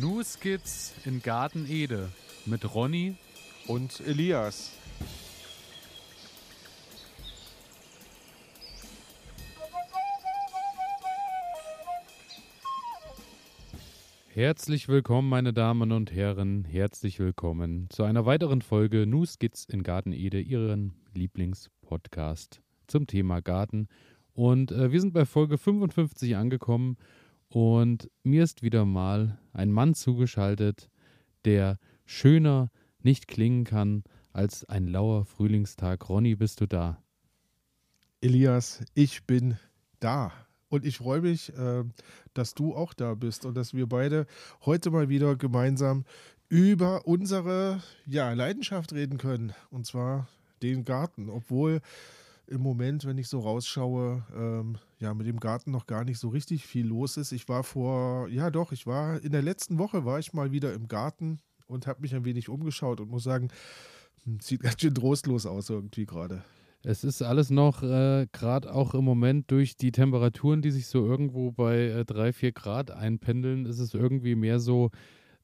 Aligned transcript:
New 0.00 0.24
Skits 0.24 0.92
in 1.04 1.22
Garten 1.22 1.66
Ede 1.68 2.08
mit 2.46 2.74
Ronny 2.74 3.14
und 3.68 4.00
Elias. 4.00 4.72
Herzlich 14.30 14.88
willkommen, 14.88 15.28
meine 15.28 15.52
Damen 15.52 15.92
und 15.92 16.12
Herren. 16.12 16.64
Herzlich 16.64 17.20
willkommen 17.20 17.86
zu 17.90 18.02
einer 18.02 18.26
weiteren 18.26 18.62
Folge 18.62 19.06
New 19.06 19.26
Skits 19.26 19.64
in 19.64 19.84
Garten 19.84 20.12
Ede, 20.12 20.40
Ihren 20.40 20.94
Lieblingspodcast 21.14 22.60
zum 22.88 23.06
Thema 23.06 23.40
Garten. 23.40 23.86
Und 24.32 24.72
äh, 24.72 24.90
wir 24.90 25.00
sind 25.00 25.12
bei 25.12 25.24
Folge 25.24 25.56
55 25.56 26.34
angekommen 26.34 26.96
und 27.54 28.10
mir 28.24 28.42
ist 28.42 28.62
wieder 28.62 28.84
mal 28.84 29.38
ein 29.52 29.70
Mann 29.70 29.94
zugeschaltet, 29.94 30.90
der 31.44 31.78
schöner 32.04 32.72
nicht 33.00 33.28
klingen 33.28 33.62
kann 33.62 34.02
als 34.32 34.64
ein 34.64 34.88
lauer 34.88 35.24
Frühlingstag. 35.24 36.08
Ronny, 36.08 36.34
bist 36.34 36.60
du 36.60 36.66
da? 36.66 37.00
Elias, 38.20 38.84
ich 38.94 39.24
bin 39.24 39.56
da. 40.00 40.32
Und 40.68 40.84
ich 40.84 40.96
freue 40.96 41.20
mich, 41.20 41.56
äh, 41.56 41.84
dass 42.32 42.54
du 42.54 42.74
auch 42.74 42.92
da 42.92 43.14
bist 43.14 43.44
und 43.44 43.54
dass 43.54 43.72
wir 43.72 43.88
beide 43.88 44.26
heute 44.64 44.90
mal 44.90 45.08
wieder 45.08 45.36
gemeinsam 45.36 46.04
über 46.48 47.06
unsere 47.06 47.80
ja, 48.04 48.32
Leidenschaft 48.32 48.92
reden 48.92 49.16
können. 49.16 49.52
Und 49.70 49.86
zwar 49.86 50.26
den 50.60 50.84
Garten. 50.84 51.30
Obwohl 51.30 51.82
im 52.46 52.60
Moment, 52.60 53.04
wenn 53.04 53.18
ich 53.18 53.28
so 53.28 53.40
rausschaue, 53.40 54.24
ähm, 54.34 54.78
ja, 54.98 55.14
mit 55.14 55.26
dem 55.26 55.40
Garten 55.40 55.70
noch 55.70 55.86
gar 55.86 56.04
nicht 56.04 56.18
so 56.18 56.28
richtig 56.28 56.66
viel 56.66 56.86
los 56.86 57.16
ist. 57.16 57.32
Ich 57.32 57.48
war 57.48 57.62
vor, 57.64 58.28
ja 58.28 58.50
doch, 58.50 58.72
ich 58.72 58.86
war 58.86 59.22
in 59.22 59.32
der 59.32 59.42
letzten 59.42 59.78
Woche 59.78 60.04
war 60.04 60.18
ich 60.18 60.32
mal 60.32 60.52
wieder 60.52 60.72
im 60.74 60.88
Garten 60.88 61.38
und 61.66 61.86
habe 61.86 62.02
mich 62.02 62.14
ein 62.14 62.24
wenig 62.24 62.48
umgeschaut 62.48 63.00
und 63.00 63.10
muss 63.10 63.24
sagen, 63.24 63.48
hm, 64.24 64.40
sieht 64.40 64.60
ganz 64.62 64.80
schön 64.80 64.94
trostlos 64.94 65.46
aus 65.46 65.70
irgendwie 65.70 66.06
gerade. 66.06 66.44
Es 66.82 67.02
ist 67.02 67.22
alles 67.22 67.48
noch, 67.48 67.82
äh, 67.82 68.26
gerade 68.30 68.74
auch 68.74 68.92
im 68.92 69.04
Moment 69.04 69.50
durch 69.50 69.76
die 69.76 69.90
Temperaturen, 69.90 70.60
die 70.60 70.70
sich 70.70 70.86
so 70.86 71.06
irgendwo 71.06 71.50
bei 71.50 71.84
äh, 71.84 72.04
3, 72.04 72.34
4 72.34 72.52
Grad 72.52 72.90
einpendeln, 72.90 73.64
ist 73.64 73.78
es 73.78 73.94
irgendwie 73.94 74.34
mehr 74.34 74.60
so, 74.60 74.90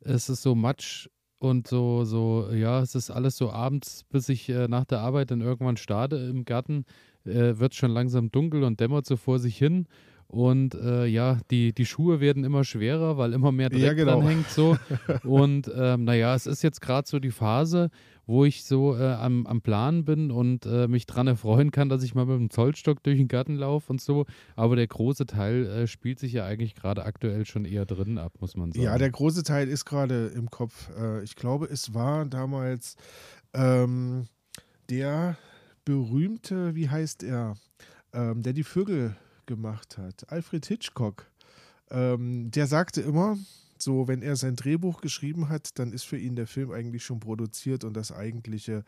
es 0.01 0.29
ist 0.29 0.43
so 0.43 0.55
Matsch 0.55 1.09
und 1.41 1.67
so, 1.67 2.05
so, 2.05 2.51
ja, 2.53 2.81
es 2.81 2.95
ist 2.95 3.11
alles 3.11 3.37
so 3.37 3.51
abends, 3.51 4.05
bis 4.11 4.29
ich 4.29 4.49
äh, 4.51 4.69
nach 4.69 4.85
der 4.85 5.01
Arbeit 5.01 5.31
dann 5.31 5.41
irgendwann 5.41 5.79
starte 5.79 6.17
im 6.17 6.45
Garten, 6.45 6.85
äh, 7.25 7.59
wird 7.59 7.75
schon 7.75 7.91
langsam 7.91 8.31
dunkel 8.31 8.63
und 8.63 8.79
dämmert 8.79 9.07
so 9.07 9.17
vor 9.17 9.39
sich 9.39 9.57
hin. 9.57 9.87
Und 10.27 10.75
äh, 10.75 11.07
ja, 11.07 11.39
die, 11.51 11.73
die 11.73 11.87
Schuhe 11.87 12.21
werden 12.21 12.45
immer 12.45 12.63
schwerer, 12.63 13.17
weil 13.17 13.33
immer 13.33 13.53
mehr 13.53 13.71
Dreck 13.71 13.81
ja, 13.81 13.93
genau. 13.95 14.21
dran 14.21 14.29
hängt 14.29 14.51
so. 14.51 14.77
und 15.25 15.69
ähm, 15.75 16.05
naja, 16.05 16.35
es 16.35 16.47
ist 16.47 16.63
jetzt 16.63 16.83
gerade 16.83 17.09
so 17.09 17.19
die 17.19 17.33
Phase, 17.33 17.89
wo 18.31 18.45
ich 18.45 18.65
so 18.65 18.97
äh, 18.97 19.13
am, 19.15 19.45
am 19.49 19.61
Plan 19.61 20.05
bin 20.05 20.31
und 20.31 20.65
äh, 20.65 20.87
mich 20.87 21.05
daran 21.05 21.27
erfreuen 21.27 21.73
kann, 21.73 21.89
dass 21.89 22.05
ich 22.05 22.15
mal 22.15 22.27
mit 22.27 22.37
dem 22.37 22.49
Zollstock 22.49 23.03
durch 23.03 23.19
den 23.19 23.27
Garten 23.27 23.57
laufe 23.57 23.93
und 23.93 24.01
so. 24.01 24.25
Aber 24.55 24.77
der 24.77 24.87
große 24.87 25.27
Teil 25.27 25.67
äh, 25.67 25.87
spielt 25.89 26.21
sich 26.21 26.33
ja 26.33 26.47
eigentlich 26.47 26.77
gerade 26.77 27.05
aktuell 27.05 27.45
schon 27.45 27.65
eher 27.65 27.87
drin 27.87 28.19
ab, 28.19 28.35
muss 28.39 28.57
man 28.57 28.71
sagen. 28.71 28.85
Ja, 28.85 28.97
der 28.99 29.11
große 29.11 29.43
Teil 29.43 29.69
ist 29.69 29.85
gerade 29.85 30.29
im 30.29 30.49
Kopf. 30.49 30.91
Äh, 30.97 31.25
ich 31.25 31.35
glaube, 31.35 31.67
es 31.67 31.93
war 31.93 32.25
damals 32.25 32.95
ähm, 33.53 34.29
der 34.89 35.37
berühmte, 35.85 36.77
wie 36.77 36.89
heißt 36.89 37.25
er, 37.25 37.57
ähm, 38.13 38.43
der 38.43 38.53
die 38.53 38.65
Vögel 38.65 39.17
gemacht 39.47 39.99
hat, 39.99 40.31
Alfred 40.31 40.65
Hitchcock. 40.67 41.27
Ähm, 41.91 42.53
der 42.53 42.69
sagte 42.69 43.01
immer, 43.01 43.37
so, 43.83 44.09
wenn 44.09 44.23
er 44.23 44.37
sein 44.37 44.57
Drehbuch 44.57 45.01
geschrieben 45.01 45.49
hat, 45.49 45.79
dann 45.79 45.93
ist 45.93 46.05
für 46.05 46.19
ihn 46.19 46.37
der 46.37 46.47
Film 46.47 46.71
eigentlich 46.71 47.05
schon 47.05 47.21
produziert 47.21 47.85
und 47.85 47.97
das 47.97 48.13
eigentliche 48.13 48.85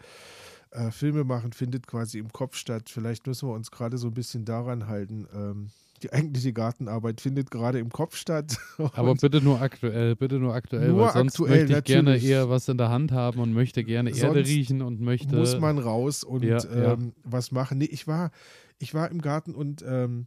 äh, 0.70 0.90
Filmemachen 0.90 1.52
findet 1.52 1.86
quasi 1.86 2.18
im 2.18 2.32
Kopf 2.32 2.56
statt. 2.56 2.88
Vielleicht 2.88 3.26
müssen 3.26 3.48
wir 3.48 3.54
uns 3.54 3.70
gerade 3.70 3.98
so 3.98 4.08
ein 4.08 4.14
bisschen 4.14 4.44
daran 4.44 4.86
halten. 4.86 5.26
Ähm, 5.34 5.70
die 6.02 6.12
eigentliche 6.12 6.52
Gartenarbeit 6.52 7.20
findet 7.20 7.50
gerade 7.50 7.78
im 7.78 7.90
Kopf 7.90 8.16
statt. 8.16 8.56
Aber 8.94 9.14
bitte 9.14 9.40
nur 9.40 9.60
aktuell, 9.60 10.16
bitte 10.16 10.38
nur 10.38 10.54
aktuell, 10.54 10.88
nur 10.88 11.06
weil 11.06 11.12
sonst 11.12 11.34
aktuell, 11.34 11.50
möchte 11.50 11.64
ich 11.64 11.70
natürlich. 11.70 12.22
gerne 12.22 12.22
eher 12.22 12.50
was 12.50 12.68
in 12.68 12.78
der 12.78 12.90
Hand 12.90 13.12
haben 13.12 13.40
und 13.40 13.52
möchte 13.52 13.84
gerne 13.84 14.10
sonst 14.10 14.22
Erde 14.22 14.46
riechen 14.46 14.82
und 14.82 15.00
möchte. 15.00 15.36
Muss 15.36 15.58
man 15.58 15.78
raus 15.78 16.24
und 16.24 16.42
ja, 16.42 16.58
ähm, 16.64 16.82
ja. 16.82 16.98
was 17.24 17.52
machen. 17.52 17.78
Nee, 17.78 17.84
ich 17.84 18.06
war, 18.06 18.30
ich 18.78 18.94
war 18.94 19.10
im 19.10 19.20
Garten 19.20 19.54
und 19.54 19.84
ähm, 19.86 20.26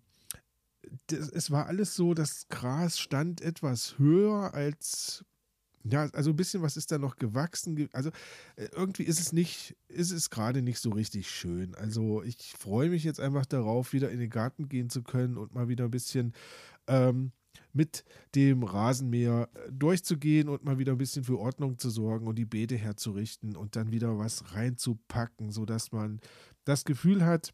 das, 1.07 1.29
es 1.29 1.51
war 1.51 1.68
alles 1.68 1.96
so, 1.96 2.13
das 2.13 2.47
Gras 2.50 3.00
stand 3.00 3.41
etwas 3.41 3.97
höher 3.97 4.53
als 4.53 5.25
ja, 5.88 6.09
also 6.13 6.31
ein 6.31 6.35
bisschen 6.35 6.63
was 6.63 6.78
ist 6.78 6.91
da 6.91 6.97
noch 6.97 7.18
gewachsen. 7.18 7.88
Also 7.91 8.09
äh, 8.56 8.68
irgendwie 8.72 9.03
ist 9.03 9.19
es 9.19 9.31
nicht, 9.34 9.75
ist 9.88 10.12
es 10.12 10.31
gerade 10.31 10.63
nicht 10.63 10.79
so 10.79 10.90
richtig 10.90 11.29
schön. 11.29 11.75
Also 11.75 12.24
ich 12.24 12.53
freue 12.57 12.90
mich 12.90 13.03
jetzt 13.03 13.19
einfach 13.19 13.45
darauf, 13.45 13.94
wieder 13.94 14.09
in 14.09 14.19
den 14.19 14.31
Garten 14.31 14.68
gehen 14.68 14.90
zu 14.90 15.03
können 15.03 15.38
und 15.38 15.53
mal 15.53 15.68
wieder 15.68 15.85
ein 15.85 15.91
bisschen 15.91 16.34
ähm, 16.88 17.31
mit 17.72 18.03
dem 18.34 18.63
Rasenmäher 18.63 19.50
äh, 19.53 19.72
durchzugehen 19.72 20.50
und 20.50 20.63
mal 20.63 20.79
wieder 20.79 20.94
ein 20.94 20.97
bisschen 20.97 21.24
für 21.24 21.38
Ordnung 21.38 21.78
zu 21.78 21.90
sorgen 21.91 22.28
und 22.28 22.35
die 22.35 22.45
Beete 22.45 22.78
herzurichten 22.78 23.56
und 23.56 23.75
dann 23.75 23.91
wieder 23.91 24.18
was 24.18 24.56
reinzupacken, 24.56 25.51
sodass 25.51 25.91
man 25.91 26.19
das 26.63 26.85
Gefühl 26.85 27.24
hat, 27.24 27.53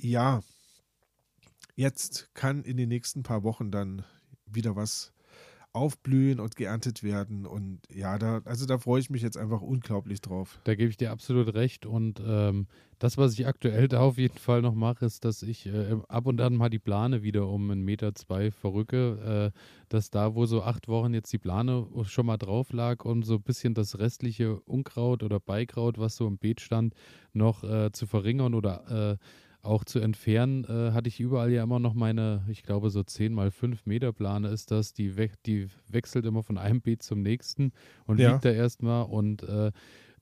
ja, 0.00 0.42
jetzt 1.78 2.28
kann 2.34 2.64
in 2.64 2.76
den 2.76 2.88
nächsten 2.88 3.22
paar 3.22 3.44
Wochen 3.44 3.70
dann 3.70 4.04
wieder 4.46 4.74
was 4.74 5.12
aufblühen 5.72 6.40
und 6.40 6.56
geerntet 6.56 7.04
werden. 7.04 7.46
Und 7.46 7.82
ja, 7.94 8.18
da, 8.18 8.40
also 8.44 8.66
da 8.66 8.78
freue 8.78 9.00
ich 9.00 9.10
mich 9.10 9.22
jetzt 9.22 9.36
einfach 9.36 9.60
unglaublich 9.60 10.20
drauf. 10.20 10.58
Da 10.64 10.74
gebe 10.74 10.90
ich 10.90 10.96
dir 10.96 11.12
absolut 11.12 11.54
recht. 11.54 11.86
Und 11.86 12.20
ähm, 12.26 12.66
das, 12.98 13.16
was 13.16 13.34
ich 13.34 13.46
aktuell 13.46 13.86
da 13.86 14.00
auf 14.00 14.18
jeden 14.18 14.38
Fall 14.38 14.60
noch 14.60 14.74
mache, 14.74 15.06
ist, 15.06 15.24
dass 15.24 15.42
ich 15.42 15.66
äh, 15.66 15.96
ab 16.08 16.26
und 16.26 16.40
an 16.40 16.56
mal 16.56 16.68
die 16.68 16.80
Plane 16.80 17.22
wieder 17.22 17.46
um 17.46 17.70
einen 17.70 17.84
Meter 17.84 18.12
zwei 18.14 18.50
verrücke, 18.50 19.52
äh, 19.54 19.58
dass 19.88 20.10
da, 20.10 20.34
wo 20.34 20.46
so 20.46 20.64
acht 20.64 20.88
Wochen 20.88 21.14
jetzt 21.14 21.32
die 21.32 21.38
Plane 21.38 21.86
schon 22.04 22.26
mal 22.26 22.38
drauf 22.38 22.72
lag 22.72 23.04
und 23.04 23.22
so 23.22 23.34
ein 23.34 23.42
bisschen 23.42 23.74
das 23.74 24.00
restliche 24.00 24.58
Unkraut 24.62 25.22
oder 25.22 25.38
Beikraut, 25.38 25.98
was 25.98 26.16
so 26.16 26.26
im 26.26 26.38
Beet 26.38 26.60
stand, 26.60 26.94
noch 27.32 27.62
äh, 27.62 27.92
zu 27.92 28.06
verringern 28.06 28.54
oder 28.54 29.12
äh, 29.12 29.16
auch 29.62 29.84
zu 29.84 29.98
entfernen, 29.98 30.64
äh, 30.64 30.92
hatte 30.92 31.08
ich 31.08 31.20
überall 31.20 31.50
ja 31.50 31.62
immer 31.62 31.78
noch 31.78 31.94
meine, 31.94 32.44
ich 32.48 32.62
glaube, 32.62 32.90
so 32.90 33.02
10 33.02 33.32
mal 33.32 33.50
5 33.50 33.86
Meter 33.86 34.12
Plane 34.12 34.48
ist 34.48 34.70
das. 34.70 34.92
Die, 34.92 35.16
we 35.16 35.30
die 35.46 35.68
wechselt 35.88 36.24
immer 36.24 36.42
von 36.42 36.58
einem 36.58 36.80
Beet 36.80 37.02
zum 37.02 37.22
nächsten 37.22 37.72
und 38.06 38.18
ja. 38.18 38.32
liegt 38.32 38.44
da 38.44 38.50
erstmal 38.50 39.04
und 39.04 39.42
äh, 39.42 39.72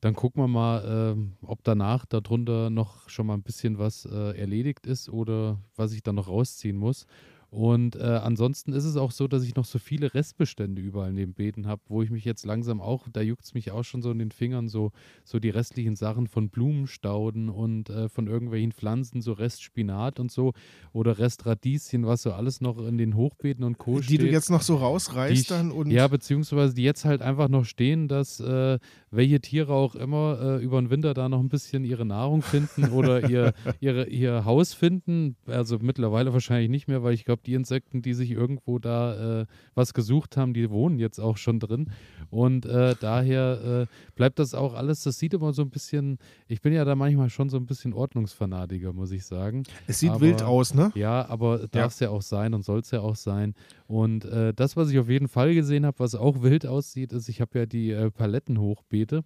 dann 0.00 0.14
gucken 0.14 0.42
wir 0.42 0.48
mal, 0.48 1.16
äh, 1.16 1.46
ob 1.46 1.64
danach 1.64 2.06
darunter 2.06 2.70
noch 2.70 3.08
schon 3.08 3.26
mal 3.26 3.34
ein 3.34 3.42
bisschen 3.42 3.78
was 3.78 4.04
äh, 4.04 4.38
erledigt 4.38 4.86
ist 4.86 5.08
oder 5.08 5.58
was 5.74 5.92
ich 5.92 6.02
dann 6.02 6.16
noch 6.16 6.28
rausziehen 6.28 6.76
muss. 6.76 7.06
Und 7.50 7.96
äh, 7.96 8.02
ansonsten 8.02 8.72
ist 8.72 8.84
es 8.84 8.96
auch 8.96 9.10
so, 9.10 9.28
dass 9.28 9.44
ich 9.44 9.54
noch 9.54 9.64
so 9.64 9.78
viele 9.78 10.14
Restbestände 10.14 10.82
überall 10.82 11.10
in 11.10 11.16
den 11.16 11.32
Beeten 11.32 11.66
habe, 11.66 11.80
wo 11.88 12.02
ich 12.02 12.10
mich 12.10 12.24
jetzt 12.24 12.44
langsam 12.44 12.80
auch, 12.80 13.06
da 13.12 13.20
juckt 13.20 13.44
es 13.44 13.54
mich 13.54 13.70
auch 13.70 13.84
schon 13.84 14.02
so 14.02 14.10
in 14.10 14.18
den 14.18 14.30
Fingern, 14.30 14.68
so, 14.68 14.92
so 15.24 15.38
die 15.38 15.50
restlichen 15.50 15.96
Sachen 15.96 16.26
von 16.26 16.50
Blumenstauden 16.50 17.48
und 17.48 17.88
äh, 17.88 18.08
von 18.08 18.26
irgendwelchen 18.26 18.72
Pflanzen, 18.72 19.20
so 19.20 19.32
Restspinat 19.32 20.20
und 20.20 20.30
so 20.30 20.52
oder 20.92 21.18
Restradieschen, 21.18 22.06
was 22.06 22.22
so 22.22 22.32
alles 22.32 22.60
noch 22.60 22.78
in 22.78 22.98
den 22.98 23.14
Hochbeeten 23.14 23.64
und 23.64 23.78
Co. 23.78 23.98
Die 23.98 24.04
steht, 24.04 24.20
du 24.22 24.26
jetzt 24.26 24.50
noch 24.50 24.62
so 24.62 24.76
rausreißt 24.76 25.40
ich, 25.40 25.46
dann 25.46 25.70
und. 25.70 25.90
Ja, 25.90 26.08
beziehungsweise 26.08 26.74
die 26.74 26.82
jetzt 26.82 27.04
halt 27.04 27.22
einfach 27.22 27.48
noch 27.48 27.64
stehen, 27.64 28.08
dass 28.08 28.40
äh, 28.40 28.78
welche 29.10 29.40
Tiere 29.40 29.72
auch 29.72 29.94
immer 29.94 30.38
äh, 30.40 30.64
über 30.64 30.80
den 30.80 30.90
Winter 30.90 31.14
da 31.14 31.28
noch 31.28 31.40
ein 31.40 31.48
bisschen 31.48 31.84
ihre 31.84 32.04
Nahrung 32.04 32.42
finden 32.42 32.90
oder 32.90 33.28
ihr, 33.28 33.54
ihre, 33.80 34.08
ihr 34.08 34.44
Haus 34.44 34.74
finden. 34.74 35.36
Also 35.46 35.78
mittlerweile 35.80 36.32
wahrscheinlich 36.32 36.70
nicht 36.70 36.88
mehr, 36.88 37.02
weil 37.02 37.14
ich 37.14 37.24
glaube, 37.24 37.35
die 37.44 37.54
Insekten, 37.54 38.02
die 38.02 38.14
sich 38.14 38.30
irgendwo 38.30 38.78
da 38.78 39.42
äh, 39.42 39.46
was 39.74 39.94
gesucht 39.94 40.36
haben, 40.36 40.54
die 40.54 40.70
wohnen 40.70 40.98
jetzt 40.98 41.18
auch 41.18 41.36
schon 41.36 41.60
drin. 41.60 41.90
Und 42.30 42.66
äh, 42.66 42.94
daher 43.00 43.86
äh, 43.88 44.14
bleibt 44.14 44.38
das 44.38 44.54
auch 44.54 44.74
alles, 44.74 45.02
das 45.02 45.18
sieht 45.18 45.34
immer 45.34 45.52
so 45.52 45.62
ein 45.62 45.70
bisschen, 45.70 46.18
ich 46.48 46.60
bin 46.60 46.72
ja 46.72 46.84
da 46.84 46.94
manchmal 46.94 47.30
schon 47.30 47.48
so 47.48 47.56
ein 47.56 47.66
bisschen 47.66 47.92
Ordnungsfanatiker, 47.92 48.92
muss 48.92 49.10
ich 49.10 49.24
sagen. 49.24 49.64
Es 49.86 50.00
sieht 50.00 50.10
aber, 50.10 50.20
wild 50.20 50.42
aus, 50.42 50.74
ne? 50.74 50.92
Ja, 50.94 51.28
aber 51.28 51.68
darf 51.68 51.92
es 51.92 52.00
ja. 52.00 52.08
ja. 52.08 52.12
auch 52.12 52.22
sein 52.22 52.54
und 52.54 52.64
soll 52.64 52.80
es 52.80 52.90
ja 52.90 53.00
auch 53.00 53.16
sein. 53.16 53.54
Und 53.86 54.24
äh, 54.24 54.52
das, 54.54 54.76
was 54.76 54.90
ich 54.90 54.98
auf 54.98 55.08
jeden 55.08 55.28
Fall 55.28 55.54
gesehen 55.54 55.86
habe, 55.86 55.98
was 55.98 56.14
auch 56.14 56.42
wild 56.42 56.66
aussieht, 56.66 57.12
ist, 57.12 57.28
ich 57.28 57.40
habe 57.40 57.58
ja 57.58 57.66
die 57.66 57.90
äh, 57.90 58.10
Palettenhochbeete. 58.10 59.24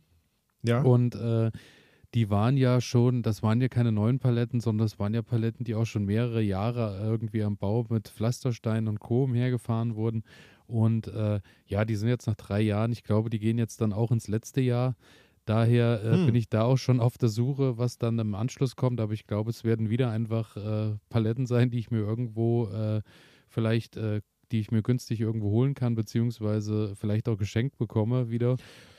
Ja. 0.63 0.83
Und 0.83 1.15
äh, 1.15 1.51
die 2.15 2.31
waren 2.31 2.57
ja 2.57 2.81
schon, 2.81 3.23
das 3.23 3.43
waren 3.43 3.61
ja 3.61 3.69
keine 3.69 3.93
neuen 3.93 4.19
Paletten, 4.19 4.61
sondern 4.61 4.87
das 4.87 4.99
waren 4.99 5.15
ja 5.15 5.23
Paletten, 5.23 5.65
die 5.65 5.75
auch 5.75 5.85
schon 5.85 6.05
mehrere 6.05 6.43
Jahre 6.43 6.99
irgendwie 7.03 7.43
am 7.43 7.57
Bau 7.57 7.87
mit 7.89 8.09
Pflasterstein 8.09 8.89
und 8.89 9.01
Co. 9.01 9.25
umhergefahren 9.25 9.95
wurden. 9.95 10.25
Und 10.67 11.09
äh, 11.09 11.41
ja, 11.67 11.85
die 11.85 11.97
sind 11.97 12.09
jetzt 12.09 12.27
nach 12.27 12.37
drei 12.37 12.61
Jahren, 12.61 12.93
ich 12.93 13.05
glaube, 13.05 13.31
die 13.31 13.39
gehen 13.39 13.59
jetzt 13.59 13.81
dann 13.81 13.93
auch 13.93 14.11
ins 14.11 14.29
letzte 14.29 14.61
Jahr. 14.61 14.97
Daher 15.45 16.03
äh, 16.05 16.13
hm. 16.13 16.27
bin 16.27 16.35
ich 16.35 16.49
da 16.49 16.63
auch 16.63 16.77
schon 16.77 17.01
auf 17.01 17.19
der 17.19 17.29
Suche, 17.29 17.79
was 17.79 17.99
dann 17.99 18.19
im 18.19 18.35
Anschluss 18.35 18.77
kommt. 18.77 19.01
Aber 19.01 19.13
ich 19.13 19.27
glaube, 19.27 19.51
es 19.51 19.65
werden 19.65 19.91
wieder 19.91 20.11
einfach 20.11 20.57
äh, 20.57 20.97
Paletten 21.09 21.47
sein, 21.47 21.71
die 21.71 21.79
ich 21.79 21.91
mir 21.91 22.01
irgendwo 22.01 22.69
äh, 22.69 23.03
vielleicht 23.49 23.97
äh, 23.97 24.21
die 24.53 24.61
ich 24.61 24.71
mir 24.71 24.83
günstig 24.83 25.21
irgendwo 25.21 25.51
holen 25.51 25.75
kann, 25.75 25.95
beziehungsweise 25.95 26.95
vielleicht 26.97 27.29
auch 27.29 27.37
geschenkt 27.37 27.79
bekomme 27.79 28.31
wieder. 28.31 28.57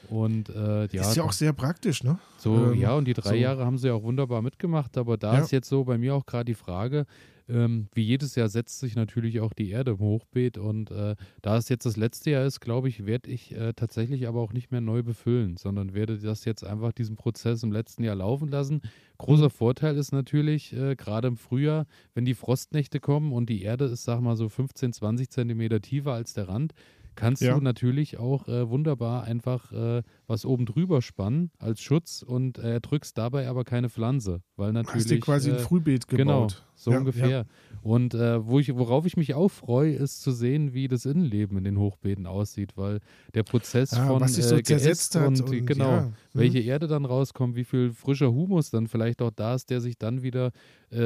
Und 0.10 0.50
äh, 0.50 0.88
ja, 0.88 1.02
ist 1.02 1.16
ja 1.16 1.24
auch 1.24 1.32
sehr 1.32 1.54
praktisch, 1.54 2.04
ne? 2.04 2.20
So, 2.38 2.72
ähm, 2.72 2.80
ja, 2.80 2.96
und 2.96 3.06
die 3.06 3.14
drei 3.14 3.30
so. 3.30 3.36
Jahre 3.36 3.66
haben 3.66 3.78
sie 3.78 3.92
auch 3.92 4.04
wunderbar 4.04 4.42
mitgemacht, 4.42 4.98
aber 4.98 5.18
da 5.18 5.36
ja. 5.36 5.40
ist 5.40 5.52
jetzt 5.52 5.70
so 5.70 5.84
bei 5.84 5.98
mir 5.98 6.16
auch 6.16 6.26
gerade 6.26 6.46
die 6.46 6.56
Frage, 6.56 7.06
ähm, 7.52 7.90
wie 7.94 8.04
jedes 8.04 8.36
Jahr 8.36 8.50
setzt 8.50 8.80
sich 8.80 8.96
natürlich 8.96 9.40
auch 9.42 9.54
die 9.54 9.70
Erde 9.70 9.92
im 9.92 10.00
Hochbeet 10.00 10.58
und 10.58 10.92
äh, 10.92 11.16
da 11.42 11.58
es 11.58 11.70
jetzt 11.70 11.86
das 11.86 11.98
letzte 11.98 12.32
Jahr 12.32 12.46
ist, 12.46 12.60
glaube 12.62 12.88
ich, 12.88 13.06
werde 13.06 13.30
ich 13.30 13.56
äh, 13.56 13.74
tatsächlich 13.74 14.28
aber 14.28 14.42
auch 14.42 14.54
nicht 14.54 14.72
mehr 14.72 14.82
neu 14.82 15.04
befüllen, 15.04 15.58
sondern 15.58 15.94
werde 15.94 16.18
das 16.18 16.46
jetzt 16.46 16.64
einfach 16.64 16.94
diesen 16.94 17.16
Prozess 17.16 17.64
im 17.64 17.72
letzten 17.72 18.04
Jahr 18.04 18.16
laufen 18.16 18.48
lassen. 18.48 18.82
Großer 19.18 19.46
mhm. 19.46 19.52
Vorteil 19.52 19.98
ist 19.98 20.12
natürlich, 20.12 20.74
äh, 20.74 20.96
gerade 20.96 21.28
im 21.28 21.38
Frühjahr, 21.38 21.86
wenn 22.14 22.26
die 22.26 22.34
Frostnächte 22.34 23.00
kommen 23.00 23.32
und 23.34 23.50
die 23.50 23.62
Erde 23.62 23.86
ist, 23.86 24.04
sag 24.04 24.22
mal, 24.22 24.36
so 24.36 24.50
15, 24.50 24.94
20 24.94 25.30
Zentimeter 25.30 25.82
tiefer 25.82 26.14
als 26.14 26.34
der 26.34 26.48
Rand, 26.48 26.74
kannst 27.22 27.42
ja. 27.44 27.54
du 27.54 27.62
natürlich 27.62 28.18
auch 28.18 28.48
äh, 28.48 28.68
wunderbar 28.70 29.24
einfach 29.24 29.72
äh, 29.72 30.02
was 30.26 30.44
oben 30.44 30.66
drüber 30.66 31.02
spannen 31.02 31.52
als 31.60 31.82
Schutz 31.82 32.24
und 32.24 32.58
äh, 32.58 32.82
drückst 32.82 33.16
dabei 33.16 33.48
aber 33.48 33.64
keine 33.64 33.90
Pflanze, 33.90 34.42
weil 34.56 34.74
natürlich. 34.74 35.04
Hast 35.04 35.12
du 35.12 35.20
quasi 35.20 35.52
ein 35.52 35.58
äh, 35.58 35.60
Frühbeet 35.60 36.08
gebaut. 36.08 36.18
Genau, 36.18 36.48
so 36.76 36.92
ja, 36.92 36.98
ungefähr. 36.98 37.30
Ja. 37.30 37.46
Und 37.84 38.16
äh, 38.16 38.46
wo 38.46 38.60
ich, 38.60 38.76
worauf 38.76 39.06
ich 39.06 39.18
mich 39.18 39.36
auch 39.36 39.50
freue, 39.50 39.94
ist 39.94 40.22
zu 40.22 40.32
sehen, 40.32 40.74
wie 40.74 40.88
das 40.88 41.06
Innenleben 41.06 41.58
in 41.60 41.64
den 41.64 41.78
Hochbeeten 41.78 42.26
aussieht, 42.26 42.76
weil 42.76 43.00
der 43.36 43.44
Prozess 43.44 43.92
ja, 43.92 44.08
von 44.08 44.22
was 44.22 44.34
sich 44.34 44.46
so 44.46 44.56
äh, 44.56 44.64
zersetzt 44.64 45.16
hat 45.16 45.28
und, 45.28 45.42
und 45.42 45.66
genau, 45.66 45.92
ja. 45.92 46.12
welche. 46.34 46.62
Erde 46.62 46.88
dann 46.88 47.06
rauskommt, 47.06 47.56
wie 47.56 47.64
viel 47.64 47.92
frischer 47.92 48.32
Humus 48.32 48.70
dann 48.70 48.88
vielleicht 48.88 49.22
auch 49.22 49.32
da 49.32 49.56
ist, 49.56 49.70
der 49.72 49.82
sich 49.82 49.98
dann 49.98 50.22
wieder 50.22 50.52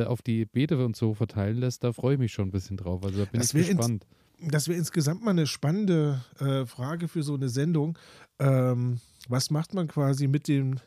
auf 0.08 0.22
die 0.24 0.46
Beete 0.46 0.84
und 0.84 0.96
so 0.96 1.14
verteilen 1.14 1.58
lässt, 1.58 1.84
da 1.84 1.94
freue 1.94 2.16
ich 2.16 2.20
mich 2.20 2.34
schon 2.34 2.48
ein 2.48 2.52
bisschen 2.52 2.76
drauf. 2.76 3.04
Also 3.04 3.20
da 3.20 3.26
bin 3.26 3.40
das 3.40 3.54
ich 3.54 3.68
gespannt. 3.68 4.06
Das 4.42 4.68
wäre 4.68 4.78
insgesamt 4.78 5.24
mal 5.24 5.32
eine 5.32 5.48
spannende 5.48 6.22
äh, 6.40 6.66
Frage 6.66 7.08
für 7.08 7.24
so 7.24 7.36
eine 7.36 7.50
Sendung. 7.50 7.98
Ähm, 8.40 9.00
was 9.30 9.50
macht 9.50 9.74
man 9.74 9.88
quasi 9.88 10.28
mit 10.28 10.48
dem 10.48 10.80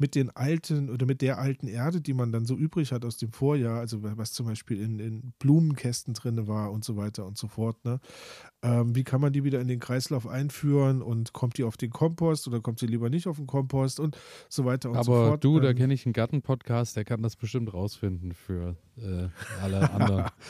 mit 0.00 0.14
den 0.14 0.30
alten 0.30 0.88
oder 0.88 1.04
mit 1.04 1.20
der 1.20 1.38
alten 1.38 1.68
Erde, 1.68 2.00
die 2.00 2.14
man 2.14 2.32
dann 2.32 2.46
so 2.46 2.56
übrig 2.56 2.90
hat 2.90 3.04
aus 3.04 3.18
dem 3.18 3.32
Vorjahr, 3.32 3.80
also 3.80 3.98
was 4.02 4.32
zum 4.32 4.46
Beispiel 4.46 4.80
in, 4.80 4.98
in 4.98 5.34
Blumenkästen 5.38 6.14
drin 6.14 6.48
war 6.48 6.72
und 6.72 6.84
so 6.84 6.96
weiter 6.96 7.26
und 7.26 7.36
so 7.36 7.48
fort. 7.48 7.84
Ne? 7.84 8.00
Ähm, 8.62 8.96
wie 8.96 9.04
kann 9.04 9.20
man 9.20 9.34
die 9.34 9.44
wieder 9.44 9.60
in 9.60 9.68
den 9.68 9.78
Kreislauf 9.78 10.26
einführen 10.26 11.02
und 11.02 11.34
kommt 11.34 11.58
die 11.58 11.64
auf 11.64 11.76
den 11.76 11.90
Kompost 11.90 12.48
oder 12.48 12.60
kommt 12.60 12.78
sie 12.78 12.86
lieber 12.86 13.10
nicht 13.10 13.26
auf 13.26 13.36
den 13.36 13.46
Kompost 13.46 14.00
und 14.00 14.16
so 14.48 14.64
weiter 14.64 14.88
und 14.88 14.96
Aber 14.96 15.04
so 15.04 15.12
fort. 15.12 15.26
Aber 15.26 15.38
du, 15.38 15.56
ähm, 15.58 15.62
da 15.64 15.74
kenne 15.74 15.92
ich 15.92 16.06
einen 16.06 16.14
Garten-Podcast, 16.14 16.96
der 16.96 17.04
kann 17.04 17.22
das 17.22 17.36
bestimmt 17.36 17.72
rausfinden 17.74 18.32
für 18.32 18.76
äh, 18.96 19.28
alle 19.60 19.90
anderen. 19.90 20.30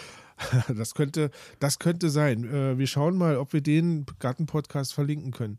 das 0.76 0.94
könnte, 0.94 1.30
das 1.58 1.78
könnte 1.78 2.10
sein. 2.10 2.44
Äh, 2.44 2.78
wir 2.78 2.86
schauen 2.86 3.16
mal, 3.16 3.36
ob 3.36 3.52
wir 3.52 3.60
den 3.60 4.06
Garten-Podcast 4.18 4.94
verlinken 4.94 5.32
können. 5.32 5.58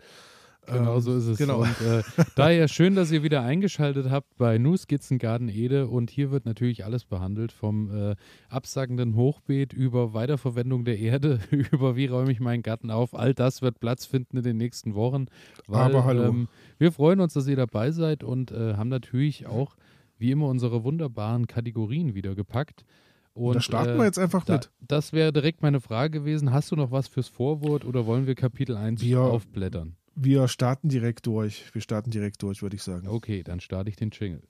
Genau 0.67 0.99
so 0.99 1.17
ist 1.17 1.25
es. 1.25 1.37
Genau. 1.37 1.61
Und 1.61 1.81
äh, 1.81 2.03
daher 2.35 2.67
schön, 2.67 2.95
dass 2.95 3.11
ihr 3.11 3.23
wieder 3.23 3.41
eingeschaltet 3.41 4.09
habt 4.09 4.37
bei 4.37 4.57
Nu 4.57 4.77
Skizzengarten 4.77 5.49
Ede. 5.49 5.87
Und 5.87 6.11
hier 6.11 6.31
wird 6.31 6.45
natürlich 6.45 6.85
alles 6.85 7.03
behandelt, 7.03 7.51
vom 7.51 8.11
äh, 8.11 8.15
absackenden 8.49 9.15
Hochbeet 9.15 9.73
über 9.73 10.13
Weiterverwendung 10.13 10.85
der 10.85 10.99
Erde, 10.99 11.39
über 11.51 11.95
wie 11.95 12.05
räume 12.05 12.31
ich 12.31 12.39
meinen 12.39 12.61
Garten 12.61 12.91
auf. 12.91 13.15
All 13.15 13.33
das 13.33 13.61
wird 13.61 13.79
Platz 13.79 14.05
finden 14.05 14.37
in 14.37 14.43
den 14.43 14.57
nächsten 14.57 14.93
Wochen. 14.93 15.25
Weil, 15.67 15.81
Aber 15.81 16.05
hallo. 16.05 16.25
Ähm, 16.25 16.47
wir 16.77 16.91
freuen 16.91 17.21
uns, 17.21 17.33
dass 17.33 17.47
ihr 17.47 17.55
dabei 17.55 17.91
seid 17.91 18.23
und 18.23 18.51
äh, 18.51 18.75
haben 18.75 18.89
natürlich 18.89 19.47
auch, 19.47 19.75
wie 20.19 20.31
immer, 20.31 20.47
unsere 20.47 20.83
wunderbaren 20.83 21.47
Kategorien 21.47 22.13
wieder 22.13 22.35
gepackt. 22.35 22.85
Und, 23.33 23.55
da 23.55 23.61
starten 23.61 23.95
wir 23.95 24.03
äh, 24.03 24.07
jetzt 24.07 24.19
einfach 24.19 24.43
da, 24.43 24.53
mit. 24.53 24.71
Das 24.81 25.13
wäre 25.13 25.31
direkt 25.31 25.61
meine 25.61 25.79
Frage 25.79 26.19
gewesen. 26.19 26.51
Hast 26.51 26.71
du 26.71 26.75
noch 26.75 26.91
was 26.91 27.07
fürs 27.07 27.29
Vorwort 27.29 27.85
oder 27.85 28.05
wollen 28.05 28.27
wir 28.27 28.35
Kapitel 28.35 28.75
1 28.75 29.01
wir, 29.01 29.21
aufblättern? 29.21 29.95
Wir 30.15 30.47
starten 30.47 30.89
direkt 30.89 31.25
durch. 31.27 31.73
Wir 31.73 31.81
starten 31.81 32.11
direkt 32.11 32.43
durch, 32.43 32.61
würde 32.61 32.75
ich 32.75 32.83
sagen. 32.83 33.07
Okay, 33.07 33.43
dann 33.43 33.59
starte 33.61 33.89
ich 33.89 33.95
den 33.95 34.09
Jingle. 34.11 34.43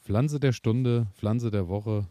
Pflanze 0.00 0.40
der 0.40 0.52
Stunde, 0.52 1.06
Pflanze 1.16 1.50
der 1.50 1.68
Woche, 1.68 2.06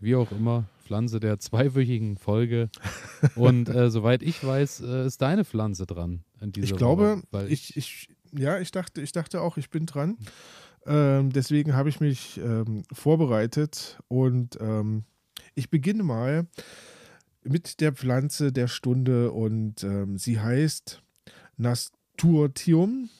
wie 0.00 0.16
auch 0.16 0.32
immer, 0.32 0.64
Pflanze 0.82 1.20
der 1.20 1.38
zweiwöchigen 1.38 2.16
Folge. 2.16 2.70
Und 3.34 3.68
äh, 3.68 3.90
soweit 3.90 4.22
ich 4.22 4.42
weiß, 4.42 4.80
äh, 4.80 5.06
ist 5.06 5.20
deine 5.20 5.44
Pflanze 5.44 5.84
dran. 5.84 6.24
ich 6.56 6.74
glaube, 6.74 7.22
Woche, 7.30 7.46
ich, 7.48 7.76
ich, 7.76 8.08
ja, 8.32 8.58
ich 8.58 8.70
dachte, 8.70 9.00
ich 9.00 9.12
dachte 9.12 9.40
auch, 9.40 9.56
ich 9.56 9.70
bin 9.70 9.86
dran. 9.86 10.18
Ähm, 10.86 11.30
deswegen 11.32 11.74
habe 11.74 11.88
ich 11.88 12.00
mich 12.00 12.38
ähm, 12.38 12.82
vorbereitet 12.92 13.98
und 14.08 14.58
ähm, 14.60 15.04
ich 15.54 15.70
beginne 15.70 16.02
mal 16.02 16.46
mit 17.42 17.80
der 17.80 17.92
Pflanze 17.92 18.52
der 18.52 18.68
Stunde 18.68 19.32
und 19.32 19.82
ähm, 19.84 20.18
sie 20.18 20.40
heißt 20.40 21.02
Nasturtium, 21.56 23.10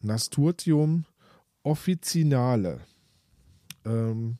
Nasturtium 0.00 1.04
officinale. 1.62 2.80
Ähm, 3.84 4.38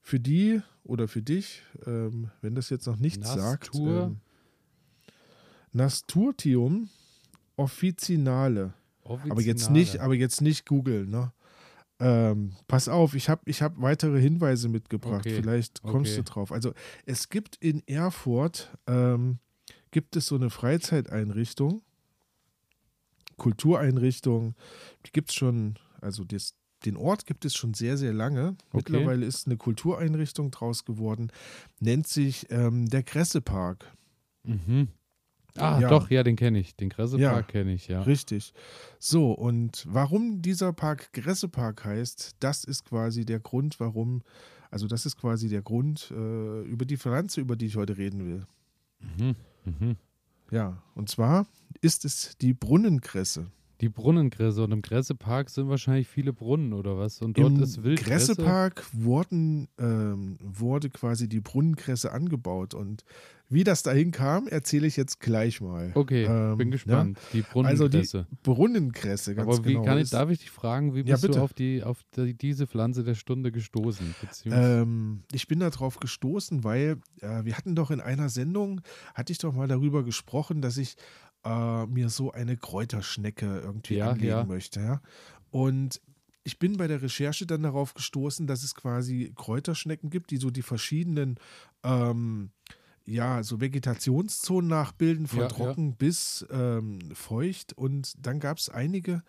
für 0.00 0.20
die 0.20 0.60
oder 0.84 1.08
für 1.08 1.22
dich, 1.22 1.62
ähm, 1.86 2.30
wenn 2.42 2.54
das 2.54 2.70
jetzt 2.70 2.86
noch 2.86 2.98
nichts 2.98 3.34
Nastur. 3.34 4.00
sagt, 4.00 4.16
Nasturtium 5.72 6.90
officinale. 7.56 8.74
Officinale. 9.04 9.32
Aber 9.32 9.42
jetzt 9.42 9.70
nicht, 9.70 10.00
aber 10.00 10.14
jetzt 10.14 10.40
nicht 10.40 10.66
googeln, 10.66 11.10
ne? 11.10 11.32
Ähm, 12.00 12.56
pass 12.66 12.88
auf, 12.88 13.14
ich 13.14 13.28
habe 13.28 13.42
ich 13.46 13.62
hab 13.62 13.80
weitere 13.80 14.20
Hinweise 14.20 14.68
mitgebracht. 14.68 15.26
Okay. 15.26 15.36
Vielleicht 15.36 15.82
kommst 15.82 16.12
okay. 16.12 16.22
du 16.24 16.30
drauf. 16.30 16.52
Also 16.52 16.72
es 17.06 17.28
gibt 17.28 17.56
in 17.56 17.86
Erfurt 17.86 18.76
ähm, 18.86 19.38
gibt 19.90 20.16
es 20.16 20.26
so 20.26 20.34
eine 20.34 20.50
Freizeiteinrichtung, 20.50 21.82
Kultureinrichtung. 23.36 24.56
Die 25.06 25.12
gibt 25.12 25.30
es 25.30 25.36
schon, 25.36 25.78
also 26.00 26.24
das, 26.24 26.54
den 26.84 26.96
Ort 26.96 27.26
gibt 27.26 27.44
es 27.44 27.54
schon 27.54 27.74
sehr, 27.74 27.96
sehr 27.96 28.12
lange. 28.12 28.56
Okay. 28.70 28.76
Mittlerweile 28.78 29.24
ist 29.24 29.46
eine 29.46 29.56
Kultureinrichtung 29.56 30.50
draus 30.50 30.84
geworden. 30.84 31.30
Nennt 31.78 32.08
sich 32.08 32.50
ähm, 32.50 32.88
der 32.88 33.04
Kressepark. 33.04 33.86
Mhm. 34.42 34.88
Ah, 35.58 35.78
ja. 35.80 35.88
doch, 35.88 36.10
ja, 36.10 36.22
den 36.22 36.36
kenne 36.36 36.58
ich. 36.58 36.74
Den 36.74 36.88
Gressepark 36.88 37.20
ja, 37.20 37.42
kenne 37.42 37.74
ich, 37.74 37.86
ja. 37.86 38.02
Richtig. 38.02 38.52
So, 38.98 39.32
und 39.32 39.84
warum 39.88 40.42
dieser 40.42 40.72
Park 40.72 41.12
Gressepark 41.12 41.84
heißt, 41.84 42.36
das 42.40 42.64
ist 42.64 42.84
quasi 42.84 43.24
der 43.24 43.38
Grund, 43.38 43.78
warum, 43.78 44.22
also 44.70 44.88
das 44.88 45.06
ist 45.06 45.16
quasi 45.16 45.48
der 45.48 45.62
Grund 45.62 46.10
äh, 46.10 46.62
über 46.62 46.84
die 46.84 46.96
Pflanze, 46.96 47.40
über 47.40 47.54
die 47.54 47.66
ich 47.66 47.76
heute 47.76 47.96
reden 47.96 48.26
will. 48.26 48.46
Mhm, 49.00 49.36
mhm. 49.64 49.96
Ja, 50.50 50.82
und 50.94 51.08
zwar 51.08 51.46
ist 51.80 52.04
es 52.04 52.36
die 52.38 52.52
Brunnenkresse. 52.52 53.46
Die 53.80 53.88
Brunnenkresse 53.88 54.62
und 54.62 54.72
im 54.72 54.82
Gressepark 54.82 55.50
sind 55.50 55.68
wahrscheinlich 55.68 56.08
viele 56.08 56.32
Brunnen 56.32 56.72
oder 56.72 56.96
was? 56.96 57.20
Und 57.20 57.38
dort 57.38 57.54
Im 57.54 57.62
ist 57.62 57.82
Wildkresse. 57.82 58.34
Gressepark 58.34 58.86
wurden, 58.92 59.68
ähm, 59.78 60.38
wurde 60.40 60.90
quasi 60.90 61.28
die 61.28 61.40
Brunnenkresse 61.40 62.12
angebaut 62.12 62.74
und 62.74 63.04
wie 63.50 63.62
das 63.62 63.82
dahin 63.82 64.10
kam, 64.10 64.48
erzähle 64.48 64.86
ich 64.86 64.96
jetzt 64.96 65.20
gleich 65.20 65.60
mal. 65.60 65.92
Okay, 65.94 66.24
ähm, 66.24 66.56
bin 66.56 66.70
gespannt. 66.70 67.18
Ja? 67.18 67.28
Die 67.34 67.42
Brunnenkresse. 67.42 67.98
Also 68.18 68.22
die 68.22 68.36
Brunnenkresse, 68.42 69.34
ganz 69.34 69.48
Aber 69.48 69.64
wie 69.64 69.74
genau. 69.74 69.84
kann 69.84 69.98
ich, 69.98 70.10
darf 70.10 70.30
ich 70.30 70.38
dich 70.38 70.50
fragen, 70.50 70.94
wie 70.94 71.02
bist 71.02 71.24
ja, 71.24 71.28
du 71.28 71.40
auf, 71.40 71.52
die, 71.52 71.82
auf 71.82 72.00
die, 72.16 72.34
diese 72.34 72.66
Pflanze 72.66 73.04
der 73.04 73.14
Stunde 73.14 73.52
gestoßen? 73.52 74.14
Ähm, 74.46 75.24
ich 75.30 75.46
bin 75.46 75.60
darauf 75.60 76.00
gestoßen, 76.00 76.64
weil 76.64 76.96
äh, 77.20 77.44
wir 77.44 77.56
hatten 77.56 77.74
doch 77.74 77.90
in 77.90 78.00
einer 78.00 78.30
Sendung, 78.30 78.80
hatte 79.14 79.32
ich 79.32 79.38
doch 79.38 79.52
mal 79.52 79.68
darüber 79.68 80.04
gesprochen, 80.04 80.62
dass 80.62 80.78
ich 80.78 80.96
äh, 81.44 81.86
mir 81.86 82.08
so 82.08 82.32
eine 82.32 82.56
Kräuterschnecke 82.56 83.60
irgendwie 83.60 83.96
ja, 83.96 84.10
anlegen 84.10 84.28
ja. 84.28 84.44
möchte. 84.44 84.80
Ja? 84.80 85.02
Und 85.50 86.00
ich 86.42 86.58
bin 86.58 86.76
bei 86.76 86.86
der 86.86 87.02
Recherche 87.02 87.46
dann 87.46 87.62
darauf 87.62 87.94
gestoßen, 87.94 88.46
dass 88.46 88.62
es 88.62 88.74
quasi 88.74 89.32
Kräuterschnecken 89.34 90.10
gibt, 90.10 90.30
die 90.30 90.36
so 90.36 90.50
die 90.50 90.62
verschiedenen 90.62 91.38
ähm, 91.82 92.50
ja, 93.06 93.42
so 93.42 93.60
Vegetationszonen 93.60 94.68
nachbilden, 94.68 95.26
von 95.26 95.40
ja, 95.40 95.48
trocken 95.48 95.88
ja. 95.90 95.94
bis 95.98 96.46
ähm, 96.50 97.00
feucht. 97.12 97.72
Und 97.74 98.14
dann 98.18 98.40
gab 98.40 98.58
es 98.58 98.68
einige, 98.70 99.22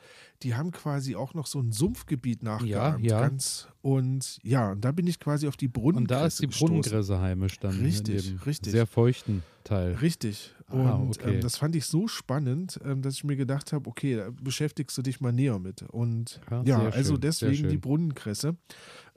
die 0.44 0.56
haben 0.56 0.72
quasi 0.72 1.16
auch 1.16 1.34
noch 1.34 1.46
so 1.46 1.60
ein 1.60 1.72
Sumpfgebiet 1.72 2.42
nachgeahmt. 2.42 3.04
Ja, 3.04 3.18
ja. 3.18 3.22
Ganz, 3.22 3.68
und 3.82 4.40
ja, 4.44 4.72
und 4.72 4.82
da 4.82 4.92
bin 4.92 5.08
ich 5.08 5.20
quasi 5.20 5.48
auf 5.48 5.58
die 5.58 5.68
Brunnenkresse 5.68 6.02
Und 6.02 6.12
da 6.12 6.26
ist 6.26 6.42
die 6.42 6.48
Brunnenkresse 6.48 7.20
heimisch 7.20 7.60
dann. 7.60 7.80
Richtig, 7.82 8.46
richtig. 8.46 8.72
Sehr 8.72 8.88
feuchten 8.88 9.44
Teil. 9.66 9.94
Richtig. 9.96 10.54
Und 10.70 10.88
ah, 10.88 11.00
okay. 11.00 11.36
ähm, 11.36 11.42
das 11.42 11.58
fand 11.58 11.76
ich 11.76 11.86
so 11.86 12.08
spannend, 12.08 12.80
ähm, 12.84 13.02
dass 13.02 13.16
ich 13.16 13.24
mir 13.24 13.36
gedacht 13.36 13.74
habe, 13.74 13.88
okay, 13.90 14.16
da 14.16 14.30
beschäftigst 14.42 14.98
du 14.98 15.02
dich 15.02 15.22
mal 15.22 15.32
näher 15.32 15.60
mit. 15.60 15.84
Und 15.84 16.42
ja, 16.50 16.64
ja 16.64 16.90
also 16.90 17.14
schön, 17.14 17.22
deswegen 17.22 17.70
die 17.70 17.78
Brunnenkresse. 17.78 18.56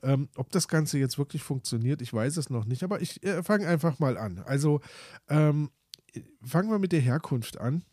Ähm, 0.03 0.29
ob 0.37 0.51
das 0.51 0.69
Ganze 0.69 0.99
jetzt 0.99 1.19
wirklich 1.19 1.43
funktioniert, 1.43 2.03
ich 2.03 2.13
weiß 2.13 2.37
es 2.37 2.51
noch 2.51 2.65
nicht, 2.65 2.83
aber 2.85 3.01
ich 3.01 3.23
äh, 3.25 3.43
fange 3.43 3.67
einfach 3.67 3.99
mal 3.99 4.17
an. 4.17 4.39
Also 4.39 4.81
ähm, 5.29 5.71
fangen 6.43 6.71
wir 6.71 6.79
mit 6.79 6.93
der 6.93 7.01
Herkunft 7.01 7.59
an. 7.61 7.85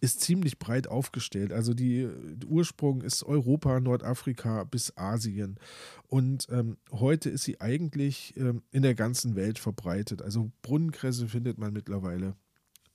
ist 0.00 0.20
ziemlich 0.20 0.58
breit 0.58 0.86
aufgestellt. 0.88 1.52
Also 1.52 1.74
die, 1.74 2.08
der 2.36 2.48
Ursprung 2.48 3.02
ist 3.02 3.22
Europa, 3.24 3.80
Nordafrika 3.80 4.64
bis 4.64 4.96
Asien. 4.96 5.58
Und 6.06 6.46
ähm, 6.50 6.78
heute 6.92 7.28
ist 7.28 7.42
sie 7.42 7.60
eigentlich 7.60 8.34
ähm, 8.36 8.62
in 8.70 8.82
der 8.82 8.94
ganzen 8.94 9.34
Welt 9.34 9.58
verbreitet. 9.58 10.22
Also 10.22 10.50
Brunnenkresse 10.62 11.28
findet 11.28 11.58
man 11.58 11.72
mittlerweile 11.72 12.36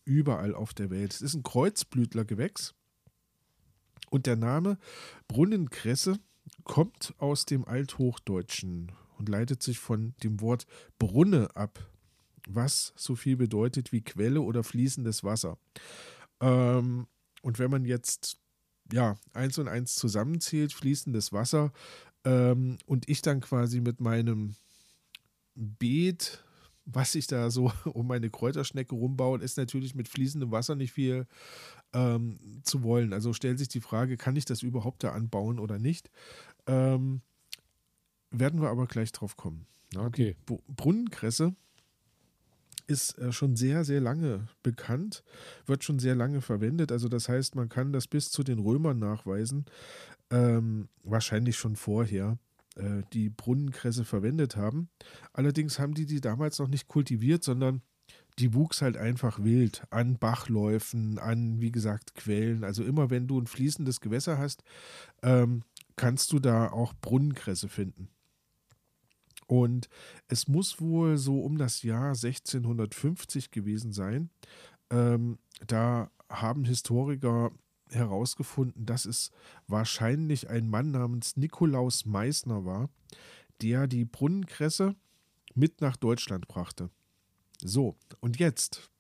überall 0.06 0.56
auf 0.56 0.74
der 0.74 0.90
Welt. 0.90 1.14
Es 1.14 1.22
ist 1.22 1.36
ein 1.36 1.44
Kreuzblütlergewächs. 1.44 2.74
Und 4.10 4.26
der 4.26 4.36
Name 4.36 4.78
Brunnenkresse 5.28 6.18
kommt 6.64 7.14
aus 7.18 7.46
dem 7.46 7.66
Althochdeutschen 7.66 8.92
und 9.18 9.30
leitet 9.30 9.64
sich 9.64 9.80
von 9.80 10.14
dem 10.24 10.42
Wort 10.42 10.66
Brunne 11.00 11.50
ab, 11.56 11.80
was 12.48 12.94
so 12.96 13.16
viel 13.16 13.38
bedeutet 13.38 13.92
wie 13.92 14.02
Quelle 14.02 14.42
oder 14.42 14.64
fließendes 14.64 15.24
Wasser. 15.24 15.58
Ähm, 16.40 17.08
und 17.42 17.60
wenn 17.60 17.72
man 17.72 17.86
jetzt 17.86 18.40
ja 18.92 19.18
eins 19.34 19.58
und 19.58 19.68
eins 19.68 19.96
zusammenzählt, 19.96 20.74
fließendes 20.74 21.34
Wasser, 21.34 21.72
ähm, 22.24 22.78
und 22.86 23.08
ich 23.10 23.22
dann 23.22 23.42
quasi 23.42 23.82
mit 23.82 24.02
meinem 24.02 24.56
Beet, 25.56 26.44
was 26.86 27.16
ich 27.16 27.28
da 27.28 27.50
so 27.50 27.72
um 27.86 28.08
meine 28.08 28.30
Kräuterschnecke 28.30 28.96
rumbaue, 28.96 29.40
ist 29.40 29.58
natürlich 29.58 29.96
mit 29.96 30.08
fließendem 30.08 30.52
Wasser 30.52 30.76
nicht 30.76 30.94
viel 30.94 31.28
ähm, 31.94 32.40
zu 32.64 32.84
wollen. 32.84 33.14
Also 33.14 33.34
stellt 33.34 33.60
sich 33.60 33.68
die 33.68 33.82
Frage, 33.82 34.18
kann 34.18 34.36
ich 34.36 34.46
das 34.46 34.62
überhaupt 34.62 35.04
da 35.04 35.12
anbauen 35.12 35.60
oder 35.60 35.80
nicht? 35.80 36.10
Ähm, 36.68 37.22
werden 38.32 38.62
wir 38.62 38.70
aber 38.70 38.88
gleich 38.88 39.12
drauf 39.12 39.38
kommen. 39.38 39.66
Ja, 39.94 40.06
okay. 40.06 40.36
Brunnenkresse 40.46 41.56
ist 42.88 43.18
äh, 43.18 43.32
schon 43.32 43.56
sehr, 43.56 43.84
sehr 43.84 44.02
lange 44.02 44.48
bekannt, 44.62 45.24
wird 45.66 45.84
schon 45.84 46.00
sehr 46.00 46.16
lange 46.16 46.42
verwendet. 46.42 46.92
Also 46.92 47.08
das 47.08 47.30
heißt, 47.30 47.56
man 47.56 47.70
kann 47.70 47.94
das 47.94 48.08
bis 48.08 48.30
zu 48.30 48.44
den 48.44 48.60
Römern 48.60 49.00
nachweisen, 49.00 49.66
ähm, 50.30 50.90
wahrscheinlich 51.04 51.58
schon 51.58 51.76
vorher, 51.76 52.38
äh, 52.76 53.04
die 53.14 53.30
Brunnenkresse 53.30 54.06
verwendet 54.06 54.56
haben. 54.56 54.90
Allerdings 55.34 55.80
haben 55.80 55.94
die 55.94 56.06
die 56.06 56.22
damals 56.22 56.60
noch 56.60 56.68
nicht 56.68 56.88
kultiviert, 56.88 57.44
sondern 57.44 57.82
die 58.40 58.54
wuchs 58.54 58.82
halt 58.82 58.98
einfach 58.98 59.44
wild 59.44 59.84
an 59.92 60.18
Bachläufen, 60.18 61.20
an, 61.20 61.62
wie 61.62 61.72
gesagt, 61.72 62.16
Quellen. 62.16 62.64
Also 62.64 62.84
immer 62.84 63.10
wenn 63.10 63.28
du 63.28 63.40
ein 63.40 63.48
fließendes 63.48 64.02
Gewässer 64.02 64.38
hast, 64.38 64.64
ähm, 65.24 65.64
kannst 65.96 66.32
du 66.34 66.40
da 66.40 66.70
auch 66.70 66.94
Brunnenkresse 67.02 67.70
finden. 67.70 68.10
Und 69.48 69.90
es 70.28 70.48
muss 70.48 70.82
wohl 70.82 71.18
so 71.18 71.42
um 71.42 71.58
das 71.58 71.84
Jahr 71.84 72.10
1650 72.10 73.52
gewesen 73.52 73.94
sein. 73.94 74.30
Ähm, 74.90 75.38
da 75.68 76.10
haben 76.30 76.66
Historiker 76.66 77.52
herausgefunden, 77.96 78.86
dass 78.86 79.06
es 79.06 79.32
wahrscheinlich 79.68 80.50
ein 80.50 80.70
Mann 80.70 80.92
namens 80.92 81.38
Nikolaus 81.38 82.06
Meissner 82.06 82.66
war, 82.66 82.90
der 83.62 83.88
die 83.88 84.06
Brunnenkresse 84.06 84.96
mit 85.54 85.82
nach 85.82 85.96
Deutschland 85.96 86.48
brachte. 86.48 86.90
So, 87.64 87.96
und 88.20 88.38
jetzt 88.38 88.92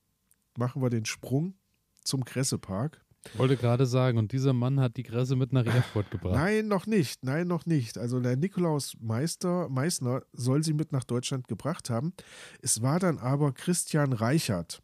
machen 0.57 0.81
wir 0.81 0.89
den 0.89 1.05
Sprung 1.05 1.55
zum 2.03 2.23
Kressepark. 2.23 3.05
Wollte 3.33 3.57
gerade 3.57 3.85
sagen, 3.85 4.17
und 4.17 4.31
dieser 4.31 4.53
Mann 4.53 4.79
hat 4.79 4.97
die 4.97 5.03
Kresse 5.03 5.35
mit 5.35 5.51
nach 5.51 5.65
Erfurt 5.65 6.11
gebracht. 6.11 6.35
Nein, 6.35 6.67
noch 6.67 6.85
nicht. 6.85 7.23
Nein, 7.23 7.47
noch 7.47 7.65
nicht. 7.65 7.97
Also 7.97 8.19
der 8.19 8.37
Nikolaus 8.37 8.95
Meister, 9.01 9.67
Meißner 9.67 10.21
soll 10.31 10.63
sie 10.63 10.73
mit 10.73 10.91
nach 10.91 11.03
Deutschland 11.03 11.47
gebracht 11.47 11.89
haben. 11.89 12.13
Es 12.61 12.81
war 12.81 12.99
dann 12.99 13.17
aber 13.17 13.51
Christian 13.51 14.13
Reichert. 14.13 14.81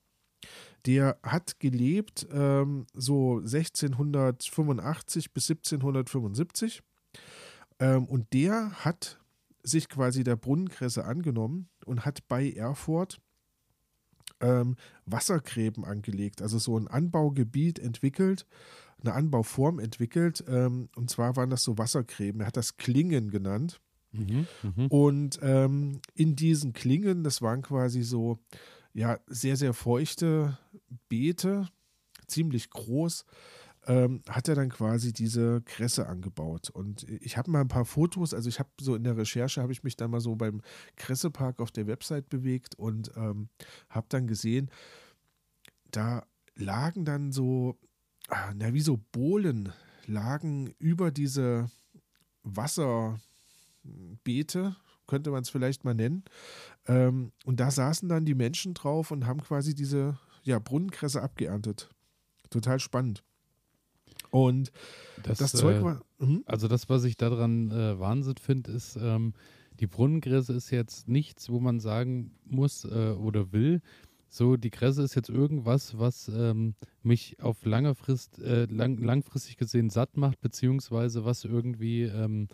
Der 0.86 1.18
hat 1.24 1.60
gelebt 1.60 2.28
ähm, 2.32 2.86
so 2.94 3.38
1685 3.38 5.34
bis 5.34 5.50
1775. 5.50 6.82
Ähm, 7.80 8.06
und 8.06 8.34
der 8.34 8.72
hat 8.86 9.20
sich 9.64 9.90
quasi 9.90 10.24
der 10.24 10.36
Brunnenkresse 10.36 11.06
angenommen 11.06 11.70
und 11.86 12.06
hat 12.06 12.28
bei 12.28 12.52
Erfurt 12.52 13.20
ähm, 14.40 14.76
Wassergräben 15.06 15.86
angelegt, 15.86 16.42
also 16.42 16.58
so 16.58 16.78
ein 16.78 16.88
Anbaugebiet 16.88 17.80
entwickelt, 17.80 18.48
eine 19.02 19.14
Anbauform 19.14 19.80
entwickelt. 19.80 20.44
Ähm, 20.48 20.90
und 20.96 21.10
zwar 21.10 21.36
waren 21.36 21.50
das 21.50 21.64
so 21.64 21.78
Wassergräben. 21.78 22.42
Er 22.42 22.48
hat 22.48 22.58
das 22.58 22.78
Klingen 22.78 23.30
genannt. 23.30 23.80
Mhm, 24.12 24.48
mh. 24.62 24.88
Und 24.90 25.40
ähm, 25.42 26.02
in 26.16 26.36
diesen 26.36 26.74
Klingen, 26.74 27.24
das 27.24 27.42
waren 27.42 27.62
quasi 27.62 28.04
so, 28.04 28.40
ja, 28.94 29.20
sehr, 29.28 29.56
sehr 29.56 29.74
feuchte 29.74 30.58
Beete, 31.10 31.68
ziemlich 32.28 32.70
groß 32.70 33.26
ähm, 33.88 34.22
hat 34.30 34.48
er 34.48 34.56
dann 34.56 34.70
quasi 34.70 35.12
diese 35.12 35.62
Kresse 35.62 36.08
angebaut. 36.08 36.70
Und 36.70 37.04
ich 37.10 37.38
habe 37.38 37.50
mal 37.50 37.62
ein 37.62 37.68
paar 37.68 37.86
Fotos, 37.86 38.34
also 38.34 38.48
ich 38.50 38.60
habe 38.60 38.70
so 38.80 38.96
in 38.96 39.04
der 39.04 39.18
Recherche, 39.18 39.62
habe 39.62 39.72
ich 39.72 39.84
mich 39.84 39.96
dann 39.96 40.12
mal 40.12 40.22
so 40.22 40.36
beim 40.36 40.62
Kressepark 40.96 41.60
auf 41.60 41.72
der 41.72 41.88
Website 41.88 42.30
bewegt 42.30 42.76
und 42.76 43.12
ähm, 43.16 43.50
habe 43.90 44.06
dann 44.10 44.28
gesehen, 44.28 44.70
da 45.90 46.26
lagen 46.56 47.06
dann 47.06 47.32
so, 47.32 47.80
ah, 48.30 48.54
na 48.56 48.74
wie 48.74 48.82
so 48.82 49.00
Bohlen, 49.12 49.74
lagen 50.06 50.74
über 50.78 51.12
diese 51.12 51.72
Wasserbeete, 52.44 53.20
könnte 55.08 55.32
man 55.32 55.42
es 55.42 55.50
vielleicht 55.50 55.84
mal 55.86 55.96
nennen. 55.96 56.24
Ähm, 56.88 57.32
und 57.46 57.60
da 57.60 57.72
saßen 57.72 58.08
dann 58.10 58.26
die 58.26 58.36
Menschen 58.36 58.76
drauf 58.76 59.12
und 59.12 59.26
haben 59.26 59.42
quasi 59.42 59.74
diese 59.74 60.20
ja, 60.44 60.60
Brunnenkresse 60.60 61.22
abgeerntet. 61.22 61.90
Total 62.50 62.80
spannend. 62.80 63.24
Und 64.30 64.72
das, 65.24 65.40
das 65.40 65.52
Zeug 65.52 65.78
äh, 65.78 65.84
war. 65.84 66.02
Hm? 66.20 66.44
Also, 66.46 66.68
das, 66.68 66.90
was 66.90 67.04
ich 67.04 67.18
daran 67.18 67.72
äh, 67.72 68.00
Wahnsinn 68.00 68.38
finde, 68.38 68.72
ist, 68.72 68.98
ähm, 69.02 69.34
die 69.80 69.88
Brunnenkresse 69.88 70.54
ist 70.54 70.70
jetzt 70.70 71.08
nichts, 71.08 71.50
wo 71.50 71.60
man 71.60 71.80
sagen 71.80 72.32
muss 72.46 72.86
äh, 72.86 73.12
oder 73.12 73.52
will, 73.52 73.82
so 74.34 74.56
die 74.56 74.70
Kresse 74.70 75.04
ist 75.04 75.16
jetzt 75.16 75.30
irgendwas, 75.30 76.00
was 76.00 76.30
ähm, 76.30 76.76
mich 77.04 77.42
auf 77.42 77.66
lange 77.66 77.96
Frist, 77.96 78.40
äh, 78.40 78.64
lang, 78.66 78.98
langfristig 78.98 79.58
gesehen 79.58 79.90
satt 79.90 80.16
macht, 80.16 80.40
beziehungsweise 80.40 81.26
was 81.26 81.44
irgendwie, 81.44 82.04
ähm, 82.04 82.48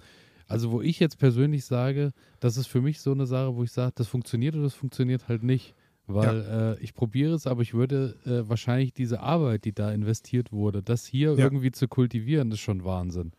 also 0.48 0.72
wo 0.72 0.82
ich 0.82 1.00
jetzt 1.00 1.20
persönlich 1.20 1.66
sage, 1.66 2.14
das 2.40 2.58
ist 2.58 2.66
für 2.66 2.82
mich 2.82 3.00
so 3.00 3.12
eine 3.12 3.28
Sache, 3.28 3.56
wo 3.56 3.64
ich 3.64 3.72
sage, 3.72 3.92
das 3.94 4.08
funktioniert 4.08 4.56
oder 4.56 4.64
das 4.64 4.74
funktioniert 4.74 5.28
halt 5.28 5.44
nicht. 5.44 5.76
Weil 6.08 6.38
ja. 6.38 6.72
äh, 6.72 6.80
ich 6.80 6.94
probiere 6.94 7.34
es, 7.34 7.48
aber 7.48 7.62
ich 7.62 7.74
würde 7.74 8.16
äh, 8.26 8.48
wahrscheinlich 8.48 8.94
diese 8.94 9.20
Arbeit, 9.20 9.66
die 9.66 9.74
da 9.74 9.92
investiert 9.92 10.54
wurde, 10.54 10.82
das 10.82 11.06
hier 11.06 11.34
ja. 11.34 11.44
irgendwie 11.44 11.72
zu 11.72 11.90
kultivieren, 11.90 12.50
ist 12.52 12.62
schon 12.62 12.86
Wahnsinn. 12.86 13.34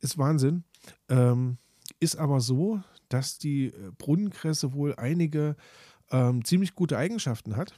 Ist 0.00 0.16
Wahnsinn. 0.16 0.62
Ähm, 1.08 1.58
ist 1.98 2.16
aber 2.16 2.40
so, 2.40 2.80
dass 3.08 3.38
die 3.38 3.66
äh, 3.66 3.90
Brunnenkresse 3.98 4.72
wohl 4.72 4.94
einige 4.94 5.56
ähm, 6.10 6.44
ziemlich 6.44 6.74
gute 6.74 6.96
Eigenschaften 6.96 7.56
hat. 7.56 7.74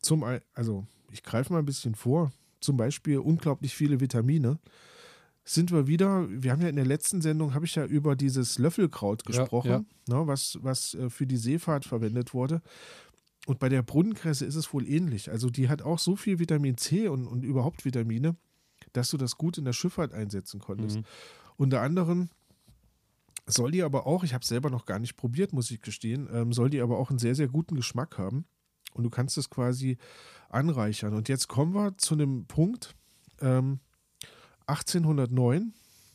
Zum, 0.00 0.24
also 0.54 0.86
ich 1.10 1.24
greife 1.24 1.52
mal 1.52 1.58
ein 1.58 1.64
bisschen 1.66 1.96
vor. 1.96 2.30
Zum 2.60 2.76
Beispiel 2.76 3.18
unglaublich 3.18 3.74
viele 3.74 4.00
Vitamine 4.00 4.58
sind 5.48 5.70
wir 5.70 5.86
wieder, 5.86 6.26
wir 6.28 6.50
haben 6.50 6.60
ja 6.60 6.68
in 6.68 6.76
der 6.76 6.84
letzten 6.84 7.22
Sendung, 7.22 7.54
habe 7.54 7.64
ich 7.64 7.76
ja 7.76 7.86
über 7.86 8.16
dieses 8.16 8.58
Löffelkraut 8.58 9.24
gesprochen, 9.24 9.70
ja, 9.70 9.84
ja. 10.08 10.18
Ne, 10.18 10.26
was, 10.26 10.58
was 10.60 10.94
äh, 10.94 11.08
für 11.08 11.26
die 11.26 11.36
Seefahrt 11.36 11.84
verwendet 11.84 12.34
wurde. 12.34 12.60
Und 13.46 13.60
bei 13.60 13.68
der 13.68 13.82
Brunnenkresse 13.82 14.44
ist 14.44 14.56
es 14.56 14.72
wohl 14.72 14.88
ähnlich. 14.88 15.30
Also 15.30 15.48
die 15.48 15.68
hat 15.68 15.82
auch 15.82 16.00
so 16.00 16.16
viel 16.16 16.40
Vitamin 16.40 16.76
C 16.76 17.06
und, 17.06 17.28
und 17.28 17.44
überhaupt 17.44 17.84
Vitamine, 17.84 18.34
dass 18.92 19.10
du 19.10 19.16
das 19.16 19.38
gut 19.38 19.56
in 19.56 19.64
der 19.64 19.72
Schifffahrt 19.72 20.12
einsetzen 20.12 20.58
konntest. 20.58 20.98
Mhm. 20.98 21.04
Unter 21.56 21.80
anderem 21.80 22.28
soll 23.46 23.70
die 23.70 23.84
aber 23.84 24.04
auch, 24.04 24.24
ich 24.24 24.34
habe 24.34 24.42
es 24.42 24.48
selber 24.48 24.68
noch 24.68 24.84
gar 24.84 24.98
nicht 24.98 25.16
probiert, 25.16 25.52
muss 25.52 25.70
ich 25.70 25.80
gestehen, 25.80 26.28
ähm, 26.32 26.52
soll 26.52 26.70
die 26.70 26.80
aber 26.80 26.98
auch 26.98 27.10
einen 27.10 27.20
sehr, 27.20 27.36
sehr 27.36 27.46
guten 27.46 27.76
Geschmack 27.76 28.18
haben. 28.18 28.46
Und 28.94 29.04
du 29.04 29.10
kannst 29.10 29.38
es 29.38 29.48
quasi 29.48 29.96
anreichern. 30.48 31.14
Und 31.14 31.28
jetzt 31.28 31.46
kommen 31.46 31.72
wir 31.72 31.96
zu 31.98 32.14
einem 32.14 32.46
Punkt, 32.46 32.96
ähm, 33.40 33.78
1809. 34.66 35.72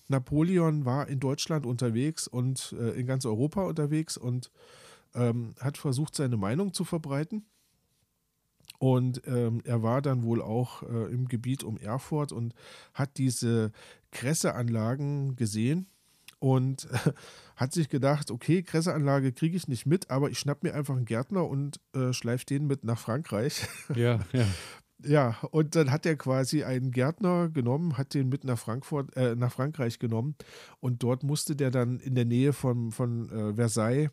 Napoleon 0.07 0.85
war 0.85 1.07
in 1.07 1.19
Deutschland 1.19 1.65
unterwegs 1.65 2.27
und 2.27 2.75
äh, 2.79 2.91
in 2.99 3.05
ganz 3.07 3.25
Europa 3.25 3.63
unterwegs 3.63 4.17
und 4.17 4.51
ähm, 5.15 5.55
hat 5.59 5.77
versucht, 5.77 6.15
seine 6.15 6.37
Meinung 6.37 6.73
zu 6.73 6.83
verbreiten. 6.83 7.45
Und 8.79 9.21
ähm, 9.27 9.61
er 9.63 9.83
war 9.83 10.01
dann 10.01 10.23
wohl 10.23 10.41
auch 10.41 10.83
äh, 10.83 11.11
im 11.11 11.27
Gebiet 11.27 11.63
um 11.63 11.77
Erfurt 11.77 12.31
und 12.31 12.55
hat 12.93 13.17
diese 13.17 13.71
Kresseanlagen 14.11 15.35
gesehen 15.35 15.87
und 16.39 16.89
äh, 16.91 17.11
hat 17.55 17.73
sich 17.73 17.89
gedacht, 17.89 18.31
okay, 18.31 18.63
Kresseanlage 18.63 19.33
kriege 19.33 19.55
ich 19.55 19.67
nicht 19.67 19.85
mit, 19.85 20.09
aber 20.09 20.31
ich 20.31 20.39
schnapp 20.39 20.63
mir 20.63 20.73
einfach 20.73 20.95
einen 20.95 21.05
Gärtner 21.05 21.47
und 21.47 21.79
äh, 21.93 22.11
schleife 22.11 22.45
den 22.45 22.65
mit 22.65 22.83
nach 22.83 22.97
Frankreich. 22.97 23.67
Ja, 23.95 24.19
ja. 24.33 24.47
Ja, 25.03 25.37
und 25.51 25.75
dann 25.75 25.91
hat 25.91 26.05
er 26.05 26.15
quasi 26.15 26.63
einen 26.63 26.91
Gärtner 26.91 27.49
genommen, 27.49 27.97
hat 27.97 28.13
den 28.13 28.29
mit 28.29 28.43
nach 28.43 28.59
Frankfurt, 28.59 29.15
äh, 29.15 29.35
nach 29.35 29.51
Frankreich 29.51 29.99
genommen 29.99 30.35
und 30.79 31.03
dort 31.03 31.23
musste 31.23 31.55
der 31.55 31.71
dann 31.71 31.99
in 31.99 32.15
der 32.15 32.25
Nähe 32.25 32.53
von, 32.53 32.91
von 32.91 33.29
äh, 33.29 33.53
Versailles 33.55 34.09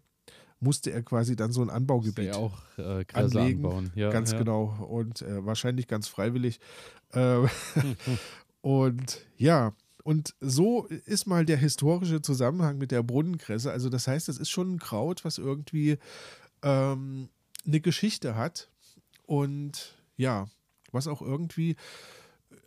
musste 0.61 0.91
er 0.91 1.03
quasi 1.03 1.37
dann 1.37 1.53
so 1.53 1.63
ein 1.63 1.71
Anbaugebiet 1.71 2.35
auch 2.35 2.59
äh, 2.79 3.05
anlegen. 3.13 3.65
Anbauen. 3.65 3.93
Ja, 3.95 4.11
ganz 4.11 4.33
ja. 4.33 4.39
genau. 4.39 4.77
Und 4.89 5.23
äh, 5.23 5.45
wahrscheinlich 5.45 5.87
ganz 5.87 6.09
freiwillig. 6.09 6.61
Äh, 7.13 7.47
und 8.61 9.27
ja, 9.37 9.73
und 10.03 10.35
so 10.41 10.87
ist 10.87 11.27
mal 11.27 11.45
der 11.45 11.59
historische 11.59 12.23
Zusammenhang 12.23 12.79
mit 12.79 12.91
der 12.91 13.03
Brunnenkresse. 13.03 13.71
Also 13.71 13.89
das 13.89 14.09
heißt, 14.09 14.29
es 14.29 14.39
ist 14.39 14.51
schon 14.51 14.75
ein 14.75 14.79
Kraut, 14.79 15.25
was 15.25 15.39
irgendwie 15.39 15.99
ähm, 16.63 17.29
eine 17.67 17.81
Geschichte 17.81 18.35
hat. 18.35 18.69
Und 19.27 19.97
ja, 20.17 20.49
was 20.93 21.09
auch 21.09 21.23
irgendwie 21.23 21.77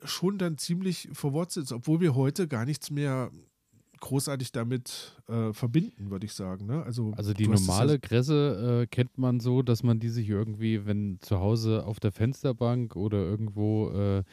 schon 0.03 0.37
dann 0.37 0.57
ziemlich 0.57 1.09
verwurzelt 1.13 1.65
ist, 1.65 1.71
obwohl 1.71 1.99
wir 1.99 2.15
heute 2.15 2.47
gar 2.47 2.65
nichts 2.65 2.91
mehr 2.91 3.31
großartig 4.01 4.51
damit 4.51 5.15
äh, 5.27 5.53
verbinden, 5.53 6.09
würde 6.09 6.25
ich 6.25 6.33
sagen. 6.33 6.65
Ne? 6.65 6.83
Also, 6.83 7.13
also 7.15 7.33
die 7.33 7.47
normale 7.47 7.99
Kresse 7.99 8.81
äh, 8.81 8.87
kennt 8.87 9.17
man 9.17 9.39
so, 9.39 9.61
dass 9.61 9.83
man 9.83 9.99
die 9.99 10.09
sich 10.09 10.27
irgendwie, 10.27 10.85
wenn 10.85 11.19
zu 11.21 11.39
Hause 11.39 11.85
auf 11.85 11.99
der 11.99 12.11
Fensterbank 12.11 12.95
oder 12.95 13.19
irgendwo 13.19 13.91
äh, 13.91 14.23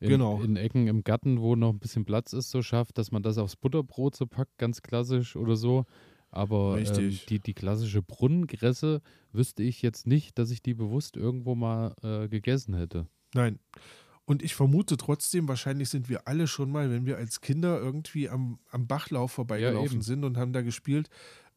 in, 0.00 0.10
genau. 0.10 0.42
in, 0.42 0.56
Ecken 0.56 0.86
im 0.86 1.02
Garten, 1.02 1.40
wo 1.40 1.56
noch 1.56 1.70
ein 1.70 1.78
bisschen 1.78 2.04
Platz 2.04 2.32
ist, 2.32 2.50
so 2.50 2.62
schafft, 2.62 2.98
dass 2.98 3.10
man 3.10 3.22
das 3.22 3.38
aufs 3.38 3.56
Butterbrot 3.56 4.14
so 4.14 4.26
packt, 4.26 4.58
ganz 4.58 4.82
klassisch 4.82 5.36
oder 5.36 5.56
so. 5.56 5.86
Aber 6.30 6.78
ähm, 6.78 7.18
die, 7.28 7.38
die 7.38 7.54
klassische 7.54 8.02
Brunnenkresse 8.02 9.00
wüsste 9.32 9.62
ich 9.62 9.82
jetzt 9.82 10.06
nicht, 10.06 10.38
dass 10.38 10.50
ich 10.50 10.62
die 10.62 10.74
bewusst 10.74 11.16
irgendwo 11.16 11.54
mal 11.54 11.94
äh, 12.02 12.28
gegessen 12.28 12.74
hätte. 12.74 13.06
Nein. 13.34 13.58
Und 14.26 14.42
ich 14.42 14.54
vermute 14.54 14.96
trotzdem, 14.96 15.48
wahrscheinlich 15.48 15.90
sind 15.90 16.08
wir 16.08 16.26
alle 16.26 16.46
schon 16.46 16.70
mal, 16.70 16.90
wenn 16.90 17.04
wir 17.04 17.18
als 17.18 17.42
Kinder 17.42 17.78
irgendwie 17.78 18.30
am, 18.30 18.58
am 18.70 18.86
Bachlauf 18.86 19.32
vorbeigelaufen 19.32 19.98
ja, 19.98 20.02
sind 20.02 20.24
und 20.24 20.38
haben 20.38 20.54
da 20.54 20.62
gespielt, 20.62 21.10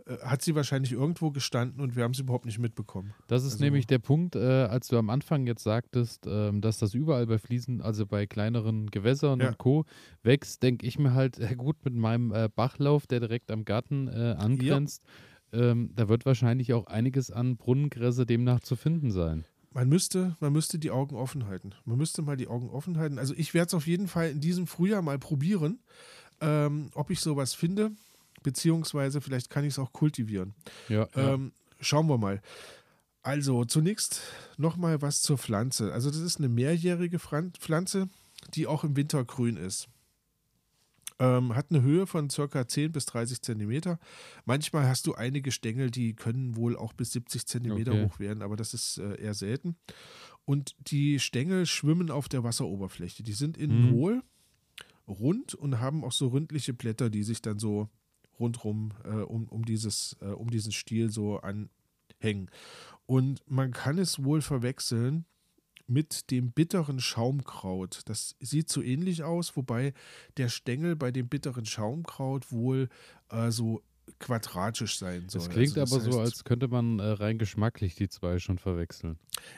äh, 0.05 0.17
hat 0.17 0.41
sie 0.41 0.53
wahrscheinlich 0.53 0.91
irgendwo 0.91 1.31
gestanden 1.31 1.79
und 1.79 1.95
wir 1.95 2.03
haben 2.03 2.13
sie 2.13 2.23
überhaupt 2.23 2.45
nicht 2.45 2.59
mitbekommen. 2.59 3.13
Das 3.27 3.45
ist 3.45 3.53
also, 3.53 3.63
nämlich 3.63 3.87
der 3.87 3.99
Punkt, 3.99 4.35
äh, 4.35 4.39
als 4.39 4.89
du 4.89 4.97
am 4.97 5.09
Anfang 5.09 5.47
jetzt 5.47 5.63
sagtest, 5.63 6.27
äh, 6.27 6.51
dass 6.59 6.77
das 6.77 6.93
überall 6.93 7.25
bei 7.25 7.37
Fliesen, 7.37 7.81
also 7.81 8.05
bei 8.05 8.25
kleineren 8.25 8.91
Gewässern 8.91 9.39
ja. 9.39 9.47
und 9.47 9.57
Co. 9.57 9.85
wächst, 10.23 10.61
denke 10.61 10.85
ich 10.85 10.99
mir 10.99 11.13
halt, 11.13 11.37
ja 11.37 11.53
gut, 11.53 11.77
mit 11.85 11.93
meinem 11.93 12.33
äh, 12.33 12.49
Bachlauf, 12.53 13.07
der 13.07 13.21
direkt 13.21 13.49
am 13.49 13.63
Garten 13.63 14.09
äh, 14.09 14.35
angrenzt, 14.37 15.03
ja. 15.53 15.71
ähm, 15.71 15.91
da 15.95 16.09
wird 16.09 16.25
wahrscheinlich 16.25 16.73
auch 16.73 16.87
einiges 16.87 17.31
an 17.31 17.55
Brunnenkresse 17.55 18.25
demnach 18.25 18.59
zu 18.59 18.75
finden 18.75 19.11
sein 19.11 19.45
man 19.77 19.89
müsste, 19.89 20.35
man 20.39 20.51
müsste 20.53 20.79
die 20.79 20.89
Augen 20.89 21.15
offen 21.15 21.45
halten. 21.45 21.73
Man 21.85 21.99
müsste 21.99 22.23
mal 22.23 22.35
die 22.35 22.47
Augen 22.47 22.67
offen 22.71 22.97
halten. 22.97 23.19
Also 23.19 23.35
ich 23.37 23.53
werde 23.53 23.67
es 23.67 23.73
auf 23.75 23.85
jeden 23.85 24.07
Fall 24.07 24.31
in 24.31 24.41
diesem 24.41 24.65
Frühjahr 24.65 25.03
mal 25.03 25.19
probieren, 25.19 25.77
ähm, 26.41 26.89
ob 26.95 27.11
ich 27.11 27.19
sowas 27.19 27.53
finde, 27.53 27.91
beziehungsweise 28.41 29.21
vielleicht 29.21 29.51
kann 29.51 29.63
ich 29.63 29.73
es 29.73 29.79
auch 29.79 29.93
kultivieren. 29.93 30.55
Ja, 30.89 31.07
ähm, 31.15 31.51
Schauen 31.79 32.07
wir 32.07 32.17
mal. 32.17 32.41
Also 33.21 33.65
zunächst 33.65 34.21
nochmal 34.57 35.03
was 35.03 35.21
zur 35.21 35.37
Pflanze. 35.37 35.93
Also 35.93 36.09
das 36.09 36.21
ist 36.21 36.39
eine 36.39 36.49
mehrjährige 36.49 37.19
Pflanze, 37.19 38.09
die 38.55 38.65
auch 38.65 38.83
im 38.83 38.95
Winter 38.95 39.23
grün 39.25 39.57
ist. 39.57 39.89
Ähm, 41.19 41.55
hat 41.55 41.71
eine 41.71 41.81
Höhe 41.81 42.05
von 42.05 42.27
ca. 42.27 42.67
10 42.67 42.91
bis 42.91 43.07
30 43.07 43.41
Zentimeter. 43.41 43.99
Manchmal 44.45 44.87
hast 44.87 45.07
du 45.07 45.15
einige 45.15 45.51
Stängel, 45.51 45.89
die 45.89 46.13
können 46.13 46.55
wohl 46.55 46.77
auch 46.77 46.93
bis 46.93 47.11
70 47.13 47.47
Zentimeter 47.47 47.93
okay. 47.93 48.05
hoch 48.05 48.19
werden, 48.19 48.43
aber 48.43 48.55
das 48.55 48.73
ist 48.73 48.99
äh, 48.99 49.19
eher 49.19 49.33
selten. 49.33 49.77
Und 50.45 50.75
die 50.79 51.19
Stängel 51.19 51.65
schwimmen 51.65 52.11
auf 52.11 52.29
der 52.29 52.43
Wasseroberfläche. 52.43 53.23
Die 53.23 53.33
sind 53.33 53.57
innen 53.57 53.87
mhm. 53.87 53.91
hohl, 53.91 54.23
rund 55.07 55.55
und 55.55 55.79
haben 55.79 56.03
auch 56.03 56.11
so 56.11 56.27
ründliche 56.27 56.73
Blätter, 56.73 57.09
die 57.09 57.23
sich 57.23 57.41
dann 57.41 57.59
so 57.59 57.89
rundrum 58.39 58.93
äh, 59.03 59.09
um, 59.09 59.47
um, 59.49 59.65
dieses, 59.65 60.15
äh, 60.21 60.27
um 60.27 60.49
diesen 60.49 60.71
Stiel 60.71 61.09
so 61.09 61.39
anhängen. 61.39 62.51
Und 63.05 63.41
man 63.47 63.71
kann 63.71 63.97
es 63.97 64.23
wohl 64.23 64.41
verwechseln 64.41 65.25
mit 65.87 66.31
dem 66.31 66.51
bitteren 66.51 66.99
Schaumkraut. 66.99 68.01
Das 68.05 68.35
sieht 68.39 68.69
so 68.69 68.81
ähnlich 68.81 69.23
aus, 69.23 69.55
wobei 69.55 69.93
der 70.37 70.49
Stängel 70.49 70.95
bei 70.95 71.11
dem 71.11 71.27
bitteren 71.29 71.65
Schaumkraut 71.65 72.51
wohl 72.51 72.89
äh, 73.29 73.51
so 73.51 73.81
quadratisch 74.19 74.97
sein 74.97 75.27
soll. 75.29 75.41
Das 75.41 75.49
klingt 75.49 75.77
also 75.77 75.97
das 75.97 76.05
aber 76.05 76.05
heißt, 76.05 76.13
so, 76.13 76.19
als 76.19 76.43
könnte 76.43 76.67
man 76.67 76.99
äh, 76.99 77.03
rein 77.03 77.37
geschmacklich 77.37 77.95
die 77.95 78.09
zwei 78.09 78.39
schon 78.39 78.57
verwechseln. 78.57 79.17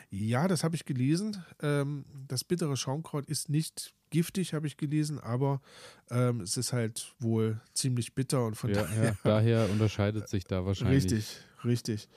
Ja, 0.10 0.48
das 0.48 0.64
habe 0.64 0.76
ich 0.76 0.86
gelesen. 0.86 1.44
Ähm, 1.62 2.06
das 2.28 2.44
bittere 2.44 2.76
Schaumkraut 2.76 3.26
ist 3.26 3.50
nicht 3.50 3.94
giftig, 4.10 4.54
habe 4.54 4.68
ich 4.68 4.78
gelesen, 4.78 5.20
aber 5.20 5.62
ähm, 6.10 6.42
es 6.42 6.58
ist 6.58 6.74
halt 6.74 7.14
wohl 7.20 7.62
ziemlich 7.74 8.16
bitter 8.16 8.46
und 8.46 8.56
von 8.56 8.72
ja, 8.72 8.82
daher. 8.82 9.04
Ja, 9.04 9.18
daher 9.24 9.70
unterscheidet 9.70 10.28
sich 10.30 10.44
da 10.46 10.66
wahrscheinlich. 10.66 11.04
Richtig, 11.04 11.38
richtig. 11.64 12.10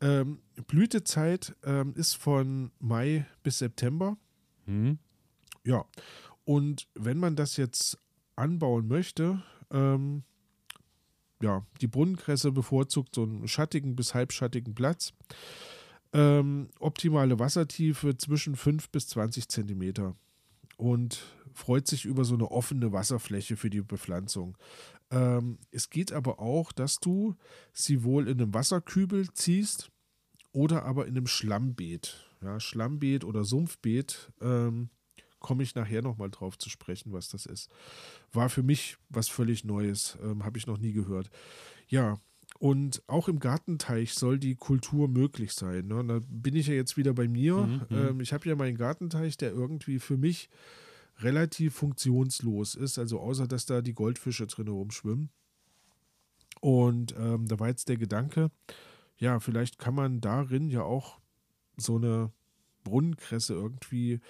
Ähm, 0.00 0.38
Blütezeit 0.66 1.54
ähm, 1.64 1.94
ist 1.96 2.14
von 2.14 2.70
Mai 2.78 3.26
bis 3.42 3.58
September. 3.58 4.16
Mhm. 4.66 4.98
Ja. 5.64 5.84
Und 6.44 6.88
wenn 6.94 7.18
man 7.18 7.36
das 7.36 7.56
jetzt 7.56 7.98
anbauen 8.36 8.86
möchte, 8.86 9.42
ähm, 9.70 10.24
ja, 11.42 11.66
die 11.80 11.86
Brunnenkresse 11.86 12.52
bevorzugt 12.52 13.14
so 13.14 13.22
einen 13.22 13.48
schattigen 13.48 13.96
bis 13.96 14.14
halbschattigen 14.14 14.74
Platz. 14.74 15.12
Ähm, 16.12 16.68
optimale 16.78 17.38
Wassertiefe 17.38 18.16
zwischen 18.16 18.56
5 18.56 18.90
bis 18.90 19.08
20 19.08 19.48
Zentimeter. 19.48 20.14
Und 20.76 21.22
freut 21.54 21.86
sich 21.86 22.04
über 22.04 22.24
so 22.24 22.34
eine 22.34 22.50
offene 22.50 22.92
Wasserfläche 22.92 23.56
für 23.56 23.70
die 23.70 23.80
Bepflanzung. 23.80 24.58
Ähm, 25.10 25.58
es 25.70 25.88
geht 25.88 26.12
aber 26.12 26.40
auch, 26.40 26.72
dass 26.72 26.98
du 26.98 27.36
sie 27.72 28.02
wohl 28.04 28.28
in 28.28 28.40
einem 28.40 28.52
Wasserkübel 28.52 29.32
ziehst 29.32 29.90
oder 30.52 30.84
aber 30.84 31.06
in 31.06 31.16
einem 31.16 31.26
Schlammbeet. 31.26 32.28
Ja, 32.42 32.60
Schlammbeet 32.60 33.24
oder 33.24 33.44
Sumpfbeet. 33.44 34.32
Ähm, 34.40 34.90
komme 35.38 35.62
ich 35.62 35.74
nachher 35.74 36.02
nochmal 36.02 36.30
drauf 36.30 36.58
zu 36.58 36.70
sprechen, 36.70 37.12
was 37.12 37.28
das 37.28 37.46
ist. 37.46 37.70
War 38.32 38.48
für 38.48 38.62
mich 38.62 38.96
was 39.10 39.28
völlig 39.28 39.64
Neues, 39.64 40.18
ähm, 40.22 40.44
habe 40.44 40.58
ich 40.58 40.66
noch 40.66 40.78
nie 40.78 40.92
gehört. 40.92 41.30
Ja, 41.86 42.18
und 42.58 43.02
auch 43.08 43.28
im 43.28 43.40
Gartenteich 43.40 44.14
soll 44.14 44.38
die 44.38 44.54
Kultur 44.54 45.08
möglich 45.08 45.52
sein. 45.52 45.88
Ne? 45.88 46.04
Da 46.06 46.20
bin 46.28 46.56
ich 46.56 46.68
ja 46.68 46.74
jetzt 46.74 46.96
wieder 46.96 47.12
bei 47.12 47.28
mir. 47.28 47.56
Mhm, 47.56 47.82
mhm. 47.88 47.96
ähm, 47.96 48.20
ich 48.20 48.32
habe 48.32 48.48
ja 48.48 48.56
meinen 48.56 48.76
Gartenteich, 48.76 49.36
der 49.36 49.52
irgendwie 49.52 49.98
für 49.98 50.16
mich 50.16 50.48
relativ 51.18 51.74
funktionslos 51.74 52.74
ist, 52.74 52.98
also 52.98 53.20
außer 53.20 53.46
dass 53.46 53.66
da 53.66 53.82
die 53.82 53.94
Goldfische 53.94 54.46
drin 54.46 54.68
rumschwimmen. 54.68 55.30
Und 56.60 57.14
ähm, 57.18 57.46
da 57.46 57.58
war 57.58 57.68
jetzt 57.68 57.88
der 57.88 57.96
Gedanke, 57.96 58.50
ja, 59.18 59.38
vielleicht 59.40 59.78
kann 59.78 59.94
man 59.94 60.20
darin 60.20 60.70
ja 60.70 60.82
auch 60.82 61.20
so 61.76 61.96
eine 61.96 62.32
Brunnenkresse 62.84 63.54
irgendwie 63.54 64.20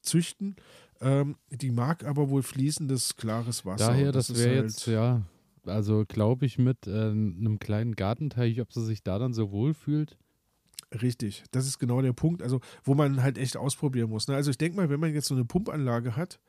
züchten. 0.00 0.56
Ähm, 1.00 1.36
die 1.50 1.70
mag 1.70 2.04
aber 2.04 2.30
wohl 2.30 2.42
fließendes, 2.42 3.16
klares 3.16 3.64
Wasser. 3.64 3.88
Daher, 3.88 4.12
das, 4.12 4.28
das 4.28 4.38
wäre 4.38 4.56
halt 4.56 4.64
jetzt, 4.64 4.86
ja, 4.86 5.22
also 5.66 6.04
glaube 6.06 6.46
ich, 6.46 6.58
mit 6.58 6.86
äh, 6.86 7.10
einem 7.10 7.58
kleinen 7.58 7.94
Gartenteich, 7.94 8.60
ob 8.60 8.72
sie 8.72 8.84
sich 8.84 9.02
da 9.02 9.18
dann 9.18 9.34
so 9.34 9.50
wohl 9.50 9.74
fühlt. 9.74 10.16
Richtig, 11.02 11.44
das 11.50 11.66
ist 11.66 11.78
genau 11.78 12.00
der 12.02 12.12
Punkt, 12.12 12.42
also 12.42 12.60
wo 12.84 12.94
man 12.94 13.22
halt 13.22 13.38
echt 13.38 13.56
ausprobieren 13.56 14.10
muss. 14.10 14.28
Ne? 14.28 14.34
Also 14.34 14.50
ich 14.50 14.58
denke 14.58 14.76
mal, 14.76 14.90
wenn 14.90 15.00
man 15.00 15.12
jetzt 15.12 15.26
so 15.26 15.34
eine 15.34 15.44
Pumpanlage 15.44 16.16
hat 16.16 16.40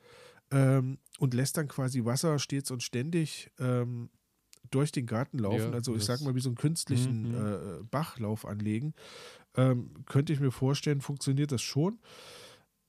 ähm, 0.52 1.00
und 1.20 1.34
lässt 1.34 1.58
dann 1.58 1.68
quasi 1.68 2.06
Wasser 2.06 2.38
stets 2.38 2.70
und 2.70 2.84
ständig 2.84 3.52
ähm, 3.60 4.10
durch 4.72 4.92
den 4.92 5.06
Garten 5.06 5.40
laufen, 5.40 5.72
ja, 5.72 5.72
also 5.72 5.96
ich 5.96 6.04
sag 6.04 6.22
mal 6.22 6.36
wie 6.36 6.42
so 6.42 6.50
einen 6.50 6.58
künstlichen 6.58 7.30
mhm. 7.30 7.36
äh, 7.36 7.84
Bachlauf 7.90 8.46
anlegen, 8.46 8.94
ähm, 9.56 9.92
könnte 10.06 10.34
ich 10.34 10.40
mir 10.40 10.52
vorstellen, 10.52 11.02
funktioniert 11.02 11.52
das 11.52 11.62
schon. 11.62 12.00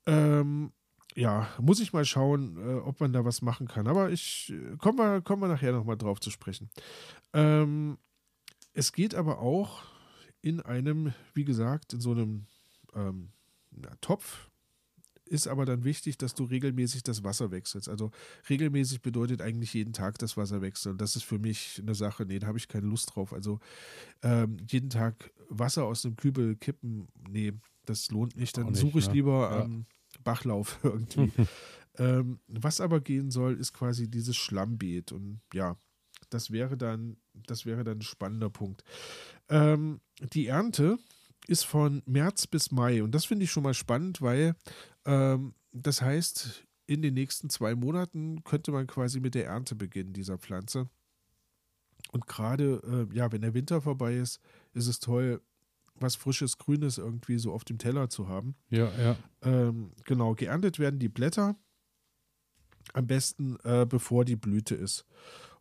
Ähm, 0.06 0.72
ja, 1.14 1.48
muss 1.58 1.80
ich 1.80 1.92
mal 1.92 2.04
schauen, 2.04 2.58
äh, 2.58 2.80
ob 2.80 3.00
man 3.00 3.12
da 3.12 3.24
was 3.24 3.40
machen 3.40 3.68
kann. 3.68 3.86
Aber 3.86 4.10
ich 4.10 4.52
äh, 4.52 4.76
kommen 4.76 4.98
wir, 4.98 5.22
kommen 5.22 5.42
wir 5.42 5.48
nachher 5.48 5.72
nochmal 5.72 5.96
drauf 5.96 6.20
zu 6.20 6.30
sprechen. 6.30 6.70
Ähm, 7.32 7.98
es 8.74 8.92
geht 8.92 9.14
aber 9.14 9.38
auch 9.38 9.84
in 10.42 10.60
einem, 10.60 11.12
wie 11.34 11.44
gesagt, 11.44 11.92
in 11.92 12.00
so 12.00 12.12
einem 12.12 12.46
ähm, 12.94 13.30
na, 13.70 13.90
Topf. 14.00 14.48
Ist 15.28 15.48
aber 15.48 15.64
dann 15.64 15.82
wichtig, 15.82 16.18
dass 16.18 16.34
du 16.34 16.44
regelmäßig 16.44 17.02
das 17.02 17.24
Wasser 17.24 17.50
wechselst. 17.50 17.88
Also 17.88 18.12
regelmäßig 18.48 19.02
bedeutet 19.02 19.42
eigentlich 19.42 19.74
jeden 19.74 19.92
Tag 19.92 20.18
das 20.18 20.36
Wasser 20.36 20.62
wechseln. 20.62 20.98
Das 20.98 21.16
ist 21.16 21.24
für 21.24 21.40
mich 21.40 21.80
eine 21.82 21.96
Sache, 21.96 22.24
nee, 22.24 22.38
da 22.38 22.46
habe 22.46 22.58
ich 22.58 22.68
keine 22.68 22.86
Lust 22.86 23.16
drauf. 23.16 23.32
Also 23.32 23.58
ähm, 24.22 24.58
jeden 24.70 24.88
Tag 24.88 25.32
Wasser 25.48 25.84
aus 25.84 26.02
dem 26.02 26.14
Kübel 26.14 26.54
kippen, 26.54 27.08
nee, 27.28 27.52
das 27.86 28.08
lohnt 28.12 28.36
nicht. 28.36 28.56
Dann 28.56 28.72
suche 28.74 29.00
ich 29.00 29.08
ne? 29.08 29.14
lieber 29.14 29.50
ja. 29.50 29.64
ähm, 29.64 29.86
Bachlauf 30.22 30.78
irgendwie. 30.84 31.32
ähm, 31.98 32.38
was 32.46 32.80
aber 32.80 33.00
gehen 33.00 33.32
soll, 33.32 33.58
ist 33.58 33.72
quasi 33.72 34.08
dieses 34.08 34.36
Schlammbeet. 34.36 35.10
Und 35.10 35.40
ja, 35.52 35.76
das 36.30 36.50
wäre 36.50 36.76
dann, 36.76 37.16
das 37.34 37.66
wäre 37.66 37.82
dann 37.82 37.98
ein 37.98 38.02
spannender 38.02 38.50
Punkt. 38.50 38.84
Ähm, 39.48 40.00
die 40.32 40.46
Ernte 40.46 40.98
ist 41.46 41.64
von 41.64 42.02
März 42.06 42.46
bis 42.46 42.70
Mai. 42.70 43.02
Und 43.02 43.12
das 43.12 43.24
finde 43.24 43.44
ich 43.44 43.50
schon 43.50 43.62
mal 43.62 43.74
spannend, 43.74 44.20
weil 44.20 44.56
ähm, 45.04 45.54
das 45.72 46.02
heißt, 46.02 46.66
in 46.86 47.02
den 47.02 47.14
nächsten 47.14 47.50
zwei 47.50 47.74
Monaten 47.74 48.42
könnte 48.44 48.72
man 48.72 48.86
quasi 48.86 49.20
mit 49.20 49.34
der 49.34 49.46
Ernte 49.46 49.74
beginnen 49.74 50.12
dieser 50.12 50.38
Pflanze. 50.38 50.88
Und 52.12 52.26
gerade, 52.26 53.08
äh, 53.10 53.14
ja, 53.16 53.30
wenn 53.32 53.42
der 53.42 53.54
Winter 53.54 53.80
vorbei 53.80 54.16
ist, 54.16 54.40
ist 54.72 54.86
es 54.86 55.00
toll, 55.00 55.40
was 55.94 56.14
frisches, 56.14 56.58
grünes 56.58 56.98
irgendwie 56.98 57.38
so 57.38 57.52
auf 57.52 57.64
dem 57.64 57.78
Teller 57.78 58.08
zu 58.08 58.28
haben. 58.28 58.54
Ja, 58.70 58.90
ja. 58.98 59.16
Ähm, 59.42 59.92
genau, 60.04 60.34
geerntet 60.34 60.78
werden 60.78 60.98
die 60.98 61.08
Blätter 61.08 61.56
am 62.92 63.06
besten, 63.06 63.56
äh, 63.64 63.86
bevor 63.88 64.24
die 64.24 64.36
Blüte 64.36 64.74
ist. 64.74 65.04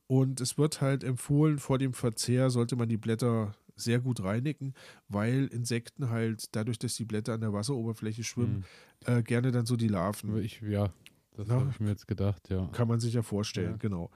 Und 0.07 0.39
es 0.39 0.57
wird 0.57 0.81
halt 0.81 1.03
empfohlen, 1.03 1.57
vor 1.57 1.79
dem 1.79 1.93
Verzehr 1.93 2.49
sollte 2.49 2.75
man 2.75 2.89
die 2.89 2.97
Blätter 2.97 3.55
sehr 3.75 3.99
gut 3.99 4.23
reinigen, 4.23 4.73
weil 5.07 5.47
Insekten 5.47 6.09
halt 6.09 6.55
dadurch, 6.55 6.79
dass 6.79 6.95
die 6.95 7.05
Blätter 7.05 7.33
an 7.33 7.41
der 7.41 7.53
Wasseroberfläche 7.53 8.23
schwimmen, 8.23 8.65
mhm. 9.07 9.13
äh, 9.13 9.23
gerne 9.23 9.51
dann 9.51 9.65
so 9.65 9.75
die 9.75 9.87
Larven. 9.87 10.37
Ich, 10.37 10.61
ja, 10.61 10.93
das 11.35 11.49
habe 11.49 11.69
ich 11.71 11.79
mir 11.79 11.89
jetzt 11.89 12.07
gedacht, 12.07 12.49
ja. 12.49 12.67
Kann 12.67 12.87
man 12.87 12.99
sich 12.99 13.13
ja 13.13 13.21
vorstellen, 13.21 13.71
ja. 13.71 13.77
genau. 13.77 14.11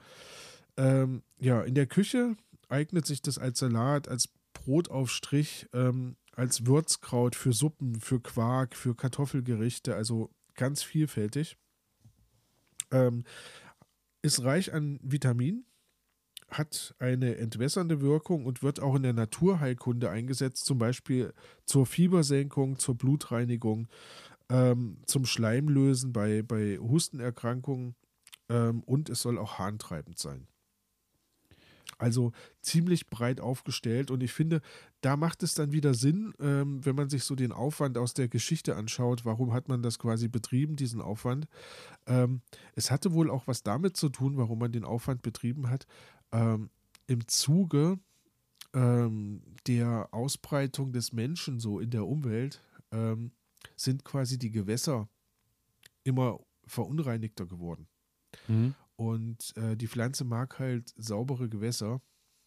Ähm, 0.76 1.22
ja, 1.38 1.62
in 1.62 1.74
der 1.74 1.86
Küche 1.86 2.36
eignet 2.68 3.06
sich 3.06 3.20
das 3.22 3.38
als 3.38 3.58
Salat, 3.58 4.08
als 4.08 4.28
Brotaufstrich, 4.52 5.66
ähm, 5.72 6.16
als 6.32 6.66
Würzkraut 6.66 7.34
für 7.36 7.52
Suppen, 7.52 8.00
für 8.00 8.20
Quark, 8.20 8.74
für 8.74 8.94
Kartoffelgerichte, 8.94 9.94
also 9.94 10.30
ganz 10.54 10.82
vielfältig. 10.82 11.56
Ähm, 12.90 13.24
ist 14.22 14.42
reich 14.42 14.72
an 14.72 14.98
Vitaminen, 15.02 15.64
hat 16.50 16.94
eine 16.98 17.36
entwässernde 17.36 18.00
Wirkung 18.00 18.44
und 18.44 18.62
wird 18.62 18.80
auch 18.80 18.94
in 18.96 19.02
der 19.02 19.12
Naturheilkunde 19.12 20.10
eingesetzt, 20.10 20.64
zum 20.64 20.78
Beispiel 20.78 21.32
zur 21.64 21.86
Fiebersenkung, 21.86 22.78
zur 22.78 22.96
Blutreinigung, 22.96 23.88
ähm, 24.48 24.98
zum 25.06 25.26
Schleimlösen 25.26 26.12
bei, 26.12 26.42
bei 26.42 26.78
Hustenerkrankungen 26.78 27.94
ähm, 28.48 28.82
und 28.84 29.08
es 29.08 29.20
soll 29.20 29.38
auch 29.38 29.58
harntreibend 29.58 30.18
sein. 30.18 30.46
Also 31.98 32.32
ziemlich 32.62 33.08
breit 33.08 33.40
aufgestellt 33.40 34.10
und 34.10 34.22
ich 34.22 34.32
finde, 34.32 34.62
da 35.02 35.16
macht 35.16 35.42
es 35.42 35.54
dann 35.54 35.72
wieder 35.72 35.92
Sinn, 35.92 36.32
ähm, 36.40 36.84
wenn 36.84 36.96
man 36.96 37.10
sich 37.10 37.24
so 37.24 37.34
den 37.34 37.52
Aufwand 37.52 37.98
aus 37.98 38.14
der 38.14 38.28
Geschichte 38.28 38.74
anschaut, 38.74 39.26
warum 39.26 39.52
hat 39.52 39.68
man 39.68 39.82
das 39.82 39.98
quasi 39.98 40.28
betrieben, 40.28 40.76
diesen 40.76 41.02
Aufwand. 41.02 41.46
Ähm, 42.06 42.40
es 42.74 42.90
hatte 42.90 43.12
wohl 43.12 43.30
auch 43.30 43.46
was 43.46 43.62
damit 43.62 43.98
zu 43.98 44.08
tun, 44.08 44.38
warum 44.38 44.58
man 44.58 44.72
den 44.72 44.84
Aufwand 44.84 45.20
betrieben 45.20 45.68
hat. 45.68 45.86
Ähm, 46.32 46.70
Im 47.06 47.26
Zuge 47.26 47.98
ähm, 48.72 49.42
der 49.66 50.08
Ausbreitung 50.12 50.92
des 50.92 51.12
Menschen 51.12 51.60
so 51.60 51.80
in 51.80 51.90
der 51.90 52.06
Umwelt 52.06 52.60
ähm, 52.92 53.32
sind 53.76 54.04
quasi 54.04 54.38
die 54.38 54.50
Gewässer 54.50 55.08
immer 56.04 56.40
verunreinigter 56.66 57.46
geworden. 57.46 57.88
Mhm. 58.48 58.74
Und 58.96 59.56
äh, 59.56 59.76
die 59.76 59.88
Pflanze 59.88 60.24
mag 60.24 60.58
halt 60.58 60.92
saubere 60.96 61.48
Gewässer. 61.48 62.00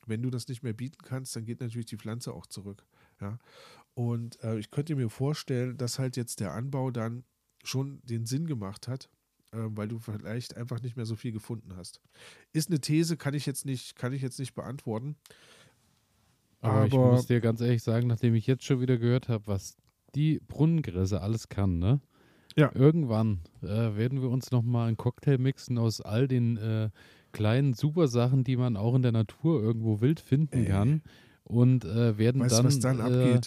Wenn 0.06 0.22
du 0.22 0.30
das 0.30 0.48
nicht 0.48 0.64
mehr 0.64 0.74
bieten 0.74 1.04
kannst, 1.04 1.36
dann 1.36 1.46
geht 1.46 1.62
natürlich 1.62 1.88
die 1.88 1.98
Pflanze 1.98 2.34
auch 2.34 2.46
zurück. 2.46 2.86
Ja? 3.20 3.40
Und 3.96 4.42
äh, 4.44 4.58
ich 4.58 4.70
könnte 4.72 4.96
mir 4.96 5.10
vorstellen, 5.10 5.78
dass 5.78 6.00
halt 6.00 6.18
jetzt 6.18 6.40
der 6.40 6.54
Anbau 6.54 6.92
dann 6.92 7.24
schon 7.64 8.02
den 8.04 8.26
Sinn 8.26 8.46
gemacht 8.46 8.88
hat, 8.88 9.10
weil 9.54 9.88
du 9.88 10.00
vielleicht 10.00 10.58
einfach 10.58 10.82
nicht 10.82 10.96
mehr 10.96 11.06
so 11.06 11.16
viel 11.16 11.32
gefunden 11.32 11.76
hast. 11.76 12.02
Ist 12.52 12.70
eine 12.70 12.80
These, 12.80 13.18
kann 13.18 13.34
ich 13.34 13.46
jetzt 13.46 13.66
nicht, 13.66 13.96
kann 13.96 14.14
ich 14.14 14.22
jetzt 14.22 14.40
nicht 14.40 14.54
beantworten. 14.54 15.16
Aber, 16.62 16.74
Aber 16.74 16.86
ich 16.88 16.94
muss 16.94 17.28
dir 17.28 17.42
ganz 17.42 17.62
ehrlich 17.62 17.84
sagen, 17.84 18.08
nachdem 18.08 18.36
ich 18.36 18.48
jetzt 18.48 18.64
schon 18.64 18.80
wieder 18.80 18.98
gehört 18.98 19.28
habe, 19.28 19.48
was 19.48 19.76
die 20.16 20.40
Brunnengräse 20.48 21.22
alles 21.22 21.50
kann, 21.50 21.80
ne? 21.80 22.00
Ja. 22.56 22.72
Irgendwann 22.74 23.40
äh, 23.64 23.68
werden 23.68 24.22
wir 24.22 24.30
uns 24.30 24.52
nochmal 24.52 24.88
einen 24.88 24.98
Cocktail 24.98 25.40
mixen 25.40 25.78
aus 25.80 26.02
all 26.02 26.28
den 26.28 26.58
äh, 26.58 26.90
kleinen 27.32 27.74
super 27.74 28.08
Sachen, 28.08 28.44
die 28.44 28.56
man 28.58 28.78
auch 28.78 28.96
in 28.96 29.02
der 29.02 29.12
Natur 29.12 29.62
irgendwo 29.62 30.02
wild 30.02 30.20
finden 30.20 30.60
Ey. 30.60 30.66
kann. 30.66 31.02
Und 31.44 31.84
äh, 31.84 32.18
werden 32.18 32.42
weißt, 32.42 32.84
dann, 32.84 33.00
dann 33.00 33.14
äh, 33.14 33.42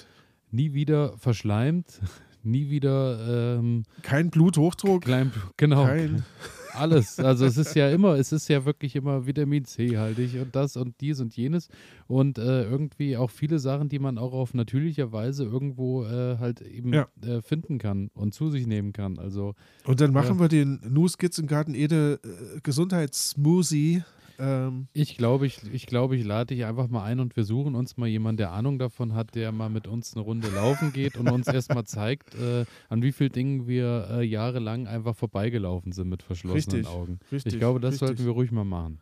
nie 0.50 0.74
wieder 0.74 1.16
verschleimt, 1.18 2.00
nie 2.46 2.70
wieder. 2.70 3.58
Ähm, 3.58 3.84
kein 4.02 4.30
Bluthochdruck. 4.30 5.02
Klein, 5.02 5.32
genau. 5.56 5.84
Kein 5.84 6.24
alles. 6.76 7.18
Also 7.18 7.46
es 7.46 7.56
ist 7.56 7.74
ja 7.74 7.90
immer, 7.90 8.14
es 8.14 8.32
ist 8.32 8.48
ja 8.48 8.64
wirklich 8.64 8.96
immer 8.96 9.26
Vitamin 9.26 9.64
C 9.64 9.96
haltig 9.96 10.38
und 10.38 10.54
das 10.54 10.76
und 10.76 11.00
dies 11.00 11.20
und 11.20 11.36
jenes 11.36 11.68
und 12.06 12.38
äh, 12.38 12.64
irgendwie 12.64 13.16
auch 13.16 13.30
viele 13.30 13.58
Sachen, 13.58 13.88
die 13.88 13.98
man 13.98 14.18
auch 14.18 14.32
auf 14.32 14.54
natürlicher 14.54 15.12
Weise 15.12 15.44
irgendwo 15.44 16.04
äh, 16.04 16.38
halt 16.38 16.60
eben 16.60 16.92
ja. 16.92 17.08
äh, 17.22 17.42
finden 17.42 17.78
kann 17.78 18.10
und 18.14 18.34
zu 18.34 18.50
sich 18.50 18.66
nehmen 18.66 18.92
kann. 18.92 19.18
Also 19.18 19.54
und 19.84 20.00
dann 20.00 20.12
machen 20.12 20.38
wir 20.38 20.48
den 20.48 20.80
Nu 20.88 21.08
Skizzengarten 21.08 21.74
Ede 21.74 22.20
äh, 22.22 22.60
Gesundheitssmoothie 22.62 24.02
ähm, 24.38 24.88
ich 24.92 25.16
glaube, 25.16 25.46
ich, 25.46 25.62
ich, 25.72 25.86
glaube, 25.86 26.16
ich 26.16 26.24
lade 26.24 26.54
dich 26.54 26.64
einfach 26.64 26.88
mal 26.88 27.04
ein 27.04 27.20
und 27.20 27.36
wir 27.36 27.44
suchen 27.44 27.74
uns 27.74 27.96
mal 27.96 28.06
jemanden, 28.06 28.38
der 28.38 28.52
Ahnung 28.52 28.78
davon 28.78 29.14
hat, 29.14 29.34
der 29.34 29.52
mal 29.52 29.70
mit 29.70 29.86
uns 29.86 30.14
eine 30.14 30.22
Runde 30.22 30.48
laufen 30.48 30.92
geht 30.92 31.16
und 31.16 31.28
uns 31.28 31.46
erstmal 31.46 31.84
zeigt, 31.84 32.34
äh, 32.34 32.64
an 32.88 33.02
wie 33.02 33.12
vielen 33.12 33.32
Dingen 33.32 33.66
wir 33.66 34.08
äh, 34.10 34.22
jahrelang 34.22 34.86
einfach 34.86 35.16
vorbeigelaufen 35.16 35.92
sind 35.92 36.08
mit 36.08 36.22
verschlossenen 36.22 36.78
richtig, 36.78 36.86
Augen. 36.86 37.18
Richtig, 37.32 37.54
ich 37.54 37.58
glaube, 37.58 37.80
das 37.80 37.92
richtig. 37.92 38.08
sollten 38.08 38.24
wir 38.24 38.32
ruhig 38.32 38.52
mal 38.52 38.64
machen. 38.64 39.00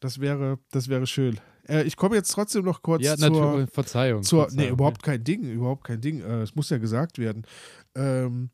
Das 0.00 0.20
wäre, 0.20 0.58
das 0.72 0.88
wäre 0.88 1.06
schön. 1.06 1.38
Äh, 1.68 1.84
ich 1.84 1.96
komme 1.96 2.16
jetzt 2.16 2.32
trotzdem 2.32 2.64
noch 2.64 2.82
kurz 2.82 3.04
ja, 3.04 3.16
zur, 3.16 3.30
natürlich, 3.30 3.70
Verzeihung. 3.70 4.22
Zur, 4.22 4.42
Verzeihung, 4.42 4.66
nee, 4.66 4.72
überhaupt 4.72 5.02
kein 5.02 5.22
Ding, 5.22 5.44
überhaupt 5.44 5.84
kein 5.84 6.00
Ding. 6.00 6.20
Äh, 6.20 6.42
es 6.42 6.54
muss 6.54 6.70
ja 6.70 6.78
gesagt 6.78 7.18
werden. 7.18 7.46
Ähm, 7.94 8.50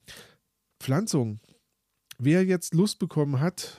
Pflanzung. 0.81 1.40
Wer 2.18 2.44
jetzt 2.44 2.74
Lust 2.74 2.98
bekommen 2.98 3.40
hat, 3.40 3.78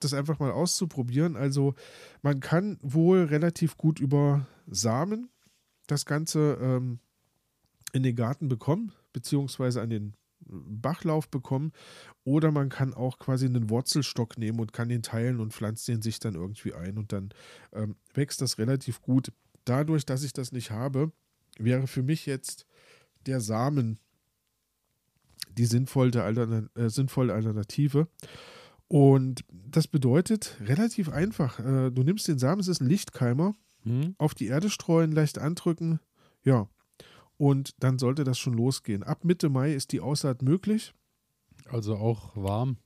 das 0.00 0.14
einfach 0.14 0.38
mal 0.38 0.50
auszuprobieren. 0.50 1.36
Also 1.36 1.74
man 2.22 2.40
kann 2.40 2.78
wohl 2.82 3.24
relativ 3.24 3.76
gut 3.76 4.00
über 4.00 4.46
Samen 4.66 5.28
das 5.86 6.04
Ganze 6.04 6.58
ähm, 6.60 7.00
in 7.92 8.02
den 8.02 8.16
Garten 8.16 8.48
bekommen, 8.48 8.92
beziehungsweise 9.12 9.80
an 9.80 9.90
den 9.90 10.14
Bachlauf 10.40 11.28
bekommen. 11.28 11.72
Oder 12.24 12.50
man 12.50 12.68
kann 12.68 12.94
auch 12.94 13.18
quasi 13.18 13.46
einen 13.46 13.70
Wurzelstock 13.70 14.38
nehmen 14.38 14.60
und 14.60 14.72
kann 14.72 14.88
den 14.88 15.02
teilen 15.02 15.40
und 15.40 15.52
pflanzt 15.52 15.88
den 15.88 16.02
sich 16.02 16.20
dann 16.20 16.34
irgendwie 16.34 16.74
ein 16.74 16.98
und 16.98 17.12
dann 17.12 17.30
ähm, 17.72 17.96
wächst 18.14 18.40
das 18.40 18.58
relativ 18.58 19.00
gut. 19.00 19.32
Dadurch, 19.64 20.06
dass 20.06 20.22
ich 20.22 20.32
das 20.32 20.52
nicht 20.52 20.70
habe, 20.70 21.12
wäre 21.58 21.86
für 21.86 22.02
mich 22.02 22.26
jetzt 22.26 22.66
der 23.26 23.40
Samen 23.40 23.98
die 25.56 25.66
sinnvolle, 25.66 26.22
Altern 26.22 26.70
äh, 26.74 26.88
sinnvolle 26.88 27.34
Alternative. 27.34 28.08
Und 28.88 29.44
das 29.50 29.86
bedeutet 29.86 30.56
relativ 30.60 31.10
einfach. 31.10 31.60
Äh, 31.60 31.90
du 31.90 32.02
nimmst 32.02 32.26
den 32.26 32.38
Samen, 32.38 32.60
es 32.60 32.68
ist 32.68 32.80
ein 32.80 32.88
Lichtkeimer, 32.88 33.54
mhm. 33.84 34.14
auf 34.18 34.34
die 34.34 34.46
Erde 34.46 34.70
streuen, 34.70 35.12
leicht 35.12 35.38
andrücken, 35.38 36.00
ja. 36.42 36.68
Und 37.36 37.74
dann 37.78 37.98
sollte 37.98 38.24
das 38.24 38.38
schon 38.38 38.54
losgehen. 38.54 39.04
Ab 39.04 39.24
Mitte 39.24 39.48
Mai 39.48 39.72
ist 39.74 39.92
die 39.92 40.00
Aussaat 40.00 40.42
möglich. 40.42 40.94
Also 41.68 41.96
auch 41.96 42.34
warm. 42.34 42.78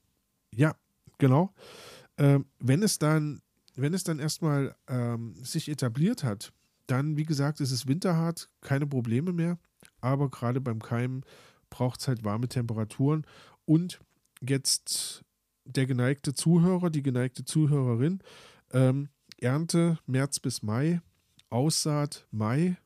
Ja, 0.53 0.75
genau. 1.17 1.53
Ähm, 2.17 2.45
wenn 2.59 2.83
es 2.83 2.99
dann, 2.99 3.41
wenn 3.75 3.93
es 3.93 4.03
dann 4.03 4.19
erstmal 4.19 4.75
ähm, 4.87 5.33
sich 5.43 5.69
etabliert 5.69 6.23
hat, 6.23 6.53
dann, 6.85 7.17
wie 7.17 7.23
gesagt, 7.23 7.61
ist 7.61 7.71
es 7.71 7.87
winterhart, 7.87 8.49
keine 8.61 8.85
Probleme 8.85 9.33
mehr. 9.33 9.57
Aber 10.01 10.29
gerade 10.29 10.61
beim 10.61 10.81
Keimen 10.81 11.25
braucht 11.69 12.01
es 12.01 12.07
halt 12.07 12.23
warme 12.23 12.47
Temperaturen. 12.47 13.25
Und 13.65 13.99
jetzt 14.41 15.23
der 15.65 15.85
geneigte 15.85 16.33
Zuhörer, 16.33 16.89
die 16.89 17.03
geneigte 17.03 17.45
Zuhörerin, 17.45 18.19
ähm, 18.71 19.09
Ernte 19.39 19.99
März 20.05 20.39
bis 20.39 20.63
Mai, 20.63 21.01
Aussaat 21.49 22.27
Mai. 22.31 22.77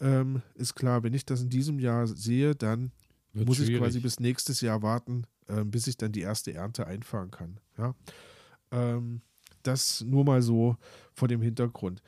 Ähm, 0.00 0.42
ist 0.54 0.74
klar, 0.74 1.02
wenn 1.02 1.14
ich 1.14 1.26
das 1.26 1.42
in 1.42 1.50
diesem 1.50 1.78
Jahr 1.78 2.06
sehe, 2.06 2.54
dann 2.54 2.92
Wird 3.32 3.46
muss 3.46 3.56
schwierig. 3.56 3.74
ich 3.74 3.80
quasi 3.80 4.00
bis 4.00 4.20
nächstes 4.20 4.60
Jahr 4.60 4.82
warten, 4.82 5.24
äh, 5.46 5.64
bis 5.64 5.86
ich 5.86 5.96
dann 5.96 6.12
die 6.12 6.20
erste 6.20 6.54
Ernte 6.54 6.86
einfahren 6.86 7.30
kann. 7.30 7.60
Ja? 7.76 7.94
Ähm, 8.70 9.22
das 9.62 10.02
nur 10.02 10.24
mal 10.24 10.42
so 10.42 10.76
vor 11.12 11.28
dem 11.28 11.42
Hintergrund. 11.42 12.02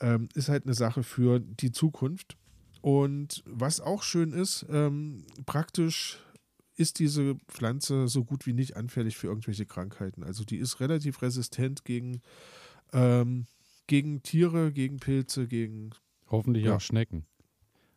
Ähm, 0.00 0.28
ist 0.34 0.48
halt 0.48 0.64
eine 0.64 0.74
Sache 0.74 1.02
für 1.02 1.40
die 1.40 1.72
Zukunft. 1.72 2.36
Und 2.80 3.42
was 3.46 3.80
auch 3.80 4.02
schön 4.02 4.32
ist, 4.32 4.64
ähm, 4.70 5.24
praktisch 5.46 6.18
ist 6.78 7.00
diese 7.00 7.34
Pflanze 7.48 8.06
so 8.08 8.24
gut 8.24 8.46
wie 8.46 8.52
nicht 8.52 8.76
anfällig 8.76 9.16
für 9.16 9.26
irgendwelche 9.26 9.66
Krankheiten. 9.66 10.22
Also 10.22 10.44
die 10.44 10.58
ist 10.58 10.78
relativ 10.80 11.20
resistent 11.22 11.84
gegen, 11.84 12.22
ähm, 12.92 13.46
gegen 13.88 14.22
Tiere, 14.22 14.72
gegen 14.72 14.98
Pilze, 14.98 15.48
gegen 15.48 15.90
hoffentlich 16.28 16.66
ja. 16.66 16.76
auch 16.76 16.80
Schnecken. 16.80 17.26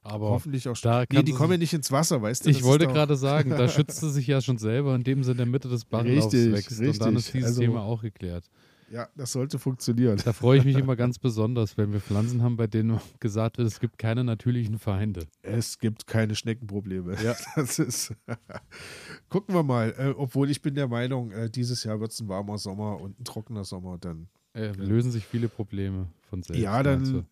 Aber 0.01 0.31
hoffentlich 0.31 0.67
auch 0.67 0.75
Schnecken. 0.75 1.15
Nee, 1.15 1.21
die 1.21 1.31
kommen 1.31 1.51
ja 1.51 1.57
nicht 1.59 1.73
ins 1.73 1.91
Wasser, 1.91 2.23
weißt 2.23 2.45
du? 2.47 2.49
Ich 2.49 2.63
wollte 2.63 2.87
gerade 2.87 3.15
sagen, 3.15 3.51
da 3.51 3.69
schützt 3.69 3.99
sie 3.99 4.09
sich 4.09 4.25
ja 4.25 4.41
schon 4.41 4.57
selber, 4.57 4.95
indem 4.95 5.23
sie 5.23 5.31
in 5.31 5.37
der 5.37 5.45
Mitte 5.45 5.69
des 5.69 5.85
Bachlaufs 5.85 6.33
wächst. 6.33 6.71
Richtig. 6.71 6.89
Und 6.89 7.01
dann 7.01 7.15
ist 7.15 7.31
dieses 7.31 7.49
also, 7.49 7.61
Thema 7.61 7.83
auch 7.83 8.01
geklärt. 8.01 8.49
Ja, 8.91 9.07
das 9.15 9.31
sollte 9.31 9.57
funktionieren. 9.57 10.19
Da 10.23 10.33
freue 10.33 10.59
ich 10.59 10.65
mich 10.65 10.77
immer 10.77 10.95
ganz 10.97 11.17
besonders, 11.17 11.77
wenn 11.77 11.93
wir 11.93 12.01
Pflanzen 12.01 12.43
haben, 12.43 12.57
bei 12.57 12.67
denen 12.67 12.99
gesagt 13.19 13.57
wird, 13.57 13.67
es 13.67 13.79
gibt 13.79 13.97
keine 13.97 14.23
natürlichen 14.23 14.79
Feinde. 14.79 15.27
Es 15.41 15.79
gibt 15.79 16.07
keine 16.07 16.35
Schneckenprobleme. 16.35 17.15
Ja. 17.23 17.35
Das 17.55 17.79
ist. 17.79 18.13
Gucken 19.29 19.53
wir 19.55 19.63
mal. 19.63 19.93
Äh, 19.97 20.13
obwohl 20.17 20.49
ich 20.49 20.61
bin 20.61 20.75
der 20.75 20.87
Meinung, 20.87 21.31
äh, 21.31 21.49
dieses 21.49 21.83
Jahr 21.83 21.99
wird 21.99 22.11
es 22.11 22.19
ein 22.19 22.27
warmer 22.27 22.57
Sommer 22.57 22.99
und 22.99 23.19
ein 23.19 23.23
trockener 23.23 23.63
Sommer. 23.63 23.97
Dann 23.97 24.27
äh, 24.53 24.71
lösen 24.71 25.11
sich 25.11 25.25
viele 25.25 25.47
Probleme 25.47 26.07
von 26.29 26.43
selbst. 26.43 26.61
Ja, 26.61 26.81
dann 26.81 27.27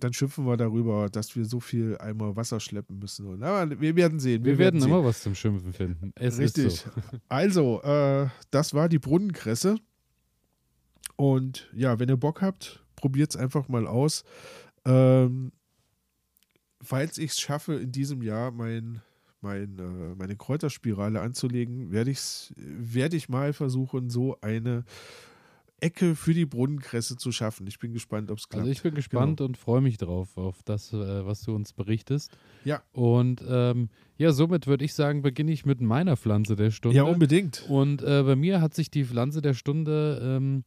dann 0.00 0.12
schimpfen 0.12 0.46
wir 0.46 0.56
darüber, 0.56 1.08
dass 1.08 1.34
wir 1.36 1.44
so 1.44 1.60
viel 1.60 1.96
Eimer 1.98 2.36
Wasser 2.36 2.60
schleppen 2.60 2.98
müssen. 2.98 3.42
Aber 3.42 3.80
wir 3.80 3.96
werden 3.96 4.20
sehen. 4.20 4.44
Wir, 4.44 4.52
wir 4.52 4.58
werden, 4.58 4.80
werden 4.80 4.90
immer 4.90 5.04
was 5.04 5.22
zum 5.22 5.34
Schimpfen 5.34 5.72
finden. 5.72 6.12
Es 6.16 6.38
Richtig. 6.38 6.80
So. 6.80 6.90
Also, 7.28 7.82
äh, 7.82 8.28
das 8.50 8.74
war 8.74 8.88
die 8.88 8.98
Brunnenkresse. 8.98 9.76
Und 11.16 11.70
ja, 11.74 11.98
wenn 11.98 12.08
ihr 12.08 12.16
Bock 12.16 12.42
habt, 12.42 12.84
probiert 12.96 13.30
es 13.30 13.36
einfach 13.36 13.68
mal 13.68 13.86
aus. 13.86 14.24
Ähm, 14.84 15.52
falls 16.82 17.18
ich 17.18 17.32
es 17.32 17.40
schaffe, 17.40 17.74
in 17.74 17.92
diesem 17.92 18.22
Jahr 18.22 18.50
mein, 18.50 19.00
mein, 19.40 19.78
äh, 19.78 20.14
meine 20.14 20.36
Kräuterspirale 20.36 21.20
anzulegen, 21.20 21.90
werde 21.92 22.14
werd 22.56 23.14
ich 23.14 23.28
mal 23.28 23.52
versuchen, 23.52 24.10
so 24.10 24.38
eine 24.40 24.84
Ecke 25.80 26.14
für 26.14 26.32
die 26.32 26.46
Brunnenkresse 26.46 27.16
zu 27.16 27.30
schaffen. 27.30 27.66
Ich 27.66 27.78
bin 27.78 27.92
gespannt, 27.92 28.30
ob 28.30 28.38
es 28.38 28.48
klappt. 28.48 28.60
Also 28.60 28.72
ich 28.72 28.82
bin 28.82 28.94
gespannt 28.94 29.38
genau. 29.38 29.48
und 29.48 29.58
freue 29.58 29.82
mich 29.82 29.98
drauf, 29.98 30.36
auf 30.36 30.62
das, 30.64 30.92
äh, 30.92 31.26
was 31.26 31.42
du 31.42 31.54
uns 31.54 31.72
berichtest. 31.72 32.36
Ja. 32.64 32.82
Und 32.92 33.44
ähm, 33.46 33.90
ja, 34.16 34.32
somit 34.32 34.66
würde 34.66 34.84
ich 34.84 34.94
sagen, 34.94 35.20
beginne 35.20 35.52
ich 35.52 35.66
mit 35.66 35.80
meiner 35.80 36.16
Pflanze 36.16 36.56
der 36.56 36.70
Stunde. 36.70 36.96
Ja, 36.96 37.02
unbedingt. 37.02 37.66
Und 37.68 38.02
äh, 38.02 38.22
bei 38.22 38.34
mir 38.36 38.62
hat 38.62 38.72
sich 38.72 38.90
die 38.90 39.04
Pflanze 39.04 39.42
der 39.42 39.52
Stunde 39.52 40.20
ähm, 40.22 40.64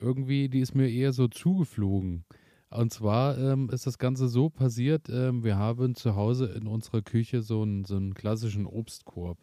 irgendwie, 0.00 0.48
die 0.48 0.60
ist 0.60 0.74
mir 0.74 0.88
eher 0.88 1.12
so 1.12 1.28
zugeflogen. 1.28 2.24
Und 2.70 2.92
zwar 2.92 3.36
ähm, 3.36 3.68
ist 3.70 3.86
das 3.86 3.98
Ganze 3.98 4.28
so 4.28 4.48
passiert, 4.48 5.08
ähm, 5.08 5.42
wir 5.42 5.56
haben 5.56 5.94
zu 5.96 6.14
Hause 6.14 6.46
in 6.46 6.66
unserer 6.68 7.02
Küche 7.02 7.42
so 7.42 7.62
einen, 7.62 7.84
so 7.84 7.96
einen 7.96 8.14
klassischen 8.14 8.64
Obstkorb. 8.64 9.38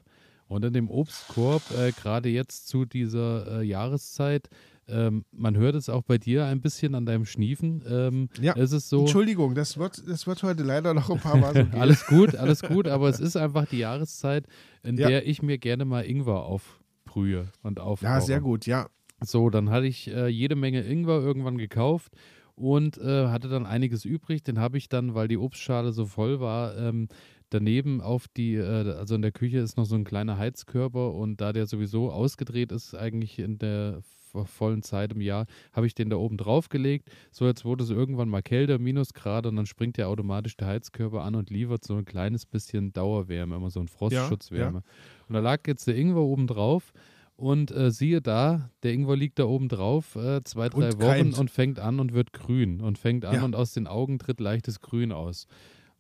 Und 0.47 0.63
in 0.63 0.71
dem 0.71 0.89
Obstkorb, 0.89 1.61
äh, 1.77 1.91
gerade 1.91 2.29
jetzt 2.29 2.69
zu 2.69 2.85
dieser 2.85 3.59
äh, 3.59 3.63
Jahreszeit, 3.63 4.49
ähm, 4.87 5.25
man 5.31 5.57
hört 5.57 5.75
es 5.75 5.89
auch 5.89 6.03
bei 6.03 6.17
dir 6.17 6.45
ein 6.45 6.61
bisschen 6.61 6.95
an 6.95 7.05
deinem 7.05 7.25
Schniefen. 7.25 7.83
Ähm, 7.89 8.29
ja, 8.39 8.55
es 8.55 8.71
ist 8.71 8.87
so, 8.87 9.01
Entschuldigung, 9.01 9.55
das 9.55 9.77
wird, 9.77 10.01
das 10.07 10.25
wird 10.25 10.43
heute 10.43 10.63
leider 10.63 10.93
noch 10.93 11.09
ein 11.09 11.19
paar 11.19 11.35
Mal 11.35 11.53
so 11.53 11.65
gehen. 11.69 11.81
alles 11.81 12.05
gut, 12.05 12.35
alles 12.35 12.61
gut, 12.61 12.87
aber 12.87 13.09
es 13.09 13.19
ist 13.19 13.35
einfach 13.35 13.65
die 13.65 13.79
Jahreszeit, 13.79 14.47
in 14.83 14.97
ja. 14.97 15.09
der 15.09 15.27
ich 15.27 15.41
mir 15.41 15.57
gerne 15.57 15.83
mal 15.83 16.05
Ingwer 16.05 16.43
aufbrühe 16.43 17.51
und 17.61 17.81
aufkoche. 17.81 18.09
Ja, 18.09 18.21
sehr 18.21 18.39
gut, 18.39 18.65
ja. 18.65 18.87
So, 19.21 19.49
dann 19.49 19.69
hatte 19.69 19.87
ich 19.87 20.09
äh, 20.09 20.27
jede 20.27 20.55
Menge 20.55 20.81
Ingwer 20.81 21.21
irgendwann 21.21 21.57
gekauft 21.57 22.13
und 22.55 22.97
äh, 22.97 23.27
hatte 23.27 23.47
dann 23.49 23.65
einiges 23.65 24.05
übrig. 24.05 24.43
Den 24.43 24.59
habe 24.59 24.77
ich 24.77 24.89
dann, 24.89 25.15
weil 25.15 25.27
die 25.27 25.37
Obstschale 25.37 25.91
so 25.91 26.05
voll 26.05 26.39
war, 26.39 26.77
ähm, 26.77 27.07
daneben 27.49 28.01
auf 28.01 28.27
die, 28.27 28.55
äh, 28.55 28.91
also 28.91 29.15
in 29.15 29.21
der 29.21 29.31
Küche 29.31 29.59
ist 29.59 29.77
noch 29.77 29.85
so 29.85 29.95
ein 29.95 30.03
kleiner 30.03 30.37
Heizkörper 30.37 31.13
und 31.13 31.41
da 31.41 31.53
der 31.53 31.65
sowieso 31.65 32.11
ausgedreht 32.11 32.71
ist, 32.71 32.95
eigentlich 32.95 33.39
in 33.39 33.57
der 33.57 34.01
vollen 34.45 34.83
Zeit 34.83 35.13
im 35.13 35.21
Jahr, 35.21 35.45
habe 35.73 35.87
ich 35.87 35.95
den 35.95 36.09
da 36.09 36.17
oben 36.17 36.37
drauf 36.37 36.69
gelegt. 36.69 37.09
So, 37.31 37.45
jetzt 37.45 37.65
wurde 37.65 37.83
es 37.83 37.89
irgendwann 37.89 38.29
mal 38.29 38.43
kälter, 38.43 38.77
Minusgrade 38.77 39.49
und 39.49 39.55
dann 39.55 39.65
springt 39.65 39.97
ja 39.97 40.07
automatisch 40.07 40.57
der 40.57 40.67
Heizkörper 40.67 41.23
an 41.23 41.35
und 41.35 41.49
liefert 41.49 41.83
so 41.83 41.95
ein 41.95 42.05
kleines 42.05 42.45
bisschen 42.45 42.93
Dauerwärme, 42.93 43.55
immer 43.55 43.69
so 43.71 43.79
ein 43.79 43.87
Frostschutzwärme. 43.87 44.79
Ja, 44.79 44.83
ja. 44.85 45.25
Und 45.27 45.33
da 45.33 45.39
lag 45.39 45.61
jetzt 45.65 45.87
der 45.87 45.95
Ingwer 45.95 46.21
oben 46.21 46.45
drauf 46.45 46.93
und 47.37 47.71
äh, 47.71 47.91
siehe 47.91 48.19
da, 48.19 48.71
der 48.83 48.93
Ingwer 48.93 49.15
liegt 49.15 49.37
da 49.39 49.45
oben 49.45 49.69
drauf, 49.69 50.15
äh, 50.15 50.43
zwei, 50.43 50.69
drei 50.69 50.87
und 50.87 51.01
Wochen 51.01 51.07
keimt. 51.07 51.37
und 51.37 51.51
fängt 51.51 51.79
an 51.79 51.99
und 51.99 52.13
wird 52.13 52.33
grün. 52.33 52.81
Und 52.81 52.97
fängt 52.97 53.25
an 53.25 53.35
ja. 53.35 53.43
und 53.43 53.55
aus 53.55 53.73
den 53.73 53.87
Augen 53.87 54.17
tritt 54.17 54.39
leichtes 54.39 54.81
Grün 54.81 55.11
aus. 55.11 55.47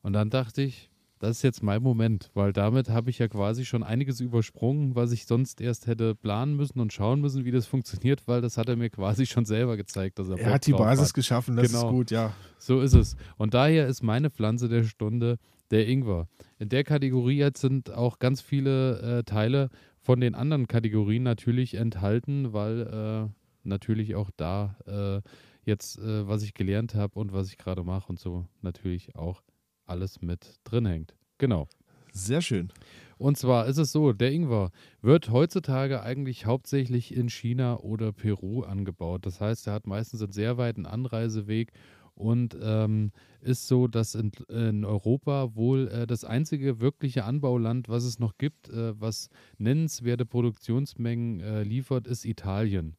Und 0.01 0.13
dann 0.13 0.31
dachte 0.31 0.63
ich, 0.63 0.89
das 1.19 1.37
ist 1.37 1.43
jetzt 1.43 1.63
mein 1.63 1.81
Moment, 1.81 2.29
weil 2.33 2.53
damit 2.53 2.89
habe 2.89 3.09
ich 3.09 3.19
ja 3.19 3.27
quasi 3.27 3.65
schon 3.65 3.83
einiges 3.83 4.19
übersprungen, 4.19 4.95
was 4.95 5.11
ich 5.11 5.25
sonst 5.25 5.61
erst 5.61 5.87
hätte 5.87 6.15
planen 6.15 6.55
müssen 6.55 6.79
und 6.79 6.91
schauen 6.91 7.21
müssen, 7.21 7.45
wie 7.45 7.51
das 7.51 7.65
funktioniert, 7.65 8.27
weil 8.27 8.41
das 8.41 8.57
hat 8.57 8.69
er 8.69 8.75
mir 8.75 8.89
quasi 8.89 9.25
schon 9.25 9.45
selber 9.45 9.77
gezeigt. 9.77 10.19
Dass 10.19 10.29
er 10.29 10.39
er 10.39 10.53
hat 10.53 10.65
die 10.65 10.73
Basis 10.73 11.09
hat. 11.09 11.13
geschaffen, 11.13 11.55
das 11.55 11.71
genau. 11.71 11.87
ist 11.87 11.91
gut, 11.91 12.11
ja. 12.11 12.33
So 12.57 12.81
ist 12.81 12.93
es. 12.93 13.15
Und 13.37 13.53
daher 13.53 13.87
ist 13.87 14.01
meine 14.03 14.29
Pflanze 14.29 14.69
der 14.69 14.83
Stunde 14.83 15.37
der 15.69 15.87
Ingwer. 15.87 16.27
In 16.59 16.69
der 16.69 16.83
Kategorie 16.83 17.37
jetzt 17.37 17.61
sind 17.61 17.91
auch 17.91 18.19
ganz 18.19 18.41
viele 18.41 19.19
äh, 19.19 19.23
Teile 19.23 19.69
von 20.07 20.21
den 20.21 20.35
anderen 20.35 20.69
Kategorien 20.69 21.23
natürlich 21.23 21.73
enthalten, 21.73 22.53
weil 22.53 23.27
äh, 23.27 23.67
natürlich 23.67 24.15
auch 24.15 24.31
da 24.37 24.77
äh, 24.85 25.29
jetzt, 25.65 25.99
äh, 25.99 26.25
was 26.25 26.43
ich 26.43 26.53
gelernt 26.53 26.95
habe 26.95 27.19
und 27.19 27.33
was 27.33 27.49
ich 27.49 27.57
gerade 27.57 27.83
mache 27.83 28.07
und 28.07 28.17
so 28.17 28.45
natürlich 28.61 29.17
auch 29.17 29.43
alles 29.85 30.21
mit 30.21 30.61
drin 30.63 30.85
hängt. 30.85 31.13
Genau. 31.39 31.67
Sehr 32.13 32.41
schön. 32.41 32.71
Und 33.17 33.37
zwar 33.37 33.65
ist 33.65 33.79
es 33.79 33.91
so, 33.91 34.13
der 34.13 34.31
Ingwer 34.31 34.71
wird 35.01 35.29
heutzutage 35.29 36.01
eigentlich 36.01 36.45
hauptsächlich 36.45 37.13
in 37.13 37.27
China 37.27 37.77
oder 37.79 38.13
Peru 38.13 38.61
angebaut. 38.61 39.25
Das 39.25 39.41
heißt, 39.41 39.67
er 39.67 39.73
hat 39.73 39.87
meistens 39.87 40.21
einen 40.21 40.31
sehr 40.31 40.57
weiten 40.57 40.85
Anreiseweg 40.85 41.73
und 42.17 42.57
ähm, 42.61 43.11
ist 43.41 43.67
so, 43.67 43.87
dass 43.87 44.15
in, 44.15 44.31
in 44.49 44.83
Europa 44.83 45.55
wohl 45.55 45.87
äh, 45.87 46.07
das 46.07 46.23
einzige 46.25 46.79
wirkliche 46.79 47.23
Anbauland, 47.23 47.89
was 47.89 48.03
es 48.03 48.19
noch 48.19 48.37
gibt, 48.37 48.69
äh, 48.69 48.99
was 48.99 49.29
nennenswerte 49.57 50.25
Produktionsmengen 50.25 51.39
äh, 51.39 51.63
liefert, 51.63 52.07
ist 52.07 52.25
Italien. 52.25 52.97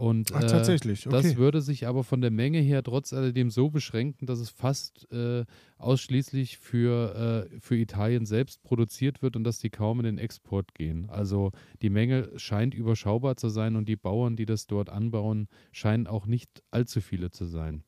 Und 0.00 0.32
Ach, 0.32 0.40
tatsächlich. 0.40 1.06
Okay. 1.06 1.14
das 1.14 1.36
würde 1.36 1.60
sich 1.60 1.86
aber 1.86 2.04
von 2.04 2.22
der 2.22 2.30
Menge 2.30 2.58
her 2.58 2.82
trotz 2.82 3.12
alledem 3.12 3.50
so 3.50 3.68
beschränken, 3.68 4.24
dass 4.24 4.38
es 4.38 4.48
fast 4.48 5.06
äh, 5.12 5.44
ausschließlich 5.76 6.56
für, 6.56 7.48
äh, 7.52 7.60
für 7.60 7.76
Italien 7.76 8.24
selbst 8.24 8.62
produziert 8.62 9.20
wird 9.20 9.36
und 9.36 9.44
dass 9.44 9.58
die 9.58 9.68
kaum 9.68 10.00
in 10.00 10.06
den 10.06 10.18
Export 10.18 10.74
gehen. 10.74 11.10
Also 11.10 11.52
die 11.82 11.90
Menge 11.90 12.30
scheint 12.36 12.72
überschaubar 12.72 13.36
zu 13.36 13.50
sein 13.50 13.76
und 13.76 13.90
die 13.90 13.96
Bauern, 13.96 14.36
die 14.36 14.46
das 14.46 14.66
dort 14.66 14.88
anbauen, 14.88 15.48
scheinen 15.70 16.06
auch 16.06 16.24
nicht 16.24 16.62
allzu 16.70 17.02
viele 17.02 17.30
zu 17.30 17.44
sein. 17.44 17.84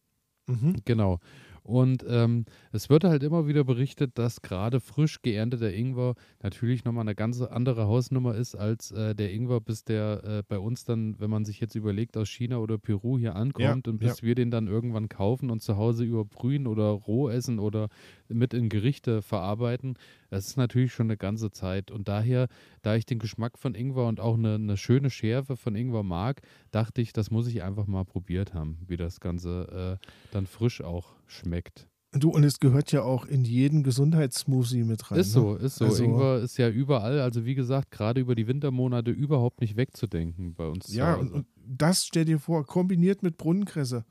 Mhm. 0.46 0.76
Genau. 0.84 1.20
Und 1.64 2.04
ähm, 2.08 2.44
es 2.72 2.90
wird 2.90 3.04
halt 3.04 3.22
immer 3.22 3.46
wieder 3.46 3.62
berichtet, 3.62 4.18
dass 4.18 4.42
gerade 4.42 4.80
frisch 4.80 5.22
geernteter 5.22 5.72
Ingwer 5.72 6.14
natürlich 6.42 6.84
nochmal 6.84 7.02
eine 7.02 7.14
ganz 7.14 7.40
andere 7.40 7.86
Hausnummer 7.86 8.34
ist 8.34 8.56
als 8.56 8.90
äh, 8.90 9.14
der 9.14 9.32
Ingwer, 9.32 9.60
bis 9.60 9.84
der 9.84 10.24
äh, 10.24 10.42
bei 10.46 10.58
uns 10.58 10.84
dann, 10.84 11.20
wenn 11.20 11.30
man 11.30 11.44
sich 11.44 11.60
jetzt 11.60 11.76
überlegt, 11.76 12.16
aus 12.16 12.28
China 12.28 12.58
oder 12.58 12.78
Peru 12.78 13.16
hier 13.16 13.36
ankommt 13.36 13.86
ja, 13.86 13.92
und 13.92 13.98
bis 13.98 14.20
ja. 14.20 14.26
wir 14.26 14.34
den 14.34 14.50
dann 14.50 14.66
irgendwann 14.66 15.08
kaufen 15.08 15.50
und 15.50 15.62
zu 15.62 15.76
Hause 15.76 16.04
überbrühen 16.04 16.66
oder 16.66 16.88
roh 16.88 17.28
essen 17.28 17.60
oder 17.60 17.88
mit 18.32 18.54
in 18.54 18.68
Gerichte 18.68 19.22
verarbeiten, 19.22 19.98
das 20.30 20.48
ist 20.48 20.56
natürlich 20.56 20.92
schon 20.92 21.06
eine 21.06 21.16
ganze 21.16 21.50
Zeit. 21.50 21.90
Und 21.90 22.08
daher, 22.08 22.48
da 22.82 22.96
ich 22.96 23.06
den 23.06 23.18
Geschmack 23.18 23.58
von 23.58 23.74
Ingwer 23.74 24.06
und 24.06 24.20
auch 24.20 24.34
eine, 24.34 24.54
eine 24.54 24.76
schöne 24.76 25.10
Schärfe 25.10 25.56
von 25.56 25.74
Ingwer 25.74 26.02
mag, 26.02 26.42
dachte 26.70 27.00
ich, 27.00 27.12
das 27.12 27.30
muss 27.30 27.46
ich 27.46 27.62
einfach 27.62 27.86
mal 27.86 28.04
probiert 28.04 28.54
haben, 28.54 28.78
wie 28.86 28.96
das 28.96 29.20
Ganze 29.20 29.98
äh, 30.02 30.06
dann 30.32 30.46
frisch 30.46 30.82
auch 30.82 31.14
schmeckt. 31.26 31.88
Du, 32.14 32.28
und 32.28 32.44
es 32.44 32.60
gehört 32.60 32.92
ja 32.92 33.02
auch 33.02 33.24
in 33.24 33.44
jeden 33.44 33.82
Gesundheitssmoothie 33.82 34.84
mit 34.84 35.10
rein. 35.10 35.18
Ist 35.18 35.32
so, 35.32 35.54
ne? 35.54 35.60
ist 35.60 35.76
so. 35.76 35.86
Also, 35.86 36.04
Ingwer 36.04 36.40
ist 36.40 36.58
ja 36.58 36.68
überall, 36.68 37.20
also 37.20 37.46
wie 37.46 37.54
gesagt, 37.54 37.90
gerade 37.90 38.20
über 38.20 38.34
die 38.34 38.46
Wintermonate 38.46 39.10
überhaupt 39.10 39.62
nicht 39.62 39.76
wegzudenken 39.76 40.54
bei 40.54 40.66
uns. 40.66 40.92
Ja, 40.92 41.14
und, 41.14 41.32
und, 41.32 41.46
das 41.56 42.04
stell 42.04 42.26
dir 42.26 42.38
vor, 42.38 42.66
kombiniert 42.66 43.22
mit 43.22 43.38
Brunnenkresse. 43.38 44.04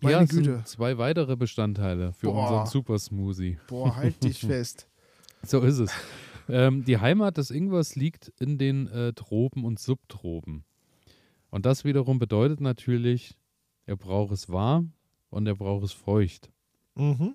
Meine 0.00 0.16
ja, 0.16 0.24
Güte. 0.24 0.62
zwei 0.64 0.98
weitere 0.98 1.36
Bestandteile 1.36 2.12
für 2.12 2.28
Boah. 2.28 2.42
unseren 2.42 2.66
Super 2.66 2.98
Smoothie. 2.98 3.58
Boah, 3.68 3.96
halt 3.96 4.22
dich 4.24 4.38
fest. 4.46 4.88
So 5.42 5.60
ist 5.60 5.78
es. 5.78 5.92
ähm, 6.48 6.84
die 6.84 6.98
Heimat 6.98 7.36
des 7.36 7.50
Ingwers 7.50 7.96
liegt 7.96 8.28
in 8.40 8.58
den 8.58 8.88
äh, 8.88 9.12
Tropen 9.12 9.64
und 9.64 9.78
Subtropen. 9.78 10.64
Und 11.50 11.66
das 11.66 11.84
wiederum 11.84 12.18
bedeutet 12.18 12.60
natürlich, 12.60 13.36
er 13.86 13.96
braucht 13.96 14.32
es 14.32 14.48
warm 14.48 14.92
und 15.30 15.46
er 15.46 15.56
braucht 15.56 15.84
es 15.84 15.92
feucht. 15.92 16.50
Mhm. 16.94 17.34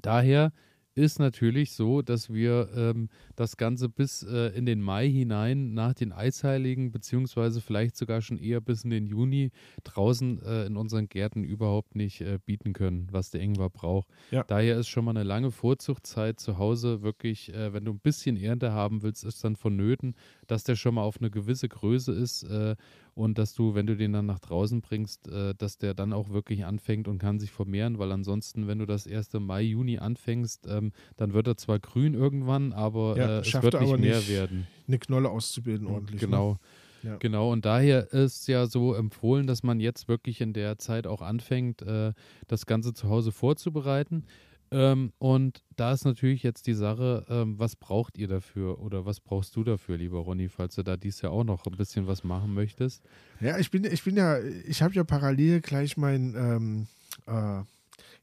Daher 0.00 0.52
ist 0.98 1.20
natürlich 1.20 1.72
so, 1.72 2.02
dass 2.02 2.32
wir 2.32 2.68
ähm, 2.74 3.08
das 3.36 3.56
Ganze 3.56 3.88
bis 3.88 4.24
äh, 4.24 4.48
in 4.48 4.66
den 4.66 4.82
Mai 4.82 5.08
hinein 5.08 5.72
nach 5.72 5.94
den 5.94 6.12
Eisheiligen, 6.12 6.90
beziehungsweise 6.90 7.60
vielleicht 7.60 7.96
sogar 7.96 8.20
schon 8.20 8.36
eher 8.36 8.60
bis 8.60 8.82
in 8.82 8.90
den 8.90 9.06
Juni 9.06 9.52
draußen 9.84 10.42
äh, 10.42 10.66
in 10.66 10.76
unseren 10.76 11.08
Gärten 11.08 11.44
überhaupt 11.44 11.94
nicht 11.94 12.20
äh, 12.20 12.38
bieten 12.44 12.72
können, 12.72 13.06
was 13.12 13.30
der 13.30 13.40
Ingwer 13.40 13.70
braucht. 13.70 14.08
Ja. 14.32 14.42
Daher 14.42 14.76
ist 14.76 14.88
schon 14.88 15.04
mal 15.04 15.12
eine 15.12 15.22
lange 15.22 15.52
Vorzuchtzeit 15.52 16.40
zu 16.40 16.58
Hause 16.58 17.02
wirklich, 17.02 17.54
äh, 17.54 17.72
wenn 17.72 17.84
du 17.84 17.92
ein 17.92 18.00
bisschen 18.00 18.36
Ernte 18.36 18.72
haben 18.72 19.02
willst, 19.02 19.24
ist 19.24 19.44
dann 19.44 19.54
vonnöten, 19.54 20.16
dass 20.48 20.64
der 20.64 20.74
schon 20.74 20.96
mal 20.96 21.02
auf 21.02 21.18
eine 21.18 21.30
gewisse 21.30 21.68
Größe 21.68 22.12
ist 22.12 22.42
äh, 22.42 22.74
und 23.18 23.36
dass 23.36 23.52
du, 23.52 23.74
wenn 23.74 23.86
du 23.86 23.96
den 23.96 24.12
dann 24.12 24.26
nach 24.26 24.38
draußen 24.38 24.80
bringst, 24.80 25.26
äh, 25.26 25.52
dass 25.58 25.76
der 25.76 25.92
dann 25.92 26.12
auch 26.12 26.30
wirklich 26.30 26.64
anfängt 26.64 27.08
und 27.08 27.18
kann 27.18 27.40
sich 27.40 27.50
vermehren, 27.50 27.98
weil 27.98 28.12
ansonsten, 28.12 28.68
wenn 28.68 28.78
du 28.78 28.86
das 28.86 29.08
erste 29.08 29.40
Mai, 29.40 29.62
Juni 29.62 29.98
anfängst, 29.98 30.68
ähm, 30.68 30.92
dann 31.16 31.32
wird 31.32 31.48
er 31.48 31.56
zwar 31.56 31.80
grün 31.80 32.14
irgendwann, 32.14 32.72
aber 32.72 33.16
ja, 33.16 33.38
äh, 33.38 33.40
es 33.40 33.52
wird 33.60 33.80
nicht 33.80 33.98
mehr 33.98 34.18
nicht 34.18 34.28
werden. 34.30 34.68
Eine 34.86 34.98
Knolle 35.00 35.30
auszubilden 35.30 35.88
ordentlich. 35.88 36.22
Ne? 36.22 36.28
Genau. 36.28 36.52
Ne? 36.52 36.58
Ja. 37.02 37.16
Genau, 37.16 37.52
und 37.52 37.64
daher 37.64 38.12
ist 38.12 38.48
ja 38.48 38.66
so 38.66 38.94
empfohlen, 38.94 39.46
dass 39.46 39.62
man 39.62 39.80
jetzt 39.80 40.08
wirklich 40.08 40.40
in 40.40 40.52
der 40.52 40.78
Zeit 40.78 41.06
auch 41.06 41.22
anfängt, 41.22 41.82
äh, 41.82 42.12
das 42.46 42.66
Ganze 42.66 42.92
zu 42.92 43.08
Hause 43.08 43.32
vorzubereiten. 43.32 44.24
Ähm, 44.70 45.12
und 45.18 45.62
da 45.76 45.92
ist 45.92 46.04
natürlich 46.04 46.42
jetzt 46.42 46.66
die 46.66 46.74
Sache, 46.74 47.24
ähm, 47.28 47.58
was 47.58 47.76
braucht 47.76 48.18
ihr 48.18 48.28
dafür 48.28 48.80
oder 48.80 49.06
was 49.06 49.20
brauchst 49.20 49.56
du 49.56 49.64
dafür, 49.64 49.96
lieber 49.96 50.18
Ronny, 50.18 50.48
falls 50.48 50.74
du 50.74 50.82
da 50.82 50.96
dies 50.96 51.22
Jahr 51.22 51.32
auch 51.32 51.44
noch 51.44 51.64
ein 51.66 51.76
bisschen 51.76 52.06
was 52.06 52.24
machen 52.24 52.52
möchtest? 52.54 53.02
Ja, 53.40 53.58
ich 53.58 53.70
bin, 53.70 53.84
ich 53.84 54.04
bin 54.04 54.16
ja, 54.16 54.38
ich 54.40 54.82
habe 54.82 54.94
ja 54.94 55.04
parallel 55.04 55.60
gleich 55.60 55.96
mein, 55.96 56.34
ähm, 56.36 56.86
äh, 57.26 57.62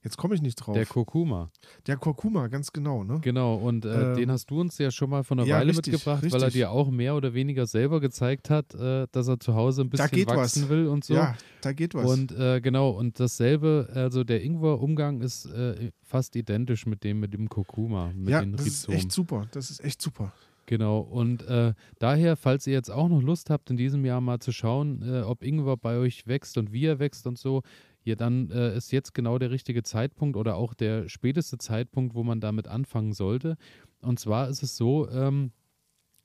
Jetzt 0.05 0.17
komme 0.17 0.35
ich 0.35 0.41
nicht 0.43 0.55
drauf. 0.55 0.75
Der 0.75 0.85
Kurkuma. 0.85 1.49
Der 1.87 1.97
Kurkuma, 1.97 2.45
ganz 2.45 2.71
genau, 2.71 3.03
ne? 3.03 3.19
Genau, 3.23 3.55
und 3.55 3.85
äh, 3.85 4.11
ähm, 4.11 4.15
den 4.15 4.29
hast 4.31 4.51
du 4.51 4.61
uns 4.61 4.77
ja 4.77 4.91
schon 4.91 5.09
mal 5.09 5.23
von 5.23 5.39
einer 5.39 5.47
ja, 5.47 5.57
Weile 5.57 5.69
richtig, 5.69 5.93
mitgebracht, 5.93 6.21
richtig. 6.21 6.39
weil 6.39 6.47
er 6.47 6.51
dir 6.51 6.69
auch 6.69 6.91
mehr 6.91 7.15
oder 7.15 7.33
weniger 7.33 7.65
selber 7.65 7.99
gezeigt 7.99 8.51
hat, 8.51 8.75
äh, 8.75 9.07
dass 9.11 9.27
er 9.27 9.39
zu 9.39 9.55
Hause 9.55 9.81
ein 9.81 9.89
bisschen 9.89 10.27
wachsen 10.27 10.63
was. 10.63 10.69
will 10.69 10.87
und 10.87 11.03
so. 11.03 11.15
Ja, 11.15 11.35
da 11.61 11.73
geht 11.73 11.95
was. 11.95 12.05
Und 12.07 12.31
äh, 12.33 12.61
genau, 12.61 12.91
und 12.91 13.19
dasselbe, 13.19 13.89
also 13.95 14.23
der 14.23 14.43
Ingwer-Umgang 14.43 15.21
ist 15.21 15.47
äh, 15.47 15.89
fast 16.03 16.35
identisch 16.35 16.85
mit 16.85 17.03
dem 17.03 17.19
mit 17.19 17.33
dem 17.33 17.49
Kurkuma, 17.49 18.11
mit 18.15 18.29
ja, 18.29 18.41
den 18.41 18.51
das 18.51 18.67
ist 18.67 18.89
echt 18.89 19.11
super. 19.11 19.47
Das 19.53 19.71
ist 19.71 19.83
echt 19.83 20.03
super. 20.03 20.33
Genau, 20.67 20.99
und 20.99 21.43
äh, 21.47 21.73
daher, 21.99 22.35
falls 22.35 22.65
ihr 22.67 22.73
jetzt 22.73 22.89
auch 22.89 23.07
noch 23.07 23.21
Lust 23.21 23.49
habt, 23.49 23.69
in 23.69 23.77
diesem 23.77 24.03
Jahr 24.05 24.21
mal 24.21 24.39
zu 24.39 24.51
schauen, 24.51 25.01
äh, 25.01 25.21
ob 25.21 25.43
Ingwer 25.43 25.77
bei 25.77 25.97
euch 25.97 26.25
wächst 26.27 26.57
und 26.57 26.71
wie 26.71 26.85
er 26.85 26.99
wächst 26.99 27.27
und 27.27 27.37
so, 27.37 27.61
ja, 28.05 28.15
dann 28.15 28.49
äh, 28.51 28.77
ist 28.77 28.91
jetzt 28.91 29.13
genau 29.13 29.37
der 29.37 29.51
richtige 29.51 29.83
Zeitpunkt 29.83 30.37
oder 30.37 30.55
auch 30.55 30.73
der 30.73 31.09
späteste 31.09 31.57
Zeitpunkt, 31.57 32.15
wo 32.15 32.23
man 32.23 32.39
damit 32.39 32.67
anfangen 32.67 33.13
sollte. 33.13 33.57
Und 34.01 34.19
zwar 34.19 34.47
ist 34.47 34.63
es 34.63 34.77
so, 34.77 35.09
ähm, 35.09 35.51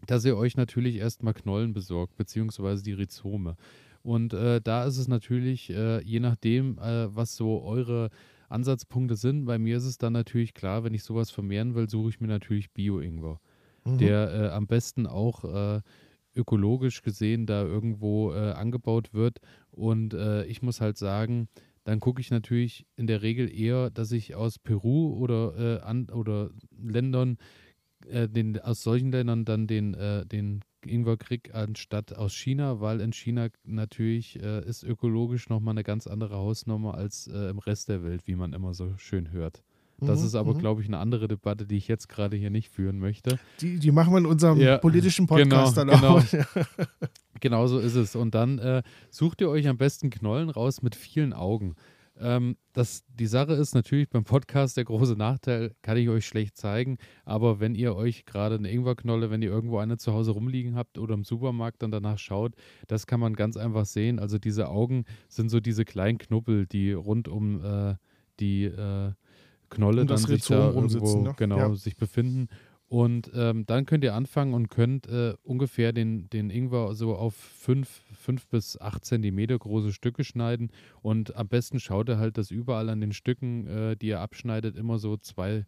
dass 0.07 0.25
ihr 0.25 0.37
euch 0.37 0.57
natürlich 0.57 0.97
erstmal 0.97 1.35
Knollen 1.35 1.73
besorgt, 1.73 2.17
beziehungsweise 2.17 2.83
die 2.83 2.93
Rhizome. 2.93 3.57
Und 4.03 4.33
äh, 4.33 4.61
da 4.61 4.85
ist 4.85 4.99
es 4.99 5.09
natürlich, 5.09 5.71
äh, 5.71 6.03
je 6.03 6.21
nachdem, 6.21 6.79
äh, 6.79 7.15
was 7.15 7.37
so 7.37 7.63
eure 7.63 8.11
Ansatzpunkte 8.49 9.17
sind, 9.17 9.45
bei 9.45 9.59
mir 9.59 9.77
ist 9.77 9.85
es 9.85 9.99
dann 9.99 10.13
natürlich 10.13 10.55
klar, 10.55 10.85
wenn 10.85 10.95
ich 10.95 11.05
sowas 11.05 11.31
vermehren 11.31 11.75
will, 11.75 11.89
suche 11.89 12.11
ich 12.11 12.21
mir 12.21 12.29
natürlich 12.29 12.73
Bio-Ingwer, 12.73 13.41
mhm. 13.85 13.99
der 13.99 14.33
äh, 14.33 14.49
am 14.51 14.67
besten 14.67 15.07
auch 15.07 15.45
äh, 15.45 15.81
ökologisch 16.35 17.03
gesehen 17.03 17.47
da 17.47 17.63
irgendwo 17.65 18.31
angebaut 18.31 19.13
wird. 19.13 19.41
Und 19.73 20.15
ich 20.15 20.63
muss 20.63 20.81
halt 20.81 20.97
sagen, 20.97 21.49
dann 21.91 21.99
gucke 21.99 22.21
ich 22.21 22.31
natürlich 22.31 22.87
in 22.95 23.09
der 23.09 23.21
Regel 23.21 23.53
eher, 23.53 23.91
dass 23.91 24.13
ich 24.13 24.37
aus 24.37 24.61
Peru 24.61 25.13
oder, 25.13 25.59
äh, 25.59 25.81
an, 25.81 26.09
oder 26.09 26.51
Ländern, 26.81 27.37
äh, 28.07 28.29
den, 28.29 28.61
aus 28.61 28.85
solchen 28.85 29.11
Ländern 29.11 29.45
dann 29.45 29.67
den, 29.67 29.95
äh, 29.95 30.25
den 30.25 30.61
Ingwer 30.87 31.17
kriege, 31.17 31.53
anstatt 31.53 32.15
aus 32.15 32.33
China, 32.33 32.81
weil 32.81 33.01
in 33.01 33.13
China 33.13 33.49
natürlich 33.65 34.41
äh, 34.41 34.65
ist 34.65 34.85
ökologisch 34.85 35.49
nochmal 35.49 35.73
eine 35.73 35.83
ganz 35.83 36.07
andere 36.07 36.37
Hausnummer 36.37 36.95
als 36.95 37.27
äh, 37.27 37.51
im 37.51 37.59
Rest 37.59 37.89
der 37.89 38.05
Welt, 38.05 38.23
wie 38.27 38.37
man 38.37 38.53
immer 38.53 38.73
so 38.73 38.97
schön 38.97 39.33
hört. 39.33 39.65
Das 39.99 40.21
mhm, 40.21 40.27
ist 40.27 40.37
aber, 40.37 40.55
mhm. 40.55 40.59
glaube 40.61 40.83
ich, 40.83 40.87
eine 40.87 40.99
andere 40.99 41.27
Debatte, 41.27 41.67
die 41.67 41.77
ich 41.77 41.89
jetzt 41.89 42.09
gerade 42.09 42.37
hier 42.37 42.51
nicht 42.51 42.69
führen 42.69 43.01
möchte. 43.01 43.41
Die, 43.61 43.81
die 43.81 43.91
machen 43.91 44.13
wir 44.13 44.19
in 44.19 44.27
unserem 44.27 44.61
ja, 44.61 44.79
politischen 44.79 45.27
Podcast 45.27 45.75
genau, 45.75 45.93
dann 45.93 46.05
auch. 46.05 46.31
Genau. 46.31 46.45
genau 47.41 47.67
so 47.67 47.79
ist 47.79 47.95
es. 47.95 48.17
Und 48.17 48.35
dann 48.35 48.59
äh, 48.59 48.83
sucht 49.11 49.41
ihr 49.41 49.49
euch 49.49 49.69
am 49.69 49.77
besten 49.77 50.11
Knollen 50.11 50.51
raus 50.51 50.83
mit 50.83 50.95
vielen 50.95 51.33
Augen. 51.33 51.75
Ähm, 52.21 52.57
das, 52.75 53.03
die 53.09 53.27
Sache 53.27 53.55
ist 53.55 53.75
natürlich 53.75 54.11
beim 54.11 54.25
Podcast 54.25 54.77
der 54.77 54.85
große 54.85 55.15
Nachteil, 55.15 55.75
kann 55.81 55.97
ich 55.97 56.09
euch 56.11 56.27
schlecht 56.27 56.57
zeigen, 56.57 56.99
aber 57.25 57.61
wenn 57.61 57.75
ihr 57.75 57.97
euch 57.97 58.27
gerade 58.27 58.57
eine 58.57 58.71
Ingwerknolle, 58.71 59.31
wenn 59.31 59.41
ihr 59.41 59.51
irgendwo 59.51 59.79
eine 59.79 59.97
zu 59.97 60.13
Hause 60.13 60.33
rumliegen 60.33 60.77
habt 60.77 60.99
oder 60.99 61.15
im 61.15 61.25
Supermarkt 61.25 61.83
dann 61.83 61.91
danach 61.91 62.19
schaut, 62.19 62.53
das 62.89 63.07
kann 63.07 63.21
man 63.21 63.35
ganz 63.35 63.57
einfach 63.57 63.87
sehen. 63.87 64.19
Also 64.19 64.39
diese 64.39 64.69
Augen 64.69 65.05
sind 65.29 65.49
so 65.49 65.61
diese 65.61 65.87
kleinen 65.87 66.19
Knubbel, 66.19 66.67
die 66.67 66.93
rund 66.93 67.27
um 67.27 67.65
äh, 67.65 67.95
die 68.39 68.65
äh, 68.65 69.13
Knolle 69.71 70.03
um 70.03 70.07
dann 70.09 70.19
sich 70.19 70.45
da 70.45 70.73
irgendwo 70.73 71.23
ne? 71.23 71.35
genau 71.37 71.59
ja. 71.59 71.75
sich 71.75 71.97
befinden. 71.97 72.49
Und 72.91 73.31
ähm, 73.35 73.67
dann 73.67 73.87
könnt 73.87 74.03
ihr 74.03 74.17
anfangen 74.17 74.53
und 74.53 74.69
könnt 74.69 75.07
äh, 75.07 75.35
ungefähr 75.45 75.93
den, 75.93 76.29
den 76.29 76.51
Ingwer 76.51 76.93
so 76.97 77.15
auf 77.15 77.37
5 77.37 78.49
bis 78.51 78.81
8 78.81 79.05
Zentimeter 79.05 79.57
große 79.57 79.93
Stücke 79.93 80.25
schneiden. 80.25 80.73
Und 81.01 81.37
am 81.37 81.47
besten 81.47 81.79
schaut 81.79 82.09
ihr 82.09 82.19
halt, 82.19 82.37
dass 82.37 82.51
überall 82.51 82.89
an 82.89 83.01
den 83.01 83.13
Stücken, 83.13 83.69
äh, 83.69 83.97
die 83.97 84.09
ihr 84.09 84.19
abschneidet, 84.19 84.77
immer 84.77 84.99
so 84.99 85.17
zwei 85.17 85.67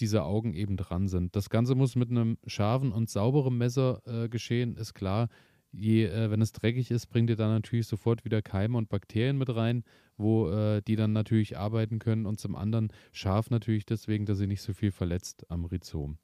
dieser 0.00 0.26
Augen 0.26 0.52
eben 0.52 0.76
dran 0.76 1.08
sind. 1.08 1.34
Das 1.34 1.48
Ganze 1.48 1.74
muss 1.74 1.96
mit 1.96 2.10
einem 2.10 2.36
scharfen 2.46 2.92
und 2.92 3.08
sauberen 3.08 3.56
Messer 3.56 4.02
äh, 4.04 4.28
geschehen, 4.28 4.76
ist 4.76 4.92
klar. 4.92 5.28
Je, 5.72 6.04
äh, 6.04 6.30
wenn 6.30 6.42
es 6.42 6.52
dreckig 6.52 6.90
ist, 6.90 7.06
bringt 7.06 7.30
ihr 7.30 7.36
da 7.36 7.48
natürlich 7.48 7.86
sofort 7.86 8.26
wieder 8.26 8.42
Keime 8.42 8.76
und 8.76 8.90
Bakterien 8.90 9.38
mit 9.38 9.48
rein 9.54 9.82
wo 10.18 10.50
äh, 10.50 10.82
die 10.82 10.96
dann 10.96 11.14
natürlich 11.14 11.56
arbeiten 11.56 11.98
können 11.98 12.26
und 12.26 12.38
zum 12.38 12.54
anderen 12.54 12.92
scharf 13.10 13.48
natürlich 13.48 13.86
deswegen, 13.86 14.26
dass 14.26 14.36
sie 14.36 14.46
nicht 14.46 14.60
so 14.60 14.74
viel 14.74 14.92
verletzt 14.92 15.50
am 15.50 15.64
Rhizom. 15.64 16.18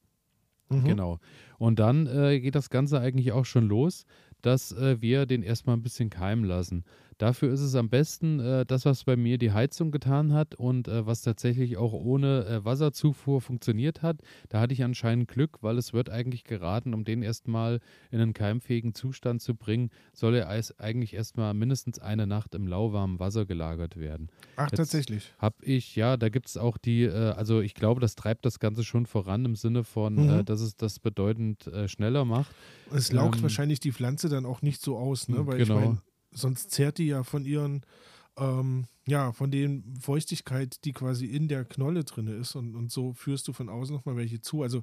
Mhm. 0.69 0.85
Genau. 0.85 1.19
Und 1.59 1.79
dann 1.79 2.07
äh, 2.07 2.41
geht 2.41 2.55
das 2.55 2.71
Ganze 2.71 3.01
eigentlich 3.01 3.33
auch 3.33 3.45
schon 3.45 3.67
los, 3.69 4.05
dass 4.43 4.73
äh, 4.73 5.01
wir 5.01 5.27
den 5.27 5.43
erstmal 5.43 5.77
ein 5.77 5.83
bisschen 5.83 6.11
keimen 6.11 6.45
lassen. 6.45 6.85
Dafür 7.19 7.51
ist 7.53 7.61
es 7.61 7.75
am 7.75 7.89
besten 7.89 8.41
äh, 8.41 8.67
das, 8.67 8.85
was 8.85 9.05
bei 9.05 9.17
mir 9.17 9.39
die 9.39 9.53
Heizung 9.53 9.91
getan 9.91 10.35
hat 10.35 10.55
und 10.55 10.87
äh, 10.87 11.07
was 11.07 11.23
tatsächlich 11.23 11.79
auch 11.79 11.95
ohne 11.95 12.45
äh, 12.45 12.65
Wasserzufuhr 12.65 13.41
funktioniert 13.41 14.03
hat. 14.03 14.21
Da 14.51 14.61
hatte 14.61 14.75
ich 14.75 14.85
anscheinend 14.85 15.29
Glück, 15.29 15.63
weil 15.63 15.79
es 15.79 15.95
wird 15.95 16.11
eigentlich 16.11 16.45
geraten, 16.45 16.93
um 16.93 17.05
den 17.05 17.23
erstmal 17.23 17.81
in 18.11 18.21
einen 18.21 18.35
keimfähigen 18.35 18.95
Zustand 18.95 19.41
zu 19.41 19.55
bringen, 19.55 19.91
soll 20.13 20.35
er 20.35 20.49
eigentlich 20.79 21.15
erstmal 21.15 21.55
mindestens 21.55 21.99
eine 21.99 22.27
Nacht 22.27 22.55
im 22.55 22.67
lauwarmen 22.67 23.19
Wasser 23.19 23.47
gelagert 23.47 23.97
werden. 23.97 24.29
Ach, 24.57 24.71
Jetzt 24.71 24.77
tatsächlich. 24.77 25.33
Habe 25.39 25.57
ich, 25.63 25.97
ja, 25.97 26.19
da 26.19 26.29
gibt 26.29 26.49
es 26.49 26.59
auch 26.59 26.77
die, 26.77 27.05
äh, 27.05 27.31
also 27.31 27.61
ich 27.61 27.75
glaube, 27.75 28.01
das 28.01 28.15
treibt 28.15 28.45
das 28.45 28.61
Ganze 28.61 28.85
schon 28.85 29.07
voran 29.07 29.45
im 29.47 29.57
Sinne 29.57 29.85
von, 29.85 30.19
äh, 30.19 30.21
mhm. 30.21 30.45
dass 30.45 30.61
es 30.61 30.77
das 30.77 30.99
bedeutend 30.99 31.67
äh, 31.69 31.89
schneller 31.89 32.27
macht. 32.27 32.55
Es 32.93 33.11
laugt 33.11 33.37
ähm, 33.37 33.43
wahrscheinlich 33.43 33.81
die 33.81 33.93
Pflanze 33.93 34.29
dann 34.29 34.45
auch 34.45 34.61
nicht 34.61 34.83
so 34.83 34.99
aus, 34.99 35.29
ne? 35.29 35.47
Weil 35.47 35.59
genau. 35.59 35.79
ich 35.79 35.85
mein, 35.87 35.99
sonst 36.31 36.71
zehrt 36.71 36.99
die 36.99 37.07
ja 37.07 37.23
von 37.23 37.45
ihren, 37.45 37.83
ähm, 38.37 38.87
ja, 39.07 39.33
von 39.33 39.51
den 39.51 39.97
Feuchtigkeit, 40.01 40.85
die 40.85 40.93
quasi 40.93 41.27
in 41.27 41.49
der 41.49 41.65
Knolle 41.65 42.05
drin 42.05 42.27
ist 42.27 42.55
und, 42.55 42.75
und 42.75 42.91
so 42.91 43.13
führst 43.13 43.49
du 43.49 43.53
von 43.53 43.69
außen 43.69 43.95
nochmal 43.95 44.17
welche 44.17 44.41
zu. 44.41 44.63
Also 44.63 44.83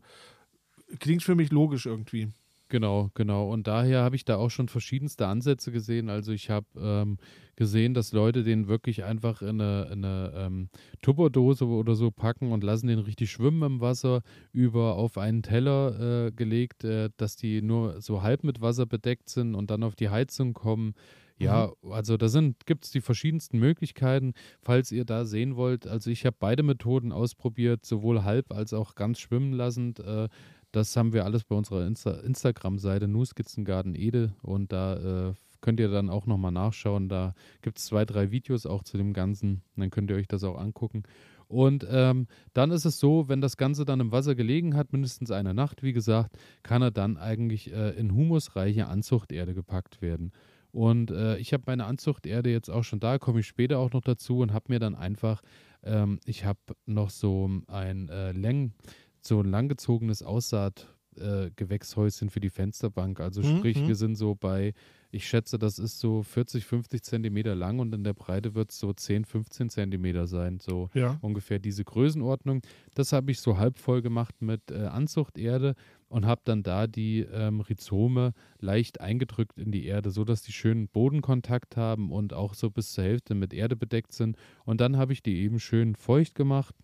klingt 1.00 1.24
für 1.24 1.36
mich 1.36 1.52
logisch 1.52 1.86
irgendwie. 1.86 2.30
Genau, 2.74 3.12
genau. 3.14 3.52
Und 3.52 3.68
daher 3.68 4.02
habe 4.02 4.16
ich 4.16 4.26
da 4.26 4.38
auch 4.38 4.50
schon 4.50 4.68
verschiedenste 4.68 5.28
Ansätze 5.28 5.72
gesehen. 5.72 6.10
Also 6.10 6.32
ich 6.32 6.50
habe 6.50 6.66
ähm, 6.76 7.20
gesehen, 7.56 7.94
dass 7.94 8.14
Leute 8.14 8.42
den 8.42 8.68
wirklich 8.68 9.04
einfach 9.04 9.44
in 9.44 9.62
eine, 9.62 9.90
in 9.92 10.04
eine 10.04 10.34
ähm, 10.36 10.70
Tupperdose 11.04 11.68
oder 11.68 11.94
so 11.94 12.10
packen 12.10 12.52
und 12.52 12.64
lassen 12.64 12.88
den 12.88 12.98
richtig 12.98 13.32
schwimmen 13.32 13.62
im 13.64 13.80
Wasser, 13.80 14.24
über 14.54 14.96
auf 14.96 15.20
einen 15.20 15.44
Teller 15.44 16.28
äh, 16.28 16.32
gelegt, 16.32 16.84
äh, 16.84 17.12
dass 17.18 17.36
die 17.36 17.62
nur 17.62 18.02
so 18.02 18.24
halb 18.24 18.44
mit 18.44 18.60
Wasser 18.60 18.88
bedeckt 18.88 19.30
sind 19.30 19.54
und 19.54 19.70
dann 19.70 19.84
auf 19.84 19.96
die 19.96 20.10
Heizung 20.10 20.54
kommen. 20.54 20.96
Ja, 21.40 21.72
mhm. 21.82 21.92
also 21.92 22.18
da 22.18 22.28
gibt 22.66 22.86
es 22.86 22.92
die 22.92 23.02
verschiedensten 23.02 23.60
Möglichkeiten, 23.60 24.34
falls 24.62 24.92
ihr 24.92 25.06
da 25.06 25.26
sehen 25.26 25.56
wollt. 25.56 25.88
Also 25.88 26.10
ich 26.10 26.26
habe 26.26 26.38
beide 26.40 26.64
Methoden 26.64 27.12
ausprobiert, 27.12 27.86
sowohl 27.86 28.24
halb 28.24 28.52
als 28.52 28.74
auch 28.74 28.96
ganz 28.96 29.20
schwimmen 29.20 29.54
lassend. 29.54 30.00
Äh, 30.00 30.30
das 30.72 30.96
haben 30.96 31.14
wir 31.14 31.24
alles 31.26 31.44
bei 31.44 31.56
unserer 31.56 31.86
Insta 31.86 32.12
Instagram-Seite 32.12 33.08
Nuskizzengarten 33.08 33.96
Ede 33.96 34.36
und 34.42 34.72
da 34.72 35.30
äh, 35.30 35.34
könnt 35.62 35.80
ihr 35.80 35.90
dann 35.90 36.10
auch 36.10 36.26
nochmal 36.26 36.52
nachschauen. 36.52 37.10
Da 37.10 37.36
gibt 37.62 37.78
es 37.78 37.86
zwei, 37.86 38.06
drei 38.06 38.32
Videos 38.32 38.66
auch 38.66 38.84
zu 38.84 38.98
dem 38.98 39.14
Ganzen. 39.14 39.62
Dann 39.76 39.92
könnt 39.92 40.10
ihr 40.10 40.18
euch 40.18 40.28
das 40.28 40.44
auch 40.44 40.58
angucken. 40.58 41.04
Und 41.48 41.86
ähm, 41.90 42.28
dann 42.54 42.72
ist 42.72 42.86
es 42.86 43.00
so, 43.00 43.30
wenn 43.30 43.40
das 43.40 43.58
Ganze 43.58 43.86
dann 43.86 44.00
im 44.00 44.12
Wasser 44.12 44.34
gelegen 44.36 44.76
hat, 44.76 44.92
mindestens 44.92 45.30
eine 45.30 45.54
Nacht, 45.54 45.84
wie 45.84 45.94
gesagt, 45.94 46.36
kann 46.64 46.82
er 46.82 46.92
dann 46.92 47.18
eigentlich 47.18 47.72
äh, 47.72 47.92
in 47.92 48.14
humusreiche 48.14 48.88
Anzuchterde 48.88 49.54
gepackt 49.54 50.02
werden. 50.02 50.32
Und 50.74 51.12
äh, 51.12 51.38
ich 51.38 51.54
habe 51.54 51.64
meine 51.68 51.86
Anzuchterde 51.86 52.50
jetzt 52.50 52.70
auch 52.70 52.84
schon 52.84 53.00
da, 53.00 53.20
komme 53.20 53.42
ich 53.42 53.48
später 53.48 53.78
auch 53.78 53.94
noch 53.94 54.02
dazu 54.02 54.40
und 54.40 54.54
habe 54.54 54.74
mir 54.74 54.80
dann 54.80 54.96
einfach, 54.96 55.44
ähm, 55.84 56.20
ich 56.26 56.46
habe 56.46 56.60
noch 56.88 57.12
so 57.12 57.48
ein 57.68 58.10
äh, 58.10 58.32
Läng, 58.32 58.74
so 59.22 59.40
ein 59.40 59.52
langgezogenes 59.52 60.24
Aussaatgewächshäuschen 60.24 62.28
äh, 62.28 62.32
für 62.32 62.40
die 62.40 62.50
Fensterbank. 62.50 63.20
Also 63.20 63.44
mhm. 63.44 63.60
sprich, 63.60 63.78
mhm. 63.78 63.88
wir 63.88 63.96
sind 63.96 64.16
so 64.16 64.34
bei, 64.34 64.74
ich 65.14 65.28
schätze, 65.28 65.60
das 65.60 65.78
ist 65.78 66.00
so 66.00 66.24
40, 66.24 66.66
50 66.66 67.04
Zentimeter 67.04 67.54
lang 67.54 67.80
und 67.80 67.94
in 67.94 68.04
der 68.04 68.14
Breite 68.14 68.56
wird 68.56 68.72
es 68.72 68.80
so 68.80 68.92
10, 68.92 69.26
15 69.26 69.70
Zentimeter 69.70 70.26
sein. 70.26 70.60
So 70.60 70.90
ja. 70.94 71.20
ungefähr 71.22 71.60
diese 71.60 71.84
Größenordnung. 71.84 72.62
Das 72.96 73.14
habe 73.14 73.32
ich 73.32 73.40
so 73.40 73.58
halb 73.58 73.78
voll 73.78 74.02
gemacht 74.02 74.42
mit 74.42 74.72
äh, 74.72 74.86
Anzuchterde 74.86 75.76
und 76.10 76.26
habe 76.26 76.42
dann 76.46 76.64
da 76.64 76.88
die 76.88 77.20
ähm, 77.22 77.62
Rhizome 77.62 78.34
leicht 78.60 79.02
eingedrückt 79.02 79.60
in 79.60 79.72
die 79.72 79.86
Erde, 79.86 80.10
sodass 80.10 80.42
die 80.42 80.52
schön 80.52 80.88
Bodenkontakt 80.88 81.78
haben 81.78 82.12
und 82.12 82.34
auch 82.34 82.56
so 82.56 82.72
bis 82.72 82.94
zur 82.94 83.04
Hälfte 83.04 83.36
mit 83.36 83.54
Erde 83.54 83.76
bedeckt 83.76 84.14
sind. 84.14 84.36
Und 84.66 84.82
dann 84.82 84.98
habe 84.98 85.14
ich 85.14 85.22
die 85.22 85.38
eben 85.38 85.60
schön 85.60 85.96
feucht 85.96 86.34
gemacht. 86.34 86.76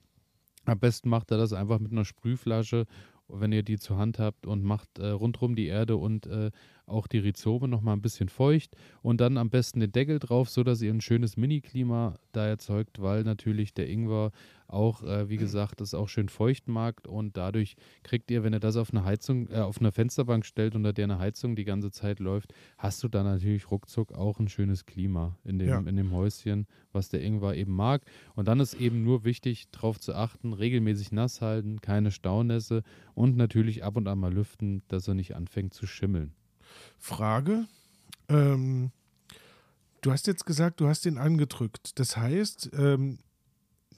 Am 0.65 0.79
besten 0.79 1.09
macht 1.09 1.31
er 1.31 1.37
das 1.37 1.53
einfach 1.53 1.79
mit 1.79 1.91
einer 1.91 2.05
Sprühflasche, 2.05 2.85
wenn 3.27 3.51
ihr 3.51 3.63
die 3.63 3.77
zur 3.77 3.97
Hand 3.97 4.19
habt 4.19 4.45
und 4.45 4.63
macht 4.63 4.99
äh, 4.99 5.07
rundherum 5.07 5.55
die 5.55 5.67
Erde 5.67 5.97
und 5.97 6.25
äh, 6.25 6.51
auch 6.89 7.07
die 7.07 7.19
Rhizome 7.19 7.67
nochmal 7.67 7.95
ein 7.95 8.01
bisschen 8.01 8.29
feucht 8.29 8.75
und 9.01 9.21
dann 9.21 9.37
am 9.37 9.49
besten 9.49 9.79
den 9.79 9.91
Deckel 9.91 10.19
drauf, 10.19 10.49
sodass 10.49 10.81
ihr 10.81 10.93
ein 10.93 11.01
schönes 11.01 11.37
Mini-Klima 11.37 12.15
da 12.31 12.47
erzeugt, 12.47 13.01
weil 13.01 13.23
natürlich 13.23 13.73
der 13.73 13.89
Ingwer 13.89 14.31
auch, 14.69 15.03
äh, 15.03 15.29
wie 15.29 15.37
gesagt, 15.37 15.81
das 15.81 15.93
auch 15.93 16.07
schön 16.07 16.29
feucht 16.29 16.67
mag 16.67 17.01
und 17.07 17.37
dadurch 17.37 17.75
kriegt 18.03 18.29
ihr, 18.29 18.43
wenn 18.43 18.53
ihr 18.53 18.59
das 18.59 18.77
auf 18.77 18.91
eine 18.91 19.03
Heizung, 19.03 19.49
äh, 19.49 19.57
auf 19.57 19.79
eine 19.79 19.91
Fensterbank 19.91 20.45
stellt, 20.45 20.75
unter 20.75 20.93
der 20.93 21.05
eine 21.05 21.19
Heizung 21.19 21.55
die 21.55 21.63
ganze 21.63 21.91
Zeit 21.91 22.19
läuft, 22.19 22.53
hast 22.77 23.03
du 23.03 23.07
dann 23.07 23.25
natürlich 23.25 23.71
ruckzuck 23.71 24.13
auch 24.13 24.39
ein 24.39 24.47
schönes 24.47 24.85
Klima 24.85 25.37
in 25.43 25.59
dem, 25.59 25.67
ja. 25.67 25.79
in 25.79 25.95
dem 25.95 26.11
Häuschen, 26.11 26.67
was 26.91 27.09
der 27.09 27.23
Ingwer 27.23 27.55
eben 27.55 27.73
mag. 27.73 28.03
Und 28.35 28.47
dann 28.47 28.59
ist 28.59 28.75
eben 28.75 29.03
nur 29.03 29.23
wichtig, 29.23 29.69
darauf 29.71 29.99
zu 29.99 30.13
achten, 30.13 30.53
regelmäßig 30.53 31.11
nass 31.11 31.41
halten, 31.41 31.81
keine 31.81 32.11
Staunässe 32.11 32.83
und 33.15 33.37
natürlich 33.37 33.83
ab 33.83 33.97
und 33.97 34.07
an 34.07 34.19
mal 34.19 34.33
lüften, 34.33 34.83
dass 34.87 35.07
er 35.07 35.15
nicht 35.15 35.35
anfängt 35.35 35.73
zu 35.73 35.87
schimmeln. 35.87 36.33
Frage. 36.97 37.65
Ähm, 38.27 38.91
du 40.01 40.11
hast 40.11 40.27
jetzt 40.27 40.45
gesagt, 40.45 40.79
du 40.79 40.87
hast 40.87 41.05
ihn 41.05 41.17
angedrückt. 41.17 41.99
Das 41.99 42.17
heißt, 42.17 42.71
ähm, 42.73 43.19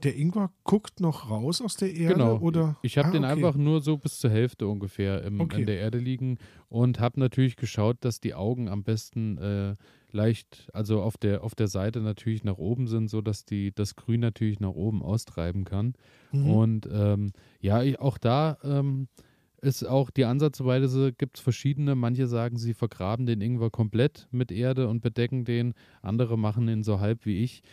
der 0.04 0.16
Ingwer 0.18 0.52
guckt 0.64 1.00
noch 1.00 1.30
raus 1.30 1.62
aus 1.62 1.76
der 1.76 1.94
Erde? 1.94 2.16
Genau. 2.16 2.38
Oder? 2.40 2.78
Ich 2.82 2.98
habe 2.98 3.10
ah, 3.10 3.12
den 3.12 3.24
okay. 3.24 3.34
einfach 3.34 3.56
nur 3.56 3.82
so 3.82 3.98
bis 3.98 4.18
zur 4.18 4.32
Hälfte 4.32 4.68
ungefähr 4.68 5.24
im, 5.24 5.40
okay. 5.40 5.62
in 5.62 5.66
der 5.68 5.80
Erde 5.80 6.00
liegen 6.00 6.38
und 6.70 7.00
habe 7.00 7.20
natürlich 7.20 7.56
geschaut, 7.56 7.98
dass 8.02 8.20
die 8.20 8.34
Augen 8.34 8.68
am 8.68 8.84
besten 8.84 9.38
äh, 9.38 9.76
leicht, 10.12 10.70
also 10.74 11.02
auf 11.02 11.18
der, 11.18 11.44
auf 11.44 11.56
der 11.56 11.68
Seite 11.68 12.02
natürlich 12.02 12.44
nach 12.44 12.58
oben 12.58 12.88
sind, 12.88 13.10
sodass 13.10 13.46
die, 13.46 13.74
das 13.74 13.96
Grün 13.96 14.20
natürlich 14.20 14.60
nach 14.60 14.72
oben 14.72 15.02
austreiben 15.02 15.66
kann. 15.66 15.94
Mhm. 16.32 16.50
Und 16.50 16.90
ähm, 16.92 17.32
ja, 17.60 17.84
ich, 17.84 18.00
auch 18.00 18.18
da 18.18 18.58
ähm, 18.64 19.08
ist 19.62 19.88
auch 19.88 20.10
die 20.10 20.26
Ansatzweise, 20.26 21.14
gibt 21.14 21.38
es 21.38 21.44
verschiedene. 21.44 21.96
Manche 21.96 22.28
sagen, 22.28 22.58
sie 22.58 22.74
vergraben 22.74 23.26
den 23.26 23.42
Ingwer 23.42 23.70
komplett 23.70 24.28
mit 24.32 24.52
Erde 24.52 24.88
und 24.88 25.02
bedecken 25.02 25.46
den. 25.46 25.74
Andere 26.02 26.38
machen 26.38 26.68
ihn 26.68 26.84
so 26.84 27.00
halb 27.00 27.26
wie 27.26 27.44
ich 27.44 27.64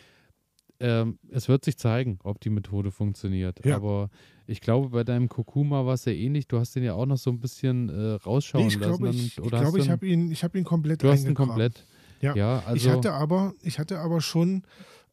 ähm, 0.79 1.19
es 1.29 1.49
wird 1.49 1.65
sich 1.65 1.77
zeigen, 1.77 2.19
ob 2.23 2.39
die 2.39 2.49
Methode 2.49 2.91
funktioniert. 2.91 3.63
Ja. 3.65 3.75
Aber 3.75 4.09
ich 4.47 4.61
glaube, 4.61 4.89
bei 4.89 5.03
deinem 5.03 5.27
Kurkuma 5.27 5.85
war 5.85 5.93
es 5.93 6.05
ja 6.05 6.13
ähnlich. 6.13 6.47
Du 6.47 6.57
hast 6.57 6.75
den 6.75 6.83
ja 6.83 6.93
auch 6.93 7.05
noch 7.05 7.17
so 7.17 7.29
ein 7.29 7.39
bisschen 7.39 7.89
äh, 7.89 8.13
rausschauen 8.13 8.63
nee, 8.63 8.69
ich 8.69 8.79
lassen. 8.79 8.97
Glaube, 8.97 9.09
ich, 9.09 9.37
ich 9.37 9.49
glaube, 9.49 9.79
ich 9.79 9.89
habe 9.89 10.07
ihn, 10.07 10.33
hab 10.33 10.55
ihn 10.55 10.63
komplett 10.63 11.03
Du 11.03 11.09
hast 11.09 11.25
ihn 11.25 11.33
komplett. 11.33 11.85
Ja, 12.21 12.35
ja 12.35 12.63
also 12.65 12.75
ich 12.75 12.89
hatte 12.89 13.13
aber, 13.13 13.53
ich 13.61 13.79
hatte 13.79 13.99
aber 13.99 14.21
schon, 14.21 14.63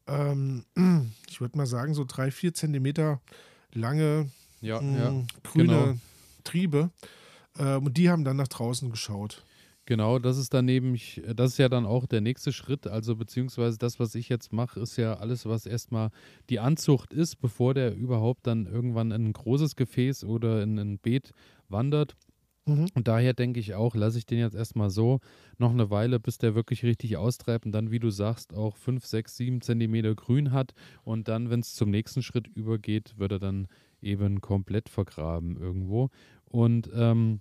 ähm, 0.07 0.64
ich 1.29 1.41
würde 1.41 1.59
mal 1.59 1.66
sagen, 1.66 1.95
so 1.95 2.05
drei, 2.07 2.31
vier 2.31 2.55
Zentimeter 2.55 3.20
lange 3.72 4.31
ja, 4.61 4.81
mh, 4.81 4.99
ja, 4.99 5.24
grüne 5.43 5.66
genau. 5.66 5.95
Triebe. 6.47 6.90
Äh, 7.59 7.76
und 7.76 7.97
die 7.97 8.11
haben 8.11 8.24
dann 8.24 8.36
nach 8.36 8.49
draußen 8.49 8.90
geschaut. 8.90 9.44
Genau, 9.88 10.18
das 10.18 10.36
ist 10.36 10.53
dann 10.53 10.64
nämlich, 10.64 11.22
das 11.36 11.53
ist 11.53 11.59
ja 11.59 11.68
dann 11.68 11.86
auch 11.86 12.07
der 12.07 12.20
nächste 12.20 12.53
Schritt. 12.53 12.88
Also 12.88 13.14
beziehungsweise 13.14 13.78
das, 13.78 14.01
was 14.01 14.16
ich 14.16 14.28
jetzt 14.28 14.53
mache, 14.53 14.80
ist 14.80 14.97
ja 14.97 15.14
alles, 15.14 15.47
was 15.47 15.64
erstmal 15.64 16.11
die 16.51 16.59
Anzucht 16.59 17.12
ist, 17.14 17.36
bevor 17.36 17.72
der 17.72 17.94
überhaupt 17.94 18.49
dann 18.49 18.66
irgendwann 18.66 19.12
in 19.12 19.26
ein 19.26 19.32
großes 19.32 19.76
Gefäß 19.76 20.24
oder 20.24 20.61
in 20.62 20.76
ein 20.76 20.99
Beet 20.99 21.32
wandert. 21.68 22.16
Mhm. 22.66 22.88
Und 22.94 23.07
daher 23.07 23.32
denke 23.32 23.61
ich 23.61 23.74
auch, 23.74 23.94
lasse 23.94 24.18
ich 24.18 24.26
den 24.26 24.40
jetzt 24.40 24.57
erstmal 24.57 24.90
so 24.90 25.20
noch 25.57 25.70
eine 25.70 25.88
Weile, 25.88 26.18
bis 26.18 26.38
der 26.38 26.57
wirklich 26.57 26.82
richtig 26.82 27.16
austreibt 27.16 27.64
und 27.64 27.70
dann, 27.70 27.92
wie 27.92 28.01
du 28.01 28.11
sagst, 28.11 28.55
auch 28.55 28.76
5, 28.76 29.07
6, 29.07 29.36
7 29.36 29.61
Zentimeter 29.61 30.16
grün 30.16 30.51
hat. 30.51 30.74
Und 31.05 31.28
dann, 31.28 31.49
wenn 31.49 31.61
es 31.61 31.74
zum 31.74 31.90
nächsten 31.90 32.22
Schritt 32.22 32.49
übergeht, 32.49 33.14
wird 33.18 33.30
er 33.30 33.38
dann 33.38 33.68
eben 34.03 34.40
komplett 34.40 34.88
vergraben 34.88 35.57
irgendwo. 35.57 36.11
Und 36.51 36.90
ähm, 36.94 37.40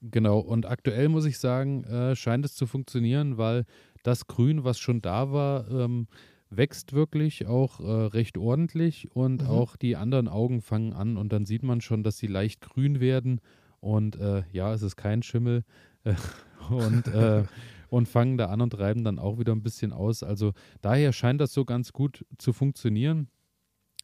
Genau, 0.00 0.38
und 0.38 0.66
aktuell 0.66 1.08
muss 1.08 1.24
ich 1.24 1.38
sagen, 1.38 1.84
äh, 1.84 2.14
scheint 2.14 2.44
es 2.44 2.54
zu 2.54 2.66
funktionieren, 2.66 3.36
weil 3.36 3.64
das 4.02 4.26
Grün, 4.26 4.64
was 4.64 4.78
schon 4.78 5.00
da 5.00 5.32
war, 5.32 5.68
ähm, 5.70 6.06
wächst 6.50 6.92
wirklich 6.92 7.46
auch 7.46 7.80
äh, 7.80 8.06
recht 8.06 8.38
ordentlich 8.38 9.14
und 9.14 9.42
mhm. 9.42 9.48
auch 9.48 9.76
die 9.76 9.96
anderen 9.96 10.28
Augen 10.28 10.62
fangen 10.62 10.92
an 10.92 11.16
und 11.16 11.32
dann 11.32 11.46
sieht 11.46 11.62
man 11.62 11.80
schon, 11.80 12.02
dass 12.02 12.18
sie 12.18 12.26
leicht 12.26 12.60
grün 12.60 13.00
werden 13.00 13.40
und 13.80 14.16
äh, 14.16 14.44
ja, 14.52 14.72
es 14.72 14.82
ist 14.82 14.96
kein 14.96 15.22
Schimmel 15.22 15.64
und, 16.70 17.08
äh, 17.08 17.44
und 17.90 18.08
fangen 18.08 18.38
da 18.38 18.46
an 18.46 18.60
und 18.60 18.78
reiben 18.78 19.04
dann 19.04 19.18
auch 19.18 19.38
wieder 19.38 19.52
ein 19.52 19.62
bisschen 19.62 19.92
aus. 19.92 20.22
Also 20.22 20.52
daher 20.80 21.12
scheint 21.12 21.40
das 21.40 21.52
so 21.52 21.64
ganz 21.64 21.92
gut 21.92 22.24
zu 22.38 22.52
funktionieren. 22.52 23.28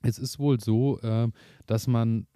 Es 0.02 0.18
ist 0.18 0.38
wohl 0.38 0.60
so, 0.60 1.00
äh, 1.00 1.28
dass 1.66 1.86
man 1.86 2.26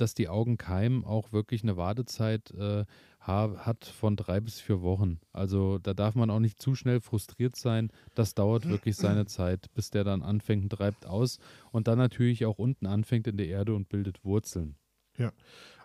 dass 0.00 0.14
die 0.14 0.28
Augenkeimen 0.28 1.04
auch 1.04 1.32
wirklich 1.32 1.62
eine 1.62 1.76
Wartezeit 1.76 2.50
äh, 2.52 2.84
hat 3.20 3.84
von 3.84 4.16
drei 4.16 4.40
bis 4.40 4.58
vier 4.58 4.80
Wochen. 4.80 5.20
Also 5.32 5.78
da 5.78 5.92
darf 5.92 6.14
man 6.14 6.30
auch 6.30 6.38
nicht 6.40 6.62
zu 6.62 6.74
schnell 6.74 7.00
frustriert 7.00 7.56
sein. 7.56 7.90
Das 8.14 8.34
dauert 8.34 8.66
wirklich 8.66 8.96
seine 8.96 9.26
Zeit, 9.26 9.66
bis 9.74 9.90
der 9.90 10.04
dann 10.04 10.22
anfängt 10.22 10.62
und 10.62 10.70
treibt 10.70 11.04
aus 11.04 11.38
und 11.70 11.88
dann 11.88 11.98
natürlich 11.98 12.46
auch 12.46 12.58
unten 12.58 12.86
anfängt 12.86 13.26
in 13.26 13.36
der 13.36 13.48
Erde 13.48 13.74
und 13.74 13.88
bildet 13.90 14.24
Wurzeln. 14.24 14.76
Ja, 15.18 15.32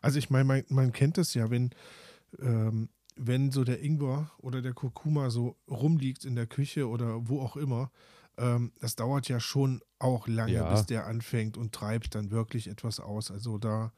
also 0.02 0.20
ich 0.20 0.30
meine, 0.30 0.46
man, 0.46 0.64
man, 0.70 0.92
kennt 0.94 1.18
es 1.18 1.34
ja, 1.34 1.50
wenn, 1.50 1.72
ähm, 2.40 2.90
wenn 3.16 3.52
so 3.52 3.64
der 3.64 3.84
Ingwer 3.84 4.32
oder 4.38 4.62
der 4.62 4.74
Kurkuma 4.74 5.30
so 5.30 5.58
rumliegt 5.70 6.24
in 6.24 6.36
der 6.36 6.48
Küche 6.48 6.88
oder 6.88 7.28
wo 7.28 7.42
auch 7.42 7.58
immer, 7.58 7.92
ähm, 8.38 8.72
das 8.80 8.96
dauert 8.96 9.28
ja 9.28 9.40
schon 9.40 9.82
auch 10.00 10.28
lange, 10.28 10.54
ja. 10.54 10.72
bis 10.72 10.86
der 10.86 11.08
anfängt 11.08 11.58
und 11.58 11.74
treibt 11.74 12.16
dann 12.16 12.32
wirklich 12.32 12.68
etwas 12.68 13.00
aus. 13.00 13.32
Also 13.32 13.58
da, 13.58 13.94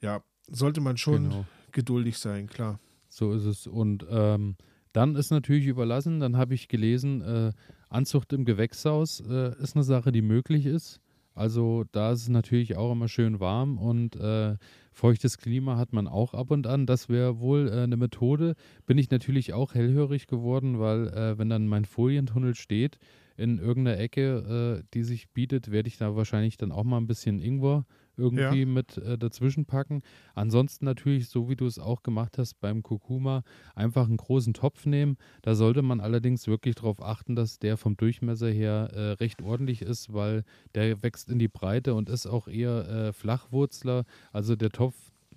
ja, 0.00 0.22
sollte 0.48 0.80
man 0.80 0.96
schon 0.96 1.30
genau. 1.30 1.46
geduldig 1.72 2.18
sein, 2.18 2.46
klar. 2.46 2.78
So 3.08 3.32
ist 3.32 3.44
es. 3.44 3.66
Und 3.66 4.06
ähm, 4.10 4.56
dann 4.92 5.16
ist 5.16 5.30
natürlich 5.30 5.66
überlassen, 5.66 6.20
dann 6.20 6.36
habe 6.36 6.54
ich 6.54 6.68
gelesen, 6.68 7.20
äh, 7.22 7.52
Anzucht 7.88 8.32
im 8.32 8.44
Gewächshaus 8.44 9.20
äh, 9.20 9.54
ist 9.62 9.76
eine 9.76 9.84
Sache, 9.84 10.12
die 10.12 10.22
möglich 10.22 10.66
ist. 10.66 11.00
Also 11.34 11.84
da 11.92 12.12
ist 12.12 12.22
es 12.22 12.28
natürlich 12.28 12.76
auch 12.76 12.92
immer 12.92 13.08
schön 13.08 13.40
warm 13.40 13.78
und 13.78 14.16
äh, 14.16 14.56
feuchtes 14.92 15.38
Klima 15.38 15.78
hat 15.78 15.92
man 15.92 16.06
auch 16.06 16.34
ab 16.34 16.50
und 16.50 16.66
an. 16.66 16.86
Das 16.86 17.08
wäre 17.08 17.40
wohl 17.40 17.68
äh, 17.68 17.82
eine 17.82 17.96
Methode. 17.96 18.54
Bin 18.86 18.98
ich 18.98 19.10
natürlich 19.10 19.54
auch 19.54 19.74
hellhörig 19.74 20.26
geworden, 20.26 20.78
weil 20.78 21.08
äh, 21.08 21.38
wenn 21.38 21.48
dann 21.48 21.68
mein 21.68 21.86
Folientunnel 21.86 22.54
steht 22.54 22.98
in 23.36 23.58
irgendeiner 23.58 23.98
Ecke, 23.98 24.82
äh, 24.82 24.84
die 24.94 25.02
sich 25.02 25.30
bietet, 25.30 25.70
werde 25.70 25.88
ich 25.88 25.96
da 25.96 26.16
wahrscheinlich 26.16 26.56
dann 26.56 26.72
auch 26.72 26.84
mal 26.84 26.98
ein 26.98 27.06
bisschen 27.06 27.40
Ingwer 27.40 27.84
irgendwie 28.16 28.60
ja. 28.60 28.66
mit 28.66 28.98
äh, 28.98 29.16
dazwischen 29.16 29.64
packen. 29.64 30.02
Ansonsten 30.34 30.84
natürlich, 30.84 31.28
so 31.28 31.48
wie 31.48 31.56
du 31.56 31.66
es 31.66 31.78
auch 31.78 32.02
gemacht 32.02 32.38
hast 32.38 32.60
beim 32.60 32.82
Kurkuma, 32.82 33.42
einfach 33.74 34.06
einen 34.06 34.16
großen 34.16 34.54
Topf 34.54 34.86
nehmen. 34.86 35.16
Da 35.42 35.54
sollte 35.54 35.82
man 35.82 36.00
allerdings 36.00 36.46
wirklich 36.46 36.74
darauf 36.74 37.02
achten, 37.02 37.34
dass 37.36 37.58
der 37.58 37.76
vom 37.76 37.96
Durchmesser 37.96 38.50
her 38.50 38.90
äh, 38.92 39.12
recht 39.12 39.42
ordentlich 39.42 39.82
ist, 39.82 40.12
weil 40.12 40.44
der 40.74 41.02
wächst 41.02 41.30
in 41.30 41.38
die 41.38 41.48
Breite 41.48 41.94
und 41.94 42.08
ist 42.08 42.26
auch 42.26 42.48
eher 42.48 42.88
äh, 42.88 43.12
Flachwurzler. 43.12 44.04
Also 44.32 44.56
der 44.56 44.70
Topf 44.70 44.94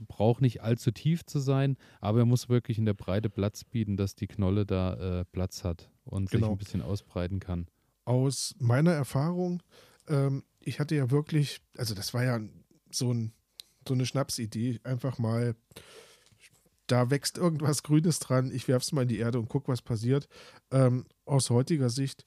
braucht 0.07 0.41
nicht 0.41 0.61
allzu 0.61 0.91
tief 0.91 1.25
zu 1.25 1.39
sein, 1.39 1.77
aber 2.01 2.19
er 2.19 2.25
muss 2.25 2.49
wirklich 2.49 2.77
in 2.77 2.85
der 2.85 2.93
Breite 2.93 3.29
Platz 3.29 3.63
bieten, 3.63 3.95
dass 3.95 4.15
die 4.15 4.27
Knolle 4.27 4.65
da 4.65 5.21
äh, 5.21 5.25
Platz 5.25 5.63
hat 5.63 5.89
und 6.03 6.29
genau. 6.29 6.47
sich 6.47 6.51
ein 6.51 6.57
bisschen 6.57 6.81
ausbreiten 6.81 7.39
kann. 7.39 7.67
Aus 8.05 8.55
meiner 8.59 8.93
Erfahrung, 8.93 9.61
ähm, 10.07 10.43
ich 10.59 10.79
hatte 10.79 10.95
ja 10.95 11.11
wirklich, 11.11 11.61
also 11.77 11.93
das 11.93 12.13
war 12.13 12.23
ja 12.23 12.39
so, 12.91 13.13
ein, 13.13 13.33
so 13.87 13.93
eine 13.93 14.05
Schnapsidee. 14.05 14.79
Einfach 14.83 15.17
mal, 15.17 15.55
da 16.87 17.09
wächst 17.09 17.37
irgendwas 17.37 17.83
Grünes 17.83 18.19
dran, 18.19 18.51
ich 18.51 18.67
werfe 18.67 18.83
es 18.83 18.91
mal 18.91 19.03
in 19.03 19.07
die 19.07 19.19
Erde 19.19 19.39
und 19.39 19.49
guck, 19.49 19.67
was 19.67 19.81
passiert. 19.81 20.27
Ähm, 20.71 21.05
aus 21.25 21.49
heutiger 21.49 21.89
Sicht, 21.89 22.25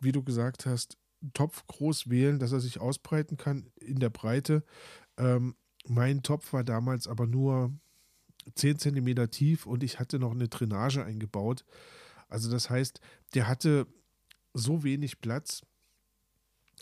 wie 0.00 0.12
du 0.12 0.22
gesagt 0.22 0.66
hast, 0.66 0.98
Topf 1.34 1.66
groß 1.68 2.10
wählen, 2.10 2.38
dass 2.38 2.52
er 2.52 2.60
sich 2.60 2.80
ausbreiten 2.80 3.36
kann 3.36 3.70
in 3.76 4.00
der 4.00 4.10
Breite. 4.10 4.64
Ähm, 5.16 5.54
mein 5.86 6.22
Topf 6.22 6.52
war 6.52 6.64
damals 6.64 7.06
aber 7.06 7.26
nur 7.26 7.72
10 8.54 8.78
cm 8.78 9.30
tief 9.30 9.66
und 9.66 9.84
ich 9.84 10.00
hatte 10.00 10.18
noch 10.18 10.32
eine 10.32 10.48
Drainage 10.48 11.04
eingebaut. 11.04 11.64
Also 12.28 12.50
das 12.50 12.70
heißt, 12.70 13.00
der 13.34 13.46
hatte 13.46 13.86
so 14.54 14.82
wenig 14.82 15.20
Platz, 15.20 15.62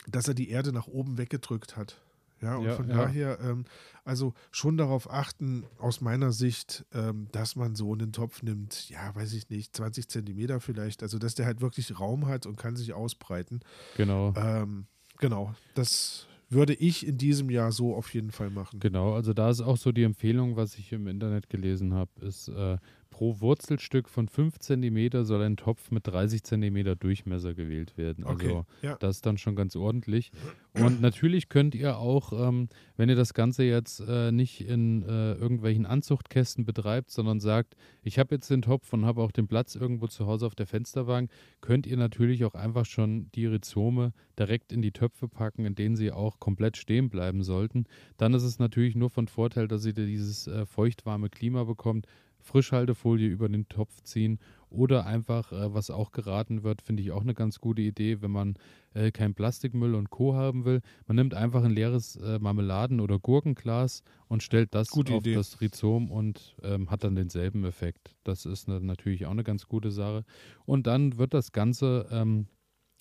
dass 0.07 0.27
er 0.27 0.33
die 0.33 0.49
Erde 0.49 0.71
nach 0.71 0.87
oben 0.87 1.17
weggedrückt 1.17 1.77
hat. 1.77 2.01
Ja, 2.41 2.55
und 2.55 2.65
ja, 2.65 2.75
von 2.75 2.89
ja. 2.89 2.95
daher, 2.95 3.39
ähm, 3.39 3.65
also 4.03 4.33
schon 4.51 4.75
darauf 4.75 5.11
achten, 5.11 5.63
aus 5.77 6.01
meiner 6.01 6.31
Sicht, 6.31 6.85
ähm, 6.91 7.27
dass 7.31 7.55
man 7.55 7.75
so 7.75 7.93
einen 7.93 8.13
Topf 8.13 8.41
nimmt, 8.41 8.89
ja, 8.89 9.13
weiß 9.13 9.33
ich 9.33 9.49
nicht, 9.49 9.75
20 9.75 10.09
Zentimeter 10.09 10.59
vielleicht, 10.59 11.03
also 11.03 11.19
dass 11.19 11.35
der 11.35 11.45
halt 11.45 11.61
wirklich 11.61 11.99
Raum 11.99 12.25
hat 12.25 12.47
und 12.47 12.57
kann 12.57 12.75
sich 12.75 12.93
ausbreiten. 12.93 13.59
Genau. 13.95 14.33
Ähm, 14.35 14.87
genau, 15.19 15.53
das 15.75 16.27
würde 16.49 16.73
ich 16.73 17.07
in 17.07 17.17
diesem 17.17 17.49
Jahr 17.49 17.71
so 17.71 17.95
auf 17.95 18.13
jeden 18.13 18.31
Fall 18.31 18.49
machen. 18.49 18.79
Genau, 18.79 19.13
also 19.13 19.33
da 19.33 19.51
ist 19.51 19.61
auch 19.61 19.77
so 19.77 19.91
die 19.91 20.03
Empfehlung, 20.03 20.55
was 20.55 20.77
ich 20.77 20.91
im 20.91 21.07
Internet 21.07 21.47
gelesen 21.47 21.93
habe, 21.93 22.11
ist, 22.25 22.47
äh, 22.49 22.77
pro 23.21 23.39
Wurzelstück 23.39 24.09
von 24.09 24.27
5 24.27 24.57
cm 24.57 25.23
soll 25.25 25.43
ein 25.43 25.55
Topf 25.55 25.91
mit 25.91 26.07
30 26.07 26.43
cm 26.43 26.97
Durchmesser 26.97 27.53
gewählt 27.53 27.95
werden. 27.95 28.23
Also 28.23 28.47
okay, 28.47 28.63
ja. 28.81 28.95
das 28.95 29.17
ist 29.17 29.27
dann 29.27 29.37
schon 29.37 29.55
ganz 29.55 29.75
ordentlich. 29.75 30.31
Und 30.73 31.01
natürlich 31.01 31.47
könnt 31.47 31.75
ihr 31.75 31.99
auch, 31.99 32.33
ähm, 32.33 32.67
wenn 32.97 33.09
ihr 33.09 33.15
das 33.15 33.35
Ganze 33.35 33.63
jetzt 33.63 33.99
äh, 33.99 34.31
nicht 34.31 34.61
in 34.61 35.03
äh, 35.03 35.33
irgendwelchen 35.33 35.85
Anzuchtkästen 35.85 36.65
betreibt, 36.65 37.11
sondern 37.11 37.39
sagt, 37.39 37.75
ich 38.01 38.17
habe 38.17 38.33
jetzt 38.33 38.49
den 38.49 38.63
Topf 38.63 38.91
und 38.91 39.05
habe 39.05 39.21
auch 39.21 39.31
den 39.31 39.47
Platz 39.47 39.75
irgendwo 39.75 40.07
zu 40.07 40.25
Hause 40.25 40.47
auf 40.47 40.55
der 40.55 40.65
Fensterbank, 40.65 41.29
könnt 41.59 41.85
ihr 41.85 41.97
natürlich 41.97 42.43
auch 42.43 42.55
einfach 42.55 42.87
schon 42.87 43.29
die 43.35 43.45
Rhizome 43.45 44.13
direkt 44.39 44.71
in 44.71 44.81
die 44.81 44.93
Töpfe 44.93 45.27
packen, 45.27 45.65
in 45.65 45.75
denen 45.75 45.95
sie 45.95 46.11
auch 46.11 46.39
komplett 46.39 46.75
stehen 46.75 47.09
bleiben 47.09 47.43
sollten. 47.43 47.85
Dann 48.17 48.33
ist 48.33 48.43
es 48.43 48.57
natürlich 48.57 48.95
nur 48.95 49.11
von 49.11 49.27
Vorteil, 49.27 49.67
dass 49.67 49.85
ihr 49.85 49.93
dieses 49.93 50.47
äh, 50.47 50.65
feuchtwarme 50.65 51.29
Klima 51.29 51.65
bekommt, 51.65 52.07
Frischhaltefolie 52.41 53.27
über 53.27 53.49
den 53.49 53.67
Topf 53.69 54.01
ziehen 54.03 54.39
oder 54.69 55.05
einfach, 55.05 55.51
äh, 55.51 55.73
was 55.73 55.89
auch 55.89 56.11
geraten 56.11 56.63
wird, 56.63 56.81
finde 56.81 57.03
ich 57.03 57.11
auch 57.11 57.21
eine 57.21 57.33
ganz 57.33 57.59
gute 57.59 57.81
Idee, 57.81 58.21
wenn 58.21 58.31
man 58.31 58.55
äh, 58.93 59.11
kein 59.11 59.33
Plastikmüll 59.33 59.95
und 59.95 60.09
Co. 60.09 60.33
haben 60.33 60.65
will. 60.65 60.81
Man 61.07 61.15
nimmt 61.15 61.33
einfach 61.33 61.63
ein 61.63 61.71
leeres 61.71 62.15
äh, 62.15 62.39
Marmeladen- 62.39 63.01
oder 63.01 63.19
Gurkenglas 63.19 64.03
und 64.27 64.43
stellt 64.43 64.73
das 64.73 64.89
gute 64.89 65.13
auf 65.13 65.21
Idee. 65.21 65.35
das 65.35 65.59
Rhizom 65.61 66.09
und 66.09 66.55
ähm, 66.63 66.89
hat 66.89 67.03
dann 67.03 67.15
denselben 67.15 67.65
Effekt. 67.65 68.15
Das 68.23 68.45
ist 68.45 68.69
eine, 68.69 68.79
natürlich 68.79 69.25
auch 69.25 69.31
eine 69.31 69.43
ganz 69.43 69.67
gute 69.67 69.91
Sache. 69.91 70.23
Und 70.65 70.87
dann 70.87 71.17
wird 71.17 71.33
das 71.33 71.51
Ganze 71.51 72.07
ähm, 72.11 72.47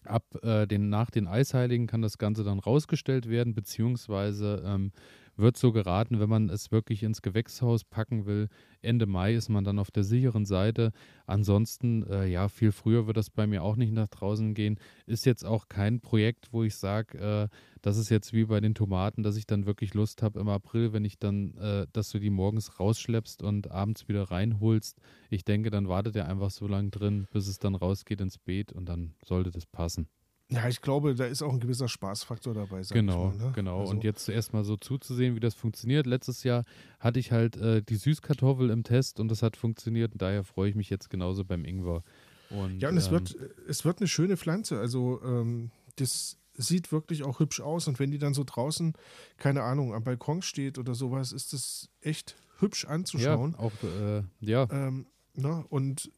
ab 0.04 0.24
äh, 0.42 0.66
den, 0.66 0.88
nach 0.88 1.10
den 1.10 1.26
Eisheiligen 1.26 1.86
kann 1.86 2.02
das 2.02 2.18
Ganze 2.18 2.44
dann 2.44 2.58
rausgestellt 2.58 3.28
werden, 3.28 3.54
beziehungsweise 3.54 4.62
ähm, 4.66 4.92
wird 5.40 5.56
so 5.56 5.72
geraten, 5.72 6.20
wenn 6.20 6.28
man 6.28 6.48
es 6.48 6.70
wirklich 6.70 7.02
ins 7.02 7.22
Gewächshaus 7.22 7.84
packen 7.84 8.26
will. 8.26 8.48
Ende 8.82 9.06
Mai 9.06 9.34
ist 9.34 9.48
man 9.48 9.64
dann 9.64 9.78
auf 9.78 9.90
der 9.90 10.04
sicheren 10.04 10.46
Seite. 10.46 10.92
Ansonsten, 11.26 12.04
äh, 12.04 12.26
ja, 12.26 12.48
viel 12.48 12.72
früher 12.72 13.06
wird 13.06 13.16
das 13.16 13.30
bei 13.30 13.46
mir 13.46 13.62
auch 13.62 13.76
nicht 13.76 13.92
nach 13.92 14.08
draußen 14.08 14.54
gehen. 14.54 14.78
Ist 15.06 15.26
jetzt 15.26 15.44
auch 15.44 15.68
kein 15.68 16.00
Projekt, 16.00 16.52
wo 16.52 16.62
ich 16.64 16.76
sage, 16.76 17.18
äh, 17.18 17.56
das 17.82 17.96
ist 17.96 18.10
jetzt 18.10 18.32
wie 18.32 18.44
bei 18.44 18.60
den 18.60 18.74
Tomaten, 18.74 19.22
dass 19.22 19.36
ich 19.36 19.46
dann 19.46 19.66
wirklich 19.66 19.94
Lust 19.94 20.22
habe 20.22 20.40
im 20.40 20.48
April, 20.48 20.92
wenn 20.92 21.04
ich 21.04 21.18
dann, 21.18 21.56
äh, 21.56 21.86
dass 21.92 22.10
du 22.10 22.18
die 22.18 22.30
morgens 22.30 22.78
rausschleppst 22.78 23.42
und 23.42 23.70
abends 23.70 24.08
wieder 24.08 24.30
reinholst. 24.30 24.98
Ich 25.30 25.44
denke, 25.44 25.70
dann 25.70 25.88
wartet 25.88 26.16
er 26.16 26.28
einfach 26.28 26.50
so 26.50 26.66
lange 26.66 26.90
drin, 26.90 27.26
bis 27.32 27.48
es 27.48 27.58
dann 27.58 27.74
rausgeht 27.74 28.20
ins 28.20 28.38
Beet 28.38 28.72
und 28.72 28.88
dann 28.88 29.14
sollte 29.24 29.50
das 29.50 29.66
passen. 29.66 30.08
Ja, 30.50 30.68
ich 30.68 30.80
glaube, 30.80 31.14
da 31.14 31.26
ist 31.26 31.42
auch 31.42 31.52
ein 31.52 31.60
gewisser 31.60 31.86
Spaßfaktor 31.86 32.54
dabei. 32.54 32.82
genau, 32.90 33.26
mal, 33.26 33.36
ne? 33.36 33.52
genau. 33.54 33.80
Also. 33.80 33.92
Und 33.92 34.04
jetzt 34.04 34.24
zuerst 34.24 34.52
mal 34.52 34.64
so 34.64 34.76
zuzusehen, 34.76 35.36
wie 35.36 35.40
das 35.40 35.54
funktioniert. 35.54 36.06
Letztes 36.06 36.42
Jahr 36.42 36.64
hatte 36.98 37.20
ich 37.20 37.30
halt 37.30 37.56
äh, 37.56 37.82
die 37.82 37.94
Süßkartoffel 37.94 38.70
im 38.70 38.82
Test 38.82 39.20
und 39.20 39.28
das 39.28 39.42
hat 39.42 39.56
funktioniert. 39.56 40.12
Und 40.12 40.22
daher 40.22 40.42
freue 40.42 40.68
ich 40.68 40.74
mich 40.74 40.90
jetzt 40.90 41.08
genauso 41.08 41.44
beim 41.44 41.64
Ingwer. 41.64 42.02
Und, 42.50 42.80
ja, 42.80 42.88
und 42.88 42.94
ähm, 42.94 42.98
es, 42.98 43.10
wird, 43.12 43.36
es 43.68 43.84
wird 43.84 43.98
eine 44.00 44.08
schöne 44.08 44.36
Pflanze. 44.36 44.80
Also 44.80 45.20
ähm, 45.24 45.70
das 45.96 46.36
sieht 46.54 46.90
wirklich 46.90 47.22
auch 47.22 47.38
hübsch 47.38 47.60
aus. 47.60 47.86
Und 47.86 48.00
wenn 48.00 48.10
die 48.10 48.18
dann 48.18 48.34
so 48.34 48.42
draußen, 48.44 48.94
keine 49.36 49.62
Ahnung, 49.62 49.94
am 49.94 50.02
Balkon 50.02 50.42
steht 50.42 50.78
oder 50.78 50.94
sowas, 50.94 51.30
ist 51.30 51.52
das 51.52 51.88
echt 52.00 52.34
hübsch 52.58 52.86
anzuschauen. 52.86 53.52
Ja, 53.52 53.58
auch, 53.58 53.72
äh, 53.84 54.22
ja. 54.40 54.68
Ähm, 54.70 55.06
na, 55.34 55.58
ne? 55.58 55.64
und 55.68 56.10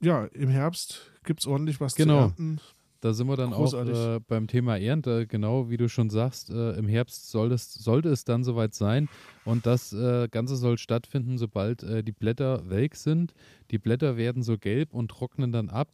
ja, 0.00 0.24
im 0.26 0.48
Herbst 0.48 1.10
gibt 1.24 1.40
es 1.40 1.46
ordentlich 1.46 1.80
was 1.80 1.94
genau. 1.94 2.14
zu 2.14 2.20
ernten. 2.20 2.60
Da 3.02 3.12
sind 3.12 3.26
wir 3.26 3.36
dann 3.36 3.50
Großartig. 3.50 3.96
auch 3.96 4.16
äh, 4.16 4.20
beim 4.28 4.46
Thema 4.46 4.78
Ernte, 4.78 5.26
genau 5.26 5.68
wie 5.68 5.76
du 5.76 5.88
schon 5.88 6.08
sagst, 6.08 6.50
äh, 6.50 6.74
im 6.74 6.86
Herbst 6.86 7.32
soll 7.32 7.50
es, 7.50 7.74
sollte 7.74 8.08
es 8.10 8.24
dann 8.24 8.44
soweit 8.44 8.74
sein 8.74 9.08
und 9.44 9.66
das 9.66 9.92
äh, 9.92 10.28
Ganze 10.28 10.54
soll 10.54 10.78
stattfinden, 10.78 11.36
sobald 11.36 11.82
äh, 11.82 12.04
die 12.04 12.12
Blätter 12.12 12.62
welk 12.70 12.94
sind. 12.94 13.34
Die 13.72 13.78
Blätter 13.78 14.16
werden 14.16 14.44
so 14.44 14.56
gelb 14.56 14.94
und 14.94 15.10
trocknen 15.10 15.50
dann 15.50 15.68
ab 15.68 15.88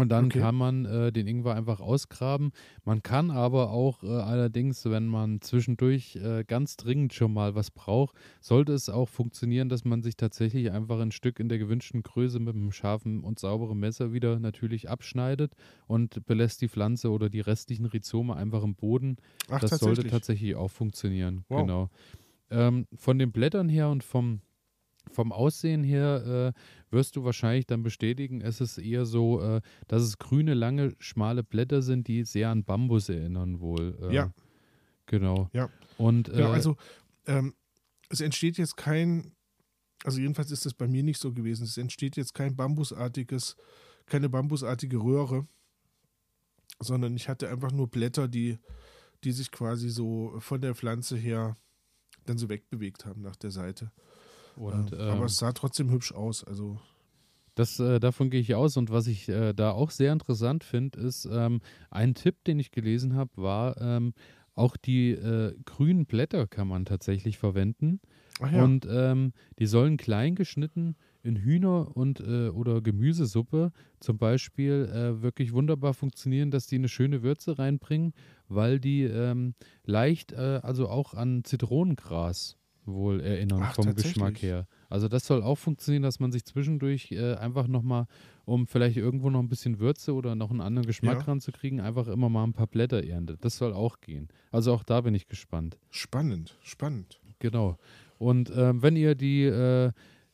und 0.00 0.08
dann 0.08 0.26
okay. 0.26 0.40
kann 0.40 0.54
man 0.54 0.84
äh, 0.84 1.12
den 1.12 1.26
Ingwer 1.26 1.54
einfach 1.54 1.80
ausgraben. 1.80 2.52
Man 2.84 3.02
kann 3.02 3.30
aber 3.30 3.70
auch 3.70 4.02
äh, 4.02 4.08
allerdings, 4.08 4.84
wenn 4.84 5.06
man 5.06 5.40
zwischendurch 5.40 6.16
äh, 6.16 6.44
ganz 6.44 6.76
dringend 6.76 7.14
schon 7.14 7.32
mal 7.32 7.54
was 7.54 7.70
braucht, 7.70 8.16
sollte 8.40 8.72
es 8.72 8.88
auch 8.88 9.08
funktionieren, 9.08 9.68
dass 9.68 9.84
man 9.84 10.02
sich 10.02 10.16
tatsächlich 10.16 10.70
einfach 10.70 11.00
ein 11.00 11.12
Stück 11.12 11.40
in 11.40 11.48
der 11.48 11.58
gewünschten 11.58 12.02
Größe 12.02 12.40
mit 12.40 12.54
einem 12.54 12.72
scharfen 12.72 13.20
und 13.20 13.38
sauberen 13.38 13.78
Messer 13.78 14.12
wieder 14.12 14.38
natürlich 14.38 14.88
abschneidet 14.88 15.54
und 15.86 16.24
belässt 16.26 16.60
die 16.62 16.68
Pflanze 16.68 17.10
oder 17.10 17.28
die 17.28 17.40
restlichen 17.40 17.86
Rhizome 17.86 18.34
einfach 18.34 18.62
im 18.62 18.74
Boden. 18.74 19.16
Ach, 19.48 19.60
das 19.60 19.78
sollte 19.78 20.04
tatsächlich 20.04 20.54
auch 20.56 20.70
funktionieren. 20.70 21.44
Wow. 21.48 21.60
Genau. 21.60 21.90
Ähm, 22.50 22.86
von 22.94 23.18
den 23.18 23.30
Blättern 23.30 23.68
her 23.68 23.90
und 23.90 24.02
vom 24.02 24.40
vom 25.10 25.32
Aussehen 25.32 25.82
her 25.82 26.54
äh, 26.54 26.94
wirst 26.94 27.16
du 27.16 27.24
wahrscheinlich 27.24 27.66
dann 27.66 27.82
bestätigen, 27.82 28.40
es 28.40 28.60
ist 28.60 28.78
eher 28.78 29.06
so, 29.06 29.40
äh, 29.40 29.60
dass 29.88 30.02
es 30.02 30.18
grüne, 30.18 30.54
lange, 30.54 30.94
schmale 30.98 31.42
Blätter 31.42 31.82
sind, 31.82 32.08
die 32.08 32.24
sehr 32.24 32.50
an 32.50 32.64
Bambus 32.64 33.08
erinnern 33.08 33.60
wohl. 33.60 33.98
Äh, 34.02 34.14
ja. 34.14 34.32
Genau. 35.06 35.50
Ja. 35.52 35.68
Und, 35.98 36.28
ja, 36.28 36.34
genau, 36.34 36.50
also 36.50 36.76
ähm, 37.26 37.54
es 38.08 38.20
entsteht 38.20 38.58
jetzt 38.58 38.76
kein, 38.76 39.32
also 40.04 40.20
jedenfalls 40.20 40.50
ist 40.50 40.66
das 40.66 40.74
bei 40.74 40.88
mir 40.88 41.02
nicht 41.02 41.20
so 41.20 41.32
gewesen, 41.32 41.64
es 41.64 41.78
entsteht 41.78 42.16
jetzt 42.16 42.34
kein 42.34 42.56
bambusartiges, 42.56 43.56
keine 44.06 44.28
bambusartige 44.28 44.98
Röhre, 44.98 45.46
sondern 46.78 47.14
ich 47.16 47.28
hatte 47.28 47.48
einfach 47.48 47.72
nur 47.72 47.88
Blätter, 47.88 48.28
die, 48.28 48.58
die 49.24 49.32
sich 49.32 49.50
quasi 49.50 49.90
so 49.90 50.34
von 50.38 50.60
der 50.60 50.74
Pflanze 50.74 51.16
her 51.16 51.56
dann 52.24 52.38
so 52.38 52.48
wegbewegt 52.48 53.04
haben 53.04 53.22
nach 53.22 53.36
der 53.36 53.50
Seite. 53.50 53.92
Und, 54.60 54.92
ähm, 54.92 55.00
aber 55.00 55.20
ähm, 55.20 55.24
es 55.24 55.36
sah 55.36 55.52
trotzdem 55.52 55.90
hübsch 55.90 56.12
aus. 56.12 56.44
Also 56.44 56.78
das, 57.54 57.80
äh, 57.80 57.98
davon 57.98 58.28
gehe 58.28 58.40
ich 58.40 58.54
aus. 58.54 58.76
Und 58.76 58.90
was 58.90 59.06
ich 59.06 59.28
äh, 59.28 59.54
da 59.54 59.72
auch 59.72 59.90
sehr 59.90 60.12
interessant 60.12 60.64
finde, 60.64 61.00
ist 61.00 61.26
ähm, 61.30 61.60
ein 61.90 62.14
Tipp, 62.14 62.44
den 62.44 62.58
ich 62.58 62.70
gelesen 62.70 63.14
habe, 63.14 63.30
war 63.36 63.80
ähm, 63.80 64.12
auch 64.54 64.76
die 64.76 65.12
äh, 65.12 65.54
grünen 65.64 66.04
Blätter 66.04 66.46
kann 66.46 66.68
man 66.68 66.84
tatsächlich 66.84 67.38
verwenden. 67.38 68.00
Ja. 68.40 68.62
Und 68.62 68.86
ähm, 68.90 69.32
die 69.58 69.66
sollen 69.66 69.96
klein 69.96 70.34
geschnitten 70.34 70.96
in 71.22 71.36
Hühner- 71.36 71.94
und 71.96 72.20
äh, 72.20 72.48
oder 72.48 72.82
Gemüsesuppe 72.82 73.72
zum 73.98 74.18
Beispiel 74.18 74.90
äh, 74.92 75.22
wirklich 75.22 75.52
wunderbar 75.52 75.94
funktionieren, 75.94 76.50
dass 76.50 76.66
die 76.66 76.76
eine 76.76 76.88
schöne 76.88 77.22
Würze 77.22 77.58
reinbringen, 77.58 78.12
weil 78.48 78.78
die 78.80 79.02
ähm, 79.04 79.54
leicht, 79.84 80.32
äh, 80.32 80.60
also 80.62 80.88
auch 80.88 81.14
an 81.14 81.44
Zitronengras 81.44 82.59
wohl 82.84 83.20
erinnern 83.20 83.62
Ach, 83.62 83.74
vom 83.74 83.94
Geschmack 83.94 84.42
her. 84.42 84.66
Also 84.88 85.08
das 85.08 85.26
soll 85.26 85.42
auch 85.42 85.56
funktionieren, 85.56 86.02
dass 86.02 86.20
man 86.20 86.32
sich 86.32 86.44
zwischendurch 86.44 87.12
äh, 87.12 87.34
einfach 87.34 87.66
nochmal, 87.66 88.06
um 88.44 88.66
vielleicht 88.66 88.96
irgendwo 88.96 89.30
noch 89.30 89.40
ein 89.40 89.48
bisschen 89.48 89.78
Würze 89.78 90.14
oder 90.14 90.34
noch 90.34 90.50
einen 90.50 90.60
anderen 90.60 90.86
Geschmack 90.86 91.18
ja. 91.20 91.24
ranzukriegen, 91.24 91.80
einfach 91.80 92.08
immer 92.08 92.28
mal 92.28 92.44
ein 92.44 92.52
paar 92.52 92.66
Blätter 92.66 93.04
erntet. 93.04 93.44
Das 93.44 93.56
soll 93.56 93.72
auch 93.72 94.00
gehen. 94.00 94.28
Also 94.50 94.72
auch 94.72 94.82
da 94.82 95.00
bin 95.00 95.14
ich 95.14 95.28
gespannt. 95.28 95.78
Spannend, 95.90 96.58
spannend. 96.62 97.20
Genau. 97.38 97.78
Und 98.18 98.52
ähm, 98.54 98.82
wenn 98.82 98.96
ihr 98.96 99.14
die 99.14 99.44
äh, 99.44 99.92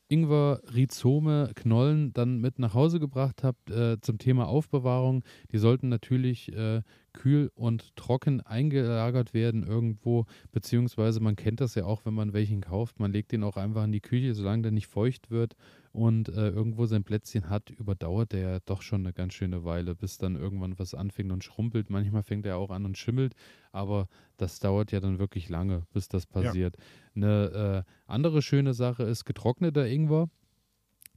Ingwer, 0.09 0.61
Rhizome, 0.75 1.51
Knollen 1.55 2.13
dann 2.13 2.39
mit 2.41 2.59
nach 2.59 2.75
Hause 2.75 3.01
gebracht 3.01 3.43
habt 3.43 3.71
äh, 3.71 4.01
zum 4.01 4.19
Thema 4.19 4.47
Aufbewahrung, 4.47 5.25
die 5.53 5.59
sollten 5.59 5.89
natürlich 5.89 6.53
äh, 6.53 6.83
kühl 7.17 7.51
und 7.57 7.97
trocken 7.97 8.41
eingelagert 8.43 9.35
werden 9.35 9.67
irgendwo, 9.67 10.27
beziehungsweise 10.53 11.19
man 11.19 11.35
kennt 11.35 11.61
das 11.61 11.75
ja 11.75 11.85
auch, 11.85 12.05
wenn 12.05 12.15
man 12.15 12.33
welchen 12.33 12.61
kauft, 12.61 13.01
man 13.01 13.11
legt 13.11 13.33
den 13.33 13.43
auch 13.43 13.57
einfach 13.57 13.83
in 13.83 13.91
die 13.91 14.01
Küche, 14.01 14.35
solange 14.35 14.63
der 14.63 14.71
nicht 14.71 14.87
feucht 14.87 15.33
wird 15.33 15.57
und 15.91 16.29
äh, 16.29 16.51
irgendwo 16.51 16.87
sein 16.87 17.03
Plätzchen 17.03 17.49
hat, 17.49 17.71
überdauert 17.71 18.33
der 18.33 18.41
ja 18.41 18.59
doch 18.67 18.83
schon 18.83 19.01
eine 19.01 19.13
ganz 19.13 19.33
schöne 19.35 19.65
Weile, 19.65 19.95
bis 19.95 20.19
dann 20.19 20.37
irgendwann 20.37 20.79
was 20.79 20.95
anfängt 20.95 21.33
und 21.33 21.43
schrumpelt. 21.43 21.91
Manchmal 21.91 22.23
fängt 22.23 22.47
er 22.47 22.59
auch 22.59 22.71
an 22.71 22.85
und 22.85 22.99
schimmelt, 22.99 23.35
aber 23.73 24.09
das 24.37 24.61
dauert 24.61 24.93
ja 24.93 25.01
dann 25.01 25.19
wirklich 25.19 25.49
lange, 25.49 25.87
bis 25.93 26.09
das 26.09 26.27
passiert. 26.27 26.77
Ja. 26.77 26.83
Eine 27.15 27.85
äh, 27.87 27.93
andere 28.07 28.43
schöne 28.43 28.75
Sache 28.75 29.05
ist 29.05 29.25
getrockneter 29.25 29.87
Ingwer. 29.87 30.29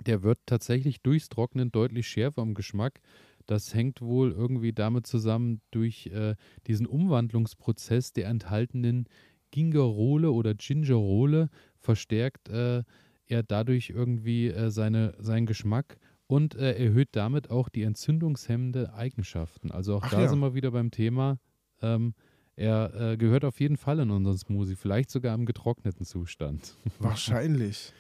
Der 0.06 0.24
wird 0.24 0.40
tatsächlich 0.46 1.02
durchs 1.02 1.28
Trocknen 1.28 1.72
deutlich 1.72 2.08
schärfer 2.08 2.42
im 2.42 2.54
Geschmack. 2.54 3.02
Das 3.50 3.74
hängt 3.74 4.02
wohl 4.02 4.32
irgendwie 4.32 4.74
damit 4.74 5.08
zusammen 5.08 5.62
durch 5.72 6.08
äh, 6.08 6.36
diesen 6.68 6.86
Umwandlungsprozess 6.86 8.14
der 8.14 8.28
enthaltenen 8.28 9.06
Gingerole 9.50 10.32
oder 10.32 10.54
Gingerole 10.54 11.50
verstärkt 11.80 12.50
äh, 12.50 12.84
er 13.26 13.44
dadurch 13.44 13.90
irgendwie 13.90 14.50
äh, 14.50 14.70
seine, 14.70 15.16
seinen 15.18 15.48
Geschmack 15.48 15.98
und 16.28 16.54
äh, 16.54 16.74
erhöht 16.74 17.10
damit 17.14 17.50
auch 17.50 17.70
die 17.70 17.82
entzündungshemmende 17.82 18.94
Eigenschaften. 18.94 19.72
Also 19.72 19.96
auch 19.96 20.04
Ach 20.04 20.12
da 20.12 20.22
ja. 20.22 20.28
sind 20.28 20.40
wir 20.40 20.54
wieder 20.54 20.70
beim 20.70 20.92
Thema. 20.92 21.40
Ähm, 21.82 22.14
er 22.56 22.94
äh, 22.94 23.18
gehört 23.18 23.46
auf 23.46 23.60
jeden 23.60 23.78
Fall 23.78 24.00
in 24.00 24.12
unseren 24.12 24.38
Smoothie, 24.38 24.76
vielleicht 24.76 25.10
sogar 25.10 25.34
im 25.34 25.46
getrockneten 25.46 26.06
Zustand. 26.06 26.76
Wahrscheinlich. 27.00 27.94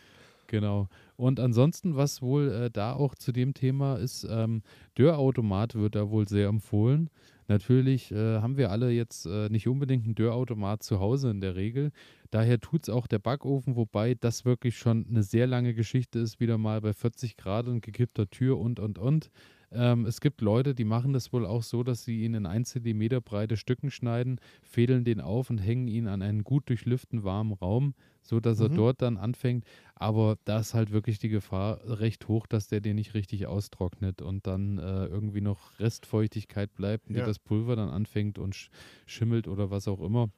Genau. 0.49 0.89
Und 1.15 1.39
ansonsten, 1.39 1.95
was 1.95 2.23
wohl 2.23 2.49
äh, 2.51 2.71
da 2.71 2.93
auch 2.93 3.13
zu 3.13 3.31
dem 3.31 3.53
Thema 3.53 3.97
ist, 3.97 4.27
ähm, 4.27 4.63
Dörrautomat 4.95 5.75
wird 5.75 5.93
da 5.93 6.09
wohl 6.09 6.27
sehr 6.27 6.47
empfohlen. 6.47 7.11
Natürlich 7.47 8.11
äh, 8.11 8.39
haben 8.39 8.57
wir 8.57 8.71
alle 8.71 8.89
jetzt 8.89 9.27
äh, 9.27 9.47
nicht 9.49 9.67
unbedingt 9.67 10.05
einen 10.05 10.15
Dörrautomat 10.15 10.81
zu 10.81 10.99
Hause 10.99 11.29
in 11.29 11.39
der 11.39 11.55
Regel. 11.55 11.91
Daher 12.31 12.59
tut 12.59 12.83
es 12.83 12.89
auch 12.89 13.05
der 13.05 13.19
Backofen, 13.19 13.75
wobei 13.75 14.15
das 14.15 14.43
wirklich 14.43 14.75
schon 14.75 15.05
eine 15.07 15.21
sehr 15.21 15.45
lange 15.45 15.75
Geschichte 15.75 16.17
ist, 16.17 16.39
wieder 16.39 16.57
mal 16.57 16.81
bei 16.81 16.93
40 16.93 17.37
Grad 17.37 17.67
und 17.67 17.81
gekippter 17.81 18.27
Tür 18.27 18.57
und, 18.57 18.79
und, 18.79 18.97
und. 18.97 19.29
Ähm, 19.72 20.05
es 20.05 20.22
gibt 20.22 20.41
Leute, 20.41 20.74
die 20.74 20.84
machen 20.84 21.13
das 21.13 21.32
wohl 21.32 21.45
auch 21.45 21.63
so, 21.63 21.84
dass 21.84 22.03
sie 22.03 22.24
ihn 22.24 22.34
in 22.34 22.45
1 22.45 22.70
cm 22.70 23.22
breite 23.24 23.57
Stücken 23.57 23.91
schneiden, 23.91 24.39
fädeln 24.61 25.03
den 25.03 25.22
auf 25.22 25.49
und 25.49 25.59
hängen 25.59 25.88
ihn 25.88 26.07
an 26.07 26.22
einen 26.22 26.43
gut 26.43 26.70
durchlüften, 26.70 27.24
warmen 27.24 27.53
Raum, 27.53 27.93
sodass 28.22 28.59
mhm. 28.59 28.65
er 28.65 28.70
dort 28.70 29.01
dann 29.01 29.17
anfängt. 29.17 29.65
Aber 29.95 30.38
da 30.45 30.59
ist 30.59 30.74
halt 30.74 30.91
wirklich 30.91 31.20
die 31.20 31.30
Gefahr 31.30 31.80
recht 31.84 32.28
hoch, 32.28 32.47
dass 32.47 32.67
der 32.67 32.82
den 32.82 32.95
nicht 32.95 33.13
richtig 33.13 33.47
austrocknet 33.47 34.22
und 34.22 34.47
dann 34.47 34.78
äh, 34.78 35.05
irgendwie 35.05 35.41
noch 35.41 35.80
Restfeuchtigkeit 35.80 36.74
bleibt, 36.74 37.09
ja. 37.09 37.26
das 37.26 37.39
Pulver 37.39 37.76
dann 37.76 37.89
anfängt 37.89 38.39
und 38.39 38.55
sch 38.55 38.70
schimmelt 39.05 39.47
oder 39.47 39.70
was 39.70 39.88
auch 39.88 40.01
immer. 40.01 40.30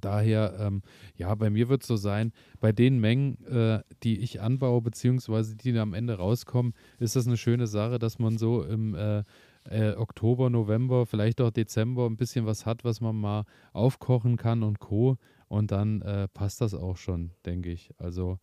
Daher, 0.00 0.56
ähm, 0.60 0.82
ja, 1.16 1.34
bei 1.34 1.48
mir 1.48 1.68
wird 1.68 1.82
es 1.82 1.88
so 1.88 1.96
sein, 1.96 2.32
bei 2.60 2.72
den 2.72 2.98
Mengen, 2.98 3.44
äh, 3.46 3.82
die 4.02 4.18
ich 4.20 4.40
anbaue, 4.40 4.82
beziehungsweise 4.82 5.56
die 5.56 5.76
am 5.78 5.94
Ende 5.94 6.14
rauskommen, 6.14 6.74
ist 6.98 7.16
das 7.16 7.26
eine 7.26 7.36
schöne 7.36 7.66
Sache, 7.66 7.98
dass 7.98 8.18
man 8.18 8.36
so 8.36 8.62
im 8.62 8.94
äh, 8.94 9.22
äh, 9.70 9.94
Oktober, 9.96 10.50
November, 10.50 11.06
vielleicht 11.06 11.40
auch 11.40 11.50
Dezember 11.50 12.06
ein 12.06 12.16
bisschen 12.16 12.46
was 12.46 12.66
hat, 12.66 12.84
was 12.84 13.00
man 13.00 13.16
mal 13.16 13.44
aufkochen 13.72 14.36
kann 14.36 14.62
und 14.62 14.80
Co. 14.80 15.16
Und 15.48 15.70
dann 15.70 16.02
äh, 16.02 16.28
passt 16.28 16.60
das 16.60 16.74
auch 16.74 16.96
schon, 16.96 17.30
denke 17.44 17.70
ich. 17.70 17.90
Also 17.98 18.38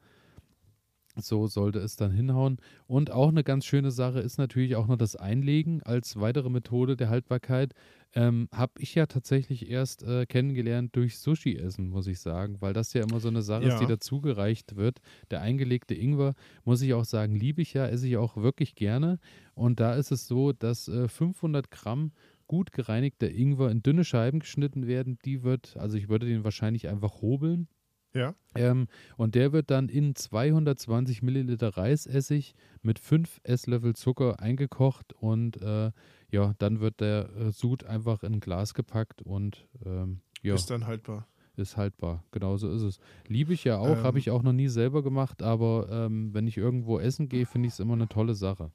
so 1.15 1.47
sollte 1.47 1.79
es 1.79 1.95
dann 1.95 2.11
hinhauen. 2.11 2.57
Und 2.87 3.11
auch 3.11 3.29
eine 3.29 3.43
ganz 3.43 3.65
schöne 3.65 3.91
Sache 3.91 4.19
ist 4.19 4.37
natürlich 4.37 4.75
auch 4.75 4.87
noch 4.87 4.97
das 4.97 5.15
Einlegen 5.15 5.83
als 5.83 6.19
weitere 6.19 6.49
Methode 6.49 6.95
der 6.95 7.09
Haltbarkeit. 7.09 7.73
Ähm, 8.15 8.47
Habe 8.51 8.73
ich 8.79 8.93
ja 8.95 9.05
tatsächlich 9.05 9.69
erst 9.69 10.03
äh, 10.03 10.25
kennengelernt 10.25 10.95
durch 10.95 11.17
Sushi-Essen, 11.17 11.89
muss 11.89 12.07
ich 12.07 12.19
sagen, 12.19 12.57
weil 12.59 12.73
das 12.73 12.93
ja 12.93 13.03
immer 13.03 13.19
so 13.19 13.27
eine 13.27 13.41
Sache 13.41 13.65
ja. 13.65 13.73
ist, 13.73 13.79
die 13.79 13.87
dazugereicht 13.87 14.75
wird. 14.75 14.99
Der 15.31 15.41
eingelegte 15.41 15.95
Ingwer, 15.95 16.33
muss 16.63 16.81
ich 16.81 16.93
auch 16.93 17.05
sagen, 17.05 17.35
liebe 17.35 17.61
ich 17.61 17.73
ja, 17.73 17.87
esse 17.87 18.07
ich 18.07 18.17
auch 18.17 18.37
wirklich 18.37 18.75
gerne. 18.75 19.19
Und 19.55 19.79
da 19.79 19.95
ist 19.95 20.11
es 20.11 20.27
so, 20.27 20.51
dass 20.51 20.87
äh, 20.87 21.07
500 21.07 21.71
Gramm 21.71 22.11
gut 22.47 22.71
gereinigter 22.71 23.31
Ingwer 23.31 23.71
in 23.71 23.81
dünne 23.81 24.03
Scheiben 24.03 24.39
geschnitten 24.39 24.85
werden. 24.85 25.17
Die 25.25 25.43
wird, 25.43 25.75
also 25.77 25.97
ich 25.97 26.09
würde 26.09 26.27
den 26.27 26.43
wahrscheinlich 26.43 26.87
einfach 26.87 27.21
hobeln 27.21 27.67
ja. 28.13 28.35
Ähm, 28.55 28.87
und 29.17 29.35
der 29.35 29.51
wird 29.53 29.71
dann 29.71 29.89
in 29.89 30.15
220 30.15 31.23
Milliliter 31.23 31.69
Reisessig 31.75 32.53
mit 32.81 32.99
5 32.99 33.41
Esslöffel 33.43 33.95
Zucker 33.95 34.39
eingekocht 34.39 35.13
und 35.13 35.61
äh, 35.61 35.91
ja, 36.29 36.53
dann 36.59 36.79
wird 36.79 36.99
der 37.01 37.29
äh, 37.35 37.51
Sud 37.51 37.83
einfach 37.83 38.23
in 38.23 38.33
ein 38.33 38.39
Glas 38.39 38.73
gepackt 38.73 39.21
und 39.21 39.67
ähm, 39.85 40.21
ja. 40.41 40.55
Ist 40.55 40.69
dann 40.69 40.85
haltbar. 40.85 41.27
Ist 41.55 41.77
haltbar, 41.77 42.23
genau 42.31 42.57
so 42.57 42.71
ist 42.71 42.81
es. 42.81 42.99
Liebe 43.27 43.53
ich 43.53 43.63
ja 43.63 43.77
auch, 43.77 43.97
ähm, 43.97 44.03
habe 44.03 44.19
ich 44.19 44.31
auch 44.31 44.41
noch 44.41 44.53
nie 44.53 44.67
selber 44.67 45.03
gemacht, 45.03 45.41
aber 45.43 45.87
ähm, 45.89 46.33
wenn 46.33 46.47
ich 46.47 46.57
irgendwo 46.57 46.99
essen 46.99 47.29
gehe, 47.29 47.45
finde 47.45 47.67
ich 47.67 47.73
es 47.73 47.79
immer 47.79 47.93
eine 47.93 48.07
tolle 48.07 48.33
Sache. 48.33 48.71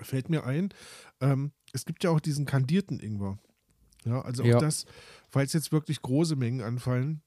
Fällt 0.00 0.30
mir 0.30 0.44
ein, 0.44 0.70
ähm, 1.20 1.52
es 1.72 1.84
gibt 1.84 2.04
ja 2.04 2.10
auch 2.10 2.20
diesen 2.20 2.46
kandierten 2.46 3.00
Ingwer. 3.00 3.38
Ja, 4.04 4.22
also 4.22 4.42
auch 4.44 4.46
ja. 4.46 4.58
das, 4.58 4.86
falls 5.28 5.52
jetzt 5.52 5.72
wirklich 5.72 6.00
große 6.00 6.36
Mengen 6.36 6.62
anfallen, 6.62 7.20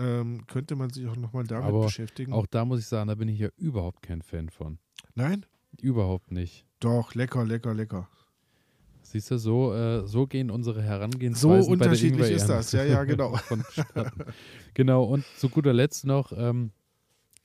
ähm, 0.00 0.46
könnte 0.46 0.76
man 0.76 0.90
sich 0.90 1.06
auch 1.06 1.16
nochmal 1.16 1.44
damit 1.44 1.66
Aber 1.66 1.82
beschäftigen. 1.82 2.32
Auch 2.32 2.46
da 2.46 2.64
muss 2.64 2.80
ich 2.80 2.86
sagen, 2.86 3.08
da 3.08 3.14
bin 3.14 3.28
ich 3.28 3.38
ja 3.38 3.48
überhaupt 3.56 4.02
kein 4.02 4.22
Fan 4.22 4.48
von. 4.48 4.78
Nein? 5.14 5.46
Überhaupt 5.80 6.32
nicht. 6.32 6.66
Doch, 6.80 7.14
lecker, 7.14 7.44
lecker, 7.44 7.74
lecker. 7.74 8.08
Siehst 9.02 9.30
du, 9.30 9.38
so, 9.38 9.74
äh, 9.74 10.06
so 10.06 10.26
gehen 10.26 10.50
unsere 10.50 10.82
Herangehensweisen. 10.82 11.62
So 11.64 11.70
unterschiedlich 11.70 12.30
ist 12.30 12.46
das, 12.46 12.72
ja, 12.72 12.84
ja, 12.84 13.02
genau. 13.04 13.38
genau, 14.74 15.04
und 15.04 15.24
zu 15.36 15.48
guter 15.48 15.72
Letzt 15.72 16.06
noch, 16.06 16.32
ähm, 16.36 16.70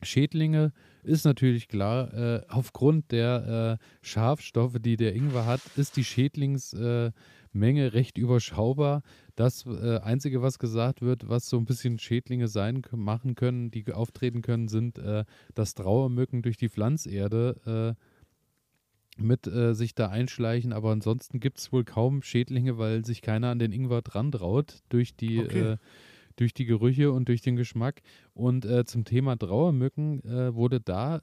Schädlinge 0.01 0.71
ist 1.03 1.25
natürlich 1.25 1.67
klar, 1.67 2.13
äh, 2.13 2.41
aufgrund 2.47 3.11
der 3.11 3.79
äh, 3.79 3.85
Schafstoffe, 4.05 4.77
die 4.79 4.97
der 4.97 5.15
Ingwer 5.15 5.45
hat, 5.45 5.61
ist 5.75 5.97
die 5.97 6.03
Schädlingsmenge 6.03 7.13
äh, 7.55 7.87
recht 7.87 8.17
überschaubar. 8.17 9.01
Das 9.35 9.65
äh, 9.65 9.99
Einzige, 9.99 10.41
was 10.41 10.59
gesagt 10.59 11.01
wird, 11.01 11.29
was 11.29 11.49
so 11.49 11.57
ein 11.57 11.65
bisschen 11.65 11.99
Schädlinge 11.99 12.47
sein 12.47 12.81
machen 12.91 13.35
können, 13.35 13.71
die 13.71 13.91
auftreten 13.91 14.41
können, 14.41 14.67
sind, 14.67 14.97
äh, 14.97 15.25
dass 15.53 15.75
Trauermücken 15.75 16.41
durch 16.41 16.57
die 16.57 16.69
Pflanzerde 16.69 17.95
äh, 17.97 18.05
mit 19.17 19.45
sich 19.45 19.95
da 19.95 20.09
einschleichen. 20.09 20.73
Aber 20.73 20.91
ansonsten 20.91 21.39
gibt 21.39 21.59
es 21.59 21.71
wohl 21.71 21.85
kaum 21.85 22.21
Schädlinge, 22.21 22.77
weil 22.77 23.05
sich 23.05 23.21
keiner 23.21 23.47
an 23.47 23.59
den 23.59 23.71
Ingwer 23.71 24.01
dran 24.01 24.29
traut 24.29 24.79
durch 24.89 25.15
die, 25.15 25.39
okay. 25.39 25.77
Äh, 26.35 26.37
durch 26.37 26.53
die 26.53 26.65
Gerüche 26.65 27.11
und 27.11 27.27
durch 27.29 27.41
den 27.41 27.55
Geschmack. 27.55 28.01
Und 28.33 28.65
äh, 28.65 28.85
zum 28.85 29.05
Thema 29.05 29.37
Trauermücken 29.37 30.21
wurde 30.55 30.79
da 30.81 31.21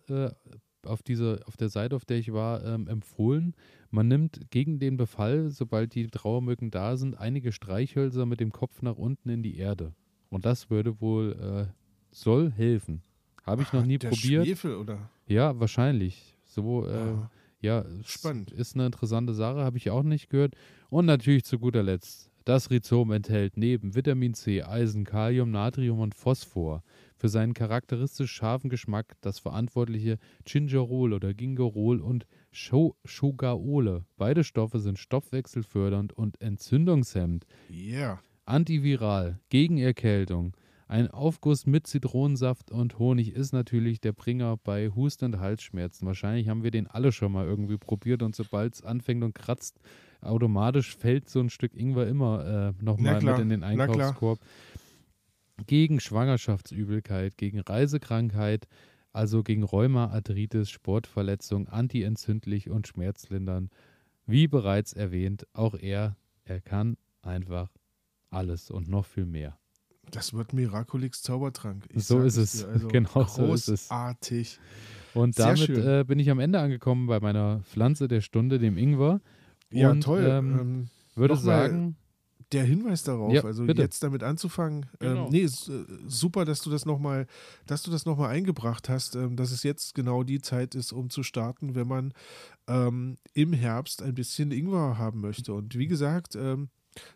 auf, 0.86 1.02
diese, 1.02 1.40
auf 1.46 1.56
der 1.56 1.68
Seite, 1.68 1.96
auf 1.96 2.04
der 2.04 2.18
ich 2.18 2.32
war, 2.32 2.64
ähm, 2.64 2.88
empfohlen. 2.88 3.54
Man 3.90 4.08
nimmt 4.08 4.50
gegen 4.50 4.78
den 4.78 4.96
Befall, 4.96 5.50
sobald 5.50 5.94
die 5.94 6.06
Trauermücken 6.08 6.70
da 6.70 6.96
sind, 6.96 7.18
einige 7.18 7.52
Streichhölzer 7.52 8.26
mit 8.26 8.40
dem 8.40 8.52
Kopf 8.52 8.82
nach 8.82 8.96
unten 8.96 9.28
in 9.28 9.42
die 9.42 9.56
Erde. 9.58 9.94
Und 10.30 10.44
das 10.44 10.70
würde 10.70 11.00
wohl, 11.00 11.68
äh, 11.68 11.72
soll 12.10 12.50
helfen. 12.50 13.02
Habe 13.44 13.62
ich 13.62 13.72
noch 13.72 13.84
nie 13.84 13.98
der 13.98 14.10
probiert. 14.10 14.46
Schwefel, 14.46 14.76
oder? 14.76 15.10
Ja, 15.26 15.58
wahrscheinlich. 15.58 16.36
So, 16.44 16.86
äh, 16.86 16.92
ah, 16.92 17.30
ja, 17.60 17.84
spannend. 18.04 18.50
Ist 18.50 18.74
eine 18.74 18.86
interessante 18.86 19.34
Sache, 19.34 19.60
habe 19.60 19.76
ich 19.78 19.90
auch 19.90 20.02
nicht 20.02 20.30
gehört. 20.30 20.54
Und 20.90 21.06
natürlich 21.06 21.44
zu 21.44 21.58
guter 21.58 21.82
Letzt, 21.82 22.30
das 22.44 22.70
Rhizom 22.70 23.12
enthält 23.12 23.56
neben 23.56 23.94
Vitamin 23.94 24.34
C, 24.34 24.62
Eisen, 24.62 25.04
Kalium, 25.04 25.50
Natrium 25.50 26.00
und 26.00 26.14
Phosphor 26.14 26.82
für 27.16 27.28
seinen 27.28 27.54
charakteristisch 27.54 28.32
scharfen 28.32 28.68
Geschmack 28.68 29.14
das 29.20 29.38
verantwortliche 29.38 30.18
Gingerol 30.44 31.12
oder 31.12 31.34
Gingerol 31.34 32.00
und 32.00 32.26
Shogaole. 32.50 34.04
Beide 34.16 34.42
Stoffe 34.44 34.80
sind 34.80 34.98
stoffwechselfördernd 34.98 36.12
und 36.12 36.40
entzündungshemmend. 36.40 37.46
Yeah. 37.70 38.20
Antiviral, 38.44 39.38
gegen 39.48 39.78
Erkältung. 39.78 40.56
Ein 40.88 41.08
Aufguss 41.08 41.64
mit 41.64 41.86
Zitronensaft 41.86 42.70
und 42.70 42.98
Honig 42.98 43.34
ist 43.34 43.52
natürlich 43.52 44.00
der 44.00 44.12
Bringer 44.12 44.58
bei 44.58 44.90
Husten 44.90 45.26
und 45.26 45.40
Halsschmerzen. 45.40 46.06
Wahrscheinlich 46.06 46.48
haben 46.48 46.64
wir 46.64 46.70
den 46.70 46.86
alle 46.86 47.12
schon 47.12 47.32
mal 47.32 47.46
irgendwie 47.46 47.78
probiert 47.78 48.22
und 48.22 48.34
sobald 48.34 48.74
es 48.74 48.82
anfängt 48.82 49.24
und 49.24 49.34
kratzt, 49.34 49.80
automatisch 50.22 50.96
fällt 50.96 51.28
so 51.28 51.40
ein 51.40 51.50
Stück 51.50 51.74
Ingwer 51.74 52.06
immer 52.06 52.74
äh, 52.78 52.84
nochmal 52.84 53.22
mit 53.22 53.38
in 53.38 53.48
den 53.48 53.62
Einkaufskorb 53.62 54.38
gegen 55.66 56.00
Schwangerschaftsübelkeit, 56.00 57.36
gegen 57.36 57.60
Reisekrankheit, 57.60 58.66
also 59.12 59.42
gegen 59.42 59.62
Rheuma, 59.62 60.06
Arthritis, 60.06 60.70
Sportverletzung, 60.70 61.68
antientzündlich 61.68 62.70
und 62.70 62.88
schmerzlindern. 62.88 63.70
Wie 64.26 64.48
bereits 64.48 64.92
erwähnt, 64.92 65.46
auch 65.52 65.74
er, 65.74 66.16
er 66.44 66.60
kann 66.60 66.96
einfach 67.22 67.70
alles 68.30 68.70
und 68.70 68.88
noch 68.88 69.04
viel 69.04 69.26
mehr. 69.26 69.58
Das 70.10 70.34
wird 70.34 70.52
Miraculix 70.52 71.22
Zaubertrank. 71.22 71.86
Ich 71.90 72.04
so 72.04 72.20
ist 72.20 72.36
es. 72.36 72.64
Also 72.72 72.88
genau 72.88 73.24
so 73.24 73.52
ist 73.54 73.68
es. 73.68 73.88
Großartig. 73.88 74.58
Und 75.14 75.38
damit 75.38 75.68
äh, 75.68 76.04
bin 76.06 76.18
ich 76.18 76.30
am 76.30 76.40
Ende 76.40 76.58
angekommen 76.58 77.06
bei 77.06 77.20
meiner 77.20 77.60
Pflanze 77.60 78.08
der 78.08 78.20
Stunde, 78.20 78.58
dem 78.58 78.76
Ingwer. 78.78 79.20
Ja, 79.72 79.90
und, 79.90 80.02
toll. 80.02 80.24
Ähm, 80.28 80.58
ähm, 80.58 80.88
würde 81.14 81.36
sagen, 81.36 81.96
der 82.52 82.64
Hinweis 82.64 83.02
darauf, 83.02 83.32
ja, 83.32 83.42
also 83.44 83.64
bitte. 83.64 83.82
jetzt 83.82 84.02
damit 84.02 84.22
anzufangen. 84.22 84.86
Ähm, 85.00 85.08
genau. 85.08 85.24
Ähm, 85.24 85.30
nee, 85.30 85.40
ist, 85.40 85.68
äh, 85.68 85.84
super, 86.06 86.44
dass 86.44 86.62
du 86.62 86.70
das 86.70 86.84
nochmal, 86.84 87.26
dass 87.66 87.82
du 87.82 87.90
das 87.90 88.04
nochmal 88.04 88.30
eingebracht 88.30 88.88
hast, 88.88 89.16
ähm, 89.16 89.36
dass 89.36 89.50
es 89.50 89.62
jetzt 89.62 89.94
genau 89.94 90.22
die 90.22 90.40
Zeit 90.40 90.74
ist, 90.74 90.92
um 90.92 91.10
zu 91.10 91.22
starten, 91.22 91.74
wenn 91.74 91.88
man 91.88 92.12
ähm, 92.68 93.16
im 93.34 93.52
Herbst 93.52 94.02
ein 94.02 94.14
bisschen 94.14 94.50
Ingwer 94.50 94.98
haben 94.98 95.20
möchte. 95.20 95.54
Und 95.54 95.76
wie 95.76 95.86
gesagt, 95.86 96.36
ähm, 96.36 96.68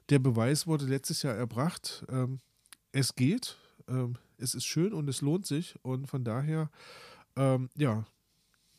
der 0.09 0.19
Beweis 0.19 0.67
wurde 0.67 0.87
letztes 0.87 1.23
Jahr 1.23 1.35
erbracht. 1.35 2.05
Ähm, 2.11 2.41
es 2.93 3.15
geht, 3.15 3.59
es 4.39 4.55
ist 4.55 4.65
schön 4.65 4.95
und 4.95 5.07
es 5.09 5.21
lohnt 5.21 5.47
sich. 5.47 5.77
Und 5.83 6.07
von 6.07 6.25
daher, 6.25 6.71
ja, 7.37 8.05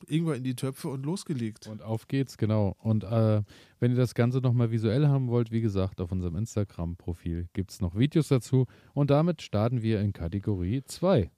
Ingwer 0.08 0.36
in 0.36 0.44
die 0.44 0.56
Töpfe 0.56 0.90
und 0.90 1.06
losgelegt. 1.06 1.68
Und 1.68 1.82
auf 1.82 2.08
geht's, 2.08 2.38
genau. 2.38 2.76
Und 2.80 3.04
äh, 3.04 3.42
wenn 3.80 3.92
ihr 3.92 3.98
das 3.98 4.16
Ganze 4.16 4.40
nochmal 4.40 4.72
visuell 4.72 5.08
haben 5.08 5.28
wollt, 5.28 5.52
wie 5.52 5.62
gesagt, 5.62 6.02
auf 6.02 6.12
unserem 6.12 6.36
Instagram-Profil 6.36 7.48
gibt 7.54 7.72
es 7.72 7.82
noch 7.82 7.96
Videos 7.96 8.28
dazu. 8.28 8.66
Und 8.94 9.10
damit 9.10 9.42
starten 9.42 9.82
wir 9.82 10.02
in 10.02 10.14
Kategorie 10.14 10.84
2. 10.84 11.30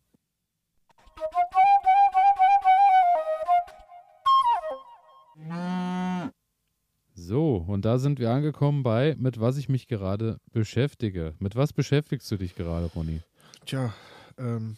So, 7.29 7.57
und 7.57 7.85
da 7.85 7.99
sind 7.99 8.17
wir 8.17 8.31
angekommen 8.31 8.81
bei, 8.81 9.15
mit 9.19 9.39
was 9.39 9.57
ich 9.57 9.69
mich 9.69 9.87
gerade 9.87 10.39
beschäftige. 10.51 11.35
Mit 11.39 11.55
was 11.55 11.73
beschäftigst 11.73 12.31
du 12.31 12.37
dich 12.37 12.55
gerade, 12.55 12.87
Ronny? 12.87 13.21
Tja, 13.65 13.93
ähm, 14.37 14.77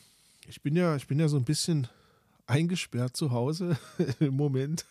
ich 0.49 0.61
bin 0.61 0.75
ja, 0.75 0.95
ich 0.95 1.07
bin 1.07 1.19
ja 1.19 1.29
so 1.29 1.37
ein 1.37 1.45
bisschen 1.45 1.87
eingesperrt 2.51 3.15
zu 3.15 3.31
Hause 3.31 3.77
im 4.19 4.35
Moment. 4.35 4.85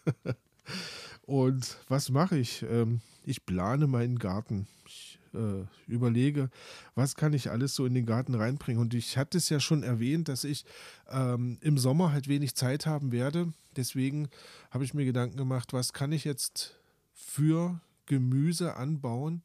Und 1.22 1.76
was 1.88 2.11
mache 2.11 2.38
ich? 2.38 2.62
Ähm, 2.62 3.00
ich 3.24 3.44
plane 3.44 3.86
meinen 3.86 4.18
Garten. 4.18 4.66
Ich 4.86 5.18
äh, 5.34 5.64
überlege, 5.86 6.50
was 6.94 7.14
kann 7.14 7.34
ich 7.34 7.50
alles 7.50 7.74
so 7.74 7.84
in 7.84 7.94
den 7.94 8.06
Garten 8.06 8.34
reinbringen. 8.34 8.80
Und 8.80 8.94
ich 8.94 9.18
hatte 9.18 9.38
es 9.38 9.50
ja 9.50 9.61
schon 9.61 9.82
erwähnt, 9.82 10.28
dass 10.28 10.44
ich 10.44 10.64
ähm, 11.11 11.58
im 11.61 11.76
Sommer 11.76 12.12
halt 12.12 12.28
wenig 12.28 12.54
Zeit 12.54 12.86
haben 12.86 13.12
werde. 13.12 13.52
Deswegen 13.76 14.28
habe 14.70 14.84
ich 14.84 14.94
mir 14.94 15.04
Gedanken 15.04 15.36
gemacht, 15.36 15.72
was 15.72 15.92
kann 15.92 16.12
ich 16.12 16.24
jetzt 16.24 16.80
für 17.12 17.80
Gemüse 18.06 18.74
anbauen, 18.74 19.42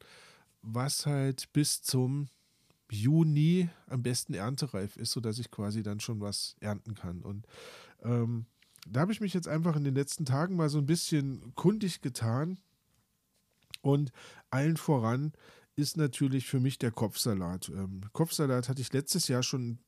was 0.62 1.06
halt 1.06 1.52
bis 1.52 1.82
zum 1.82 2.28
Juni 2.90 3.68
am 3.88 4.02
besten 4.02 4.34
erntereif 4.34 4.96
ist, 4.96 5.12
sodass 5.12 5.38
ich 5.38 5.50
quasi 5.50 5.82
dann 5.82 6.00
schon 6.00 6.20
was 6.20 6.56
ernten 6.60 6.94
kann. 6.94 7.22
Und 7.22 7.46
ähm, 8.06 8.46
da 8.88 9.00
habe 9.00 9.12
ich 9.12 9.20
mich 9.20 9.34
jetzt 9.34 9.48
einfach 9.48 9.76
in 9.76 9.84
den 9.84 9.94
letzten 9.94 10.24
Tagen 10.24 10.56
mal 10.56 10.68
so 10.68 10.78
ein 10.78 10.86
bisschen 10.86 11.54
kundig 11.54 12.00
getan. 12.02 12.58
Und 13.82 14.12
allen 14.50 14.76
voran 14.76 15.32
ist 15.76 15.96
natürlich 15.96 16.46
für 16.46 16.60
mich 16.60 16.78
der 16.78 16.90
Kopfsalat. 16.90 17.68
Ähm, 17.68 18.02
Kopfsalat 18.12 18.68
hatte 18.68 18.80
ich 18.80 18.92
letztes 18.92 19.28
Jahr 19.28 19.42
schon, 19.42 19.78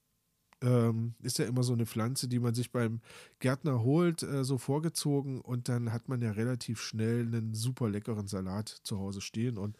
ähm, 0.60 1.14
ist 1.22 1.38
ja 1.38 1.46
immer 1.46 1.62
so 1.62 1.72
eine 1.72 1.86
Pflanze, 1.86 2.28
die 2.28 2.38
man 2.38 2.54
sich 2.54 2.70
beim 2.70 3.00
Gärtner 3.38 3.82
holt, 3.82 4.22
äh, 4.22 4.44
so 4.44 4.58
vorgezogen 4.58 5.40
und 5.40 5.68
dann 5.68 5.92
hat 5.92 6.08
man 6.08 6.20
ja 6.20 6.32
relativ 6.32 6.80
schnell 6.80 7.22
einen 7.22 7.54
super 7.54 7.88
leckeren 7.88 8.26
Salat 8.26 8.68
zu 8.68 8.98
Hause 8.98 9.20
stehen. 9.20 9.56
Und 9.56 9.76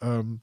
ähm, 0.00 0.42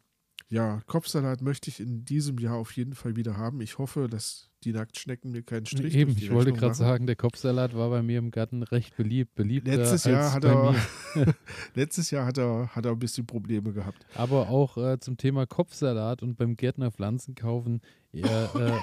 ja, 0.50 0.82
Kopfsalat 0.88 1.42
möchte 1.42 1.70
ich 1.70 1.80
in 1.80 2.06
diesem 2.06 2.40
Jahr 2.40 2.56
auf 2.56 2.72
jeden 2.72 2.96
Fall 2.96 3.16
wieder 3.16 3.38
haben. 3.38 3.62
Ich 3.62 3.78
hoffe, 3.78 4.08
dass 4.08 4.50
die 4.66 4.74
Nacktschnecken 4.74 5.32
mir 5.32 5.44
keinen 5.44 5.66
Strich 5.66 5.96
Eben, 5.96 6.16
ich 6.18 6.32
wollte 6.32 6.54
gerade 6.54 6.76
sagen, 6.76 7.06
der 7.08 7.16
Kopfsalat 7.16 7.76
war 7.76 7.90
bei 7.90 8.02
mir 8.02 8.20
im 8.20 8.32
Garten 8.32 8.64
recht 8.64 8.96
beliebt. 8.96 9.36
beliebt 9.36 9.68
letztes 9.68 10.06
Jahr 10.06 10.34
hat 10.34 10.44
er 10.44 10.76
letztes 11.76 12.12
Jahr 12.12 12.26
hat 12.26 12.38
er, 12.38 12.70
hat 12.76 12.86
er 12.86 12.92
ein 12.92 13.00
bisschen 13.00 13.26
Probleme 13.26 13.74
gehabt. 13.74 14.06
Aber 14.16 14.50
auch 14.50 14.78
äh, 14.78 15.00
zum 15.00 15.18
Thema 15.18 15.46
Kopfsalat 15.46 16.24
und 16.24 16.36
beim 16.36 16.56
Gärtner 16.56 16.92
Pflanzen 16.92 17.36
kaufen, 17.36 17.82
ja, 18.12 18.46
äh, 18.56 18.80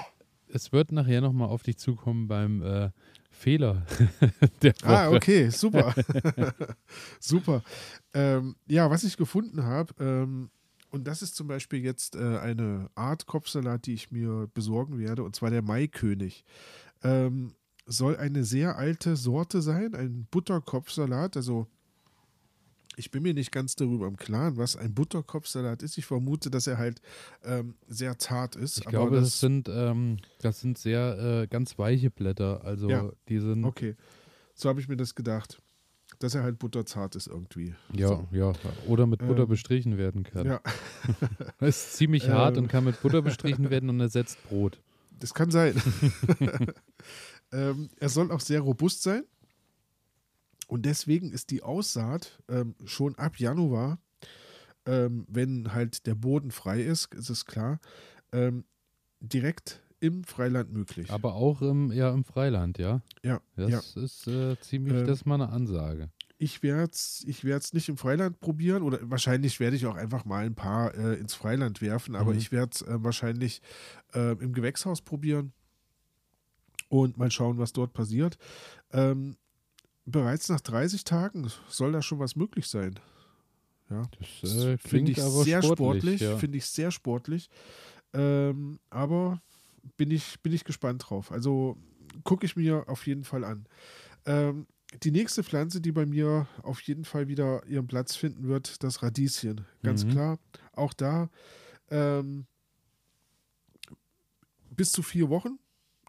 es 0.53 0.71
wird 0.71 0.91
nachher 0.91 1.21
nochmal 1.21 1.49
auf 1.49 1.63
dich 1.63 1.77
zukommen 1.77 2.27
beim 2.27 2.61
äh, 2.61 2.89
Fehler. 3.29 3.85
ah, 4.83 5.09
okay, 5.09 5.49
super. 5.49 5.93
super. 7.19 7.63
Ähm, 8.13 8.55
ja, 8.67 8.89
was 8.89 9.03
ich 9.03 9.17
gefunden 9.17 9.63
habe, 9.63 9.93
ähm, 9.99 10.49
und 10.91 11.07
das 11.07 11.21
ist 11.21 11.35
zum 11.35 11.47
Beispiel 11.47 11.83
jetzt 11.83 12.15
äh, 12.15 12.37
eine 12.37 12.89
Art 12.95 13.25
Kopfsalat, 13.25 13.85
die 13.85 13.93
ich 13.93 14.11
mir 14.11 14.49
besorgen 14.53 14.99
werde, 14.99 15.23
und 15.23 15.35
zwar 15.35 15.49
der 15.49 15.61
Maikönig. 15.61 16.43
Ähm, 17.01 17.53
soll 17.85 18.17
eine 18.17 18.43
sehr 18.43 18.77
alte 18.77 19.15
Sorte 19.15 19.61
sein, 19.61 19.95
ein 19.95 20.27
Butterkopfsalat. 20.29 21.37
Also 21.37 21.67
ich 22.97 23.09
bin 23.09 23.23
mir 23.23 23.33
nicht 23.33 23.51
ganz 23.51 23.75
darüber 23.75 24.07
im 24.07 24.17
Klaren, 24.17 24.57
was 24.57 24.75
ein 24.75 24.93
Butterkopfsalat 24.93 25.81
ist. 25.81 25.97
Ich 25.97 26.05
vermute, 26.05 26.51
dass 26.51 26.67
er 26.67 26.77
halt 26.77 27.01
ähm, 27.43 27.75
sehr 27.87 28.19
zart 28.19 28.57
ist. 28.57 28.79
Ich 28.79 28.85
glaube, 28.85 29.15
das, 29.15 29.25
das, 29.25 29.39
sind, 29.39 29.69
ähm, 29.69 30.17
das 30.39 30.59
sind 30.59 30.77
sehr 30.77 31.43
äh, 31.43 31.47
ganz 31.47 31.79
weiche 31.79 32.11
Blätter. 32.11 32.63
Also 32.65 32.89
ja, 32.89 33.11
die 33.29 33.39
sind. 33.39 33.63
Okay, 33.63 33.95
so 34.53 34.67
habe 34.67 34.81
ich 34.81 34.89
mir 34.89 34.97
das 34.97 35.15
gedacht 35.15 35.61
dass 36.23 36.35
er 36.35 36.43
halt 36.43 36.59
butterzart 36.59 37.15
ist 37.15 37.27
irgendwie. 37.27 37.73
Ja, 37.93 38.07
so. 38.07 38.27
ja. 38.31 38.53
Oder 38.87 39.07
mit 39.07 39.19
Butter 39.19 39.43
ähm, 39.43 39.49
bestrichen 39.49 39.97
werden 39.97 40.23
kann. 40.23 40.45
Ja. 40.45 40.61
ist 41.59 41.93
ziemlich 41.93 42.29
hart 42.29 42.57
ähm, 42.57 42.63
und 42.63 42.69
kann 42.69 42.83
mit 42.83 43.01
Butter 43.01 43.21
bestrichen 43.21 43.69
werden 43.69 43.89
und 43.89 43.99
ersetzt 43.99 44.37
Brot. 44.43 44.81
Das 45.19 45.33
kann 45.33 45.51
sein. 45.51 45.75
ähm, 47.51 47.89
er 47.99 48.09
soll 48.09 48.31
auch 48.31 48.39
sehr 48.39 48.61
robust 48.61 49.03
sein. 49.03 49.23
Und 50.67 50.85
deswegen 50.85 51.31
ist 51.31 51.51
die 51.51 51.63
Aussaat 51.63 52.41
ähm, 52.47 52.75
schon 52.85 53.15
ab 53.15 53.37
Januar, 53.39 53.99
ähm, 54.85 55.25
wenn 55.27 55.73
halt 55.73 56.05
der 56.05 56.15
Boden 56.15 56.51
frei 56.51 56.81
ist, 56.81 57.13
ist 57.13 57.29
es 57.29 57.45
klar, 57.45 57.79
ähm, 58.31 58.63
direkt 59.19 59.81
im 60.01 60.23
Freiland 60.23 60.73
möglich. 60.73 61.09
Aber 61.11 61.35
auch 61.35 61.61
im, 61.61 61.91
ja, 61.91 62.11
im 62.11 62.25
Freiland, 62.25 62.79
ja? 62.79 63.01
Ja. 63.23 63.39
Das 63.55 63.93
ja. 63.95 64.01
ist 64.01 64.27
äh, 64.27 64.59
ziemlich, 64.59 64.97
ähm, 64.97 65.05
das 65.05 65.19
ist 65.19 65.25
mal 65.25 65.35
eine 65.35 65.49
Ansage. 65.49 66.09
Ich 66.39 66.63
werde 66.63 66.91
es 66.91 67.23
ich 67.27 67.43
nicht 67.43 67.87
im 67.87 67.97
Freiland 67.97 68.39
probieren 68.39 68.81
oder 68.81 68.97
wahrscheinlich 69.03 69.59
werde 69.59 69.75
ich 69.75 69.85
auch 69.85 69.95
einfach 69.95 70.25
mal 70.25 70.43
ein 70.43 70.55
paar 70.55 70.95
äh, 70.95 71.19
ins 71.19 71.35
Freiland 71.35 71.81
werfen, 71.81 72.15
aber 72.15 72.33
mhm. 72.33 72.39
ich 72.39 72.51
werde 72.51 72.71
es 72.73 72.81
äh, 72.81 73.03
wahrscheinlich 73.03 73.61
äh, 74.15 74.31
im 74.31 74.53
Gewächshaus 74.53 75.01
probieren 75.01 75.53
und 76.89 77.17
mal 77.19 77.29
schauen, 77.29 77.59
was 77.59 77.71
dort 77.71 77.93
passiert. 77.93 78.39
Ähm, 78.91 79.37
bereits 80.05 80.49
nach 80.49 80.61
30 80.61 81.03
Tagen 81.03 81.47
soll 81.69 81.91
da 81.91 82.01
schon 82.01 82.17
was 82.17 82.35
möglich 82.35 82.67
sein. 82.67 82.99
Ja, 83.91 84.01
das 84.41 84.55
äh, 84.55 84.77
finde 84.79 85.11
ich 85.11 85.21
sehr 85.21 85.61
sportlich, 85.61 85.61
sportlich 85.61 86.21
ja. 86.21 86.37
finde 86.37 86.57
ich 86.57 86.65
sehr 86.65 86.89
sportlich. 86.89 87.49
Aber 88.13 89.41
bin 89.97 90.11
ich, 90.11 90.39
bin 90.41 90.53
ich 90.53 90.63
gespannt 90.63 91.09
drauf. 91.09 91.31
Also 91.31 91.77
gucke 92.23 92.45
ich 92.45 92.55
mir 92.55 92.87
auf 92.87 93.05
jeden 93.07 93.23
Fall 93.23 93.43
an. 93.43 93.65
Ähm, 94.25 94.67
die 95.03 95.11
nächste 95.11 95.43
Pflanze, 95.43 95.79
die 95.79 95.91
bei 95.91 96.05
mir 96.05 96.47
auf 96.63 96.81
jeden 96.81 97.05
Fall 97.05 97.27
wieder 97.27 97.65
ihren 97.65 97.87
Platz 97.87 98.15
finden 98.15 98.47
wird, 98.47 98.83
das 98.83 99.01
Radieschen. 99.01 99.65
Ganz 99.83 100.03
mhm. 100.03 100.11
klar. 100.11 100.39
Auch 100.73 100.93
da 100.93 101.29
ähm, 101.89 102.45
bis 104.69 104.91
zu 104.91 105.03
vier 105.03 105.29
Wochen. 105.29 105.59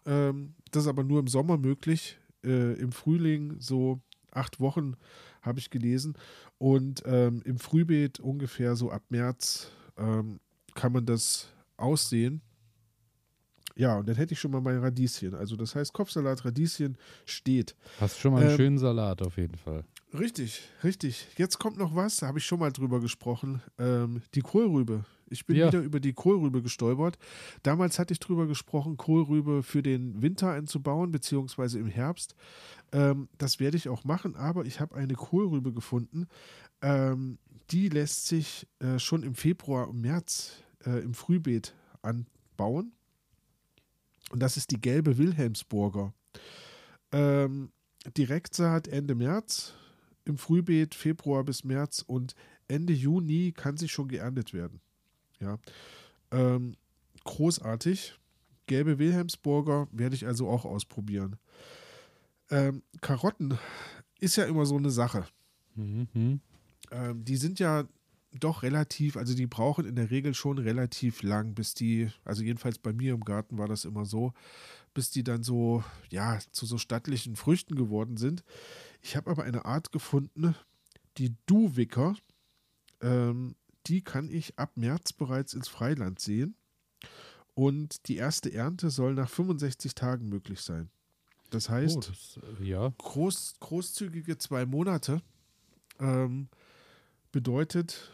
Ähm, 0.05 0.55
das 0.71 0.83
ist 0.83 0.89
aber 0.89 1.03
nur 1.03 1.19
im 1.19 1.27
Sommer 1.27 1.57
möglich. 1.57 2.17
Äh, 2.43 2.73
Im 2.73 2.91
Frühling 2.91 3.55
so 3.59 4.01
acht 4.31 4.59
Wochen 4.59 4.95
habe 5.41 5.59
ich 5.59 5.69
gelesen. 5.69 6.17
Und 6.57 7.03
ähm, 7.05 7.41
im 7.45 7.59
Frühbeet 7.59 8.19
ungefähr 8.19 8.75
so 8.75 8.91
ab 8.91 9.03
März 9.09 9.71
ähm, 9.97 10.39
kann 10.73 10.91
man 10.91 11.05
das 11.05 11.53
aussehen. 11.77 12.41
Ja, 13.75 13.97
und 13.97 14.07
dann 14.07 14.15
hätte 14.15 14.33
ich 14.33 14.39
schon 14.39 14.51
mal 14.51 14.61
mein 14.61 14.77
Radieschen. 14.77 15.33
Also 15.33 15.55
das 15.55 15.75
heißt, 15.75 15.93
Kopfsalat, 15.93 16.45
Radieschen 16.45 16.97
steht. 17.25 17.75
Hast 17.99 18.19
schon 18.19 18.33
mal 18.33 18.41
einen 18.41 18.51
ähm, 18.51 18.57
schönen 18.57 18.77
Salat 18.77 19.21
auf 19.21 19.37
jeden 19.37 19.57
Fall. 19.57 19.83
Richtig, 20.17 20.61
richtig. 20.83 21.27
Jetzt 21.37 21.57
kommt 21.57 21.77
noch 21.77 21.95
was, 21.95 22.17
da 22.17 22.27
habe 22.27 22.37
ich 22.37 22.45
schon 22.45 22.59
mal 22.59 22.71
drüber 22.71 22.99
gesprochen. 22.99 23.61
Ähm, 23.79 24.21
die 24.35 24.41
Kohlrübe. 24.41 25.05
Ich 25.29 25.47
bin 25.47 25.55
ja. 25.55 25.67
wieder 25.67 25.81
über 25.81 25.99
die 25.99 26.13
Kohlrübe 26.13 26.61
gestolpert. 26.61 27.17
Damals 27.63 27.97
hatte 27.97 28.13
ich 28.13 28.19
drüber 28.19 28.45
gesprochen, 28.45 28.97
Kohlrübe 28.97 29.63
für 29.63 29.81
den 29.81 30.21
Winter 30.21 30.51
einzubauen, 30.51 31.11
beziehungsweise 31.11 31.79
im 31.79 31.87
Herbst. 31.87 32.35
Ähm, 32.91 33.27
das 33.39 33.59
werde 33.59 33.77
ich 33.77 33.89
auch 33.89 34.03
machen, 34.03 34.35
aber 34.35 34.65
ich 34.65 34.79
habe 34.79 34.93
eine 34.93 35.15
Kohlrübe 35.15 35.73
gefunden. 35.73 36.27
Ähm, 36.83 37.39
die 37.71 37.89
lässt 37.89 38.27
sich 38.27 38.67
äh, 38.79 38.99
schon 38.99 39.23
im 39.23 39.33
Februar 39.33 39.89
und 39.89 40.01
März 40.01 40.61
äh, 40.85 40.99
im 40.99 41.15
Frühbeet 41.15 41.73
anbauen. 42.03 42.91
Und 44.33 44.39
das 44.39 44.57
ist 44.57 44.71
die 44.71 44.81
gelbe 44.81 45.19
Wilhelmsburger. 45.19 46.11
Ähm, 47.11 47.71
Direktsaat 48.17 48.87
Ende 48.87 49.13
März, 49.13 49.75
im 50.25 50.39
Frühbeet 50.39 50.95
Februar 50.95 51.43
bis 51.43 51.63
März 51.63 52.03
und 52.07 52.33
Ende 52.67 52.93
Juni 52.93 53.53
kann 53.55 53.77
sie 53.77 53.87
schon 53.87 54.07
geerntet 54.07 54.51
werden. 54.51 54.81
Ja. 55.39 55.59
Ähm, 56.31 56.75
großartig. 57.25 58.15
Gelbe 58.65 58.97
Wilhelmsburger 58.97 59.87
werde 59.91 60.15
ich 60.15 60.25
also 60.25 60.49
auch 60.49 60.65
ausprobieren. 60.65 61.35
Ähm, 62.49 62.81
Karotten 63.01 63.59
ist 64.19 64.35
ja 64.35 64.45
immer 64.45 64.65
so 64.65 64.77
eine 64.77 64.89
Sache. 64.89 65.27
Mhm. 65.75 66.41
Ähm, 66.89 67.23
die 67.23 67.37
sind 67.37 67.59
ja 67.59 67.83
doch 68.39 68.63
relativ, 68.63 69.17
also 69.17 69.35
die 69.35 69.47
brauchen 69.47 69.85
in 69.85 69.95
der 69.95 70.11
Regel 70.11 70.33
schon 70.33 70.57
relativ 70.57 71.21
lang, 71.21 71.53
bis 71.53 71.73
die, 71.73 72.09
also 72.25 72.43
jedenfalls 72.43 72.79
bei 72.79 72.93
mir 72.93 73.13
im 73.13 73.21
Garten 73.23 73.57
war 73.57 73.67
das 73.67 73.85
immer 73.85 74.05
so, 74.05 74.33
bis 74.93 75.09
die 75.09 75.23
dann 75.23 75.43
so, 75.43 75.83
ja, 76.09 76.39
zu 76.51 76.65
so 76.65 76.77
stattlichen 76.77 77.35
Früchten 77.35 77.75
geworden 77.75 78.17
sind. 78.17 78.43
Ich 79.01 79.15
habe 79.15 79.31
aber 79.31 79.43
eine 79.43 79.65
Art 79.65 79.91
gefunden, 79.91 80.55
die 81.17 81.35
Duwicker, 81.45 82.15
ähm, 83.01 83.55
die 83.87 84.01
kann 84.01 84.29
ich 84.29 84.57
ab 84.57 84.71
März 84.75 85.13
bereits 85.13 85.53
ins 85.53 85.67
Freiland 85.67 86.19
sehen. 86.19 86.55
Und 87.55 88.07
die 88.07 88.15
erste 88.15 88.51
Ernte 88.51 88.89
soll 88.89 89.13
nach 89.13 89.29
65 89.29 89.93
Tagen 89.93 90.27
möglich 90.27 90.61
sein. 90.61 90.89
Das 91.51 91.69
heißt, 91.69 91.97
oh, 91.97 91.99
das, 91.99 92.39
äh, 92.59 92.63
ja. 92.63 92.91
groß, 92.97 93.55
großzügige 93.59 94.39
zwei 94.39 94.65
Monate 94.65 95.21
ähm, 95.99 96.47
bedeutet, 97.31 98.11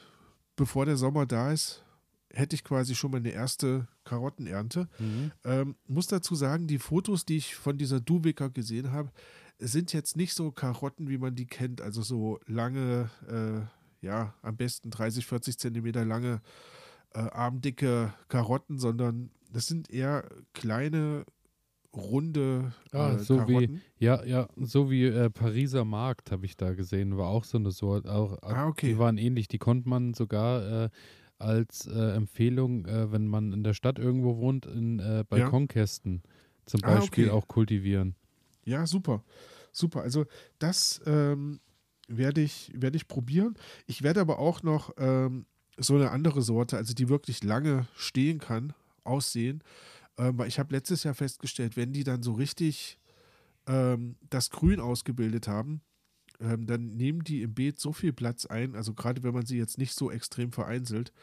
bevor 0.60 0.86
der 0.86 0.98
Sommer 0.98 1.26
da 1.26 1.54
ist, 1.54 1.86
hätte 2.34 2.54
ich 2.54 2.66
quasi 2.66 2.94
schon 2.94 3.12
meine 3.12 3.30
erste 3.30 3.88
Karottenernte. 4.04 4.90
Mhm. 5.00 5.32
Ähm, 5.46 5.76
muss 5.88 6.08
dazu 6.08 6.36
sagen, 6.36 6.68
die 6.68 6.80
Fotos, 6.80 7.26
die 7.26 7.38
ich 7.38 7.56
von 7.56 7.78
dieser 7.78 8.02
Duwicker 8.02 8.50
gesehen 8.50 8.92
habe, 8.92 9.10
sind 9.58 9.94
jetzt 9.94 10.18
nicht 10.18 10.34
so 10.34 10.52
Karotten, 10.52 11.08
wie 11.10 11.18
man 11.18 11.34
die 11.34 11.48
kennt. 11.48 11.80
Also 11.80 12.02
so 12.02 12.40
lange, 12.46 13.10
äh, 13.30 14.06
ja, 14.06 14.34
am 14.42 14.58
besten 14.58 14.92
30, 14.92 15.26
40 15.26 15.58
Zentimeter 15.58 16.04
lange, 16.04 16.42
äh, 17.14 17.20
armdicke 17.20 18.14
Karotten, 18.28 18.80
sondern 18.80 19.32
das 19.54 19.68
sind 19.68 19.90
eher 19.90 20.28
kleine, 20.54 21.26
runde 21.96 22.74
ah, 22.92 23.14
äh, 23.14 23.20
so 23.20 23.38
Karotten. 23.38 23.82
Wie, 23.98 24.06
ja, 24.06 24.24
ja, 24.24 24.48
so 24.58 24.92
wie 24.92 25.06
äh, 25.06 25.30
Pariser 25.30 25.86
Markt 25.86 26.32
habe 26.32 26.46
ich 26.46 26.56
da 26.58 26.74
gesehen, 26.74 27.18
war 27.18 27.30
auch 27.30 27.44
so 27.44 27.58
eine 27.58 27.72
Sorte. 27.72 28.12
Auch, 28.12 28.38
ah, 28.42 28.68
okay. 28.68 28.90
Die 28.90 28.98
waren 28.98 29.18
ähnlich, 29.18 29.48
die 29.48 29.58
konnte 29.58 29.90
man 29.90 30.14
sogar 30.14 30.86
äh, 30.86 30.90
als 31.40 31.88
äh, 31.88 32.16
Empfehlung, 32.16 32.86
äh, 32.86 33.12
wenn 33.12 33.28
man 33.28 33.54
in 33.54 33.64
der 33.64 33.74
Stadt 33.74 33.98
irgendwo 33.98 34.38
wohnt, 34.38 34.66
in 34.66 35.00
äh, 35.00 35.24
Balkonkästen 35.28 36.22
ja. 36.24 36.32
zum 36.66 36.82
Beispiel 36.82 37.26
ah, 37.26 37.34
okay. 37.34 37.38
auch 37.38 37.48
kultivieren. 37.48 38.16
Ja, 38.66 38.86
super. 38.86 39.24
Super. 39.72 40.02
Also 40.02 40.26
das 40.60 41.02
ähm, 41.06 41.60
werde 42.08 42.42
ich, 42.42 42.72
werd 42.76 42.96
ich 42.96 43.08
probieren. 43.08 43.56
Ich 43.88 44.04
werde 44.04 44.20
aber 44.20 44.40
auch 44.40 44.64
noch 44.64 44.92
ähm, 44.98 45.46
so 45.78 45.96
eine 45.96 46.12
andere 46.12 46.42
Sorte, 46.42 46.78
also 46.78 46.94
die 46.94 47.10
wirklich 47.10 47.44
lange 47.44 47.88
stehen 47.96 48.40
kann, 48.40 48.74
aussehen. 49.04 49.64
Ähm, 50.20 50.38
weil 50.38 50.50
ich 50.50 50.60
habe 50.60 50.76
letztes 50.76 51.04
Jahr 51.04 51.16
festgestellt, 51.16 51.78
wenn 51.78 51.94
die 51.94 52.04
dann 52.04 52.22
so 52.22 52.34
richtig 52.34 53.00
ähm, 53.68 54.18
das 54.30 54.50
Grün 54.50 54.82
ausgebildet 54.82 55.48
haben, 55.48 55.82
ähm, 56.42 56.66
dann 56.68 56.96
nehmen 56.96 57.24
die 57.24 57.42
im 57.42 57.54
Beet 57.54 57.80
so 57.80 57.94
viel 57.94 58.14
Platz 58.14 58.46
ein, 58.46 58.76
also 58.76 58.94
gerade 58.94 59.24
wenn 59.24 59.34
man 59.34 59.46
sie 59.46 59.58
jetzt 59.58 59.78
nicht 59.78 59.94
so 59.94 60.12
extrem 60.12 60.52
vereinzelt, 60.52 61.14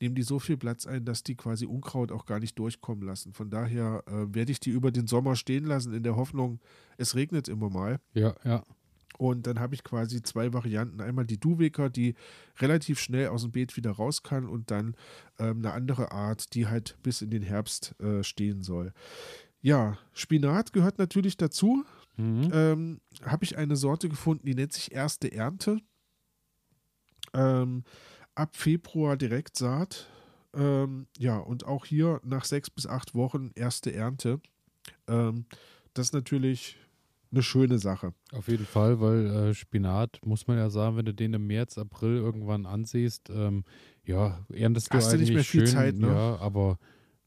nehmen 0.00 0.14
die 0.14 0.22
so 0.22 0.38
viel 0.38 0.56
Platz 0.56 0.86
ein, 0.86 1.04
dass 1.04 1.22
die 1.22 1.34
quasi 1.34 1.66
Unkraut 1.66 2.12
auch 2.12 2.24
gar 2.26 2.40
nicht 2.40 2.58
durchkommen 2.58 3.06
lassen. 3.06 3.34
Von 3.34 3.50
daher 3.50 4.02
äh, 4.06 4.34
werde 4.34 4.52
ich 4.52 4.60
die 4.60 4.70
über 4.70 4.90
den 4.90 5.06
Sommer 5.06 5.36
stehen 5.36 5.64
lassen, 5.64 5.92
in 5.92 6.02
der 6.02 6.16
Hoffnung, 6.16 6.60
es 6.96 7.14
regnet 7.14 7.48
immer 7.48 7.70
mal. 7.70 8.00
Ja, 8.14 8.34
ja. 8.44 8.64
Und 9.18 9.46
dann 9.46 9.60
habe 9.60 9.74
ich 9.74 9.84
quasi 9.84 10.22
zwei 10.22 10.52
Varianten. 10.52 11.00
Einmal 11.00 11.26
die 11.26 11.40
Duweker, 11.40 11.88
die 11.88 12.14
relativ 12.58 13.00
schnell 13.00 13.28
aus 13.28 13.42
dem 13.42 13.52
Beet 13.52 13.76
wieder 13.76 13.92
raus 13.92 14.22
kann 14.22 14.46
und 14.46 14.70
dann 14.70 14.94
ähm, 15.38 15.58
eine 15.58 15.72
andere 15.72 16.12
Art, 16.12 16.54
die 16.54 16.66
halt 16.66 16.98
bis 17.02 17.22
in 17.22 17.30
den 17.30 17.42
Herbst 17.42 17.94
äh, 18.00 18.22
stehen 18.22 18.62
soll. 18.62 18.92
Ja, 19.62 19.98
Spinat 20.12 20.72
gehört 20.72 20.98
natürlich 20.98 21.36
dazu. 21.36 21.84
Mhm. 22.16 22.50
Ähm, 22.52 23.00
habe 23.24 23.44
ich 23.44 23.56
eine 23.58 23.76
Sorte 23.76 24.08
gefunden, 24.08 24.46
die 24.46 24.54
nennt 24.54 24.72
sich 24.72 24.92
Erste 24.92 25.32
Ernte. 25.32 25.80
Ähm, 27.34 27.84
ab 28.34 28.56
Februar 28.56 29.16
direkt 29.16 29.56
Saat. 29.56 30.08
Ähm, 30.54 31.06
ja, 31.18 31.38
und 31.38 31.66
auch 31.66 31.84
hier 31.84 32.20
nach 32.24 32.44
sechs 32.44 32.70
bis 32.70 32.86
acht 32.86 33.14
Wochen 33.14 33.50
erste 33.54 33.92
Ernte. 33.92 34.40
Ähm, 35.06 35.46
das 35.94 36.06
ist 36.06 36.12
natürlich 36.14 36.78
eine 37.36 37.42
schöne 37.42 37.78
Sache. 37.78 38.12
Auf 38.32 38.48
jeden 38.48 38.66
Fall, 38.66 39.00
weil 39.00 39.26
äh, 39.26 39.54
Spinat, 39.54 40.20
muss 40.24 40.46
man 40.46 40.56
ja 40.56 40.70
sagen, 40.70 40.96
wenn 40.96 41.04
du 41.04 41.14
den 41.14 41.34
im 41.34 41.46
März, 41.46 41.78
April 41.78 42.16
irgendwann 42.16 42.66
ansiehst, 42.66 43.30
ähm, 43.30 43.64
ja, 44.04 44.44
erntest 44.52 44.92
du 44.92 44.96
Hast 44.96 45.12
eigentlich 45.12 45.28
du 45.28 45.34
nicht 45.34 45.34
mehr 45.34 45.44
viel 45.44 45.66
schön, 45.66 45.76
Zeit, 45.76 45.96
ne? 45.96 46.08
Ja, 46.08 46.36
aber 46.38 46.78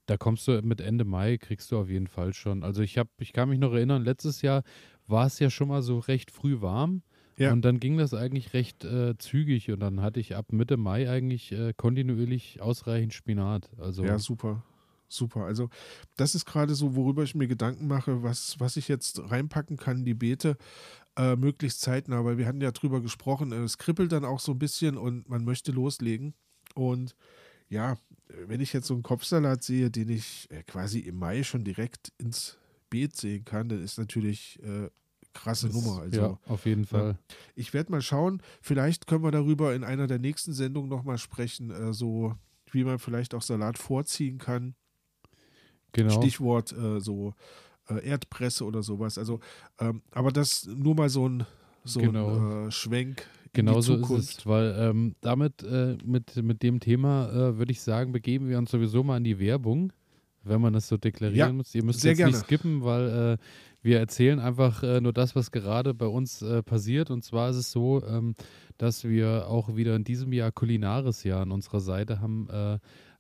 da 0.08 0.18
kommst 0.18 0.48
du 0.48 0.62
mit 0.64 0.82
Ende 0.82 1.06
Mai, 1.06 1.38
kriegst 1.38 1.72
du 1.72 1.78
auf 1.78 1.90
jeden 1.90 2.08
Fall 2.08 2.34
schon. 2.34 2.64
Also 2.64 2.82
ich 2.82 2.98
habe, 2.98 3.10
ich 3.20 3.32
kann 3.32 3.50
mich 3.50 3.60
noch 3.60 3.74
erinnern, 3.74 4.04
letztes 4.04 4.42
Jahr 4.42 4.64
war 5.08 5.28
es 5.28 5.40
ja 5.40 5.50
schon 5.50 5.68
mal 5.68 5.82
so 5.82 6.00
recht 6.00 6.32
früh 6.32 6.62
warm. 6.62 7.04
Ja. 7.38 7.54
Und 7.54 7.64
dann 7.64 7.80
ging 7.80 7.98
das 7.98 8.14
eigentlich 8.14 8.54
recht 8.54 8.84
äh, 8.84 9.18
zügig 9.18 9.72
und 9.72 9.80
dann 9.80 10.02
hatte 10.02 10.20
ich 10.20 10.36
ab 10.36 10.52
Mitte 10.52 10.76
Mai 10.76 11.10
eigentlich 11.10 11.54
äh, 11.54 11.74
kontinuierlich 11.74 12.62
ausreichend 12.62 13.14
Spinat. 13.14 13.70
Also 13.78 14.04
ja, 14.04 14.20
super 14.20 14.64
super. 15.10 15.46
Also 15.46 15.70
das 16.16 16.36
ist 16.36 16.46
gerade 16.46 16.76
so, 16.76 16.96
worüber 16.96 17.24
ich 17.24 17.36
mir 17.36 17.48
Gedanken 17.48 17.88
mache, 17.88 18.24
was, 18.24 18.60
was 18.60 18.78
ich 18.78 18.88
jetzt 18.88 19.20
reinpacken 19.30 19.78
kann, 19.78 20.06
die 20.06 20.14
Beete, 20.14 20.58
äh, 21.18 21.36
möglichst 21.36 21.82
zeitnah, 21.82 22.24
weil 22.24 22.38
wir 22.38 22.48
hatten 22.48 22.62
ja 22.62 22.72
drüber 22.72 23.02
gesprochen, 23.02 23.52
es 23.52 23.78
kribbelt 23.78 24.12
dann 24.12 24.26
auch 24.26 24.40
so 24.40 24.54
ein 24.54 24.60
bisschen 24.60 24.98
und 24.98 25.28
man 25.28 25.44
möchte 25.44 25.72
loslegen. 25.72 26.34
Und 26.76 27.16
ja, 27.68 27.98
wenn 28.48 28.62
ich 28.62 28.74
jetzt 28.74 28.88
so 28.88 28.94
einen 28.94 29.04
Kopfsalat 29.04 29.64
sehe, 29.64 29.92
den 29.92 30.10
ich 30.10 30.48
äh, 30.52 30.64
quasi 30.64 31.00
im 31.00 31.18
Mai 31.18 31.44
schon 31.44 31.64
direkt 31.64 32.14
ins 32.18 32.58
Beet 32.90 33.16
sehen 33.16 33.46
kann, 33.46 33.70
dann 33.70 33.84
ist 33.84 33.98
natürlich 33.98 34.60
äh, 34.64 34.90
krasse 35.34 35.68
das, 35.68 35.76
Nummer. 35.76 36.02
Also, 36.02 36.22
ja, 36.22 36.40
auf 36.46 36.66
jeden 36.66 36.86
Fall. 36.86 37.18
Ich 37.56 37.74
werde 37.74 37.92
mal 37.92 38.02
schauen, 38.02 38.42
vielleicht 38.62 39.08
können 39.08 39.24
wir 39.24 39.32
darüber 39.32 39.76
in 39.76 39.84
einer 39.84 40.08
der 40.08 40.20
nächsten 40.20 40.54
Sendungen 40.54 40.90
nochmal 40.90 41.18
sprechen, 41.18 41.70
äh, 41.72 41.94
so 41.94 42.36
wie 42.72 42.84
man 42.84 43.00
vielleicht 43.00 43.34
auch 43.34 43.42
Salat 43.42 43.78
vorziehen 43.78 44.38
kann. 44.38 44.76
Genau. 45.92 46.12
Stichwort 46.12 46.72
äh, 46.72 47.00
so 47.00 47.34
äh, 47.90 48.08
Erdpresse 48.08 48.66
oder 48.66 48.84
sowas. 48.84 49.18
Also, 49.18 49.40
ähm, 49.80 50.02
aber 50.12 50.32
das 50.32 50.68
nur 50.68 50.96
mal 50.96 51.10
so 51.10 51.28
ein, 51.28 51.46
so 51.84 52.00
genau. 52.00 52.36
ein 52.36 52.68
äh, 52.68 52.72
Schwenk. 52.72 53.28
Genau 53.54 53.82
so 53.82 53.96
ist 53.96 54.40
es, 54.40 54.46
weil 54.46 54.76
ähm, 54.78 55.16
damit, 55.22 55.64
äh, 55.64 55.98
mit, 56.06 56.36
mit 56.36 56.62
dem 56.62 56.80
Thema, 56.80 57.30
äh, 57.30 57.58
würde 57.58 57.72
ich 57.72 57.82
sagen, 57.82 58.12
begeben 58.12 58.48
wir 58.48 58.60
uns 58.60 58.70
sowieso 58.70 59.04
mal 59.04 59.18
in 59.18 59.24
die 59.24 59.40
Werbung, 59.40 59.92
wenn 60.44 60.62
man 60.62 60.74
das 60.74 60.88
so 60.88 60.98
deklarieren 60.98 61.50
ja, 61.50 61.54
muss. 61.54 61.74
Ihr 61.74 61.84
müsst 61.84 62.04
jetzt 62.04 62.18
gerne. 62.18 62.34
nicht 62.34 62.46
skippen, 62.46 62.84
weil 62.84 63.10
äh, 63.10 63.38
wir 63.82 63.98
erzählen 63.98 64.40
einfach 64.40 64.84
nur 65.02 65.14
das, 65.14 65.38
was 65.38 65.52
gerade 65.52 65.94
bei 65.94 66.06
uns 66.06 66.44
passiert. 66.66 67.10
Und 67.12 67.24
zwar 67.24 67.50
ist 67.50 67.56
es 67.56 67.72
so, 67.72 68.04
ähm, 68.06 68.36
dass 68.78 69.06
wir 69.06 69.48
auch 69.48 69.76
wieder 69.78 69.96
in 69.96 70.04
diesem 70.04 70.34
Jahr 70.34 70.52
Kulinaris 70.52 71.24
Jahr 71.24 71.44
an 71.44 71.52
unserer 71.52 71.80
Seite 71.80 72.20
haben 72.20 72.50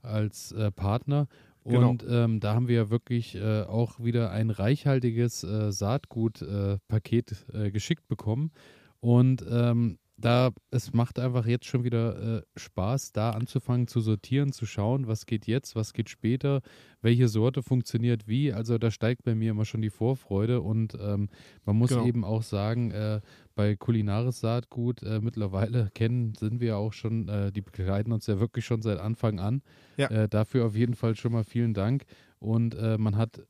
als 0.01 0.53
Partner. 0.76 1.28
Genau. 1.70 1.89
Und 1.91 2.05
ähm, 2.09 2.39
da 2.39 2.55
haben 2.55 2.67
wir 2.67 2.76
ja 2.76 2.89
wirklich 2.89 3.36
äh, 3.36 3.61
auch 3.61 4.03
wieder 4.03 4.32
ein 4.32 4.49
reichhaltiges 4.49 5.43
äh, 5.43 5.72
Saatgutpaket 5.72 7.45
äh, 7.53 7.72
geschickt 7.72 8.07
bekommen. 8.07 8.51
Und 8.99 9.45
ähm, 9.49 9.99
da, 10.20 10.51
es 10.72 10.93
macht 10.93 11.20
einfach 11.20 11.45
jetzt 11.45 11.65
schon 11.65 11.84
wieder 11.84 12.38
äh, 12.38 12.41
Spaß, 12.55 13.11
da 13.13 13.32
anzufangen 13.32 13.88
zu 13.88 14.01
sortieren, 14.01 14.51
zu 14.51 14.65
schauen, 14.65 15.07
was 15.07 15.26
geht 15.26 15.47
jetzt, 15.47 15.76
was 15.76 15.93
geht 15.93 16.09
später, 16.09 16.61
welche 17.01 17.28
Sorte 17.28 17.63
funktioniert 17.63 18.28
wie. 18.28 18.51
Also 18.51 18.78
da 18.78 18.91
steigt 18.91 19.24
bei 19.24 19.36
mir 19.36 19.51
immer 19.51 19.65
schon 19.65 19.82
die 19.82 19.89
Vorfreude 19.89 20.61
und 20.61 20.97
ähm, 20.99 21.30
man 21.65 21.76
muss 21.76 21.89
genau. 21.89 22.05
eben 22.05 22.24
auch 22.24 22.43
sagen, 22.43 22.91
äh, 22.91 23.22
bei 23.55 23.76
Kulinaris 23.76 24.41
Saatgut 24.41 25.03
äh, 25.03 25.20
mittlerweile 25.22 25.89
kennen, 25.93 26.34
sind 26.36 26.59
wir 26.59 26.78
auch 26.78 26.93
schon, 26.93 27.28
äh, 27.28 27.51
die 27.51 27.61
begleiten 27.61 28.11
uns 28.11 28.28
ja 28.28 28.39
wirklich 28.39 28.65
schon 28.65 28.82
seit 28.82 28.99
Anfang 28.99 29.39
an. 29.39 29.61
Ja. 29.97 30.07
Äh, 30.07 30.30
dafür 30.30 30.65
auf 30.65 30.76
jeden 30.76 30.95
Fall 30.95 31.15
schon 31.15 31.32
mal 31.32 31.43
vielen 31.43 31.74
Dank. 31.74 32.05
Und 32.39 32.76
äh, 32.76 32.97
man 32.97 33.17
hat 33.17 33.41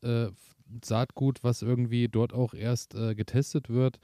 Saatgut, 0.84 1.43
was 1.43 1.61
irgendwie 1.61 2.07
dort 2.07 2.34
auch 2.34 2.53
erst 2.53 2.93
getestet 2.93 3.70
wird 3.70 3.99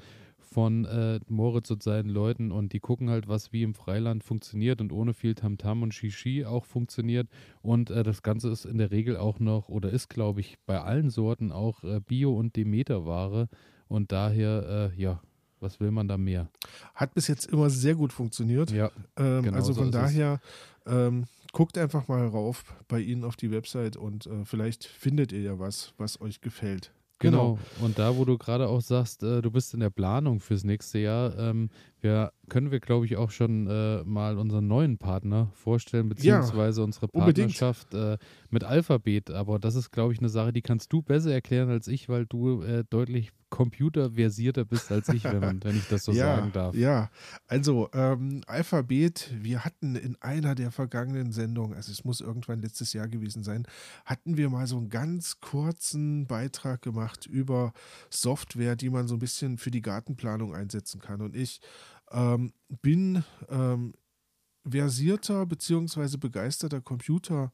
von 0.55 0.85
äh, 0.85 1.19
Moritz 1.27 1.69
und 1.69 1.83
seinen 1.83 2.07
Leuten 2.07 2.53
und 2.53 2.71
die 2.71 2.79
gucken 2.79 3.09
halt, 3.09 3.27
was 3.27 3.51
wie 3.51 3.61
im 3.61 3.73
Freiland 3.73 4.23
funktioniert 4.23 4.79
und 4.79 4.93
ohne 4.93 5.13
viel 5.13 5.35
Tamtam 5.35 5.83
und 5.83 5.93
Shishi 5.93 6.45
auch 6.45 6.63
funktioniert. 6.63 7.27
Und 7.61 7.89
äh, 7.89 8.03
das 8.03 8.23
Ganze 8.23 8.49
ist 8.51 8.63
in 8.63 8.77
der 8.77 8.89
Regel 8.89 9.17
auch 9.17 9.41
noch 9.41 9.67
oder 9.67 9.89
ist, 9.89 10.07
glaube 10.07 10.39
ich, 10.39 10.55
bei 10.65 10.79
allen 10.79 11.09
Sorten 11.09 11.51
auch 11.51 11.83
äh, 11.83 11.99
Bio- 11.99 12.37
und 12.39 12.55
Demeter-Ware. 12.55 13.49
Und 13.89 14.13
daher, 14.13 14.93
äh, 14.95 15.01
ja, 15.01 15.21
was 15.59 15.81
will 15.81 15.91
man 15.91 16.07
da 16.07 16.17
mehr? 16.17 16.47
Hat 16.93 17.13
bis 17.13 17.27
jetzt 17.27 17.47
immer 17.47 17.69
sehr 17.69 17.95
gut 17.95 18.13
funktioniert. 18.13 18.71
Ja. 18.71 18.91
Ähm, 19.17 19.43
genau 19.43 19.57
also 19.57 19.73
von 19.73 19.87
so 19.87 19.91
daher, 19.91 20.39
ähm, 20.85 21.25
guckt 21.51 21.77
einfach 21.77 22.07
mal 22.07 22.25
rauf 22.25 22.63
bei 22.87 23.01
Ihnen 23.01 23.25
auf 23.25 23.35
die 23.35 23.51
Website 23.51 23.97
und 23.97 24.25
äh, 24.27 24.45
vielleicht 24.45 24.85
findet 24.85 25.33
ihr 25.33 25.41
ja 25.41 25.59
was, 25.59 25.93
was 25.97 26.21
euch 26.21 26.39
gefällt. 26.39 26.93
Genau. 27.19 27.53
genau. 27.53 27.85
Und 27.85 27.97
da, 27.97 28.17
wo 28.17 28.25
du 28.25 28.37
gerade 28.37 28.67
auch 28.67 28.81
sagst, 28.81 29.23
äh, 29.23 29.41
du 29.41 29.51
bist 29.51 29.73
in 29.73 29.79
der 29.79 29.89
Planung 29.89 30.39
fürs 30.39 30.63
nächste 30.63 30.99
Jahr, 30.99 31.37
ähm, 31.37 31.69
wir, 32.05 32.31
können 32.49 32.71
wir, 32.71 32.79
glaube 32.79 33.05
ich, 33.05 33.17
auch 33.17 33.31
schon 33.31 33.67
äh, 33.67 34.03
mal 34.03 34.37
unseren 34.37 34.67
neuen 34.67 34.97
Partner 34.97 35.51
vorstellen, 35.53 36.07
beziehungsweise 36.09 36.81
ja, 36.81 36.85
unsere 36.85 37.07
Partnerschaft 37.07 37.93
äh, 37.93 38.17
mit 38.49 38.63
Alphabet. 38.63 39.31
Aber 39.31 39.59
das 39.59 39.75
ist, 39.75 39.91
glaube 39.91 40.13
ich, 40.13 40.19
eine 40.19 40.29
Sache, 40.29 40.53
die 40.53 40.61
kannst 40.61 40.93
du 40.93 41.01
besser 41.01 41.33
erklären 41.33 41.69
als 41.69 41.87
ich, 41.87 42.07
weil 42.07 42.25
du 42.25 42.61
äh, 42.61 42.83
deutlich 42.89 43.31
computerversierter 43.55 44.65
bist 44.65 44.91
als 44.91 45.07
ich, 45.09 45.23
wenn, 45.23 45.63
wenn 45.63 45.77
ich 45.77 45.87
das 45.87 46.03
so 46.03 46.11
ja, 46.13 46.35
sagen 46.35 46.51
darf. 46.51 46.75
Ja, 46.75 47.09
also 47.47 47.89
ähm, 47.93 48.41
Alphabet, 48.47 49.31
wir 49.39 49.63
hatten 49.63 49.95
in 49.95 50.17
einer 50.21 50.55
der 50.55 50.71
vergangenen 50.71 51.31
Sendungen, 51.31 51.73
also 51.73 51.91
es 51.91 52.03
muss 52.03 52.19
irgendwann 52.19 52.61
letztes 52.61 52.91
Jahr 52.91 53.07
gewesen 53.07 53.43
sein, 53.43 53.65
hatten 54.03 54.35
wir 54.35 54.49
mal 54.49 54.67
so 54.67 54.77
einen 54.77 54.89
ganz 54.89 55.39
kurzen 55.39 56.27
Beitrag 56.27 56.81
gemacht 56.81 57.25
über 57.27 57.71
Software, 58.09 58.75
die 58.75 58.89
man 58.89 59.07
so 59.07 59.15
ein 59.15 59.19
bisschen 59.19 59.57
für 59.57 59.71
die 59.71 59.81
Gartenplanung 59.81 60.53
einsetzen 60.53 60.99
kann. 60.99 61.21
Und 61.21 61.35
ich 61.35 61.61
ähm, 62.11 62.53
bin 62.81 63.23
ähm, 63.49 63.93
versierter 64.67 65.45
bzw. 65.45 66.17
begeisterter 66.17 66.81
Computer. 66.81 67.51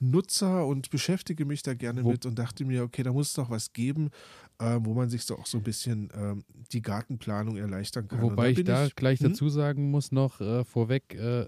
Nutzer 0.00 0.64
und 0.66 0.90
beschäftige 0.90 1.44
mich 1.44 1.62
da 1.62 1.74
gerne 1.74 2.02
mit 2.02 2.24
und 2.24 2.38
dachte 2.38 2.64
mir, 2.64 2.84
okay, 2.84 3.02
da 3.02 3.12
muss 3.12 3.28
es 3.28 3.32
doch 3.34 3.50
was 3.50 3.72
geben, 3.72 4.10
äh, 4.58 4.78
wo 4.80 4.94
man 4.94 5.10
sich 5.10 5.24
so 5.24 5.36
auch 5.36 5.46
so 5.46 5.58
ein 5.58 5.64
bisschen 5.64 6.10
äh, 6.10 6.36
die 6.72 6.82
Gartenplanung 6.82 7.56
erleichtern 7.56 8.06
kann. 8.06 8.22
Wobei 8.22 8.50
ich 8.50 8.64
da 8.64 8.86
ich, 8.86 8.94
gleich 8.94 9.20
hm? 9.20 9.30
dazu 9.30 9.48
sagen 9.48 9.90
muss 9.90 10.12
noch 10.12 10.40
äh, 10.40 10.64
vorweg, 10.64 11.14
äh, 11.14 11.46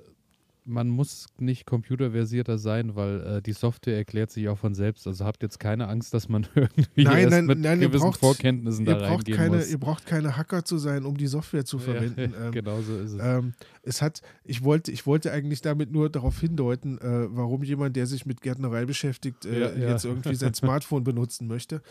man 0.70 0.88
muss 0.88 1.26
nicht 1.38 1.66
computerversierter 1.66 2.58
sein, 2.58 2.94
weil 2.94 3.20
äh, 3.20 3.42
die 3.42 3.52
Software 3.52 3.96
erklärt 3.96 4.30
sich 4.30 4.48
auch 4.48 4.58
von 4.58 4.74
selbst. 4.74 5.06
Also 5.06 5.24
habt 5.24 5.42
jetzt 5.42 5.58
keine 5.58 5.88
Angst, 5.88 6.14
dass 6.14 6.28
man 6.28 6.46
irgendwie 6.54 7.04
nein, 7.04 7.18
erst 7.18 7.30
nein, 7.30 7.46
mit 7.46 7.58
nein, 7.58 7.80
gewissen 7.80 8.02
braucht, 8.02 8.20
Vorkenntnissen 8.20 8.84
da 8.84 8.96
reingehen 8.96 9.36
keine, 9.36 9.56
muss. 9.56 9.70
Ihr 9.70 9.78
braucht 9.78 10.06
keine 10.06 10.36
Hacker 10.36 10.64
zu 10.64 10.78
sein, 10.78 11.04
um 11.04 11.16
die 11.16 11.26
Software 11.26 11.64
zu 11.64 11.78
verwenden. 11.80 12.32
Ja, 12.32 12.46
ähm, 12.46 12.52
genau 12.52 12.80
so 12.80 12.96
ist 12.96 13.12
es. 13.12 13.20
Ähm, 13.20 13.54
es 13.82 14.00
hat, 14.00 14.22
ich 14.44 14.62
wollte, 14.62 14.92
ich 14.92 15.06
wollte 15.06 15.32
eigentlich 15.32 15.60
damit 15.60 15.90
nur 15.90 16.08
darauf 16.08 16.40
hindeuten, 16.40 16.98
äh, 16.98 17.26
warum 17.30 17.62
jemand, 17.62 17.96
der 17.96 18.06
sich 18.06 18.24
mit 18.24 18.40
Gärtnerei 18.40 18.84
beschäftigt, 18.84 19.44
äh, 19.44 19.60
ja, 19.60 19.72
ja. 19.72 19.88
jetzt 19.90 20.04
irgendwie 20.04 20.36
sein 20.36 20.54
Smartphone 20.54 21.04
benutzen 21.04 21.46
möchte. 21.46 21.82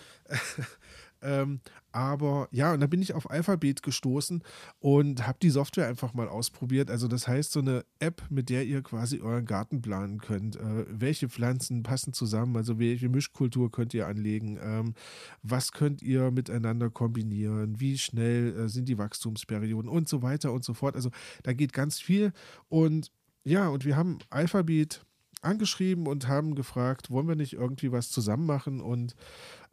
Ähm, 1.21 1.61
aber 1.91 2.47
ja, 2.51 2.73
und 2.73 2.81
da 2.81 2.87
bin 2.87 3.01
ich 3.01 3.13
auf 3.13 3.29
Alphabet 3.29 3.81
gestoßen 3.81 4.43
und 4.79 5.25
habe 5.25 5.39
die 5.41 5.49
Software 5.49 5.87
einfach 5.87 6.13
mal 6.13 6.27
ausprobiert. 6.27 6.91
Also 6.91 7.07
das 7.07 7.27
heißt, 7.27 7.51
so 7.51 7.59
eine 7.59 7.83
App, 7.99 8.23
mit 8.29 8.49
der 8.49 8.65
ihr 8.65 8.81
quasi 8.83 9.19
euren 9.19 9.45
Garten 9.45 9.81
planen 9.81 10.19
könnt. 10.19 10.55
Äh, 10.55 10.85
welche 10.89 11.29
Pflanzen 11.29 11.83
passen 11.83 12.13
zusammen? 12.13 12.55
Also 12.55 12.77
welche 12.79 13.09
Mischkultur 13.09 13.71
könnt 13.71 13.93
ihr 13.93 14.07
anlegen? 14.07 14.59
Ähm, 14.61 14.93
was 15.41 15.71
könnt 15.71 16.01
ihr 16.01 16.31
miteinander 16.31 16.89
kombinieren? 16.89 17.79
Wie 17.79 17.97
schnell 17.97 18.55
äh, 18.55 18.69
sind 18.69 18.87
die 18.87 18.97
Wachstumsperioden 18.97 19.89
und 19.89 20.07
so 20.07 20.21
weiter 20.21 20.53
und 20.53 20.63
so 20.63 20.73
fort. 20.73 20.95
Also 20.95 21.09
da 21.43 21.53
geht 21.53 21.73
ganz 21.73 21.99
viel. 21.99 22.33
Und 22.67 23.11
ja, 23.43 23.67
und 23.69 23.85
wir 23.85 23.95
haben 23.95 24.19
Alphabet 24.29 25.05
angeschrieben 25.41 26.07
und 26.07 26.27
haben 26.27 26.55
gefragt, 26.55 27.09
wollen 27.09 27.27
wir 27.27 27.35
nicht 27.35 27.53
irgendwie 27.53 27.91
was 27.91 28.09
zusammen 28.09 28.45
machen? 28.45 28.81
Und 28.81 29.15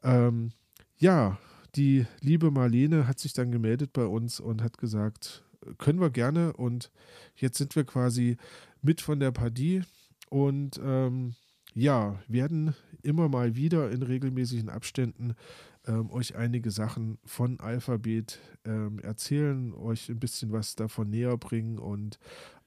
ähm, 0.03 0.53
ja, 0.99 1.39
die 1.75 2.07
liebe 2.21 2.51
Marlene 2.51 3.07
hat 3.07 3.19
sich 3.19 3.33
dann 3.33 3.53
gemeldet 3.53 3.93
bei 3.93 4.07
uns 4.07 4.41
und 4.41 4.63
hat 4.63 4.79
gesagt, 4.79 5.45
können 5.79 6.01
wir 6.01 6.11
gerne. 6.11 6.53
Und 6.53 6.91
jetzt 7.37 7.59
sind 7.59 7.77
wir 7.77 7.85
quasi 7.85 8.37
mit 8.83 9.01
von 9.01 9.21
der 9.21 9.33
Partie. 9.33 9.83
Und 10.31 10.81
ähm, 10.83 11.35
ja, 11.75 12.19
werden 12.27 12.75
immer 13.03 13.29
mal 13.29 13.55
wieder 13.55 13.91
in 13.91 14.03
regelmäßigen 14.03 14.71
Abständen 14.71 15.35
ähm, 15.87 16.11
euch 16.11 16.35
einige 16.35 16.71
Sachen 16.71 17.19
von 17.25 17.61
Alphabet 17.61 18.41
ähm, 18.65 18.99
erzählen, 19.01 19.73
euch 19.75 20.09
ein 20.09 20.19
bisschen 20.19 20.53
was 20.53 20.75
davon 20.75 21.11
näher 21.11 21.37
bringen 21.37 21.79
und 21.79 22.19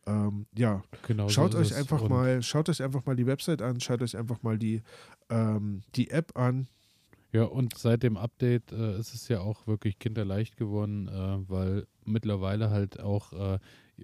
ähm, 0.06 0.46
ja, 0.56 0.82
genau 1.06 1.28
schaut 1.28 1.52
so 1.52 1.58
euch 1.58 1.76
einfach 1.76 2.08
mal, 2.08 2.42
schaut 2.42 2.70
euch 2.70 2.82
einfach 2.82 3.06
mal 3.06 3.16
die 3.16 3.26
Website 3.26 3.62
an, 3.62 3.80
schaut 3.80 4.02
euch 4.02 4.16
einfach 4.16 4.42
mal 4.44 4.58
die, 4.58 4.82
ähm, 5.30 5.82
die 5.96 6.10
App 6.12 6.38
an, 6.38 6.68
ja, 7.32 7.44
und 7.44 7.78
seit 7.78 8.04
dem 8.04 8.18
Update 8.18 8.72
äh, 8.72 8.98
ist 9.00 9.14
es 9.14 9.28
ja 9.28 9.42
auch 9.42 9.68
wirklich 9.68 10.00
kinderleicht 10.00 10.58
geworden, 10.58 11.08
äh, 11.08 11.50
weil 11.50 11.88
mittlerweile 12.06 12.70
halt 12.70 13.00
auch 13.00 13.34
äh, 13.34 13.60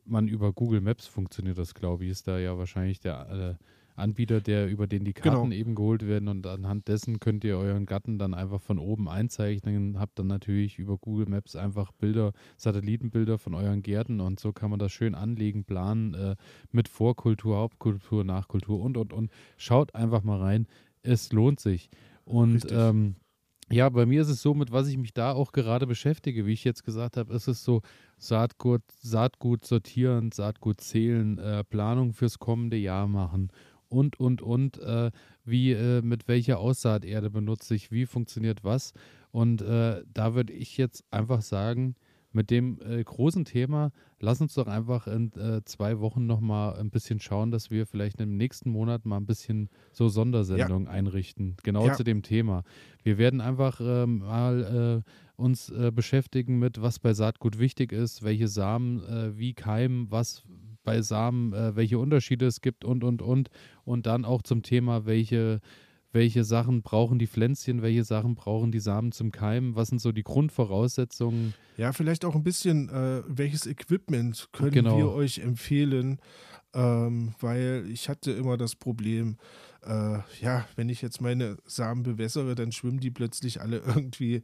man 0.05 0.27
über 0.27 0.53
Google 0.53 0.81
Maps 0.81 1.07
funktioniert 1.07 1.57
das, 1.57 1.73
glaube 1.73 2.05
ich, 2.05 2.11
ist 2.11 2.27
da 2.27 2.37
ja 2.37 2.57
wahrscheinlich 2.57 2.99
der 2.99 3.57
äh, 3.59 3.63
Anbieter, 3.95 4.41
der 4.41 4.67
über 4.67 4.87
den 4.87 5.05
die 5.05 5.13
Karten 5.13 5.49
genau. 5.49 5.55
eben 5.55 5.75
geholt 5.75 6.05
werden 6.05 6.27
und 6.27 6.45
anhand 6.45 6.87
dessen 6.87 7.19
könnt 7.19 7.43
ihr 7.45 7.57
euren 7.57 7.85
Gatten 7.85 8.19
dann 8.19 8.33
einfach 8.33 8.61
von 8.61 8.77
oben 8.77 9.07
einzeichnen, 9.07 9.99
habt 9.99 10.19
dann 10.19 10.27
natürlich 10.27 10.77
über 10.77 10.97
Google 10.97 11.27
Maps 11.27 11.55
einfach 11.55 11.91
Bilder, 11.93 12.33
Satellitenbilder 12.57 13.37
von 13.37 13.53
euren 13.53 13.81
Gärten 13.81 14.19
und 14.19 14.39
so 14.39 14.51
kann 14.51 14.69
man 14.69 14.79
das 14.79 14.91
schön 14.91 15.15
anlegen, 15.15 15.63
planen 15.63 16.13
äh, 16.13 16.35
mit 16.71 16.89
Vorkultur, 16.89 17.57
Hauptkultur, 17.57 18.23
Nachkultur 18.23 18.81
und 18.81 18.97
und 18.97 19.13
und. 19.13 19.31
Schaut 19.57 19.95
einfach 19.95 20.23
mal 20.23 20.39
rein, 20.39 20.67
es 21.01 21.31
lohnt 21.31 21.59
sich. 21.59 21.89
Und 22.25 22.67
ähm, 22.71 23.15
ja, 23.71 23.89
bei 23.89 24.05
mir 24.05 24.21
ist 24.21 24.29
es 24.29 24.41
so, 24.41 24.53
mit 24.53 24.71
was 24.71 24.87
ich 24.87 24.97
mich 24.97 25.13
da 25.13 25.31
auch 25.31 25.51
gerade 25.51 25.87
beschäftige, 25.87 26.45
wie 26.45 26.53
ich 26.53 26.63
jetzt 26.63 26.83
gesagt 26.83 27.17
habe, 27.17 27.33
ist 27.33 27.47
es 27.47 27.63
so 27.63 27.81
Saatgut, 28.17 28.83
Saatgut 29.01 29.65
sortieren, 29.65 30.31
Saatgut 30.31 30.81
zählen, 30.81 31.37
äh, 31.39 31.63
Planung 31.63 32.13
fürs 32.13 32.37
kommende 32.37 32.77
Jahr 32.77 33.07
machen 33.07 33.51
und, 33.89 34.19
und, 34.19 34.41
und, 34.41 34.77
äh, 34.79 35.11
wie, 35.43 35.71
äh, 35.71 36.01
mit 36.01 36.27
welcher 36.27 36.59
Aussaaterde 36.59 37.29
benutze 37.29 37.75
ich, 37.75 37.91
wie 37.91 38.05
funktioniert 38.05 38.63
was. 38.63 38.93
Und 39.31 39.61
äh, 39.61 40.03
da 40.13 40.35
würde 40.35 40.53
ich 40.53 40.77
jetzt 40.77 41.03
einfach 41.11 41.41
sagen, 41.41 41.95
mit 42.35 42.51
dem 42.51 42.79
äh, 42.81 43.03
großen 43.03 43.45
Thema, 43.45 43.91
lass 44.19 44.41
uns 44.41 44.53
doch 44.53 44.67
einfach 44.67 45.07
in 45.07 45.31
äh, 45.33 45.63
zwei 45.65 45.99
Wochen 45.99 46.25
nochmal 46.25 46.77
ein 46.77 46.91
bisschen 46.91 47.19
schauen, 47.19 47.49
dass 47.49 47.71
wir 47.71 47.85
vielleicht 47.85 48.19
im 48.21 48.37
nächsten 48.37 48.69
Monat 48.69 49.05
mal 49.05 49.17
ein 49.17 49.25
bisschen 49.25 49.69
so 49.91 50.09
Sondersendungen 50.09 50.85
ja. 50.85 50.91
einrichten, 50.91 51.55
genau 51.63 51.87
ja. 51.87 51.93
zu 51.93 52.03
dem 52.03 52.21
Thema. 52.21 52.63
Wir 53.03 53.17
werden 53.17 53.41
einfach 53.41 53.79
äh, 53.79 54.05
mal 54.05 55.03
äh, 55.05 55.41
uns 55.41 55.69
äh, 55.69 55.91
beschäftigen 55.91 56.59
mit, 56.59 56.81
was 56.81 56.99
bei 56.99 57.13
Saatgut 57.13 57.57
wichtig 57.57 57.91
ist, 57.91 58.23
welche 58.23 58.47
Samen 58.47 59.03
äh, 59.03 59.37
wie 59.37 59.53
keimen, 59.53 60.11
was 60.11 60.43
bei 60.83 61.01
Samen, 61.01 61.51
welche 61.75 61.97
Unterschiede 61.97 62.45
es 62.45 62.61
gibt 62.61 62.85
und, 62.85 63.03
und, 63.03 63.23
und. 63.23 63.49
Und 63.85 64.05
dann 64.05 64.23
auch 64.23 64.43
zum 64.43 64.61
Thema, 64.61 65.07
welche 65.07 65.59
welche 66.15 66.43
Sachen 66.45 66.81
brauchen 66.81 67.19
die 67.19 67.27
Pflänzchen, 67.27 67.81
welche 67.81 68.03
Sachen 68.03 68.33
brauchen 68.35 68.71
die 68.71 68.79
Samen 68.79 69.11
zum 69.11 69.31
Keimen, 69.31 69.75
was 69.75 69.89
sind 69.89 69.99
so 69.99 70.11
die 70.11 70.23
Grundvoraussetzungen. 70.23 71.53
Ja, 71.77 71.91
vielleicht 71.91 72.25
auch 72.25 72.35
ein 72.35 72.43
bisschen, 72.43 72.89
äh, 72.89 73.21
welches 73.27 73.67
Equipment 73.67 74.47
können 74.53 74.71
genau. 74.71 74.97
wir 74.97 75.09
euch 75.11 75.39
empfehlen, 75.39 76.19
ähm, 76.73 77.35
weil 77.39 77.85
ich 77.91 78.07
hatte 78.07 78.31
immer 78.31 78.57
das 78.57 78.75
Problem, 78.75 79.37
äh, 79.85 80.19
ja, 80.41 80.65
wenn 80.75 80.89
ich 80.89 81.01
jetzt 81.01 81.21
meine 81.21 81.57
Samen 81.65 82.03
bewässere, 82.03 82.55
dann 82.55 82.71
schwimmen 82.71 82.99
die 82.99 83.11
plötzlich 83.11 83.61
alle 83.61 83.77
irgendwie, 83.77 84.41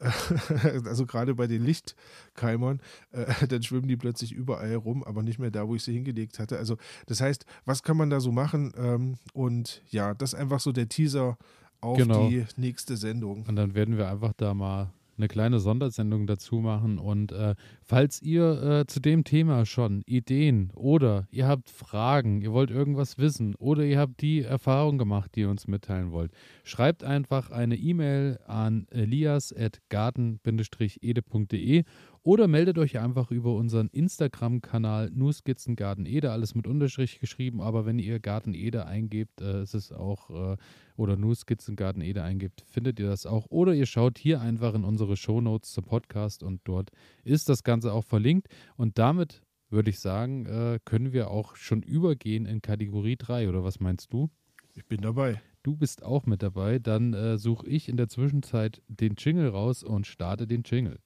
äh, 0.00 0.78
also 0.86 1.06
gerade 1.06 1.34
bei 1.34 1.46
den 1.46 1.64
Lichtkeimern, 1.64 2.80
äh, 3.12 3.46
dann 3.46 3.62
schwimmen 3.62 3.88
die 3.88 3.96
plötzlich 3.96 4.32
überall 4.32 4.74
rum, 4.74 5.02
aber 5.02 5.22
nicht 5.22 5.38
mehr 5.38 5.50
da, 5.50 5.66
wo 5.66 5.74
ich 5.74 5.82
sie 5.82 5.92
hingelegt 5.92 6.38
hatte. 6.38 6.58
Also 6.58 6.76
das 7.06 7.20
heißt, 7.20 7.46
was 7.64 7.82
kann 7.82 7.96
man 7.96 8.10
da 8.10 8.20
so 8.20 8.32
machen? 8.32 8.72
Ähm, 8.76 9.16
und 9.32 9.82
ja, 9.90 10.14
das 10.14 10.34
ist 10.34 10.38
einfach 10.38 10.60
so 10.60 10.72
der 10.72 10.88
Teaser 10.88 11.38
auf 11.80 11.98
genau. 11.98 12.28
die 12.28 12.44
nächste 12.56 12.96
Sendung. 12.96 13.44
Und 13.46 13.56
dann 13.56 13.74
werden 13.74 13.96
wir 13.96 14.08
einfach 14.08 14.32
da 14.36 14.54
mal 14.54 14.92
eine 15.16 15.28
kleine 15.28 15.60
Sondersendung 15.60 16.26
dazu 16.26 16.56
machen. 16.56 16.98
Und 16.98 17.32
äh, 17.32 17.54
falls 17.82 18.20
ihr 18.22 18.62
äh, 18.62 18.86
zu 18.86 19.00
dem 19.00 19.24
Thema 19.24 19.64
schon 19.66 20.02
Ideen 20.06 20.70
oder 20.74 21.26
ihr 21.30 21.46
habt 21.46 21.68
Fragen, 21.70 22.40
ihr 22.42 22.52
wollt 22.52 22.70
irgendwas 22.70 23.18
wissen 23.18 23.54
oder 23.56 23.84
ihr 23.84 23.98
habt 23.98 24.22
die 24.22 24.42
Erfahrung 24.42 24.98
gemacht, 24.98 25.32
die 25.34 25.40
ihr 25.40 25.50
uns 25.50 25.66
mitteilen 25.68 26.12
wollt, 26.12 26.32
schreibt 26.64 27.04
einfach 27.04 27.50
eine 27.50 27.76
E-Mail 27.76 28.38
an 28.46 28.86
elias.garten-ede.de 28.90 31.84
oder 32.24 32.46
meldet 32.46 32.78
euch 32.78 32.98
einfach 32.98 33.30
über 33.30 33.54
unseren 33.54 33.88
Instagram-Kanal 33.88 35.10
nur 35.12 35.32
Skizzengarten 35.32 36.06
Ede, 36.06 36.30
alles 36.30 36.54
mit 36.54 36.66
Unterstrich 36.66 37.18
geschrieben, 37.18 37.60
aber 37.60 37.84
wenn 37.84 37.98
ihr 37.98 38.20
Garten 38.20 38.54
Ede 38.54 38.86
eingebt, 38.86 39.40
äh, 39.40 39.62
ist 39.62 39.74
es 39.74 39.90
auch, 39.90 40.30
äh, 40.30 40.56
oder 40.96 41.16
nur 41.16 41.34
Skizzengarten 41.34 42.02
Ede 42.02 42.22
eingibt, 42.22 42.62
findet 42.62 43.00
ihr 43.00 43.06
das 43.06 43.26
auch. 43.26 43.46
Oder 43.50 43.74
ihr 43.74 43.86
schaut 43.86 44.18
hier 44.18 44.40
einfach 44.40 44.74
in 44.74 44.84
unsere 44.84 45.16
Shownotes 45.16 45.72
zum 45.72 45.84
Podcast 45.84 46.42
und 46.42 46.60
dort 46.64 46.90
ist 47.24 47.48
das 47.48 47.64
Ganze 47.64 47.92
auch 47.92 48.04
verlinkt. 48.04 48.48
Und 48.76 48.98
damit 48.98 49.42
würde 49.68 49.90
ich 49.90 49.98
sagen, 49.98 50.46
äh, 50.46 50.78
können 50.84 51.12
wir 51.12 51.30
auch 51.30 51.56
schon 51.56 51.82
übergehen 51.82 52.46
in 52.46 52.62
Kategorie 52.62 53.16
3, 53.16 53.48
oder 53.48 53.64
was 53.64 53.80
meinst 53.80 54.12
du? 54.12 54.30
Ich 54.74 54.86
bin 54.86 55.00
dabei. 55.00 55.40
Du 55.62 55.76
bist 55.76 56.02
auch 56.02 56.26
mit 56.26 56.42
dabei. 56.42 56.78
Dann 56.78 57.14
äh, 57.14 57.38
suche 57.38 57.66
ich 57.68 57.88
in 57.88 57.96
der 57.96 58.08
Zwischenzeit 58.08 58.80
den 58.88 59.14
Jingle 59.16 59.48
raus 59.48 59.82
und 59.82 60.06
starte 60.06 60.46
den 60.46 60.62
Jingle. 60.62 60.98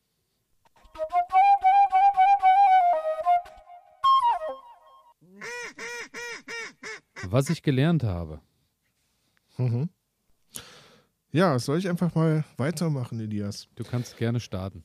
Was 7.30 7.50
ich 7.50 7.62
gelernt 7.62 8.04
habe. 8.04 8.40
Mhm. 9.58 9.88
Ja, 11.32 11.58
soll 11.58 11.78
ich 11.78 11.88
einfach 11.88 12.14
mal 12.14 12.44
weitermachen, 12.56 13.20
Elias? 13.20 13.68
Du 13.74 13.84
kannst 13.84 14.16
gerne 14.16 14.40
starten. 14.40 14.84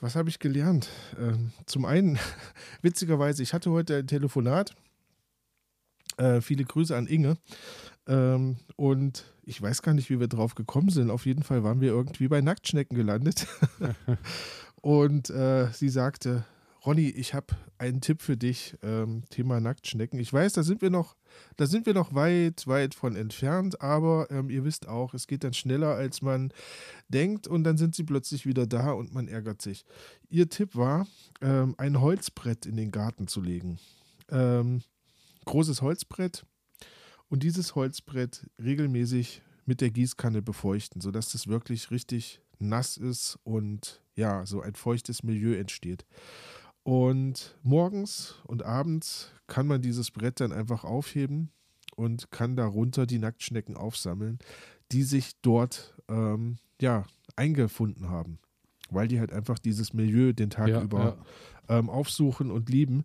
Was 0.00 0.16
habe 0.16 0.28
ich 0.28 0.38
gelernt? 0.38 0.88
Ähm, 1.18 1.52
zum 1.66 1.84
einen, 1.84 2.18
witzigerweise, 2.82 3.42
ich 3.42 3.54
hatte 3.54 3.70
heute 3.70 3.98
ein 3.98 4.06
Telefonat. 4.06 4.74
Äh, 6.16 6.40
viele 6.40 6.64
Grüße 6.64 6.96
an 6.96 7.06
Inge. 7.06 7.36
Ähm, 8.06 8.56
und 8.76 9.24
ich 9.42 9.60
weiß 9.60 9.82
gar 9.82 9.94
nicht, 9.94 10.10
wie 10.10 10.20
wir 10.20 10.28
drauf 10.28 10.54
gekommen 10.54 10.90
sind. 10.90 11.10
Auf 11.10 11.26
jeden 11.26 11.42
Fall 11.42 11.64
waren 11.64 11.80
wir 11.80 11.88
irgendwie 11.88 12.28
bei 12.28 12.40
Nacktschnecken 12.40 12.96
gelandet. 12.96 13.46
und 14.80 15.30
äh, 15.30 15.68
sie 15.72 15.88
sagte, 15.88 16.44
Ronny, 16.84 17.08
ich 17.08 17.32
habe 17.32 17.46
einen 17.78 18.02
Tipp 18.02 18.20
für 18.20 18.36
dich, 18.36 18.76
ähm, 18.82 19.22
Thema 19.30 19.58
Nacktschnecken. 19.58 20.18
Ich 20.18 20.30
weiß, 20.30 20.52
da 20.52 20.62
sind 20.62 20.82
wir 20.82 20.90
noch, 20.90 21.16
da 21.56 21.66
sind 21.66 21.86
wir 21.86 21.94
noch 21.94 22.14
weit, 22.14 22.66
weit 22.66 22.94
von 22.94 23.16
entfernt, 23.16 23.80
aber 23.80 24.30
ähm, 24.30 24.50
ihr 24.50 24.64
wisst 24.64 24.86
auch, 24.86 25.14
es 25.14 25.26
geht 25.26 25.44
dann 25.44 25.54
schneller, 25.54 25.94
als 25.94 26.20
man 26.20 26.52
denkt 27.08 27.48
und 27.48 27.64
dann 27.64 27.78
sind 27.78 27.94
sie 27.94 28.04
plötzlich 28.04 28.44
wieder 28.44 28.66
da 28.66 28.92
und 28.92 29.14
man 29.14 29.28
ärgert 29.28 29.62
sich. 29.62 29.86
Ihr 30.28 30.50
Tipp 30.50 30.76
war, 30.76 31.06
ähm, 31.40 31.74
ein 31.78 32.02
Holzbrett 32.02 32.66
in 32.66 32.76
den 32.76 32.90
Garten 32.90 33.28
zu 33.28 33.40
legen. 33.40 33.78
Ähm, 34.28 34.82
großes 35.46 35.80
Holzbrett 35.80 36.44
und 37.28 37.42
dieses 37.42 37.74
Holzbrett 37.74 38.46
regelmäßig 38.62 39.40
mit 39.64 39.80
der 39.80 39.90
Gießkanne 39.90 40.42
befeuchten, 40.42 41.00
sodass 41.00 41.32
das 41.32 41.46
wirklich 41.46 41.90
richtig 41.90 42.42
nass 42.58 42.98
ist 42.98 43.38
und 43.42 44.02
ja, 44.16 44.44
so 44.46 44.60
ein 44.60 44.74
feuchtes 44.74 45.22
Milieu 45.22 45.54
entsteht. 45.54 46.04
Und 46.84 47.56
morgens 47.62 48.34
und 48.44 48.62
abends 48.62 49.32
kann 49.46 49.66
man 49.66 49.80
dieses 49.80 50.10
Brett 50.10 50.40
dann 50.40 50.52
einfach 50.52 50.84
aufheben 50.84 51.50
und 51.96 52.30
kann 52.30 52.56
darunter 52.56 53.06
die 53.06 53.18
Nacktschnecken 53.18 53.76
aufsammeln, 53.76 54.38
die 54.92 55.02
sich 55.02 55.32
dort 55.40 55.94
ähm, 56.08 56.56
ja, 56.80 57.04
eingefunden 57.36 58.10
haben. 58.10 58.38
Weil 58.90 59.08
die 59.08 59.18
halt 59.18 59.32
einfach 59.32 59.58
dieses 59.58 59.94
Milieu 59.94 60.34
den 60.34 60.50
Tag 60.50 60.68
ja, 60.68 60.82
über 60.82 61.16
ja. 61.68 61.78
Ähm, 61.78 61.88
aufsuchen 61.88 62.50
und 62.50 62.68
lieben. 62.68 63.04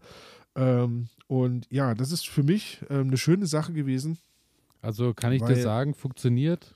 Ähm, 0.55 1.07
und 1.27 1.65
ja, 1.71 1.95
das 1.95 2.11
ist 2.11 2.27
für 2.27 2.43
mich 2.43 2.81
ähm, 2.89 3.07
eine 3.07 3.17
schöne 3.17 3.45
Sache 3.45 3.71
gewesen. 3.71 4.17
Also 4.81 5.13
kann 5.13 5.31
ich 5.31 5.41
dir 5.41 5.61
sagen, 5.61 5.93
funktioniert. 5.93 6.75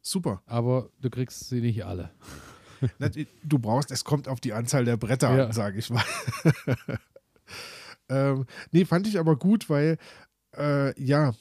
Super. 0.00 0.42
Aber 0.46 0.90
du 1.00 1.10
kriegst 1.10 1.48
sie 1.48 1.60
nicht 1.60 1.84
alle. 1.84 2.10
Du 3.44 3.58
brauchst, 3.58 3.90
es 3.90 4.04
kommt 4.04 4.28
auf 4.28 4.40
die 4.40 4.52
Anzahl 4.52 4.84
der 4.84 4.96
Bretter 4.96 5.36
ja. 5.36 5.46
an, 5.46 5.52
sage 5.52 5.78
ich 5.78 5.90
mal. 5.90 6.04
ähm, 8.08 8.46
nee, 8.72 8.84
fand 8.84 9.06
ich 9.06 9.18
aber 9.18 9.36
gut, 9.36 9.70
weil 9.70 9.98
äh, 10.56 11.00
ja, 11.00 11.34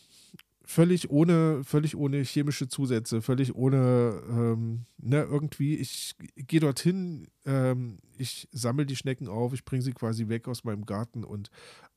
völlig 0.66 1.10
ohne, 1.10 1.64
völlig 1.64 1.96
ohne 1.96 2.24
chemische 2.24 2.68
Zusätze, 2.68 3.22
völlig 3.22 3.56
ohne 3.56 4.22
ähm, 4.30 4.86
ne, 4.98 5.24
irgendwie, 5.24 5.76
ich 5.76 6.16
gehe 6.36 6.60
dorthin, 6.60 7.28
ähm, 7.46 8.00
ich 8.18 8.48
sammle 8.52 8.86
die 8.86 8.96
Schnecken 8.96 9.28
auf, 9.28 9.54
ich 9.54 9.66
bringe 9.66 9.84
sie 9.84 9.94
quasi 9.94 10.28
weg 10.28 10.48
aus 10.48 10.64
meinem 10.64 10.86
Garten 10.86 11.24
und 11.24 11.50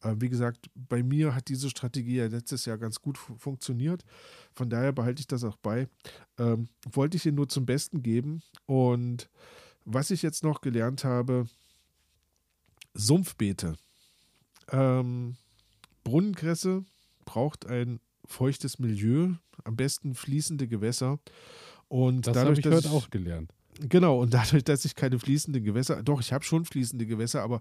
äh, 0.02 0.14
wie 0.18 0.28
gesagt, 0.28 0.70
bei 0.74 1.02
mir 1.02 1.34
hat 1.34 1.48
diese 1.48 1.70
Strategie 1.70 2.16
ja 2.16 2.26
letztes 2.26 2.64
Jahr 2.64 2.78
ganz 2.78 3.00
gut 3.00 3.18
funktioniert. 3.18 4.04
Von 4.52 4.68
daher 4.70 4.92
behalte 4.92 5.20
ich 5.20 5.26
das 5.26 5.44
auch 5.44 5.56
bei. 5.56 5.88
Ähm, 6.38 6.68
wollte 6.90 7.16
ich 7.16 7.26
Ihnen 7.26 7.36
nur 7.36 7.48
zum 7.48 7.66
Besten 7.66 8.02
geben 8.02 8.42
und 8.66 9.28
was 9.84 10.10
ich 10.10 10.22
jetzt 10.22 10.44
noch 10.44 10.60
gelernt 10.60 11.04
habe, 11.04 11.46
Sumpfbeete. 12.92 13.76
Ähm, 14.70 15.36
Brunnenkresse 16.04 16.84
braucht 17.24 17.66
ein 17.66 18.00
feuchtes 18.28 18.78
Milieu, 18.78 19.34
am 19.64 19.76
besten 19.76 20.14
fließende 20.14 20.68
Gewässer. 20.68 21.18
Und 21.88 22.26
das 22.26 22.36
habe 22.36 22.52
ich 22.52 22.64
heute 22.64 22.90
auch 22.90 23.10
gelernt. 23.10 23.52
Genau, 23.80 24.20
und 24.20 24.34
dadurch, 24.34 24.64
dass 24.64 24.84
ich 24.84 24.94
keine 24.94 25.18
fließenden 25.18 25.64
Gewässer, 25.64 26.02
doch, 26.02 26.20
ich 26.20 26.32
habe 26.32 26.44
schon 26.44 26.64
fließende 26.64 27.06
Gewässer, 27.06 27.42
aber 27.42 27.60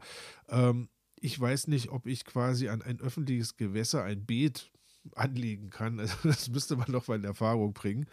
ähm, 0.49 0.89
ich 1.19 1.39
weiß 1.39 1.67
nicht, 1.67 1.89
ob 1.89 2.05
ich 2.05 2.25
quasi 2.25 2.69
an 2.69 2.81
ein 2.81 2.99
öffentliches 2.99 3.55
Gewässer 3.57 4.03
ein 4.03 4.25
Beet 4.25 4.71
anlegen 5.15 5.69
kann. 5.69 5.99
Also 5.99 6.15
das 6.23 6.49
müsste 6.49 6.75
man 6.75 6.91
noch 6.91 7.07
mal 7.07 7.17
in 7.17 7.23
Erfahrung 7.23 7.73
bringen. 7.73 8.07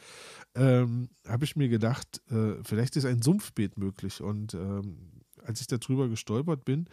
Ähm, 0.55 1.09
habe 1.27 1.45
ich 1.45 1.57
mir 1.57 1.69
gedacht, 1.69 2.23
äh, 2.31 2.63
vielleicht 2.63 2.97
ist 2.97 3.05
ein 3.05 3.23
Sumpfbeet 3.23 3.79
möglich. 3.79 4.21
Und 4.21 4.55
ähm, 4.55 5.14
als 5.45 5.61
ich 5.61 5.67
darüber 5.67 6.09
gestolpert 6.09 6.65
bin, 6.65 6.89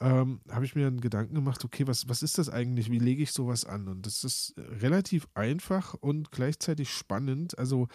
ähm, 0.00 0.40
habe 0.50 0.64
ich 0.64 0.74
mir 0.74 0.86
einen 0.86 1.00
Gedanken 1.00 1.34
gemacht, 1.34 1.64
okay, 1.64 1.86
was, 1.86 2.08
was 2.08 2.22
ist 2.22 2.38
das 2.38 2.48
eigentlich? 2.48 2.90
Wie 2.90 2.98
lege 2.98 3.22
ich 3.22 3.32
sowas 3.32 3.64
an? 3.64 3.88
Und 3.88 4.06
das 4.06 4.24
ist 4.24 4.54
relativ 4.56 5.26
einfach 5.34 5.94
und 5.94 6.30
gleichzeitig 6.30 6.90
spannend. 6.90 7.58
Also 7.58 7.88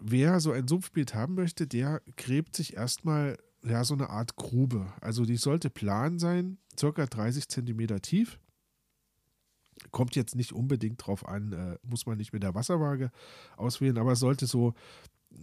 wer 0.00 0.40
so 0.40 0.52
ein 0.52 0.68
Sumpfbeet 0.68 1.14
haben 1.14 1.34
möchte, 1.34 1.66
der 1.66 2.02
gräbt 2.16 2.56
sich 2.56 2.74
erstmal 2.74 3.36
ja, 3.62 3.84
so 3.84 3.94
eine 3.94 4.10
Art 4.10 4.36
Grube. 4.36 4.92
Also 5.00 5.24
die 5.24 5.36
sollte 5.36 5.70
plan 5.70 6.18
sein, 6.18 6.58
circa 6.78 7.06
30 7.06 7.48
Zentimeter 7.48 8.00
tief. 8.00 8.38
Kommt 9.90 10.16
jetzt 10.16 10.36
nicht 10.36 10.52
unbedingt 10.52 11.04
drauf 11.06 11.26
an, 11.28 11.52
äh, 11.52 11.78
muss 11.82 12.06
man 12.06 12.16
nicht 12.16 12.32
mit 12.32 12.42
der 12.42 12.54
Wasserwaage 12.54 13.10
auswählen, 13.56 13.98
aber 13.98 14.16
sollte 14.16 14.46
so 14.46 14.74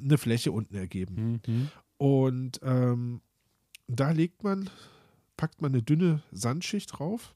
eine 0.01 0.17
Fläche 0.17 0.51
unten 0.51 0.75
ergeben. 0.75 1.41
Mhm. 1.45 1.69
Und 1.97 2.59
ähm, 2.63 3.21
da 3.87 4.11
legt 4.11 4.43
man, 4.43 4.69
packt 5.37 5.61
man 5.61 5.73
eine 5.73 5.83
dünne 5.83 6.23
Sandschicht 6.31 6.97
drauf. 6.97 7.35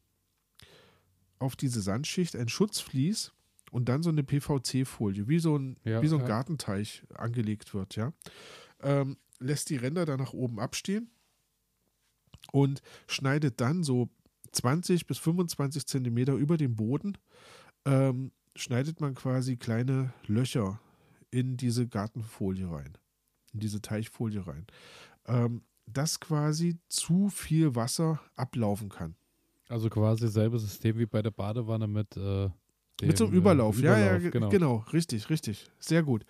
Auf 1.40 1.56
diese 1.56 1.82
Sandschicht 1.82 2.36
ein 2.36 2.50
Schutzvlies 2.50 3.32
und 3.72 3.90
dann 3.90 4.02
so 4.02 4.10
eine 4.10 4.24
PVC-Folie, 4.24 5.28
wie 5.28 5.40
so 5.40 5.58
ein, 5.58 5.78
ja, 5.84 6.02
wie 6.02 6.08
so 6.08 6.16
ein 6.16 6.22
ja. 6.22 6.28
Gartenteich 6.28 7.04
angelegt 7.14 7.74
wird, 7.74 7.96
ja. 7.96 8.14
Ähm, 8.82 9.18
lässt 9.40 9.70
die 9.70 9.76
Ränder 9.76 10.06
dann 10.06 10.20
nach 10.20 10.34
oben 10.34 10.60
abstehen 10.60 11.10
und 12.52 12.82
schneidet 13.08 13.62
dann 13.62 13.84
so 13.84 14.10
20 14.52 15.06
bis 15.06 15.18
25 15.20 15.86
Zentimeter 15.86 16.34
über 16.34 16.58
dem 16.58 16.76
Boden, 16.76 17.18
ähm, 17.86 18.32
schneidet 18.56 19.02
man 19.02 19.14
quasi 19.14 19.58
kleine 19.58 20.14
Löcher 20.26 20.80
in 21.30 21.58
diese 21.58 21.88
Gartenfolie 21.88 22.72
rein, 22.72 22.98
in 23.54 23.60
diese 23.60 23.82
Teichfolie 23.82 24.46
rein. 24.48 24.66
Ähm, 25.26 25.62
dass 25.88 26.20
quasi 26.20 26.78
zu 26.90 27.30
viel 27.30 27.76
Wasser 27.76 28.20
ablaufen 28.36 28.90
kann. 28.90 29.16
Also 29.70 29.90
quasi 29.90 30.26
dasselbe 30.26 30.60
System 30.60 30.98
wie 30.98 31.06
bei 31.06 31.22
der 31.22 31.32
Badewanne 31.32 31.88
mit 31.88 32.16
äh, 32.16 32.50
dem, 33.02 33.08
Mit 33.08 33.18
so 33.18 33.26
einem 33.26 33.34
Überlauf, 33.34 33.78
äh, 33.78 33.80
Überlauf 33.80 34.00
ja, 34.00 34.18
ja, 34.18 34.30
genau. 34.30 34.50
genau. 34.50 34.76
richtig, 34.94 35.30
richtig. 35.30 35.70
Sehr 35.80 36.04
gut. 36.04 36.26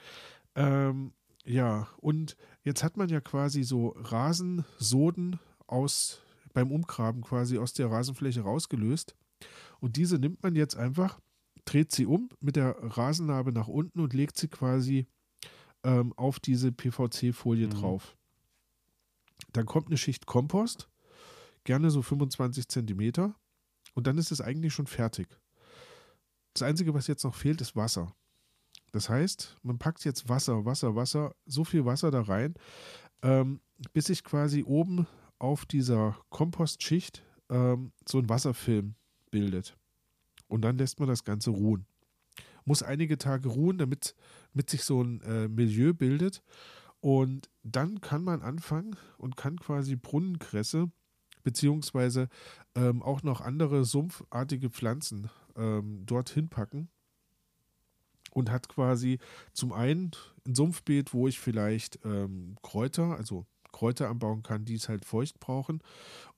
Ähm, 0.56 1.14
ja, 1.46 1.88
und 1.98 2.36
jetzt 2.64 2.84
hat 2.84 2.98
man 2.98 3.10
ja 3.10 3.22
quasi 3.22 3.64
so 3.64 3.96
Rasensoden 3.98 5.40
aus 5.66 6.22
beim 6.54 6.72
Umgraben 6.72 7.22
quasi 7.22 7.58
aus 7.58 7.74
der 7.74 7.90
Rasenfläche 7.90 8.42
rausgelöst. 8.42 9.16
Und 9.80 9.96
diese 9.96 10.18
nimmt 10.18 10.44
man 10.44 10.56
jetzt 10.56 10.76
einfach, 10.76 11.20
dreht 11.66 11.92
sie 11.92 12.06
um 12.06 12.30
mit 12.42 12.56
der 12.56 12.76
Rasennarbe 12.80 13.52
nach 13.52 13.68
unten 13.68 14.00
und 14.00 14.14
legt 14.14 14.38
sie 14.38 14.48
quasi 14.48 15.08
ähm, 15.84 16.14
auf 16.18 16.40
diese 16.40 16.72
PVC-Folie 16.72 17.68
mhm. 17.68 17.72
drauf. 17.72 18.17
Dann 19.54 19.66
kommt 19.66 19.88
eine 19.88 19.98
Schicht 19.98 20.26
Kompost, 20.26 20.90
gerne 21.64 21.90
so 21.90 22.02
25 22.02 22.68
Zentimeter. 22.68 23.36
Und 23.94 24.08
dann 24.08 24.18
ist 24.18 24.32
es 24.32 24.42
eigentlich 24.42 24.74
schon 24.74 24.88
fertig. 24.88 25.28
Das 26.54 26.64
Einzige, 26.64 26.94
was 26.94 27.08
jetzt 27.08 27.24
noch 27.24 27.36
fehlt, 27.36 27.62
ist 27.62 27.76
Wasser. 27.76 28.14
Das 28.92 29.10
heißt, 29.10 29.58
man 29.64 29.78
packt 29.78 30.04
jetzt 30.06 30.30
Wasser, 30.30 30.66
Wasser, 30.66 30.96
Wasser, 30.96 31.36
so 31.46 31.64
viel 31.64 31.86
Wasser 31.86 32.10
da 32.10 32.22
rein, 32.22 32.56
ähm, 33.22 33.60
bis 33.94 34.06
sich 34.06 34.24
quasi 34.24 34.64
oben 34.64 35.08
auf 35.40 35.66
dieser 35.66 36.18
Kompostschicht 36.30 37.24
ähm, 37.50 37.92
so 38.08 38.20
ein 38.20 38.30
Wasserfilm 38.30 38.96
bildet. 39.30 39.78
Und 40.48 40.62
dann 40.62 40.78
lässt 40.78 41.00
man 41.00 41.10
das 41.10 41.24
Ganze 41.24 41.52
ruhen. 41.52 41.86
Muss 42.66 42.84
einige 42.84 43.18
Tage 43.18 43.50
ruhen, 43.50 43.78
damit, 43.78 44.16
damit 44.54 44.70
sich 44.70 44.84
so 44.84 45.02
ein 45.02 45.22
äh, 45.22 45.48
Milieu 45.48 45.94
bildet. 45.94 46.44
Und 47.00 47.50
dann 47.64 48.02
kann 48.02 48.24
man 48.24 48.42
anfangen 48.42 48.96
und 49.18 49.38
kann 49.38 49.60
quasi 49.60 49.96
Brunnenkresse 49.96 50.92
beziehungsweise 51.44 52.28
ähm, 52.76 53.02
auch 53.02 53.24
noch 53.24 53.40
andere 53.42 53.86
sumpfartige 53.86 54.70
Pflanzen 54.70 55.30
ähm, 55.56 56.06
dorthin 56.06 56.50
packen 56.50 56.90
und 58.32 58.52
hat 58.52 58.68
quasi 58.68 59.20
zum 59.54 59.72
einen 59.72 60.12
ein 60.46 60.56
Sumpfbeet, 60.56 61.14
wo 61.14 61.28
ich 61.28 61.40
vielleicht 61.40 62.00
ähm, 62.04 62.58
Kräuter, 62.62 63.16
also 63.18 63.46
Kräuter 63.72 64.10
anbauen 64.10 64.44
kann, 64.44 64.66
die 64.66 64.76
es 64.76 64.90
halt 64.90 65.06
feucht 65.06 65.40
brauchen. 65.40 65.82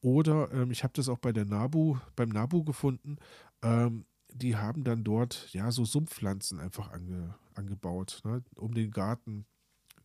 Oder 0.01 0.51
ähm, 0.51 0.71
ich 0.71 0.83
habe 0.83 0.93
das 0.95 1.09
auch 1.09 1.17
bei 1.17 1.31
der 1.31 1.45
Nabu, 1.45 1.97
beim 2.15 2.29
Nabu 2.29 2.63
gefunden. 2.63 3.17
Ähm, 3.61 4.05
die 4.31 4.55
haben 4.55 4.83
dann 4.83 5.03
dort 5.03 5.49
ja 5.53 5.71
so 5.71 5.85
Sumpfpflanzen 5.85 6.59
einfach 6.59 6.91
ange, 6.91 7.35
angebaut, 7.55 8.21
ne, 8.23 8.43
um 8.55 8.73
den 8.73 8.91
Garten 8.91 9.45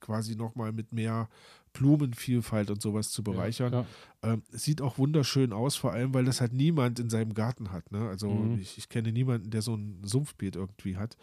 quasi 0.04 0.36
nochmal 0.36 0.72
mit 0.72 0.92
mehr 0.92 1.28
Blumenvielfalt 1.72 2.70
und 2.70 2.80
sowas 2.80 3.10
zu 3.10 3.24
bereichern. 3.24 3.72
Ja. 3.72 3.86
Ähm, 4.22 4.42
sieht 4.50 4.80
auch 4.80 4.98
wunderschön 4.98 5.52
aus, 5.52 5.76
vor 5.76 5.92
allem, 5.92 6.14
weil 6.14 6.24
das 6.24 6.40
halt 6.40 6.52
niemand 6.52 7.00
in 7.00 7.10
seinem 7.10 7.34
Garten 7.34 7.72
hat. 7.72 7.90
Ne? 7.90 8.08
Also 8.08 8.30
mhm. 8.30 8.60
ich, 8.60 8.78
ich, 8.78 8.88
kenne 8.88 9.12
niemanden, 9.12 9.50
der 9.50 9.62
so 9.62 9.74
ein 9.74 10.00
Sumpfbeet 10.04 10.56
irgendwie 10.56 10.96
hat. 10.96 11.16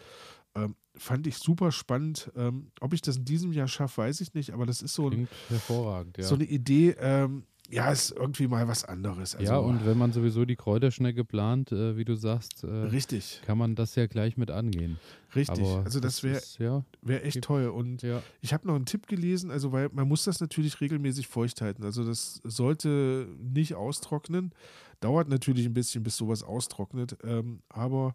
Ähm, 0.55 0.75
fand 0.95 1.27
ich 1.27 1.37
super 1.37 1.71
spannend. 1.71 2.31
Ähm, 2.35 2.71
ob 2.81 2.93
ich 2.93 3.01
das 3.01 3.17
in 3.17 3.25
diesem 3.25 3.53
Jahr 3.53 3.67
schaffe, 3.67 4.01
weiß 4.01 4.19
ich 4.19 4.33
nicht, 4.33 4.51
aber 4.51 4.65
das 4.65 4.81
ist 4.81 4.93
so, 4.93 5.09
ein, 5.09 5.29
hervorragend, 5.47 6.17
ja. 6.17 6.25
so 6.25 6.35
eine 6.35 6.43
Idee, 6.43 6.95
ähm, 6.99 7.45
ja, 7.71 7.91
ist 7.91 8.11
irgendwie 8.11 8.47
mal 8.47 8.67
was 8.67 8.83
anderes. 8.83 9.35
Also, 9.35 9.51
ja, 9.51 9.57
und 9.57 9.85
wenn 9.85 9.97
man 9.97 10.11
sowieso 10.11 10.45
die 10.45 10.55
Kräuterschnecke 10.55 11.23
plant, 11.23 11.71
äh, 11.71 11.95
wie 11.95 12.05
du 12.05 12.15
sagst, 12.15 12.63
äh, 12.63 12.67
richtig. 12.67 13.41
kann 13.45 13.57
man 13.57 13.75
das 13.75 13.95
ja 13.95 14.07
gleich 14.07 14.37
mit 14.37 14.51
angehen. 14.51 14.99
Richtig, 15.33 15.65
Aber 15.65 15.85
also 15.85 16.01
das 16.01 16.23
wäre 16.23 16.41
ja, 16.59 16.83
wär 17.01 17.25
echt 17.25 17.41
toll. 17.41 17.67
Und 17.67 18.01
ja. 18.01 18.21
ich 18.41 18.53
habe 18.53 18.67
noch 18.67 18.75
einen 18.75 18.85
Tipp 18.85 19.07
gelesen, 19.07 19.49
also 19.49 19.71
weil 19.71 19.89
man 19.93 20.07
muss 20.07 20.25
das 20.25 20.41
natürlich 20.41 20.81
regelmäßig 20.81 21.27
feucht 21.27 21.61
halten. 21.61 21.83
Also 21.83 22.03
das 22.03 22.41
sollte 22.43 23.27
nicht 23.39 23.75
austrocknen. 23.75 24.51
Dauert 24.99 25.29
natürlich 25.29 25.65
ein 25.65 25.73
bisschen, 25.73 26.03
bis 26.03 26.17
sowas 26.17 26.43
austrocknet. 26.43 27.17
Ähm, 27.23 27.61
aber 27.69 28.13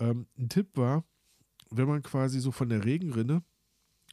ähm, 0.00 0.26
ein 0.38 0.48
Tipp 0.48 0.76
war, 0.76 1.04
wenn 1.70 1.86
man 1.86 2.02
quasi 2.02 2.40
so 2.40 2.50
von 2.50 2.70
der 2.70 2.84
Regenrinne 2.84 3.42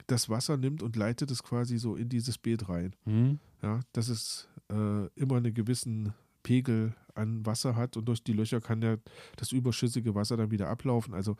das 0.07 0.29
Wasser 0.29 0.57
nimmt 0.57 0.83
und 0.83 0.95
leitet 0.95 1.31
es 1.31 1.43
quasi 1.43 1.77
so 1.77 1.95
in 1.95 2.09
dieses 2.09 2.37
Beet 2.37 2.67
rein. 2.69 2.95
Mhm. 3.05 3.39
Ja, 3.61 3.79
dass 3.93 4.09
es 4.09 4.49
äh, 4.71 5.07
immer 5.15 5.37
einen 5.37 5.53
gewissen 5.53 6.13
Pegel 6.43 6.95
an 7.13 7.45
Wasser 7.45 7.75
hat 7.75 7.97
und 7.97 8.05
durch 8.05 8.23
die 8.23 8.33
Löcher 8.33 8.61
kann 8.61 8.81
ja 8.81 8.97
das 9.35 9.51
überschüssige 9.51 10.15
Wasser 10.15 10.37
dann 10.37 10.51
wieder 10.51 10.69
ablaufen. 10.69 11.13
Also 11.13 11.35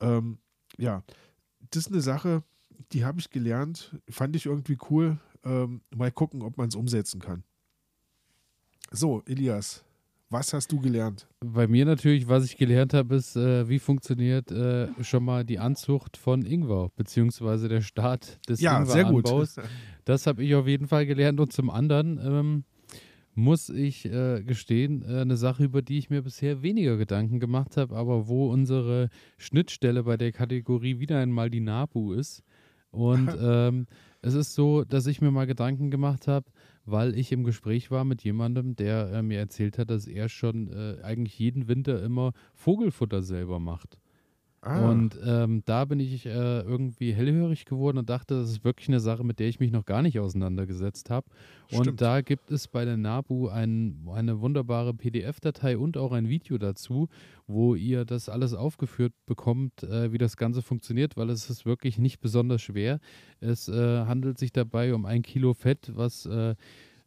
ähm, 0.00 0.38
ja, 0.76 1.02
das 1.70 1.86
ist 1.86 1.92
eine 1.92 2.00
Sache, 2.00 2.42
die 2.92 3.04
habe 3.04 3.20
ich 3.20 3.30
gelernt, 3.30 3.96
fand 4.08 4.36
ich 4.36 4.46
irgendwie 4.46 4.78
cool. 4.90 5.18
Ähm, 5.44 5.82
mal 5.94 6.10
gucken, 6.10 6.42
ob 6.42 6.56
man 6.56 6.68
es 6.68 6.74
umsetzen 6.74 7.20
kann. 7.20 7.44
So, 8.90 9.22
Elias, 9.26 9.84
was 10.30 10.52
hast 10.52 10.72
du 10.72 10.80
gelernt? 10.80 11.26
Bei 11.40 11.66
mir 11.66 11.84
natürlich, 11.84 12.28
was 12.28 12.44
ich 12.44 12.56
gelernt 12.56 12.94
habe, 12.94 13.16
ist, 13.16 13.36
äh, 13.36 13.68
wie 13.68 13.78
funktioniert 13.78 14.50
äh, 14.50 14.88
schon 15.02 15.24
mal 15.24 15.44
die 15.44 15.58
Anzucht 15.58 16.16
von 16.16 16.44
Ingwer, 16.44 16.90
beziehungsweise 16.96 17.68
der 17.68 17.80
Start 17.80 18.38
des 18.48 18.60
ja, 18.60 18.78
Ingweranbaus. 18.78 19.56
Das 20.04 20.26
habe 20.26 20.42
ich 20.42 20.54
auf 20.54 20.66
jeden 20.66 20.88
Fall 20.88 21.04
gelernt. 21.04 21.38
Und 21.38 21.52
zum 21.52 21.68
anderen 21.68 22.18
ähm, 22.22 22.64
muss 23.34 23.68
ich 23.68 24.06
äh, 24.06 24.42
gestehen, 24.42 25.02
äh, 25.02 25.20
eine 25.20 25.36
Sache, 25.36 25.64
über 25.64 25.82
die 25.82 25.98
ich 25.98 26.10
mir 26.10 26.22
bisher 26.22 26.62
weniger 26.62 26.96
Gedanken 26.96 27.40
gemacht 27.40 27.76
habe, 27.76 27.94
aber 27.94 28.26
wo 28.26 28.50
unsere 28.50 29.10
Schnittstelle 29.36 30.04
bei 30.04 30.16
der 30.16 30.32
Kategorie 30.32 30.98
wieder 30.98 31.18
einmal 31.18 31.50
die 31.50 31.60
NABU 31.60 32.14
ist. 32.14 32.42
Und 32.90 33.28
ähm, 33.40 33.86
es 34.22 34.34
ist 34.34 34.54
so, 34.54 34.84
dass 34.84 35.06
ich 35.06 35.20
mir 35.20 35.30
mal 35.30 35.46
Gedanken 35.46 35.90
gemacht 35.90 36.26
habe, 36.26 36.50
weil 36.90 37.16
ich 37.18 37.32
im 37.32 37.44
Gespräch 37.44 37.90
war 37.90 38.04
mit 38.04 38.22
jemandem, 38.22 38.74
der 38.76 39.12
äh, 39.12 39.22
mir 39.22 39.38
erzählt 39.38 39.78
hat, 39.78 39.90
dass 39.90 40.06
er 40.06 40.28
schon 40.28 40.72
äh, 40.72 41.02
eigentlich 41.02 41.38
jeden 41.38 41.68
Winter 41.68 42.02
immer 42.02 42.32
Vogelfutter 42.54 43.22
selber 43.22 43.60
macht. 43.60 43.98
Ah. 44.68 44.90
Und 44.90 45.18
ähm, 45.24 45.62
da 45.64 45.86
bin 45.86 45.98
ich 45.98 46.26
äh, 46.26 46.60
irgendwie 46.60 47.14
hellhörig 47.14 47.64
geworden 47.64 47.96
und 47.96 48.10
dachte, 48.10 48.34
das 48.34 48.50
ist 48.50 48.64
wirklich 48.64 48.88
eine 48.88 49.00
Sache, 49.00 49.24
mit 49.24 49.38
der 49.38 49.48
ich 49.48 49.60
mich 49.60 49.72
noch 49.72 49.86
gar 49.86 50.02
nicht 50.02 50.20
auseinandergesetzt 50.20 51.08
habe. 51.08 51.26
Und 51.72 52.00
da 52.02 52.20
gibt 52.20 52.50
es 52.50 52.68
bei 52.68 52.84
der 52.84 52.98
NABU 52.98 53.48
ein, 53.48 54.06
eine 54.12 54.40
wunderbare 54.40 54.92
PDF-Datei 54.92 55.78
und 55.78 55.96
auch 55.96 56.12
ein 56.12 56.28
Video 56.28 56.58
dazu, 56.58 57.08
wo 57.46 57.74
ihr 57.74 58.04
das 58.04 58.28
alles 58.28 58.52
aufgeführt 58.52 59.14
bekommt, 59.24 59.84
äh, 59.84 60.12
wie 60.12 60.18
das 60.18 60.36
Ganze 60.36 60.60
funktioniert, 60.60 61.16
weil 61.16 61.30
es 61.30 61.48
ist 61.48 61.64
wirklich 61.64 61.98
nicht 61.98 62.20
besonders 62.20 62.60
schwer. 62.60 63.00
Es 63.40 63.68
äh, 63.68 64.04
handelt 64.04 64.38
sich 64.38 64.52
dabei 64.52 64.92
um 64.92 65.06
ein 65.06 65.22
Kilo 65.22 65.54
Fett, 65.54 65.92
was 65.94 66.26
äh, 66.26 66.54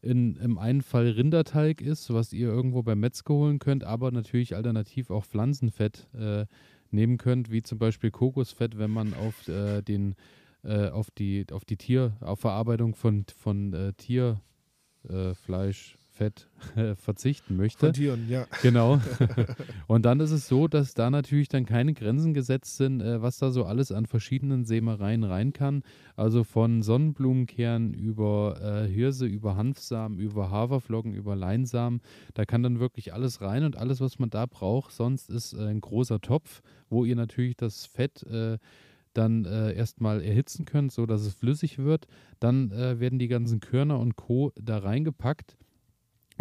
in, 0.02 0.36
im 0.38 0.58
einen 0.58 0.82
Fall 0.82 1.10
Rinderteig 1.10 1.82
ist, 1.82 2.12
was 2.12 2.34
ihr 2.34 2.48
irgendwo 2.48 2.82
beim 2.82 3.00
Metzger 3.00 3.36
holen 3.36 3.60
könnt, 3.60 3.84
aber 3.84 4.12
natürlich 4.12 4.56
alternativ 4.56 5.12
auch 5.12 5.26
Pflanzenfett 5.26 6.08
äh, 6.16 6.46
nehmen 6.94 7.18
könnt, 7.18 7.52
wie 7.52 7.62
zum 7.62 7.80
Beispiel 7.80 8.12
Kokosfett, 8.12 8.78
wenn 8.78 8.92
man 8.92 9.14
auf 9.14 9.48
äh, 9.48 9.82
den 9.82 10.16
äh, 10.64 10.90
auf 10.90 11.12
die 11.12 11.46
auf 11.52 11.66
die 11.66 11.78
Tier 11.78 12.18
auf 12.22 12.40
Verarbeitung 12.40 12.96
von 12.96 13.26
von 13.38 13.74
äh, 13.74 13.94
Tierfleisch 13.94 15.98
Fett 16.12 16.50
verzichten 16.96 17.56
möchte. 17.56 17.88
Von 17.88 17.94
Tieren, 17.94 18.30
ja. 18.30 18.46
Genau. 18.62 19.00
Und 19.88 20.06
dann 20.06 20.20
ist 20.20 20.32
es 20.32 20.48
so, 20.48 20.68
dass 20.68 20.94
da 20.94 21.10
natürlich 21.10 21.48
dann 21.48 21.66
keine 21.66 21.94
Grenzen 21.94 22.34
gesetzt 22.34 22.78
sind, 22.78 23.02
äh, 23.02 23.22
was 23.22 23.38
da 23.38 23.52
so 23.52 23.66
alles 23.66 23.92
an 23.92 24.06
verschiedenen 24.06 24.66
Sämereien 24.66 25.24
rein 25.24 25.54
kann. 25.54 25.84
Also 26.16 26.44
von 26.44 26.82
Sonnenblumenkern 26.82 27.94
über 27.94 28.60
äh, 28.62 28.88
Hirse, 28.88 29.26
über 29.26 29.56
Hanfsamen, 29.56 30.20
über 30.20 30.52
Haferflocken, 30.52 31.14
über 31.14 31.36
Leinsamen. 31.36 32.02
Da 32.34 32.46
kann 32.46 32.62
dann 32.62 32.80
wirklich 32.80 33.14
alles 33.14 33.42
rein 33.42 33.64
und 33.64 33.78
alles, 33.78 34.02
was 34.02 34.20
man 34.20 34.30
da 34.30 34.46
braucht. 34.46 34.92
Sonst 34.92 35.30
ist 35.30 35.54
äh, 35.54 35.68
ein 35.68 35.82
großer 35.82 36.20
Topf, 36.20 36.62
wo 36.90 37.06
ihr 37.06 37.16
natürlich 37.16 37.56
das 37.56 37.86
Fett 37.86 38.24
äh, 38.24 38.58
dann 39.14 39.46
äh, 39.46 39.74
erstmal 39.74 40.22
erhitzen 40.22 40.66
könnt, 40.66 40.92
sodass 40.92 41.22
es 41.22 41.34
flüssig 41.34 41.78
wird. 41.78 42.08
Dann 42.40 42.72
äh, 42.72 43.00
werden 43.00 43.20
die 43.20 43.28
ganzen 43.28 43.60
Körner 43.60 44.00
und 44.00 44.16
Co. 44.16 44.52
da 44.56 44.78
reingepackt. 44.78 45.58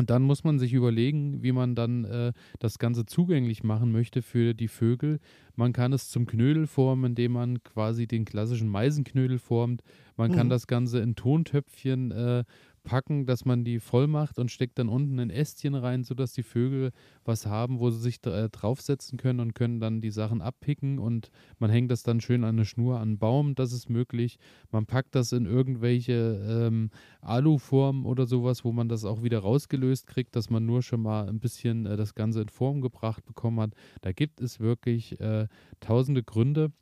Und 0.00 0.08
dann 0.08 0.22
muss 0.22 0.44
man 0.44 0.58
sich 0.58 0.72
überlegen, 0.72 1.42
wie 1.42 1.52
man 1.52 1.74
dann 1.74 2.04
äh, 2.04 2.32
das 2.58 2.78
Ganze 2.78 3.04
zugänglich 3.04 3.62
machen 3.62 3.92
möchte 3.92 4.22
für 4.22 4.54
die 4.54 4.68
Vögel. 4.68 5.20
Man 5.56 5.74
kann 5.74 5.92
es 5.92 6.08
zum 6.08 6.24
Knödel 6.24 6.66
formen, 6.66 7.10
indem 7.10 7.32
man 7.32 7.62
quasi 7.62 8.06
den 8.06 8.24
klassischen 8.24 8.68
Meisenknödel 8.68 9.38
formt. 9.38 9.82
Man 10.16 10.30
mhm. 10.30 10.36
kann 10.36 10.48
das 10.48 10.66
Ganze 10.66 11.00
in 11.00 11.16
Tontöpfchen 11.16 12.12
äh, 12.12 12.44
packen, 12.82 13.26
dass 13.26 13.44
man 13.44 13.64
die 13.64 13.80
voll 13.80 14.06
macht 14.06 14.38
und 14.38 14.50
steckt 14.50 14.78
dann 14.78 14.88
unten 14.88 15.18
ein 15.20 15.30
Ästchen 15.30 15.74
rein, 15.74 16.04
sodass 16.04 16.32
die 16.32 16.42
Vögel 16.42 16.92
was 17.24 17.46
haben, 17.46 17.80
wo 17.80 17.90
sie 17.90 18.00
sich 18.00 18.24
äh, 18.26 18.48
draufsetzen 18.48 19.18
können 19.18 19.40
und 19.40 19.54
können 19.54 19.80
dann 19.80 20.00
die 20.00 20.10
Sachen 20.10 20.40
abpicken 20.40 20.98
und 20.98 21.30
man 21.58 21.70
hängt 21.70 21.90
das 21.90 22.02
dann 22.02 22.20
schön 22.20 22.44
an 22.44 22.56
eine 22.56 22.64
Schnur 22.64 22.96
an 22.96 23.10
einen 23.10 23.18
Baum, 23.18 23.54
das 23.54 23.72
ist 23.72 23.88
möglich. 23.88 24.38
Man 24.70 24.86
packt 24.86 25.14
das 25.14 25.32
in 25.32 25.46
irgendwelche 25.46 26.12
ähm, 26.48 26.90
Aluformen 27.20 28.04
oder 28.04 28.26
sowas, 28.26 28.64
wo 28.64 28.72
man 28.72 28.88
das 28.88 29.04
auch 29.04 29.22
wieder 29.22 29.40
rausgelöst 29.40 30.06
kriegt, 30.06 30.36
dass 30.36 30.50
man 30.50 30.66
nur 30.66 30.82
schon 30.82 31.02
mal 31.02 31.28
ein 31.28 31.40
bisschen 31.40 31.86
äh, 31.86 31.96
das 31.96 32.14
Ganze 32.14 32.42
in 32.42 32.48
Form 32.48 32.80
gebracht 32.80 33.24
bekommen 33.24 33.60
hat. 33.60 33.74
Da 34.00 34.12
gibt 34.12 34.40
es 34.40 34.60
wirklich 34.60 35.20
äh, 35.20 35.46
tausende 35.80 36.22
Gründe. 36.22 36.72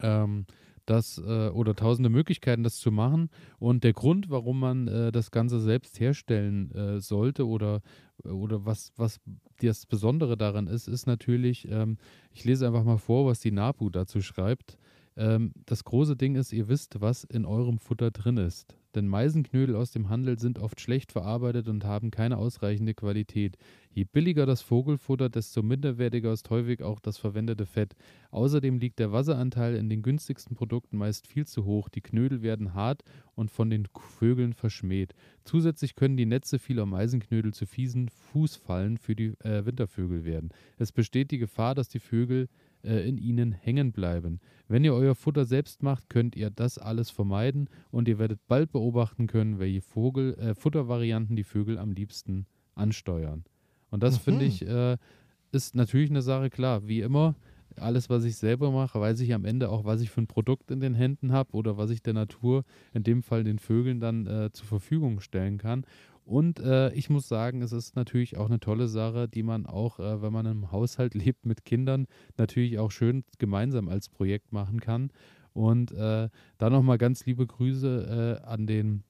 Ähm, 0.00 0.46
das 0.88 1.18
äh, 1.18 1.48
oder 1.48 1.74
tausende 1.74 2.08
Möglichkeiten, 2.08 2.62
das 2.62 2.76
zu 2.76 2.90
machen. 2.90 3.30
Und 3.58 3.84
der 3.84 3.92
Grund, 3.92 4.30
warum 4.30 4.60
man 4.60 4.88
äh, 4.88 5.12
das 5.12 5.30
Ganze 5.30 5.60
selbst 5.60 6.00
herstellen 6.00 6.70
äh, 6.72 7.00
sollte 7.00 7.46
oder, 7.46 7.82
oder 8.24 8.64
was, 8.64 8.92
was 8.96 9.20
das 9.60 9.86
Besondere 9.86 10.36
daran 10.36 10.66
ist, 10.66 10.88
ist 10.88 11.06
natürlich, 11.06 11.68
ähm, 11.70 11.98
ich 12.32 12.44
lese 12.44 12.66
einfach 12.66 12.84
mal 12.84 12.98
vor, 12.98 13.26
was 13.26 13.40
die 13.40 13.52
NAPU 13.52 13.90
dazu 13.90 14.22
schreibt. 14.22 14.78
Ähm, 15.18 15.52
das 15.66 15.82
große 15.82 16.16
Ding 16.16 16.36
ist, 16.36 16.52
ihr 16.52 16.68
wisst, 16.68 17.00
was 17.00 17.24
in 17.24 17.44
eurem 17.44 17.78
Futter 17.78 18.12
drin 18.12 18.36
ist. 18.36 18.76
Denn 18.94 19.06
Meisenknödel 19.06 19.76
aus 19.76 19.90
dem 19.90 20.08
Handel 20.08 20.38
sind 20.38 20.58
oft 20.58 20.80
schlecht 20.80 21.12
verarbeitet 21.12 21.68
und 21.68 21.84
haben 21.84 22.10
keine 22.10 22.38
ausreichende 22.38 22.94
Qualität. 22.94 23.58
Je 23.90 24.04
billiger 24.04 24.46
das 24.46 24.62
Vogelfutter, 24.62 25.28
desto 25.28 25.62
minderwertiger 25.62 26.32
ist 26.32 26.48
häufig 26.50 26.82
auch 26.82 27.00
das 27.00 27.18
verwendete 27.18 27.66
Fett. 27.66 27.96
Außerdem 28.30 28.78
liegt 28.78 28.98
der 29.00 29.12
Wasseranteil 29.12 29.74
in 29.74 29.90
den 29.90 30.02
günstigsten 30.02 30.56
Produkten 30.56 30.96
meist 30.96 31.26
viel 31.26 31.46
zu 31.46 31.64
hoch. 31.64 31.88
Die 31.88 32.00
Knödel 32.00 32.40
werden 32.42 32.74
hart 32.74 33.02
und 33.34 33.50
von 33.50 33.70
den 33.70 33.86
Vögeln 33.86 34.52
verschmäht. 34.52 35.14
Zusätzlich 35.44 35.96
können 35.96 36.16
die 36.16 36.26
Netze 36.26 36.58
vieler 36.58 36.86
Meisenknödel 36.86 37.52
zu 37.52 37.66
fiesen 37.66 38.08
Fußfallen 38.08 38.98
für 38.98 39.16
die 39.16 39.34
äh, 39.40 39.66
Wintervögel 39.66 40.24
werden. 40.24 40.50
Es 40.78 40.92
besteht 40.92 41.30
die 41.30 41.38
Gefahr, 41.38 41.74
dass 41.74 41.88
die 41.88 42.00
Vögel 42.00 42.48
äh, 42.84 43.08
in 43.08 43.18
ihnen 43.18 43.52
hängen 43.52 43.92
bleiben. 43.92 44.40
Wenn 44.68 44.84
ihr 44.84 44.94
euer 44.94 45.14
Futter 45.14 45.44
selbst 45.44 45.82
macht, 45.82 46.08
könnt 46.10 46.36
ihr 46.36 46.50
das 46.50 46.78
alles 46.78 47.10
vermeiden 47.10 47.68
und 47.90 48.08
ihr 48.08 48.18
werdet 48.18 48.40
bald 48.48 48.72
beobachten 48.72 49.26
können, 49.26 49.58
welche 49.58 49.80
Vogel, 49.80 50.34
äh, 50.34 50.54
Futtervarianten 50.54 51.36
die 51.36 51.44
Vögel 51.44 51.78
am 51.78 51.92
liebsten 51.92 52.46
ansteuern. 52.74 53.44
Und 53.90 54.02
das 54.02 54.16
mhm. 54.18 54.22
finde 54.22 54.44
ich 54.44 54.66
äh, 54.66 54.96
ist 55.52 55.74
natürlich 55.74 56.10
eine 56.10 56.22
Sache 56.22 56.50
klar. 56.50 56.86
Wie 56.86 57.00
immer, 57.00 57.34
alles, 57.76 58.10
was 58.10 58.24
ich 58.24 58.36
selber 58.36 58.70
mache, 58.70 59.00
weiß 59.00 59.20
ich 59.20 59.32
am 59.32 59.44
Ende 59.44 59.70
auch, 59.70 59.84
was 59.84 60.00
ich 60.00 60.10
für 60.10 60.20
ein 60.20 60.26
Produkt 60.26 60.70
in 60.70 60.80
den 60.80 60.94
Händen 60.94 61.32
habe 61.32 61.52
oder 61.52 61.76
was 61.76 61.90
ich 61.90 62.02
der 62.02 62.14
Natur, 62.14 62.64
in 62.92 63.02
dem 63.02 63.22
Fall 63.22 63.44
den 63.44 63.58
Vögeln, 63.58 64.00
dann 64.00 64.26
äh, 64.26 64.50
zur 64.52 64.66
Verfügung 64.66 65.20
stellen 65.20 65.58
kann. 65.58 65.84
Und 66.28 66.60
äh, 66.60 66.92
ich 66.92 67.08
muss 67.08 67.26
sagen, 67.26 67.62
es 67.62 67.72
ist 67.72 67.96
natürlich 67.96 68.36
auch 68.36 68.50
eine 68.50 68.60
tolle 68.60 68.86
Sache, 68.86 69.28
die 69.28 69.42
man 69.42 69.64
auch, 69.64 69.98
äh, 69.98 70.20
wenn 70.20 70.30
man 70.30 70.44
im 70.44 70.70
Haushalt 70.70 71.14
lebt 71.14 71.46
mit 71.46 71.64
Kindern, 71.64 72.06
natürlich 72.36 72.78
auch 72.78 72.90
schön 72.90 73.24
gemeinsam 73.38 73.88
als 73.88 74.10
Projekt 74.10 74.52
machen 74.52 74.78
kann. 74.78 75.10
Und 75.54 75.90
äh, 75.92 76.28
da 76.58 76.70
nochmal 76.70 76.98
ganz 76.98 77.24
liebe 77.24 77.46
Grüße 77.46 78.40
äh, 78.42 78.46
an 78.46 78.66
den 78.66 79.04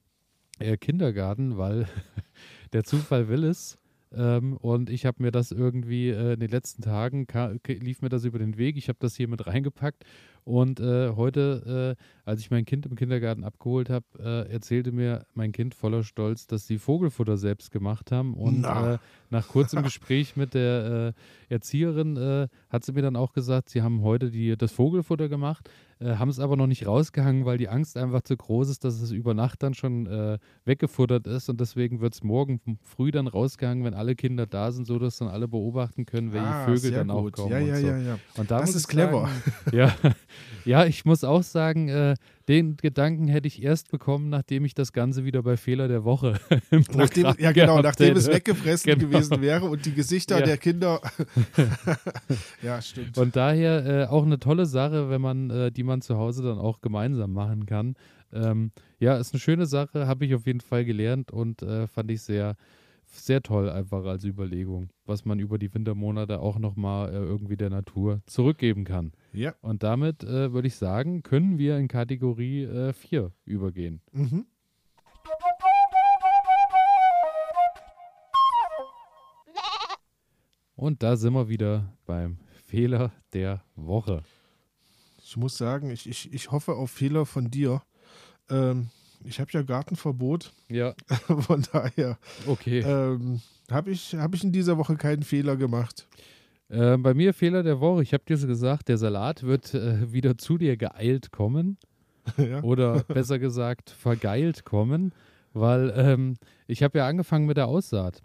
äh, 0.59 0.77
Kindergarten, 0.77 1.57
weil 1.57 1.89
der 2.73 2.85
Zufall 2.85 3.27
will 3.27 3.43
es. 3.43 3.77
Ähm, 4.11 4.57
und 4.57 4.89
ich 4.89 5.05
habe 5.05 5.21
mir 5.21 5.31
das 5.31 5.51
irgendwie 5.51 6.09
äh, 6.09 6.33
in 6.33 6.39
den 6.39 6.49
letzten 6.49 6.81
Tagen 6.81 7.27
lief 7.67 8.01
mir 8.01 8.09
das 8.09 8.25
über 8.25 8.39
den 8.39 8.57
Weg. 8.57 8.77
Ich 8.77 8.89
habe 8.89 8.97
das 8.99 9.15
hier 9.15 9.27
mit 9.27 9.45
reingepackt 9.47 10.03
und 10.43 10.79
äh, 10.79 11.11
heute, 11.15 11.95
äh, 11.97 12.03
als 12.25 12.39
ich 12.41 12.49
mein 12.49 12.65
Kind 12.65 12.85
im 12.85 12.95
Kindergarten 12.95 13.43
abgeholt 13.43 13.89
habe, 13.89 14.05
äh, 14.19 14.51
erzählte 14.51 14.91
mir 14.91 15.25
mein 15.35 15.51
Kind 15.51 15.75
voller 15.75 16.03
Stolz, 16.03 16.47
dass 16.47 16.65
sie 16.65 16.79
Vogelfutter 16.79 17.37
selbst 17.37 17.71
gemacht 17.71 18.11
haben. 18.11 18.33
Und. 18.33 18.65
Äh, 18.65 18.97
nach 19.31 19.47
kurzem 19.47 19.83
Gespräch 19.83 20.35
mit 20.35 20.55
der 20.55 21.13
äh, 21.49 21.53
Erzieherin 21.53 22.49
hat 22.69 22.83
sie 22.83 22.93
mir 22.93 23.03
dann 23.03 23.15
auch 23.15 23.31
gesagt, 23.31 23.69
sie 23.69 23.83
haben 23.83 24.01
heute 24.01 24.31
die, 24.31 24.57
das 24.57 24.71
Vogelfutter 24.71 25.29
gemacht, 25.29 25.69
haben 26.01 26.29
es 26.29 26.39
aber 26.39 26.55
noch 26.55 26.67
nicht 26.67 26.87
rausgehangen, 26.87 27.45
weil 27.45 27.57
die 27.57 27.69
Angst 27.69 27.97
einfach 27.97 28.21
zu 28.21 28.37
groß 28.37 28.69
ist, 28.69 28.83
dass 28.85 29.01
es 29.01 29.11
über 29.11 29.33
Nacht 29.33 29.63
dann 29.63 29.73
schon 29.73 30.39
weggefuttert 30.65 31.27
ist. 31.27 31.49
Und 31.49 31.59
deswegen 31.59 31.99
wird 31.99 32.13
es 32.13 32.23
morgen 32.23 32.79
früh 32.83 33.11
dann 33.11 33.27
rausgehangen, 33.27 33.83
wenn 33.83 33.93
alle 33.93 34.15
Kinder 34.15 34.45
da 34.45 34.71
sind, 34.71 34.85
sodass 34.85 35.17
dann 35.17 35.27
alle 35.27 35.47
beobachten 35.47 36.05
können, 36.05 36.33
welche 36.33 36.47
ah, 36.47 36.65
Vögel 36.65 36.91
dann 36.91 37.07
gut. 37.09 37.33
auch 37.33 37.43
kommen. 37.43 37.51
Ja, 37.51 37.59
ja, 37.59 37.75
und 37.75 37.81
so. 37.81 37.87
ja, 37.87 37.97
ja. 37.97 38.19
Und 38.37 38.51
da 38.51 38.59
das 38.59 38.75
ist 38.75 38.87
clever. 38.87 39.27
Sagen, 39.27 39.53
ja, 39.77 39.95
ja, 40.65 40.85
ich 40.85 41.05
muss 41.05 41.23
auch 41.23 41.43
sagen, 41.43 41.89
äh, 41.89 42.15
den 42.49 42.77
Gedanken 42.77 43.27
hätte 43.27 43.47
ich 43.47 43.61
erst 43.61 43.91
bekommen, 43.91 44.29
nachdem 44.29 44.65
ich 44.65 44.73
das 44.73 44.91
Ganze 44.91 45.23
wieder 45.23 45.43
bei 45.43 45.55
Fehler 45.55 45.87
der 45.87 46.03
Woche 46.03 46.39
im 46.71 46.83
nachdem, 46.95 47.27
Ja, 47.37 47.51
genau, 47.51 47.79
nachdem 47.79 48.17
es 48.17 48.27
weggefressen 48.27 48.91
genau. 48.91 49.07
gewesen 49.07 49.39
wäre 49.39 49.65
und 49.65 49.85
die 49.85 49.93
Gesichter 49.93 50.39
ja. 50.39 50.45
der 50.45 50.57
Kinder. 50.57 50.99
ja, 52.63 52.81
stimmt. 52.81 53.19
Und 53.19 53.35
daher 53.35 53.85
äh, 53.85 54.05
auch 54.07 54.25
eine 54.25 54.39
tolle 54.39 54.65
Sache, 54.65 55.11
wenn 55.11 55.21
man, 55.21 55.51
äh, 55.51 55.71
die 55.71 55.83
man 55.83 56.01
zu 56.01 56.17
Hause 56.17 56.41
dann 56.41 56.57
auch 56.57 56.81
gemeinsam 56.81 57.33
machen 57.33 57.67
kann. 57.67 57.93
Ähm, 58.33 58.71
ja, 58.99 59.17
ist 59.17 59.31
eine 59.33 59.39
schöne 59.39 59.67
Sache, 59.67 60.07
habe 60.07 60.25
ich 60.25 60.33
auf 60.33 60.47
jeden 60.47 60.61
Fall 60.61 60.85
gelernt 60.85 61.31
und 61.31 61.61
äh, 61.61 61.85
fand 61.85 62.09
ich 62.09 62.23
sehr 62.23 62.55
sehr 63.11 63.41
toll 63.41 63.69
einfach 63.69 64.05
als 64.05 64.23
Überlegung, 64.23 64.89
was 65.05 65.25
man 65.25 65.39
über 65.39 65.57
die 65.57 65.73
Wintermonate 65.73 66.39
auch 66.39 66.59
nochmal 66.59 67.09
äh, 67.09 67.17
irgendwie 67.17 67.57
der 67.57 67.71
Natur 67.71 68.21
zurückgeben 68.27 68.83
kann. 68.83 69.13
Ja. 69.33 69.53
Und 69.61 69.83
damit 69.83 70.23
äh, 70.23 70.53
würde 70.53 70.67
ich 70.67 70.75
sagen, 70.75 71.23
können 71.23 71.57
wir 71.57 71.77
in 71.77 71.87
Kategorie 71.87 72.63
äh, 72.63 72.93
4 72.93 73.31
übergehen. 73.45 74.01
Mhm. 74.11 74.45
Und 80.75 81.03
da 81.03 81.17
sind 81.17 81.33
wir 81.33 81.49
wieder 81.49 81.91
beim 82.05 82.37
Fehler 82.65 83.11
der 83.33 83.61
Woche. 83.75 84.23
Ich 85.21 85.35
muss 85.35 85.57
sagen, 85.57 85.89
ich, 85.89 86.07
ich, 86.07 86.31
ich 86.33 86.51
hoffe 86.51 86.73
auf 86.75 86.89
Fehler 86.89 87.25
von 87.25 87.51
dir. 87.51 87.81
Ähm, 88.49 88.89
ich 89.25 89.39
habe 89.39 89.51
ja 89.51 89.61
Gartenverbot. 89.61 90.53
Ja. 90.69 90.95
Von 91.27 91.63
daher 91.71 92.17
okay. 92.47 92.79
ähm, 92.79 93.41
habe 93.69 93.91
ich, 93.91 94.15
hab 94.15 94.33
ich 94.33 94.43
in 94.43 94.51
dieser 94.51 94.77
Woche 94.77 94.95
keinen 94.95 95.23
Fehler 95.23 95.57
gemacht. 95.57 96.07
Äh, 96.69 96.97
bei 96.97 97.13
mir 97.13 97.33
Fehler 97.33 97.63
der 97.63 97.79
Woche. 97.79 98.03
Ich 98.03 98.13
habe 98.13 98.23
dir 98.25 98.37
so 98.37 98.47
gesagt, 98.47 98.89
der 98.89 98.97
Salat 98.97 99.43
wird 99.43 99.73
äh, 99.73 100.11
wieder 100.13 100.37
zu 100.37 100.57
dir 100.57 100.77
geeilt 100.77 101.31
kommen. 101.31 101.77
ja. 102.37 102.61
Oder 102.61 103.03
besser 103.03 103.39
gesagt, 103.39 103.89
vergeilt 103.89 104.65
kommen. 104.65 105.13
Weil 105.53 105.91
ähm, 105.95 106.35
ich 106.67 106.83
habe 106.83 106.99
ja 106.99 107.07
angefangen 107.07 107.47
mit 107.47 107.57
der 107.57 107.67
Aussaat. 107.67 108.21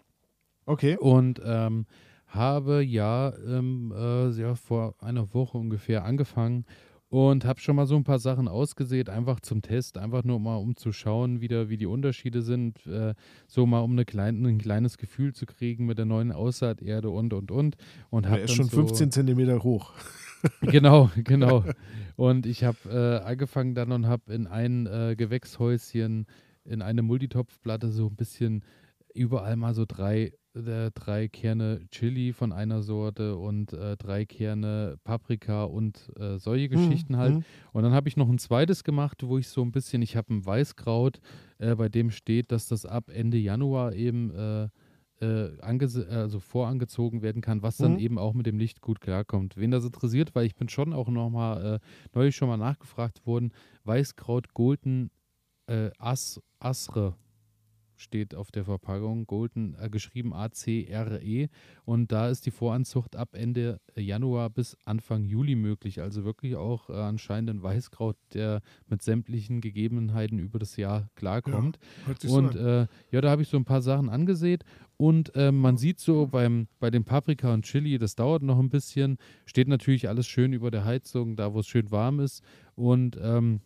Okay. 0.67 0.97
Und 0.97 1.41
ähm, 1.43 1.85
habe 2.27 2.83
ja, 2.83 3.33
ähm, 3.47 3.93
äh, 3.95 4.29
ja 4.29 4.55
vor 4.55 4.95
einer 4.99 5.33
Woche 5.33 5.57
ungefähr 5.57 6.05
angefangen 6.05 6.65
und 7.09 7.45
habe 7.45 7.59
schon 7.59 7.75
mal 7.75 7.85
so 7.85 7.95
ein 7.95 8.03
paar 8.03 8.19
Sachen 8.19 8.47
ausgesät, 8.47 9.09
einfach 9.09 9.39
zum 9.39 9.61
Test, 9.61 9.97
einfach 9.97 10.23
nur 10.23 10.39
mal 10.39 10.55
um 10.55 10.75
zu 10.75 10.91
schauen, 10.91 11.39
wieder, 11.39 11.69
wie 11.69 11.77
die 11.77 11.85
Unterschiede 11.85 12.41
sind, 12.41 12.85
äh, 12.87 13.13
so 13.47 13.65
mal 13.65 13.79
um 13.79 13.91
eine 13.91 14.05
klein, 14.05 14.43
ein 14.45 14.57
kleines 14.57 14.97
Gefühl 14.97 15.33
zu 15.33 15.45
kriegen 15.45 15.85
mit 15.85 15.97
der 15.97 16.05
neuen 16.05 16.31
Aussaaterde 16.31 17.09
und 17.09 17.33
und 17.33 17.51
und. 17.51 17.75
und 18.09 18.25
er 18.25 18.41
ist 18.41 18.53
schon 18.53 18.65
so 18.65 18.77
15 18.77 19.11
Zentimeter 19.11 19.63
hoch. 19.63 19.93
genau, 20.61 21.09
genau. 21.23 21.63
Und 22.15 22.45
ich 22.45 22.63
habe 22.63 22.77
äh, 22.89 23.25
angefangen 23.25 23.75
dann 23.75 23.91
und 23.91 24.07
habe 24.07 24.33
in 24.33 24.47
ein 24.47 24.87
äh, 24.87 25.15
Gewächshäuschen, 25.17 26.25
in 26.63 26.81
eine 26.81 27.01
Multitopfplatte 27.01 27.89
so 27.91 28.07
ein 28.07 28.15
bisschen 28.15 28.63
überall 29.13 29.55
mal 29.55 29.73
so 29.73 29.85
drei 29.87 30.33
äh, 30.55 30.91
drei 30.91 31.27
Kerne 31.27 31.81
Chili 31.91 32.33
von 32.33 32.51
einer 32.51 32.81
Sorte 32.81 33.35
und 33.35 33.73
äh, 33.73 33.97
drei 33.97 34.25
Kerne 34.25 34.97
Paprika 35.03 35.65
und 35.65 36.11
äh, 36.17 36.37
solche 36.37 36.67
mhm, 36.67 36.71
Geschichten 36.71 37.17
halt. 37.17 37.35
Mhm. 37.35 37.43
Und 37.73 37.83
dann 37.83 37.93
habe 37.93 38.07
ich 38.07 38.17
noch 38.17 38.29
ein 38.29 38.37
zweites 38.37 38.83
gemacht, 38.83 39.23
wo 39.25 39.37
ich 39.37 39.47
so 39.47 39.61
ein 39.61 39.71
bisschen, 39.71 40.01
ich 40.01 40.15
habe 40.15 40.33
ein 40.33 40.45
Weißkraut, 40.45 41.19
äh, 41.57 41.75
bei 41.75 41.89
dem 41.89 42.11
steht, 42.11 42.51
dass 42.51 42.67
das 42.67 42.85
ab 42.85 43.09
Ende 43.09 43.37
Januar 43.37 43.93
eben 43.93 44.31
äh, 44.33 44.69
äh, 45.21 45.51
also 46.09 46.39
vorangezogen 46.39 47.21
werden 47.21 47.41
kann, 47.41 47.61
was 47.61 47.77
dann 47.77 47.93
mhm. 47.93 47.99
eben 47.99 48.17
auch 48.17 48.33
mit 48.33 48.45
dem 48.45 48.57
Licht 48.57 48.81
gut 48.81 49.01
klarkommt. 49.01 49.57
Wen 49.57 49.71
das 49.71 49.85
interessiert, 49.85 50.35
weil 50.35 50.45
ich 50.45 50.55
bin 50.55 50.69
schon 50.69 50.93
auch 50.93 51.09
noch 51.09 51.29
mal 51.29 51.79
neulich 52.13 52.35
schon 52.35 52.49
mal 52.49 52.57
nachgefragt 52.57 53.25
worden, 53.25 53.51
Weißkraut 53.83 54.53
Golden 54.53 55.11
As, 55.97 56.41
Asre 56.59 57.15
steht 57.97 58.35
auf 58.35 58.51
der 58.51 58.65
Verpackung, 58.65 59.25
Golden, 59.25 59.75
äh, 59.79 59.89
geschrieben 59.89 60.33
A-C-R-E. 60.33 61.49
Und 61.85 62.11
da 62.11 62.29
ist 62.29 62.45
die 62.45 62.51
Voranzucht 62.51 63.15
ab 63.15 63.29
Ende 63.33 63.79
Januar 63.95 64.49
bis 64.49 64.77
Anfang 64.85 65.23
Juli 65.23 65.55
möglich. 65.55 66.01
Also 66.01 66.23
wirklich 66.23 66.55
auch 66.55 66.89
äh, 66.89 66.93
anscheinend 66.93 67.49
ein 67.49 67.63
Weißkraut, 67.63 68.17
der 68.33 68.61
mit 68.87 69.01
sämtlichen 69.01 69.61
Gegebenheiten 69.61 70.39
über 70.39 70.59
das 70.59 70.77
Jahr 70.77 71.09
klarkommt. 71.15 71.79
Ja, 72.23 72.29
und 72.29 72.53
so 72.53 72.59
äh, 72.59 72.87
ja, 73.11 73.21
da 73.21 73.29
habe 73.29 73.41
ich 73.41 73.49
so 73.49 73.57
ein 73.57 73.65
paar 73.65 73.81
Sachen 73.81 74.09
angesehen. 74.09 74.59
Und 74.97 75.35
äh, 75.35 75.51
man 75.51 75.77
sieht 75.77 75.99
so 75.99 76.27
beim, 76.27 76.67
bei 76.79 76.89
den 76.89 77.03
Paprika 77.03 77.53
und 77.53 77.65
Chili, 77.65 77.97
das 77.97 78.15
dauert 78.15 78.43
noch 78.43 78.59
ein 78.59 78.69
bisschen. 78.69 79.17
Steht 79.45 79.67
natürlich 79.67 80.07
alles 80.07 80.27
schön 80.27 80.53
über 80.53 80.71
der 80.71 80.85
Heizung, 80.85 81.35
da 81.35 81.53
wo 81.53 81.59
es 81.59 81.67
schön 81.67 81.91
warm 81.91 82.19
ist. 82.19 82.43
Und 82.75 83.17
ähm, 83.21 83.61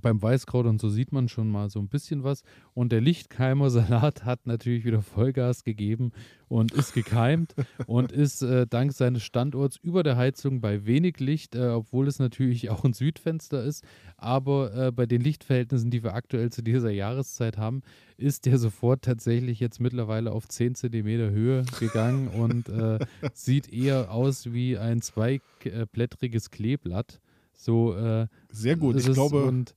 beim 0.00 0.22
Weißkraut 0.22 0.66
und 0.66 0.80
so 0.80 0.88
sieht 0.88 1.12
man 1.12 1.28
schon 1.28 1.50
mal 1.50 1.68
so 1.68 1.78
ein 1.78 1.88
bisschen 1.88 2.24
was. 2.24 2.42
Und 2.74 2.92
der 2.92 3.00
Lichtkeimer 3.00 3.70
Salat 3.70 4.24
hat 4.24 4.46
natürlich 4.46 4.84
wieder 4.84 5.02
Vollgas 5.02 5.64
gegeben 5.64 6.12
und 6.48 6.72
ist 6.72 6.94
gekeimt 6.94 7.54
und 7.86 8.12
ist 8.12 8.42
äh, 8.42 8.66
dank 8.66 8.92
seines 8.92 9.22
Standorts 9.22 9.76
über 9.76 10.02
der 10.02 10.16
Heizung 10.16 10.60
bei 10.60 10.86
wenig 10.86 11.20
Licht, 11.20 11.54
äh, 11.54 11.68
obwohl 11.68 12.08
es 12.08 12.18
natürlich 12.18 12.70
auch 12.70 12.84
ein 12.84 12.94
Südfenster 12.94 13.62
ist. 13.64 13.84
Aber 14.16 14.74
äh, 14.74 14.92
bei 14.92 15.06
den 15.06 15.20
Lichtverhältnissen, 15.20 15.90
die 15.90 16.02
wir 16.02 16.14
aktuell 16.14 16.50
zu 16.50 16.62
dieser 16.62 16.90
Jahreszeit 16.90 17.58
haben, 17.58 17.82
ist 18.16 18.46
der 18.46 18.58
sofort 18.58 19.02
tatsächlich 19.02 19.60
jetzt 19.60 19.80
mittlerweile 19.80 20.32
auf 20.32 20.48
10 20.48 20.74
Zentimeter 20.74 21.30
Höhe 21.30 21.64
gegangen 21.80 22.28
und 22.28 22.68
äh, 22.68 22.98
sieht 23.34 23.72
eher 23.72 24.10
aus 24.12 24.52
wie 24.52 24.78
ein 24.78 25.02
zweiblättriges 25.02 26.50
Kleeblatt. 26.50 27.20
So, 27.62 27.94
äh, 27.94 28.26
Sehr 28.50 28.74
gut, 28.76 28.96
ich 28.96 29.06
glaube, 29.12 29.44
und 29.44 29.76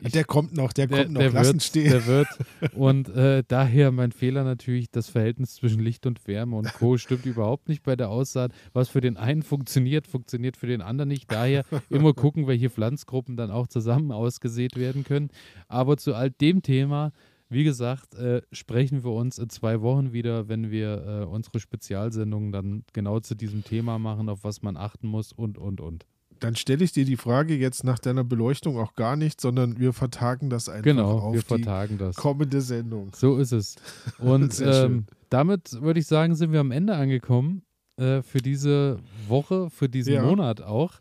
ich, 0.00 0.12
der 0.12 0.24
kommt 0.24 0.56
noch, 0.56 0.72
der, 0.72 0.86
der 0.86 1.04
kommt 1.04 1.12
noch, 1.12 1.20
der 1.20 1.32
lassen 1.32 1.54
wird, 1.54 1.62
stehen. 1.62 1.90
Der 1.90 2.06
wird. 2.06 2.28
Und 2.74 3.08
äh, 3.10 3.44
daher 3.46 3.92
mein 3.92 4.12
Fehler 4.12 4.44
natürlich, 4.44 4.90
das 4.90 5.08
Verhältnis 5.08 5.54
zwischen 5.54 5.80
Licht 5.80 6.06
und 6.06 6.26
Wärme 6.26 6.56
und 6.56 6.72
Co. 6.74 6.96
stimmt 6.98 7.26
überhaupt 7.26 7.68
nicht 7.68 7.82
bei 7.82 7.96
der 7.96 8.10
Aussaat. 8.10 8.52
Was 8.72 8.88
für 8.88 9.00
den 9.00 9.16
einen 9.16 9.42
funktioniert, 9.42 10.06
funktioniert 10.06 10.56
für 10.56 10.66
den 10.66 10.82
anderen 10.82 11.08
nicht. 11.08 11.30
Daher 11.30 11.64
immer 11.90 12.14
gucken, 12.14 12.46
welche 12.46 12.70
Pflanzgruppen 12.70 13.36
dann 13.36 13.50
auch 13.50 13.68
zusammen 13.68 14.12
ausgesät 14.12 14.76
werden 14.76 15.04
können. 15.04 15.30
Aber 15.68 15.96
zu 15.96 16.14
all 16.14 16.30
dem 16.30 16.62
Thema, 16.62 17.12
wie 17.48 17.64
gesagt, 17.64 18.14
äh, 18.14 18.42
sprechen 18.52 19.04
wir 19.04 19.12
uns 19.12 19.38
in 19.38 19.48
zwei 19.50 19.80
Wochen 19.80 20.12
wieder, 20.12 20.48
wenn 20.48 20.70
wir 20.70 21.22
äh, 21.22 21.24
unsere 21.24 21.60
Spezialsendungen 21.60 22.52
dann 22.52 22.84
genau 22.92 23.20
zu 23.20 23.34
diesem 23.34 23.62
Thema 23.62 23.98
machen, 23.98 24.28
auf 24.28 24.42
was 24.42 24.62
man 24.62 24.76
achten 24.76 25.06
muss 25.06 25.32
und, 25.32 25.58
und, 25.58 25.80
und 25.80 26.06
dann 26.40 26.56
stelle 26.56 26.84
ich 26.84 26.92
dir 26.92 27.04
die 27.04 27.16
Frage 27.16 27.56
jetzt 27.56 27.84
nach 27.84 27.98
deiner 27.98 28.24
Beleuchtung 28.24 28.78
auch 28.78 28.94
gar 28.94 29.16
nicht, 29.16 29.40
sondern 29.40 29.78
wir 29.78 29.92
vertagen 29.92 30.50
das 30.50 30.68
einfach 30.68 30.84
genau, 30.84 31.18
auf 31.18 31.34
wir 31.34 31.42
vertagen 31.42 31.98
das. 31.98 32.16
kommende 32.16 32.60
Sendung. 32.60 33.12
So 33.14 33.38
ist 33.38 33.52
es. 33.52 33.76
Und 34.18 34.60
ähm, 34.60 35.06
damit 35.30 35.80
würde 35.80 36.00
ich 36.00 36.06
sagen, 36.06 36.34
sind 36.34 36.52
wir 36.52 36.60
am 36.60 36.70
Ende 36.70 36.94
angekommen 36.94 37.62
äh, 37.96 38.22
für 38.22 38.38
diese 38.38 38.98
Woche, 39.28 39.70
für 39.70 39.88
diesen 39.88 40.14
ja. 40.14 40.22
Monat 40.22 40.62
auch. 40.62 41.00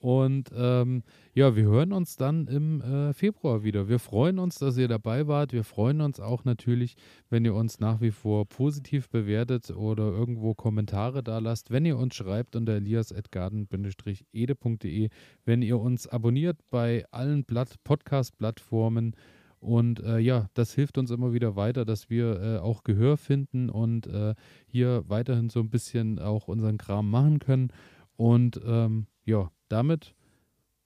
Und 0.00 0.50
ähm, 0.54 1.02
ja, 1.34 1.56
wir 1.56 1.64
hören 1.64 1.92
uns 1.92 2.14
dann 2.16 2.46
im 2.46 2.80
äh, 2.80 3.12
Februar 3.12 3.64
wieder. 3.64 3.88
Wir 3.88 3.98
freuen 3.98 4.38
uns, 4.38 4.60
dass 4.60 4.78
ihr 4.78 4.86
dabei 4.86 5.26
wart. 5.26 5.52
Wir 5.52 5.64
freuen 5.64 6.02
uns 6.02 6.20
auch 6.20 6.44
natürlich, 6.44 6.94
wenn 7.30 7.44
ihr 7.44 7.54
uns 7.54 7.80
nach 7.80 8.00
wie 8.00 8.12
vor 8.12 8.46
positiv 8.46 9.08
bewertet 9.08 9.70
oder 9.70 10.04
irgendwo 10.04 10.54
Kommentare 10.54 11.24
da 11.24 11.40
lasst. 11.40 11.72
Wenn 11.72 11.84
ihr 11.84 11.98
uns 11.98 12.14
schreibt 12.14 12.54
unter 12.54 12.74
elias.garden-ede.de, 12.74 15.08
wenn 15.44 15.62
ihr 15.62 15.80
uns 15.80 16.06
abonniert 16.06 16.60
bei 16.70 17.04
allen 17.10 17.44
Podcast-Plattformen. 17.44 19.16
Und 19.58 19.98
äh, 19.98 20.18
ja, 20.18 20.48
das 20.54 20.74
hilft 20.74 20.96
uns 20.98 21.10
immer 21.10 21.32
wieder 21.32 21.56
weiter, 21.56 21.84
dass 21.84 22.08
wir 22.08 22.40
äh, 22.40 22.58
auch 22.58 22.84
Gehör 22.84 23.16
finden 23.16 23.68
und 23.68 24.06
äh, 24.06 24.36
hier 24.68 25.02
weiterhin 25.08 25.50
so 25.50 25.58
ein 25.58 25.70
bisschen 25.70 26.20
auch 26.20 26.46
unseren 26.46 26.78
Kram 26.78 27.10
machen 27.10 27.40
können. 27.40 27.72
Und 28.14 28.60
ähm, 28.64 29.08
ja, 29.24 29.50
damit 29.68 30.14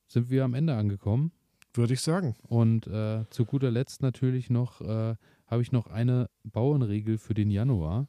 sind 0.06 0.30
wir 0.30 0.44
am 0.44 0.54
Ende 0.54 0.74
angekommen. 0.74 1.32
Würde 1.74 1.94
ich 1.94 2.02
sagen. 2.02 2.36
Und 2.42 2.86
äh, 2.86 3.24
zu 3.30 3.46
guter 3.46 3.70
Letzt 3.70 4.02
natürlich 4.02 4.50
noch, 4.50 4.82
äh, 4.82 5.16
habe 5.46 5.62
ich 5.62 5.72
noch 5.72 5.86
eine 5.86 6.28
Bauernregel 6.44 7.16
für 7.16 7.34
den 7.34 7.50
Januar. 7.50 8.08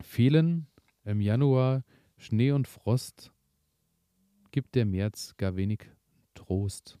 Fehlen 0.00 0.66
im 1.04 1.20
Januar 1.20 1.84
Schnee 2.18 2.52
und 2.52 2.68
Frost, 2.68 3.32
gibt 4.52 4.74
der 4.74 4.86
März 4.86 5.34
gar 5.38 5.56
wenig 5.56 5.90
Trost. 6.34 6.98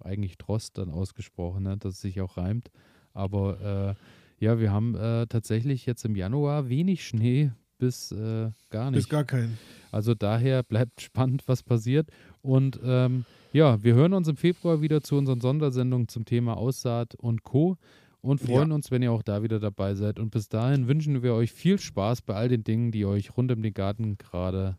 Eigentlich 0.00 0.38
Trost 0.38 0.78
dann 0.78 0.90
ausgesprochen, 0.90 1.64
ne, 1.64 1.76
dass 1.76 1.94
es 1.94 2.00
sich 2.00 2.20
auch 2.20 2.36
reimt. 2.36 2.70
Aber 3.12 3.96
äh, 4.40 4.44
ja, 4.44 4.58
wir 4.58 4.72
haben 4.72 4.94
äh, 4.94 5.26
tatsächlich 5.26 5.86
jetzt 5.86 6.04
im 6.04 6.16
Januar 6.16 6.68
wenig 6.68 7.06
Schnee 7.06 7.52
bis 7.78 8.12
äh, 8.12 8.50
gar 8.70 8.90
nicht. 8.90 9.00
Bis 9.00 9.08
gar 9.08 9.24
keinen. 9.24 9.58
Also 9.92 10.14
daher 10.14 10.62
bleibt 10.62 11.00
spannend, 11.00 11.44
was 11.46 11.62
passiert. 11.62 12.08
Und 12.40 12.80
ähm, 12.84 13.24
ja, 13.52 13.82
wir 13.82 13.94
hören 13.94 14.14
uns 14.14 14.26
im 14.28 14.36
Februar 14.36 14.80
wieder 14.80 15.02
zu 15.02 15.16
unseren 15.16 15.40
Sondersendungen 15.40 16.08
zum 16.08 16.24
Thema 16.24 16.56
Aussaat 16.56 17.14
und 17.14 17.44
Co. 17.44 17.76
Und 18.20 18.40
freuen 18.40 18.68
ja. 18.68 18.76
uns, 18.76 18.92
wenn 18.92 19.02
ihr 19.02 19.10
auch 19.10 19.22
da 19.22 19.42
wieder 19.42 19.58
dabei 19.58 19.94
seid. 19.94 20.20
Und 20.20 20.30
bis 20.30 20.48
dahin 20.48 20.86
wünschen 20.86 21.24
wir 21.24 21.34
euch 21.34 21.52
viel 21.52 21.80
Spaß 21.80 22.22
bei 22.22 22.34
all 22.34 22.48
den 22.48 22.62
Dingen, 22.62 22.92
die 22.92 23.04
euch 23.04 23.36
rund 23.36 23.50
um 23.50 23.62
den 23.62 23.74
Garten 23.74 24.16
gerade 24.16 24.78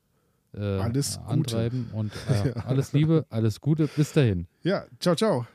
äh, 0.53 0.79
antreiben. 0.79 1.89
Und 1.93 2.13
äh, 2.29 2.47
ja. 2.55 2.55
alles 2.65 2.93
Liebe, 2.93 3.25
alles 3.29 3.59
Gute. 3.59 3.87
Bis 3.87 4.13
dahin. 4.13 4.47
Ja, 4.63 4.85
ciao, 4.99 5.15
ciao. 5.15 5.45